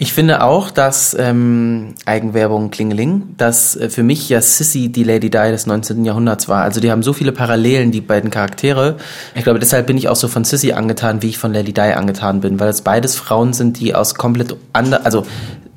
Ich 0.00 0.12
finde 0.12 0.44
auch, 0.44 0.70
dass 0.70 1.16
ähm, 1.18 1.94
Eigenwerbung 2.06 2.70
Klingeling, 2.70 3.34
dass 3.36 3.74
äh, 3.74 3.90
für 3.90 4.04
mich 4.04 4.28
ja 4.28 4.40
Sissy 4.40 4.90
die 4.90 5.02
Lady 5.02 5.28
Di 5.28 5.50
des 5.50 5.66
19. 5.66 6.04
Jahrhunderts 6.04 6.48
war. 6.48 6.62
Also 6.62 6.80
die 6.80 6.92
haben 6.92 7.02
so 7.02 7.12
viele 7.12 7.32
Parallelen, 7.32 7.90
die 7.90 8.00
beiden 8.00 8.30
Charaktere. 8.30 8.96
Ich 9.34 9.42
glaube, 9.42 9.58
deshalb 9.58 9.88
bin 9.88 9.96
ich 9.96 10.08
auch 10.08 10.14
so 10.14 10.28
von 10.28 10.44
Sissy 10.44 10.70
angetan, 10.70 11.22
wie 11.22 11.30
ich 11.30 11.38
von 11.38 11.52
Lady 11.52 11.72
Di 11.72 11.80
angetan 11.80 12.40
bin, 12.40 12.60
weil 12.60 12.68
es 12.68 12.82
beides 12.82 13.16
Frauen 13.16 13.52
sind, 13.52 13.80
die 13.80 13.92
aus 13.92 14.14
komplett 14.14 14.54
anders, 14.72 15.04
also 15.04 15.26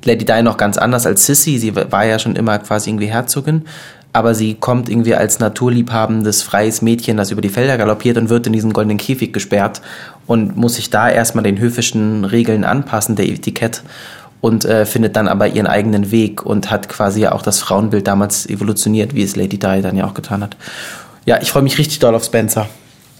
Lady 0.04 0.24
Di 0.24 0.42
noch 0.42 0.56
ganz 0.56 0.78
anders 0.78 1.04
als 1.04 1.26
Sissy. 1.26 1.58
Sie 1.58 1.74
war 1.74 2.04
ja 2.04 2.20
schon 2.20 2.36
immer 2.36 2.60
quasi 2.60 2.90
irgendwie 2.90 3.08
Herzogin. 3.08 3.62
Aber 4.12 4.34
sie 4.34 4.54
kommt 4.54 4.88
irgendwie 4.88 5.14
als 5.14 5.38
naturliebhabendes, 5.38 6.42
freies 6.42 6.82
Mädchen, 6.82 7.16
das 7.16 7.30
über 7.30 7.40
die 7.40 7.48
Felder 7.48 7.78
galoppiert 7.78 8.18
und 8.18 8.28
wird 8.28 8.46
in 8.46 8.52
diesen 8.52 8.72
goldenen 8.72 8.98
Käfig 8.98 9.32
gesperrt 9.32 9.80
und 10.26 10.56
muss 10.56 10.74
sich 10.74 10.90
da 10.90 11.08
erstmal 11.08 11.44
den 11.44 11.58
höfischen 11.58 12.24
Regeln 12.24 12.64
anpassen, 12.64 13.16
der 13.16 13.26
Etikett 13.26 13.82
und 14.42 14.64
äh, 14.64 14.84
findet 14.84 15.16
dann 15.16 15.28
aber 15.28 15.46
ihren 15.46 15.66
eigenen 15.66 16.10
Weg 16.10 16.44
und 16.44 16.70
hat 16.70 16.88
quasi 16.88 17.22
ja 17.22 17.32
auch 17.32 17.42
das 17.42 17.60
Frauenbild 17.60 18.06
damals 18.06 18.46
evolutioniert, 18.46 19.14
wie 19.14 19.22
es 19.22 19.36
Lady 19.36 19.58
Di 19.58 19.80
dann 19.80 19.96
ja 19.96 20.04
auch 20.04 20.14
getan 20.14 20.42
hat. 20.42 20.56
Ja, 21.24 21.40
ich 21.40 21.50
freue 21.50 21.62
mich 21.62 21.78
richtig 21.78 22.00
doll 22.00 22.14
auf 22.14 22.24
Spencer. 22.24 22.68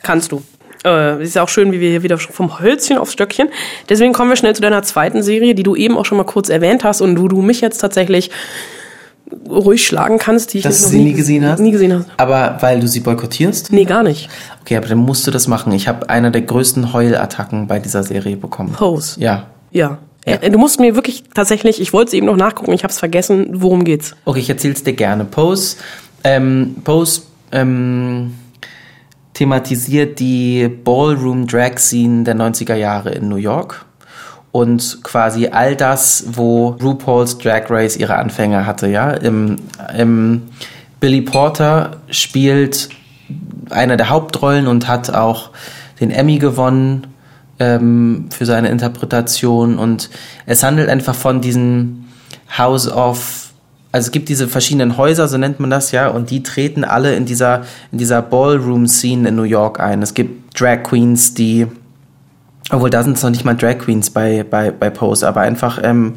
Kannst 0.02 0.32
du. 0.32 0.42
Äh, 0.84 1.22
ist 1.22 1.38
auch 1.38 1.48
schön, 1.48 1.70
wie 1.70 1.80
wir 1.80 1.90
hier 1.90 2.02
wieder 2.02 2.18
vom 2.18 2.58
Hölzchen 2.58 2.98
aufs 2.98 3.12
Stöckchen. 3.12 3.48
Deswegen 3.88 4.12
kommen 4.12 4.30
wir 4.30 4.36
schnell 4.36 4.54
zu 4.54 4.62
deiner 4.62 4.82
zweiten 4.82 5.22
Serie, 5.22 5.54
die 5.54 5.62
du 5.62 5.76
eben 5.76 5.96
auch 5.96 6.04
schon 6.04 6.18
mal 6.18 6.24
kurz 6.24 6.48
erwähnt 6.48 6.82
hast 6.82 7.00
und 7.00 7.20
wo 7.20 7.28
du 7.28 7.40
mich 7.40 7.60
jetzt 7.60 7.78
tatsächlich 7.78 8.30
ruhig 9.48 9.86
schlagen 9.86 10.18
kannst, 10.18 10.52
die 10.52 10.58
ich 10.58 10.64
Dass 10.64 10.82
du 10.82 10.88
sie 10.88 10.98
nie 11.02 11.12
gesehen 11.12 11.46
hast? 11.46 11.60
Nie 11.60 11.70
gesehen 11.70 11.92
hast. 11.92 12.06
Aber 12.16 12.58
weil 12.60 12.80
du 12.80 12.88
sie 12.88 13.00
boykottierst? 13.00 13.72
Nee, 13.72 13.84
gar 13.84 14.02
nicht. 14.02 14.28
Okay, 14.62 14.76
aber 14.76 14.86
dann 14.86 14.98
musst 14.98 15.26
du 15.26 15.30
das 15.30 15.48
machen. 15.48 15.72
Ich 15.72 15.88
habe 15.88 16.08
einer 16.08 16.30
der 16.30 16.42
größten 16.42 16.92
Heulattacken 16.92 17.66
bei 17.66 17.78
dieser 17.78 18.02
Serie 18.02 18.36
bekommen. 18.36 18.72
Pose. 18.72 19.20
Ja. 19.20 19.46
Ja. 19.70 19.98
Ja. 20.26 20.34
Äh, 20.36 20.50
Du 20.50 20.58
musst 20.58 20.78
mir 20.78 20.94
wirklich 20.94 21.24
tatsächlich, 21.34 21.80
ich 21.80 21.92
wollte 21.92 22.08
es 22.08 22.14
eben 22.14 22.26
noch 22.26 22.36
nachgucken, 22.36 22.72
ich 22.72 22.84
habe 22.84 22.92
es 22.92 22.98
vergessen, 22.98 23.48
worum 23.54 23.84
geht's? 23.84 24.14
Okay, 24.24 24.40
ich 24.40 24.48
erzähl's 24.48 24.84
dir 24.84 24.92
gerne. 24.92 25.24
Pose, 25.24 25.76
ähm, 26.24 26.76
Pose 26.84 27.22
ähm, 27.50 28.34
thematisiert 29.34 30.20
die 30.20 30.68
Ballroom 30.68 31.46
Drag 31.46 31.78
Scene 31.78 32.24
der 32.24 32.36
90er 32.36 32.74
Jahre 32.74 33.10
in 33.10 33.28
New 33.28 33.36
York 33.36 33.84
und 34.52 35.02
quasi 35.02 35.48
all 35.48 35.74
das, 35.74 36.24
wo 36.32 36.76
RuPaul's 36.82 37.38
Drag 37.38 37.70
Race 37.70 37.96
ihre 37.96 38.16
Anfänge 38.16 38.66
hatte, 38.66 38.86
ja. 38.86 39.10
Im, 39.10 39.56
im 39.96 40.42
Billy 41.00 41.22
Porter 41.22 41.96
spielt 42.10 42.90
eine 43.70 43.96
der 43.96 44.10
Hauptrollen 44.10 44.66
und 44.66 44.86
hat 44.88 45.10
auch 45.12 45.50
den 46.00 46.10
Emmy 46.10 46.38
gewonnen 46.38 47.06
ähm, 47.58 48.26
für 48.30 48.44
seine 48.44 48.68
Interpretation 48.68 49.78
und 49.78 50.10
es 50.46 50.62
handelt 50.62 50.90
einfach 50.90 51.14
von 51.14 51.40
diesem 51.40 52.04
House 52.56 52.88
of 52.88 53.52
also 53.92 54.06
es 54.06 54.10
gibt 54.10 54.30
diese 54.30 54.48
verschiedenen 54.48 54.96
Häuser, 54.96 55.28
so 55.28 55.36
nennt 55.36 55.60
man 55.60 55.68
das 55.68 55.92
ja, 55.92 56.08
und 56.08 56.30
die 56.30 56.42
treten 56.42 56.82
alle 56.82 57.14
in 57.14 57.26
dieser, 57.26 57.64
in 57.92 57.98
dieser 57.98 58.22
Ballroom-Scene 58.22 59.28
in 59.28 59.36
New 59.36 59.42
York 59.42 59.80
ein. 59.80 60.00
Es 60.00 60.14
gibt 60.14 60.58
Drag 60.58 60.82
Queens, 60.82 61.34
die, 61.34 61.66
obwohl 62.70 62.90
da 62.90 63.02
sind 63.02 63.16
es 63.16 63.22
noch 63.22 63.30
nicht 63.30 63.44
mal 63.44 63.56
Drag 63.56 63.78
Queens 63.78 64.10
bei, 64.10 64.44
bei, 64.44 64.70
bei 64.70 64.90
Pose, 64.90 65.26
aber 65.26 65.40
einfach 65.40 65.80
ähm, 65.82 66.14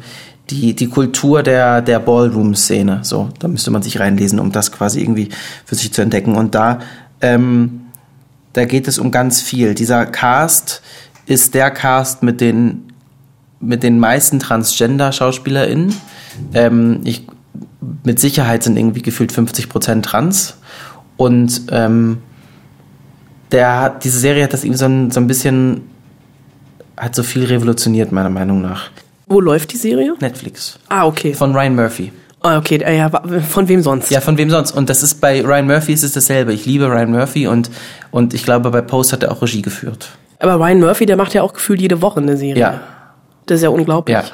die, 0.50 0.74
die 0.74 0.88
Kultur 0.88 1.42
der, 1.42 1.82
der 1.82 1.98
Ballroom-Szene. 1.98 3.00
So, 3.02 3.30
da 3.38 3.48
müsste 3.48 3.70
man 3.70 3.82
sich 3.82 3.98
reinlesen, 3.98 4.38
um 4.38 4.52
das 4.52 4.70
quasi 4.70 5.00
irgendwie 5.00 5.30
für 5.64 5.74
sich 5.74 5.92
zu 5.92 6.02
entdecken. 6.02 6.36
Und 6.36 6.54
da, 6.54 6.80
ähm, 7.20 7.80
da 8.52 8.64
geht 8.64 8.86
es 8.86 8.98
um 8.98 9.10
ganz 9.10 9.42
viel. 9.42 9.74
Dieser 9.74 10.06
Cast 10.06 10.82
ist 11.26 11.54
der 11.54 11.70
Cast 11.70 12.22
mit 12.22 12.40
den, 12.40 12.92
mit 13.60 13.82
den 13.82 13.98
meisten 13.98 14.38
Transgender-SchauspielerInnen. 14.38 15.94
Ähm, 16.54 17.00
ich, 17.04 17.26
mit 18.04 18.20
Sicherheit 18.20 18.62
sind 18.62 18.76
irgendwie 18.76 19.02
gefühlt 19.02 19.32
50 19.32 19.68
Prozent 19.68 20.04
trans. 20.04 20.58
Und 21.16 21.62
ähm, 21.70 22.18
der 23.50 23.90
diese 23.90 24.18
Serie 24.18 24.44
hat 24.44 24.52
das 24.52 24.64
ihm 24.64 24.74
so 24.74 24.86
ein, 24.86 25.10
so 25.10 25.20
ein 25.20 25.26
bisschen, 25.26 25.82
hat 26.96 27.14
so 27.14 27.22
viel 27.22 27.44
revolutioniert, 27.44 28.12
meiner 28.12 28.30
Meinung 28.30 28.62
nach. 28.62 28.90
Wo 29.26 29.40
läuft 29.40 29.72
die 29.72 29.76
Serie? 29.76 30.14
Netflix. 30.20 30.78
Ah, 30.88 31.06
okay. 31.06 31.34
Von 31.34 31.54
Ryan 31.54 31.74
Murphy. 31.74 32.12
Ah, 32.42 32.58
okay, 32.58 32.76
äh, 32.76 32.98
ja, 32.98 33.10
von 33.48 33.68
wem 33.68 33.82
sonst? 33.82 34.10
Ja, 34.10 34.20
von 34.20 34.38
wem 34.38 34.50
sonst? 34.50 34.70
Und 34.70 34.88
das 34.88 35.02
ist 35.02 35.20
bei 35.20 35.42
Ryan 35.42 35.66
Murphy 35.66 35.92
ist 35.92 36.04
es 36.04 36.12
dasselbe. 36.12 36.52
Ich 36.52 36.64
liebe 36.64 36.86
Ryan 36.86 37.10
Murphy 37.10 37.48
und, 37.48 37.70
und 38.12 38.34
ich 38.34 38.44
glaube, 38.44 38.70
bei 38.70 38.82
Post 38.82 39.12
hat 39.12 39.24
er 39.24 39.32
auch 39.32 39.42
Regie 39.42 39.62
geführt. 39.62 40.10
Aber 40.38 40.54
Ryan 40.54 40.80
Murphy, 40.80 41.06
der 41.06 41.16
macht 41.16 41.34
ja 41.34 41.42
auch 41.42 41.52
gefühlt 41.52 41.80
jede 41.80 42.02
Woche 42.02 42.20
eine 42.20 42.36
Serie. 42.36 42.60
Ja. 42.60 42.80
Das 43.46 43.56
ist 43.56 43.62
ja 43.62 43.70
unglaublich. 43.70 44.16
Ja. 44.16 44.24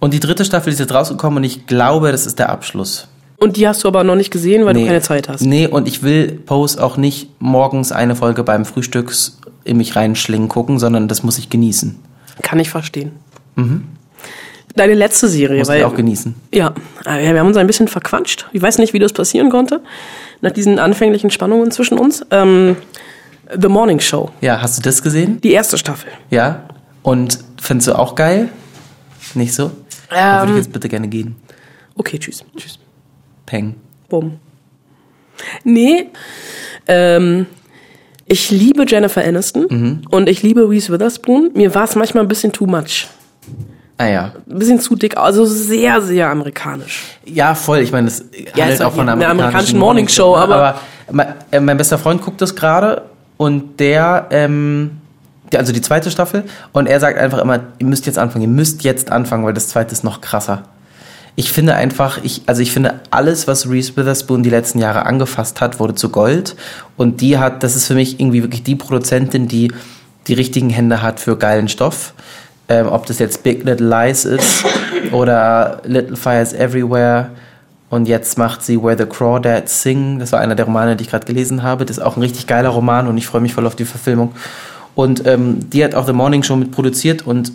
Und 0.00 0.12
die 0.12 0.20
dritte 0.20 0.44
Staffel 0.44 0.72
ist 0.72 0.78
jetzt 0.78 0.92
rausgekommen 0.92 1.38
und 1.38 1.44
ich 1.44 1.66
glaube, 1.66 2.12
das 2.12 2.26
ist 2.26 2.38
der 2.38 2.50
Abschluss. 2.50 3.08
Und 3.38 3.56
die 3.56 3.68
hast 3.68 3.84
du 3.84 3.88
aber 3.88 4.02
noch 4.04 4.14
nicht 4.14 4.30
gesehen, 4.30 4.64
weil 4.64 4.74
du 4.74 4.84
keine 4.84 5.02
Zeit 5.02 5.28
hast. 5.28 5.42
Nee, 5.42 5.66
und 5.66 5.88
ich 5.88 6.02
will 6.02 6.32
Pose 6.32 6.82
auch 6.82 6.96
nicht 6.96 7.28
morgens 7.38 7.92
eine 7.92 8.16
Folge 8.16 8.42
beim 8.42 8.64
Frühstücks 8.64 9.38
in 9.66 9.76
mich 9.76 9.96
reinschlingen 9.96 10.48
gucken, 10.48 10.78
sondern 10.78 11.08
das 11.08 11.22
muss 11.22 11.38
ich 11.38 11.50
genießen. 11.50 11.96
Kann 12.42 12.58
ich 12.60 12.70
verstehen. 12.70 13.12
Deine 14.74 14.92
letzte 14.94 15.28
Serie, 15.28 15.60
Muss 15.60 15.68
weil 15.68 15.78
ich 15.80 15.84
auch 15.84 15.94
genießen. 15.94 16.34
ja, 16.52 16.74
äh, 17.06 17.32
wir 17.32 17.40
haben 17.40 17.46
uns 17.46 17.56
ein 17.56 17.66
bisschen 17.66 17.88
verquatscht. 17.88 18.46
Ich 18.52 18.60
weiß 18.60 18.76
nicht, 18.78 18.92
wie 18.92 18.98
das 18.98 19.12
passieren 19.14 19.48
konnte 19.50 19.80
nach 20.42 20.50
diesen 20.52 20.78
anfänglichen 20.78 21.30
Spannungen 21.30 21.70
zwischen 21.70 21.98
uns. 21.98 22.24
Ähm, 22.30 22.76
The 23.58 23.68
Morning 23.68 24.00
Show, 24.00 24.30
Ja, 24.42 24.60
hast 24.60 24.76
du 24.76 24.82
das 24.82 25.02
gesehen? 25.02 25.40
die 25.40 25.52
erste 25.52 25.78
Staffel. 25.78 26.10
Ja. 26.30 26.64
Und 27.02 27.38
findest 27.60 27.88
du 27.88 27.98
auch 27.98 28.14
geil? 28.16 28.50
Nicht 29.34 29.54
so? 29.54 29.70
Dann 30.10 30.40
würde 30.48 30.52
ich 30.58 30.64
jetzt 30.64 30.72
bitte 30.72 30.88
gerne 30.88 31.08
gehen. 31.08 31.36
Okay, 31.96 32.18
tschüss. 32.18 32.44
Tschüss. 32.56 32.78
Peng. 33.46 33.76
Bumm. 34.10 34.38
Nee, 35.64 36.08
ähm, 36.86 37.46
ich 38.26 38.50
liebe 38.50 38.84
Jennifer 38.86 39.24
Aniston 39.24 39.66
Mhm. 39.70 40.02
und 40.10 40.28
ich 40.28 40.42
liebe 40.42 40.68
Reese 40.68 40.92
Witherspoon. 40.92 41.50
Mir 41.54 41.74
war 41.74 41.84
es 41.84 41.94
manchmal 41.94 42.24
ein 42.24 42.28
bisschen 42.28 42.52
too 42.52 42.66
much. 42.66 43.06
Ah 43.98 44.06
ja. 44.08 44.32
Ein 44.50 44.58
bisschen 44.58 44.78
zu 44.80 44.94
dick, 44.94 45.16
also 45.16 45.46
sehr, 45.46 46.02
sehr 46.02 46.28
amerikanisch. 46.28 47.02
Ja, 47.24 47.54
voll. 47.54 47.78
Ich 47.78 47.92
meine, 47.92 48.06
das 48.08 48.24
Ja, 48.54 48.64
handelt 48.64 48.80
ist 48.80 48.82
auch 48.84 48.92
von 48.92 49.08
einer 49.08 49.12
eine 49.12 49.26
amerikanischen 49.28 49.76
amerikanische 49.76 49.76
Morningshow, 49.76 50.36
ne? 50.36 50.42
aber- 50.42 50.80
mein, 51.12 51.34
äh, 51.50 51.60
mein 51.60 51.76
bester 51.78 51.96
Freund 51.98 52.20
guckt 52.20 52.42
das 52.42 52.54
gerade 52.54 53.02
und 53.38 53.80
der, 53.80 54.26
ähm, 54.30 54.90
der, 55.52 55.60
also 55.60 55.72
die 55.72 55.80
zweite 55.80 56.10
Staffel, 56.10 56.44
und 56.72 56.86
er 56.88 57.00
sagt 57.00 57.18
einfach 57.18 57.38
immer, 57.38 57.60
ihr 57.78 57.86
müsst 57.86 58.04
jetzt 58.06 58.18
anfangen, 58.18 58.42
ihr 58.42 58.48
müsst 58.48 58.82
jetzt 58.84 59.10
anfangen, 59.10 59.44
weil 59.46 59.54
das 59.54 59.68
zweite 59.68 59.92
ist 59.92 60.04
noch 60.04 60.20
krasser. 60.20 60.64
Ich 61.38 61.52
finde 61.52 61.74
einfach, 61.74 62.18
ich, 62.22 62.42
also 62.46 62.62
ich 62.62 62.72
finde 62.72 63.00
alles, 63.10 63.46
was 63.46 63.68
Reese 63.68 63.94
Witherspoon 63.96 64.42
die 64.42 64.50
letzten 64.50 64.78
Jahre 64.78 65.04
angefasst 65.04 65.60
hat, 65.60 65.78
wurde 65.78 65.94
zu 65.94 66.08
Gold. 66.08 66.56
Und 66.96 67.20
die 67.20 67.36
hat, 67.36 67.62
das 67.62 67.76
ist 67.76 67.86
für 67.86 67.94
mich 67.94 68.18
irgendwie 68.18 68.42
wirklich 68.42 68.62
die 68.62 68.74
Produzentin, 68.74 69.46
die 69.46 69.70
die 70.26 70.34
richtigen 70.34 70.70
Hände 70.70 71.02
hat 71.02 71.20
für 71.20 71.36
geilen 71.36 71.68
Stoff. 71.68 72.14
Ähm, 72.68 72.86
ob 72.88 73.06
das 73.06 73.18
jetzt 73.18 73.42
Big 73.42 73.64
Little 73.64 73.86
Lies 73.86 74.24
ist 74.24 74.64
oder 75.12 75.82
Little 75.84 76.16
Fires 76.16 76.54
Everywhere. 76.54 77.30
Und 77.90 78.08
jetzt 78.08 78.38
macht 78.38 78.62
sie 78.62 78.82
Where 78.82 78.96
the 78.96 79.04
Crawdads 79.04 79.82
Sing. 79.82 80.18
Das 80.18 80.32
war 80.32 80.40
einer 80.40 80.54
der 80.54 80.64
Romane, 80.64 80.96
die 80.96 81.04
ich 81.04 81.10
gerade 81.10 81.26
gelesen 81.26 81.62
habe. 81.62 81.84
Das 81.84 81.98
ist 81.98 82.02
auch 82.02 82.16
ein 82.16 82.22
richtig 82.22 82.46
geiler 82.46 82.70
Roman 82.70 83.06
und 83.06 83.18
ich 83.18 83.26
freue 83.26 83.42
mich 83.42 83.52
voll 83.52 83.66
auf 83.66 83.76
die 83.76 83.84
Verfilmung. 83.84 84.32
Und 84.94 85.26
ähm, 85.26 85.68
die 85.70 85.84
hat 85.84 85.94
auch 85.94 86.06
The 86.06 86.14
Morning 86.14 86.42
Show 86.42 86.56
mit 86.56 86.72
produziert 86.72 87.26
und 87.26 87.52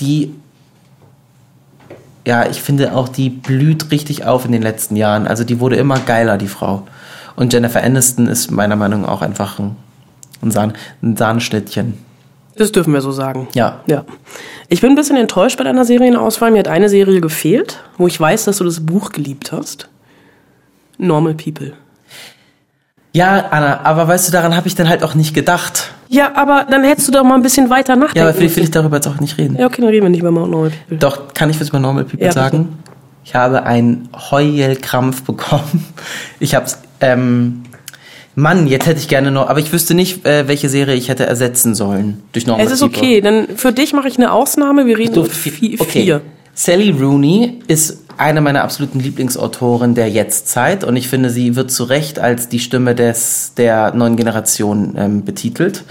die 0.00 0.34
ja, 2.26 2.46
ich 2.48 2.60
finde 2.60 2.94
auch, 2.94 3.08
die 3.08 3.30
blüht 3.30 3.90
richtig 3.90 4.24
auf 4.24 4.44
in 4.44 4.52
den 4.52 4.62
letzten 4.62 4.96
Jahren. 4.96 5.26
Also 5.26 5.44
die 5.44 5.60
wurde 5.60 5.76
immer 5.76 5.98
geiler, 5.98 6.36
die 6.36 6.48
Frau. 6.48 6.86
Und 7.36 7.52
Jennifer 7.52 7.82
Aniston 7.82 8.26
ist 8.26 8.50
meiner 8.50 8.76
Meinung 8.76 9.02
nach 9.02 9.08
auch 9.08 9.22
einfach 9.22 9.58
ein, 9.58 9.76
ein, 10.42 10.50
Sahn, 10.50 10.74
ein 11.02 11.16
Sahnschnittchen. 11.16 11.94
Das 12.56 12.72
dürfen 12.72 12.92
wir 12.92 13.00
so 13.00 13.12
sagen. 13.12 13.48
Ja. 13.54 13.80
Ja. 13.86 14.04
Ich 14.68 14.82
bin 14.82 14.90
ein 14.90 14.96
bisschen 14.96 15.16
enttäuscht 15.16 15.56
bei 15.56 15.64
deiner 15.64 15.84
Serienauswahl. 15.84 16.50
Mir 16.50 16.58
hat 16.58 16.68
eine 16.68 16.90
Serie 16.90 17.20
gefehlt, 17.20 17.82
wo 17.96 18.06
ich 18.06 18.20
weiß, 18.20 18.44
dass 18.44 18.58
du 18.58 18.64
das 18.64 18.84
Buch 18.84 19.12
geliebt 19.12 19.52
hast. 19.52 19.88
Normal 20.98 21.34
People. 21.34 21.72
Ja, 23.12 23.46
Anna, 23.50 23.80
aber 23.84 24.06
weißt 24.06 24.28
du, 24.28 24.32
daran 24.32 24.54
habe 24.56 24.68
ich 24.68 24.74
dann 24.76 24.88
halt 24.88 25.02
auch 25.02 25.14
nicht 25.14 25.34
gedacht. 25.34 25.90
Ja, 26.08 26.32
aber 26.36 26.66
dann 26.70 26.84
hättest 26.84 27.08
du 27.08 27.12
doch 27.12 27.24
mal 27.24 27.34
ein 27.34 27.42
bisschen 27.42 27.68
weiter 27.70 27.96
nachdenken 27.96 28.18
Ja, 28.18 28.24
aber 28.24 28.34
vielleicht 28.34 28.56
will 28.56 28.64
ich 28.64 28.70
darüber 28.70 28.96
jetzt 28.96 29.08
auch 29.08 29.18
nicht 29.20 29.36
reden. 29.38 29.56
Ja, 29.58 29.66
okay, 29.66 29.80
dann 29.80 29.90
reden 29.90 30.04
wir 30.04 30.10
nicht 30.10 30.20
über 30.20 30.30
Normal 30.30 30.70
People. 30.70 30.98
Doch, 30.98 31.34
kann 31.34 31.50
ich 31.50 31.60
was 31.60 31.68
über 31.70 31.78
Normal 31.80 32.04
People 32.04 32.20
Ja, 32.20 32.28
bitte. 32.28 32.38
sagen? 32.40 32.78
Ich 33.24 33.34
habe 33.34 33.64
einen 33.64 34.08
Heulkrampf 34.30 35.22
bekommen. 35.24 35.86
Ich 36.38 36.54
hab's, 36.54 36.78
ähm, 37.00 37.62
Mann, 38.36 38.66
jetzt 38.68 38.86
hätte 38.86 39.00
ich 39.00 39.08
gerne 39.08 39.30
noch, 39.32 39.48
aber 39.48 39.58
ich 39.58 39.72
wüsste 39.72 39.94
nicht, 39.94 40.24
äh, 40.24 40.46
welche 40.46 40.68
Serie 40.68 40.94
ich 40.94 41.08
hätte 41.08 41.26
ersetzen 41.26 41.74
sollen 41.74 42.22
durch 42.32 42.46
Normal 42.46 42.64
Es 42.64 42.72
ist 42.72 42.80
People. 42.80 42.98
okay, 42.98 43.20
dann 43.20 43.48
für 43.56 43.72
dich 43.72 43.92
mache 43.92 44.06
ich 44.08 44.16
eine 44.18 44.32
Ausnahme. 44.32 44.86
Wir 44.86 44.96
reden 44.98 45.14
Du, 45.14 45.24
über 45.24 45.32
vi- 45.32 45.80
okay. 45.80 46.02
vier. 46.04 46.20
Sally 46.54 46.90
Rooney 46.90 47.58
ist 47.66 47.98
eine 48.20 48.42
meiner 48.42 48.62
absoluten 48.62 49.00
Lieblingsautoren 49.00 49.94
der 49.94 50.10
Jetztzeit 50.10 50.84
und 50.84 50.94
ich 50.96 51.08
finde, 51.08 51.30
sie 51.30 51.56
wird 51.56 51.70
zu 51.70 51.84
Recht 51.84 52.18
als 52.18 52.48
die 52.48 52.58
Stimme 52.58 52.94
des, 52.94 53.54
der 53.56 53.94
neuen 53.94 54.16
Generation 54.16 54.94
ähm, 54.96 55.24
betitelt. 55.24 55.84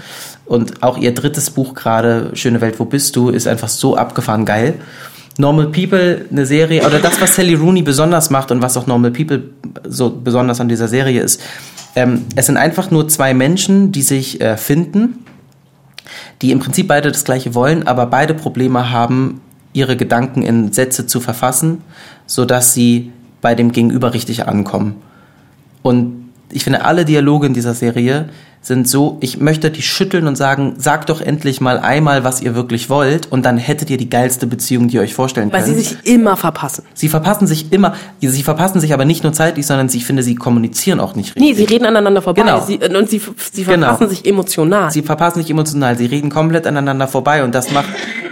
Und 0.46 0.82
auch 0.82 0.96
ihr 0.96 1.12
drittes 1.12 1.50
Buch 1.50 1.74
gerade, 1.74 2.30
Schöne 2.34 2.60
Welt, 2.60 2.78
wo 2.78 2.84
bist 2.84 3.16
du, 3.16 3.30
ist 3.30 3.48
einfach 3.48 3.68
so 3.68 3.96
abgefahren 3.96 4.44
geil. 4.44 4.74
Normal 5.38 5.66
People, 5.68 6.26
eine 6.30 6.46
Serie, 6.46 6.86
oder 6.86 6.98
das, 6.98 7.20
was 7.20 7.34
Sally 7.34 7.54
Rooney 7.54 7.82
besonders 7.82 8.30
macht 8.30 8.50
und 8.52 8.62
was 8.62 8.76
auch 8.76 8.86
Normal 8.86 9.10
People 9.10 9.42
so 9.88 10.10
besonders 10.10 10.60
an 10.60 10.68
dieser 10.68 10.88
Serie 10.88 11.20
ist, 11.22 11.40
ähm, 11.96 12.26
es 12.36 12.46
sind 12.46 12.56
einfach 12.56 12.92
nur 12.92 13.08
zwei 13.08 13.34
Menschen, 13.34 13.90
die 13.90 14.02
sich 14.02 14.40
äh, 14.40 14.56
finden 14.56 15.24
die 16.42 16.52
im 16.52 16.58
Prinzip 16.58 16.88
beide 16.88 17.12
das 17.12 17.24
Gleiche 17.24 17.54
wollen, 17.54 17.86
aber 17.86 18.06
beide 18.06 18.34
Probleme 18.34 18.90
haben, 18.90 19.40
ihre 19.72 19.96
Gedanken 19.96 20.42
in 20.42 20.72
Sätze 20.72 21.06
zu 21.06 21.20
verfassen, 21.20 21.82
sodass 22.26 22.74
sie 22.74 23.12
bei 23.40 23.54
dem 23.54 23.72
Gegenüber 23.72 24.14
richtig 24.14 24.46
ankommen. 24.46 24.96
Und 25.82 26.30
ich 26.50 26.64
finde, 26.64 26.84
alle 26.84 27.04
Dialoge 27.04 27.46
in 27.46 27.54
dieser 27.54 27.74
Serie 27.74 28.28
sind 28.62 28.86
so, 28.86 29.16
ich 29.20 29.38
möchte 29.40 29.70
die 29.70 29.80
schütteln 29.80 30.26
und 30.26 30.36
sagen, 30.36 30.74
sagt 30.76 31.08
doch 31.08 31.22
endlich 31.22 31.62
mal 31.62 31.78
einmal, 31.78 32.24
was 32.24 32.42
ihr 32.42 32.54
wirklich 32.54 32.90
wollt, 32.90 33.32
und 33.32 33.46
dann 33.46 33.56
hättet 33.56 33.88
ihr 33.88 33.96
die 33.96 34.10
geilste 34.10 34.46
Beziehung, 34.46 34.88
die 34.88 34.96
ihr 34.96 35.00
euch 35.00 35.14
vorstellen 35.14 35.50
Weil 35.50 35.62
könnt. 35.62 35.76
sie 35.76 35.82
sich 35.82 35.96
immer 36.04 36.36
verpassen. 36.36 36.84
sie 36.92 37.08
verpassen 37.08 37.46
sich 37.46 37.72
immer, 37.72 37.94
sie 38.20 38.42
verpassen 38.42 38.78
sich 38.80 38.92
aber 38.92 39.06
nicht 39.06 39.22
nur 39.24 39.32
zeitlich, 39.32 39.66
sondern 39.66 39.88
ich 39.90 40.04
finde, 40.04 40.22
sie 40.22 40.34
kommunizieren 40.34 41.00
auch 41.00 41.14
nicht 41.14 41.36
richtig. 41.36 41.42
Nee, 41.42 41.54
sie 41.54 41.64
reden 41.64 41.86
aneinander 41.86 42.20
vorbei. 42.20 42.42
Genau. 42.42 42.60
Sie, 42.60 42.76
und 42.78 43.08
sie, 43.08 43.22
sie 43.52 43.64
Genau. 43.64 43.86
verpassen 43.86 44.10
sich 44.10 44.26
emotional. 44.26 44.90
Sie 44.90 45.02
verpassen 45.02 45.40
sich 45.40 45.50
emotional, 45.50 45.96
sie 45.96 46.06
reden 46.06 46.28
komplett 46.28 46.66
aneinander 46.66 47.08
vorbei 47.08 47.42
und 47.42 47.54
das 47.54 47.70
macht 47.72 47.88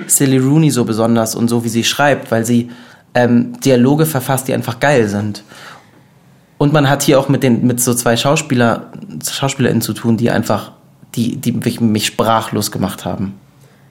Silly 0.08 0.36
Rooney 0.36 0.70
so 0.70 0.84
besonders 0.84 1.34
und 1.36 1.48
so 1.48 1.64
wie 1.64 1.68
sie 1.70 1.84
schreibt, 1.84 2.30
weil 2.30 2.44
sie 2.44 2.68
ähm, 3.14 3.58
Dialoge 3.64 4.04
verfasst, 4.04 4.46
die 4.48 4.52
einfach 4.52 4.78
geil 4.78 5.08
sind. 5.08 5.42
Und 6.58 6.72
man 6.72 6.90
hat 6.90 7.04
hier 7.04 7.18
auch 7.18 7.28
mit 7.28 7.42
den 7.42 7.66
mit 7.66 7.80
so 7.80 7.94
zwei 7.94 8.16
Schauspieler 8.16 8.90
SchauspielerInnen 9.24 9.80
zu 9.80 9.92
tun, 9.94 10.16
die 10.16 10.30
einfach 10.30 10.72
die 11.14 11.36
die 11.36 11.52
mich, 11.52 12.06
sprachlos 12.06 12.70
gemacht 12.70 13.04
haben. 13.04 13.34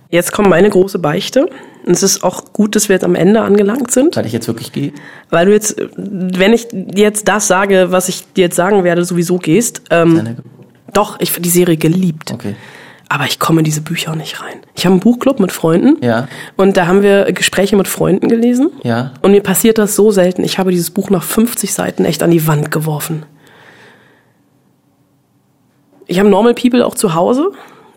Jetzt 0.10 0.32
kommt 0.32 0.50
meine 0.50 0.70
große 0.70 1.00
Beichte. 1.00 1.50
Und 1.86 1.94
es 1.94 2.04
ist 2.04 2.24
auch 2.24 2.54
gut, 2.54 2.76
dass 2.76 2.90
wir 2.90 2.96
jetzt 2.96 3.04
am 3.04 3.16
Ende 3.16 3.42
angelangt 3.42 3.92
sind. 3.92 4.16
Weil 4.16 4.26
ich 4.26 4.34
jetzt 4.34 4.48
wirklich 4.48 4.74
gehe. 4.74 4.92
Weil 5.30 5.46
du 5.46 5.54
jetzt, 5.54 5.78
wenn 5.96 6.54
ich 6.54 6.68
jetzt 6.96 7.28
das 7.28 7.48
sage, 7.48 7.92
was 7.92 8.10
ich 8.10 8.24
dir 8.34 8.46
jetzt 8.46 8.56
sagen 8.56 8.84
werde, 8.84 9.06
sowieso 9.06 9.38
gehst. 9.38 9.82
Ähm, 9.90 10.38
doch, 10.94 11.20
ich 11.20 11.32
die 11.34 11.50
Serie 11.50 11.78
geliebt. 11.78 12.32
Okay. 12.32 12.56
Aber 13.10 13.26
ich 13.26 13.40
komme 13.40 13.62
in 13.62 13.64
diese 13.66 13.82
Bücher 13.82 14.16
nicht 14.16 14.42
rein. 14.42 14.58
Ich 14.76 14.86
habe 14.86 14.94
einen 14.94 15.00
Buchclub 15.00 15.40
mit 15.40 15.52
Freunden. 15.52 15.98
Ja. 16.04 16.28
Und 16.58 16.76
da 16.76 16.88
haben 16.88 17.04
wir 17.04 17.32
Gespräche 17.32 17.78
mit 17.78 17.88
Freunden 17.88 18.28
gelesen. 18.28 18.70
Ja. 18.84 19.12
Und 19.22 19.32
mir 19.32 19.42
passiert 19.42 19.78
das 19.78 19.96
so 19.96 20.12
selten. 20.12 20.44
Ich 20.44 20.60
habe 20.60 20.72
dieses 20.72 20.92
Buch 20.92 21.10
nach 21.10 21.24
50 21.24 21.74
Seiten 21.74 22.04
echt 22.04 22.22
an 22.22 22.32
die 22.32 22.46
Wand 22.48 22.70
geworfen. 22.70 23.24
Ich 26.06 26.20
habe 26.20 26.30
Normal 26.30 26.54
People 26.54 26.86
auch 26.86 26.96
zu 26.96 27.14
Hause. 27.14 27.52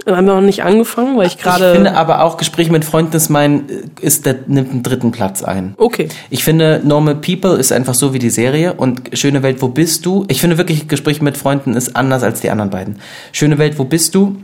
Wir 0.07 0.17
haben 0.17 0.25
noch 0.25 0.41
nicht 0.41 0.63
angefangen, 0.63 1.19
weil 1.19 1.27
ich 1.27 1.35
Ich 1.37 1.43
finde 1.43 1.59
gerade. 1.59 1.95
aber 1.95 2.23
auch 2.23 2.39
Gespräche 2.39 2.73
mit 2.73 2.85
Freunden 2.87 3.15
ist 3.15 3.29
mein, 3.29 3.65
ist 4.01 4.25
der, 4.25 4.37
nimmt 4.47 4.71
einen 4.71 4.83
dritten 4.83 5.13
Platz 5.13 5.43
ein. 5.43 5.75
Okay. 5.77 6.09
Ich 6.31 6.43
finde, 6.43 6.81
Normal 6.83 7.17
People 7.17 7.57
ist 7.57 7.71
einfach 7.71 7.95
so 7.95 8.15
wie 8.15 8.19
die 8.19 8.31
Serie 8.31 8.75
und 8.75 9.03
Schöne 9.13 9.43
Welt, 9.43 9.61
wo 9.61 9.69
bist 9.69 10.07
du? 10.07 10.25
Ich 10.29 10.41
finde 10.41 10.57
wirklich, 10.57 10.89
Gespräch 10.89 11.21
mit 11.21 11.37
Freunden 11.37 11.75
ist 11.75 11.97
anders 11.97 12.23
als 12.23 12.41
die 12.41 12.51
anderen 12.51 12.71
beiden. 12.71 12.97
Schöne 13.33 13.59
Welt, 13.59 13.79
wo 13.79 13.85
bist 13.85 14.15
du? 14.15 14.37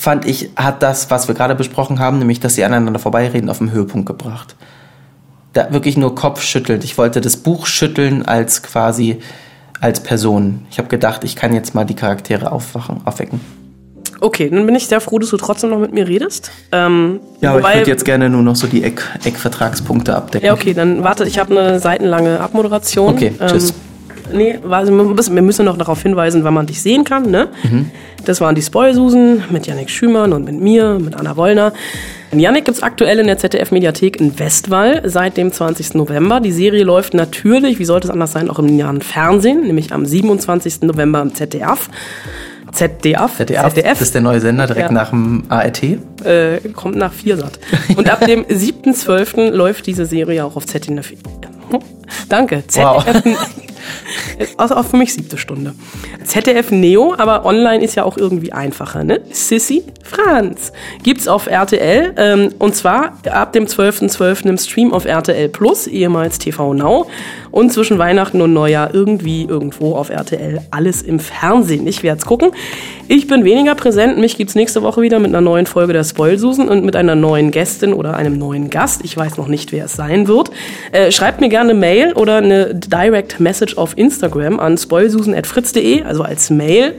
Fand 0.00 0.24
ich, 0.24 0.48
hat 0.56 0.82
das, 0.82 1.10
was 1.10 1.28
wir 1.28 1.34
gerade 1.34 1.54
besprochen 1.54 1.98
haben, 1.98 2.18
nämlich, 2.20 2.40
dass 2.40 2.54
sie 2.54 2.64
aneinander 2.64 2.98
vorbeireden, 2.98 3.50
auf 3.50 3.58
den 3.58 3.70
Höhepunkt 3.70 4.06
gebracht. 4.06 4.56
Da 5.52 5.74
wirklich 5.74 5.98
nur 5.98 6.14
Kopf 6.14 6.40
schüttelt. 6.40 6.84
Ich 6.84 6.96
wollte 6.96 7.20
das 7.20 7.36
Buch 7.36 7.66
schütteln 7.66 8.24
als 8.24 8.62
quasi, 8.62 9.18
als 9.78 10.00
Person. 10.02 10.64
Ich 10.70 10.78
habe 10.78 10.88
gedacht, 10.88 11.22
ich 11.22 11.36
kann 11.36 11.52
jetzt 11.54 11.74
mal 11.74 11.84
die 11.84 11.92
Charaktere 11.96 12.50
aufwachen, 12.50 13.02
aufwecken. 13.04 13.42
Okay, 14.22 14.48
dann 14.48 14.64
bin 14.64 14.74
ich 14.74 14.86
sehr 14.86 15.02
froh, 15.02 15.18
dass 15.18 15.28
du 15.28 15.36
trotzdem 15.36 15.68
noch 15.68 15.78
mit 15.78 15.92
mir 15.92 16.08
redest. 16.08 16.50
Ähm, 16.72 17.20
Ja, 17.42 17.50
aber 17.50 17.58
ich 17.58 17.64
wobei- 17.66 17.74
würde 17.80 17.90
jetzt 17.90 18.06
gerne 18.06 18.30
nur 18.30 18.42
noch 18.42 18.56
so 18.56 18.68
die 18.68 18.82
Eck, 18.82 19.02
Eckvertragspunkte 19.24 20.16
abdecken. 20.16 20.46
Ja, 20.46 20.54
okay, 20.54 20.72
dann 20.72 21.04
warte, 21.04 21.26
ich 21.26 21.38
habe 21.38 21.58
eine 21.60 21.78
seitenlange 21.78 22.40
Abmoderation. 22.40 23.12
Okay, 23.14 23.34
tschüss. 23.46 23.68
Ähm, 23.70 23.76
nee, 24.32 24.58
warte, 24.62 24.90
wir 24.90 25.42
müssen- 25.42 25.64
noch 25.64 25.76
darauf 25.76 26.02
hinweisen, 26.02 26.44
wann 26.44 26.54
man 26.54 26.66
dich 26.66 26.80
sehen 26.82 27.04
kann. 27.04 27.30
Ne? 27.30 27.48
Mhm. 27.62 27.90
Das 28.24 28.40
waren 28.40 28.54
die 28.54 28.62
Spoilsusen 28.62 29.44
mit 29.50 29.66
Yannick 29.66 29.90
Schümann 29.90 30.32
und 30.32 30.44
mit 30.44 30.60
mir, 30.60 30.98
mit 30.98 31.14
Anna 31.16 31.36
Wollner. 31.36 31.72
Yannick 32.32 32.64
gibt's 32.64 32.82
aktuell 32.82 33.18
in 33.18 33.26
der 33.26 33.38
ZDF-Mediathek 33.38 34.20
in 34.20 34.38
Westwall 34.38 35.02
seit 35.04 35.36
dem 35.36 35.52
20. 35.52 35.94
November. 35.94 36.40
Die 36.40 36.52
Serie 36.52 36.84
läuft 36.84 37.12
natürlich, 37.14 37.78
wie 37.78 37.84
sollte 37.84 38.06
es 38.08 38.10
anders 38.12 38.32
sein, 38.32 38.48
auch 38.48 38.58
im 38.58 38.76
nahen 38.76 39.00
Fernsehen, 39.02 39.62
nämlich 39.66 39.92
am 39.92 40.06
27. 40.06 40.82
November 40.82 41.20
im 41.22 41.34
ZDF. 41.34 41.88
ZDF, 42.72 43.36
ZDF, 43.38 43.74
das 43.74 44.00
ist 44.00 44.14
der 44.14 44.20
neue 44.20 44.40
Sender 44.40 44.66
direkt 44.68 44.90
Ja. 44.90 44.92
nach 44.92 45.10
dem 45.10 45.42
ART. 45.48 45.82
äh, 45.82 46.60
kommt 46.76 46.94
nach 46.94 47.12
Viersat. 47.12 47.58
Und 47.96 48.08
ab 48.08 48.24
dem 48.24 48.44
7.12. 48.44 49.50
läuft 49.50 49.86
diese 49.88 50.06
Serie 50.06 50.44
auch 50.44 50.54
auf 50.54 50.66
ZDF. 50.66 51.12
Danke. 52.28 52.62
Wow. 52.74 53.04
Also 54.56 54.76
auch 54.76 54.86
für 54.86 54.96
mich 54.96 55.12
siebte 55.14 55.38
Stunde. 55.38 55.74
ZDF 56.24 56.70
Neo, 56.70 57.14
aber 57.16 57.44
online 57.44 57.82
ist 57.84 57.94
ja 57.94 58.04
auch 58.04 58.16
irgendwie 58.16 58.52
einfacher, 58.52 59.04
ne? 59.04 59.20
Sissy 59.30 59.84
Franz. 60.02 60.72
Gibt's 61.02 61.28
auf 61.28 61.46
RTL, 61.46 62.14
ähm, 62.16 62.54
und 62.58 62.74
zwar 62.74 63.18
ab 63.30 63.52
dem 63.52 63.66
12.12. 63.66 64.48
im 64.48 64.58
Stream 64.58 64.92
auf 64.92 65.04
RTL 65.04 65.48
Plus, 65.48 65.86
ehemals 65.86 66.38
TV 66.38 66.74
Now. 66.74 67.06
Und 67.50 67.72
zwischen 67.72 67.98
Weihnachten 67.98 68.40
und 68.40 68.52
Neujahr 68.52 68.94
irgendwie 68.94 69.44
irgendwo 69.44 69.96
auf 69.96 70.10
RTL 70.10 70.60
alles 70.70 71.02
im 71.02 71.18
Fernsehen. 71.18 71.86
Ich 71.86 72.02
werde 72.02 72.24
gucken. 72.24 72.50
Ich 73.08 73.26
bin 73.26 73.44
weniger 73.44 73.74
präsent. 73.74 74.18
Mich 74.18 74.36
gibt's 74.36 74.54
nächste 74.54 74.82
Woche 74.82 75.02
wieder 75.02 75.18
mit 75.18 75.28
einer 75.28 75.40
neuen 75.40 75.66
Folge 75.66 75.92
der 75.92 76.04
Spoilsusen 76.04 76.68
und 76.68 76.84
mit 76.84 76.96
einer 76.96 77.14
neuen 77.14 77.50
Gästin 77.50 77.92
oder 77.92 78.16
einem 78.16 78.38
neuen 78.38 78.70
Gast. 78.70 79.02
Ich 79.04 79.16
weiß 79.16 79.36
noch 79.36 79.48
nicht, 79.48 79.72
wer 79.72 79.86
es 79.86 79.94
sein 79.94 80.28
wird. 80.28 80.50
Äh, 80.92 81.10
schreibt 81.10 81.40
mir 81.40 81.48
gerne 81.48 81.70
eine 81.70 81.78
Mail 81.78 82.12
oder 82.12 82.36
eine 82.36 82.74
Direct 82.74 83.40
Message 83.40 83.76
auf 83.76 83.96
Instagram 83.96 84.60
an 84.60 84.78
spoilsusen.fritz.de, 84.78 86.02
also 86.02 86.22
als 86.22 86.50
Mail 86.50 86.94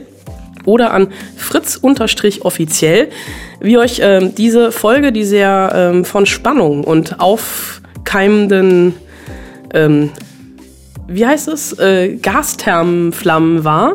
oder 0.64 0.92
an 0.92 1.08
fritz-offiziell, 1.36 3.08
wie 3.60 3.78
euch 3.78 4.00
ähm, 4.02 4.34
diese 4.34 4.72
Folge, 4.72 5.12
die 5.12 5.24
sehr 5.24 5.72
ähm, 5.74 6.04
von 6.04 6.26
Spannung 6.26 6.84
und 6.84 7.20
aufkeimenden, 7.20 8.94
ähm, 9.74 10.10
wie 11.14 11.26
heißt 11.26 11.48
es, 11.48 11.78
äh, 11.78 12.16
Gasthermenflammen 12.16 13.64
war. 13.64 13.94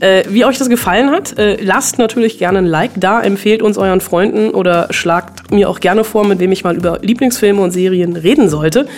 Äh, 0.00 0.24
wie 0.28 0.44
euch 0.44 0.58
das 0.58 0.68
gefallen 0.68 1.10
hat, 1.10 1.38
äh, 1.38 1.56
lasst 1.62 1.98
natürlich 1.98 2.38
gerne 2.38 2.58
ein 2.58 2.66
Like 2.66 2.90
da, 2.96 3.22
empfehlt 3.22 3.62
uns 3.62 3.78
euren 3.78 4.02
Freunden 4.02 4.50
oder 4.50 4.88
schlagt 4.90 5.50
mir 5.50 5.70
auch 5.70 5.80
gerne 5.80 6.04
vor, 6.04 6.26
mit 6.26 6.38
wem 6.38 6.52
ich 6.52 6.64
mal 6.64 6.76
über 6.76 6.98
Lieblingsfilme 7.00 7.62
und 7.62 7.70
Serien 7.70 8.14
reden 8.14 8.50
sollte. 8.50 8.88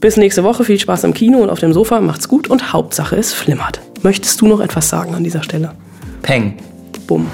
Bis 0.00 0.16
nächste 0.16 0.42
Woche, 0.42 0.64
viel 0.64 0.78
Spaß 0.78 1.04
im 1.04 1.14
Kino 1.14 1.38
und 1.38 1.50
auf 1.50 1.60
dem 1.60 1.72
Sofa, 1.72 2.00
macht's 2.00 2.28
gut 2.28 2.48
und 2.48 2.72
Hauptsache 2.72 3.16
es 3.16 3.32
flimmert. 3.32 3.80
Möchtest 4.02 4.40
du 4.40 4.48
noch 4.48 4.60
etwas 4.60 4.88
sagen 4.88 5.14
an 5.14 5.22
dieser 5.22 5.42
Stelle? 5.42 5.72
Peng. 6.22 6.54
Bumm. 7.06 7.28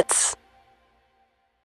It's. 0.00 0.39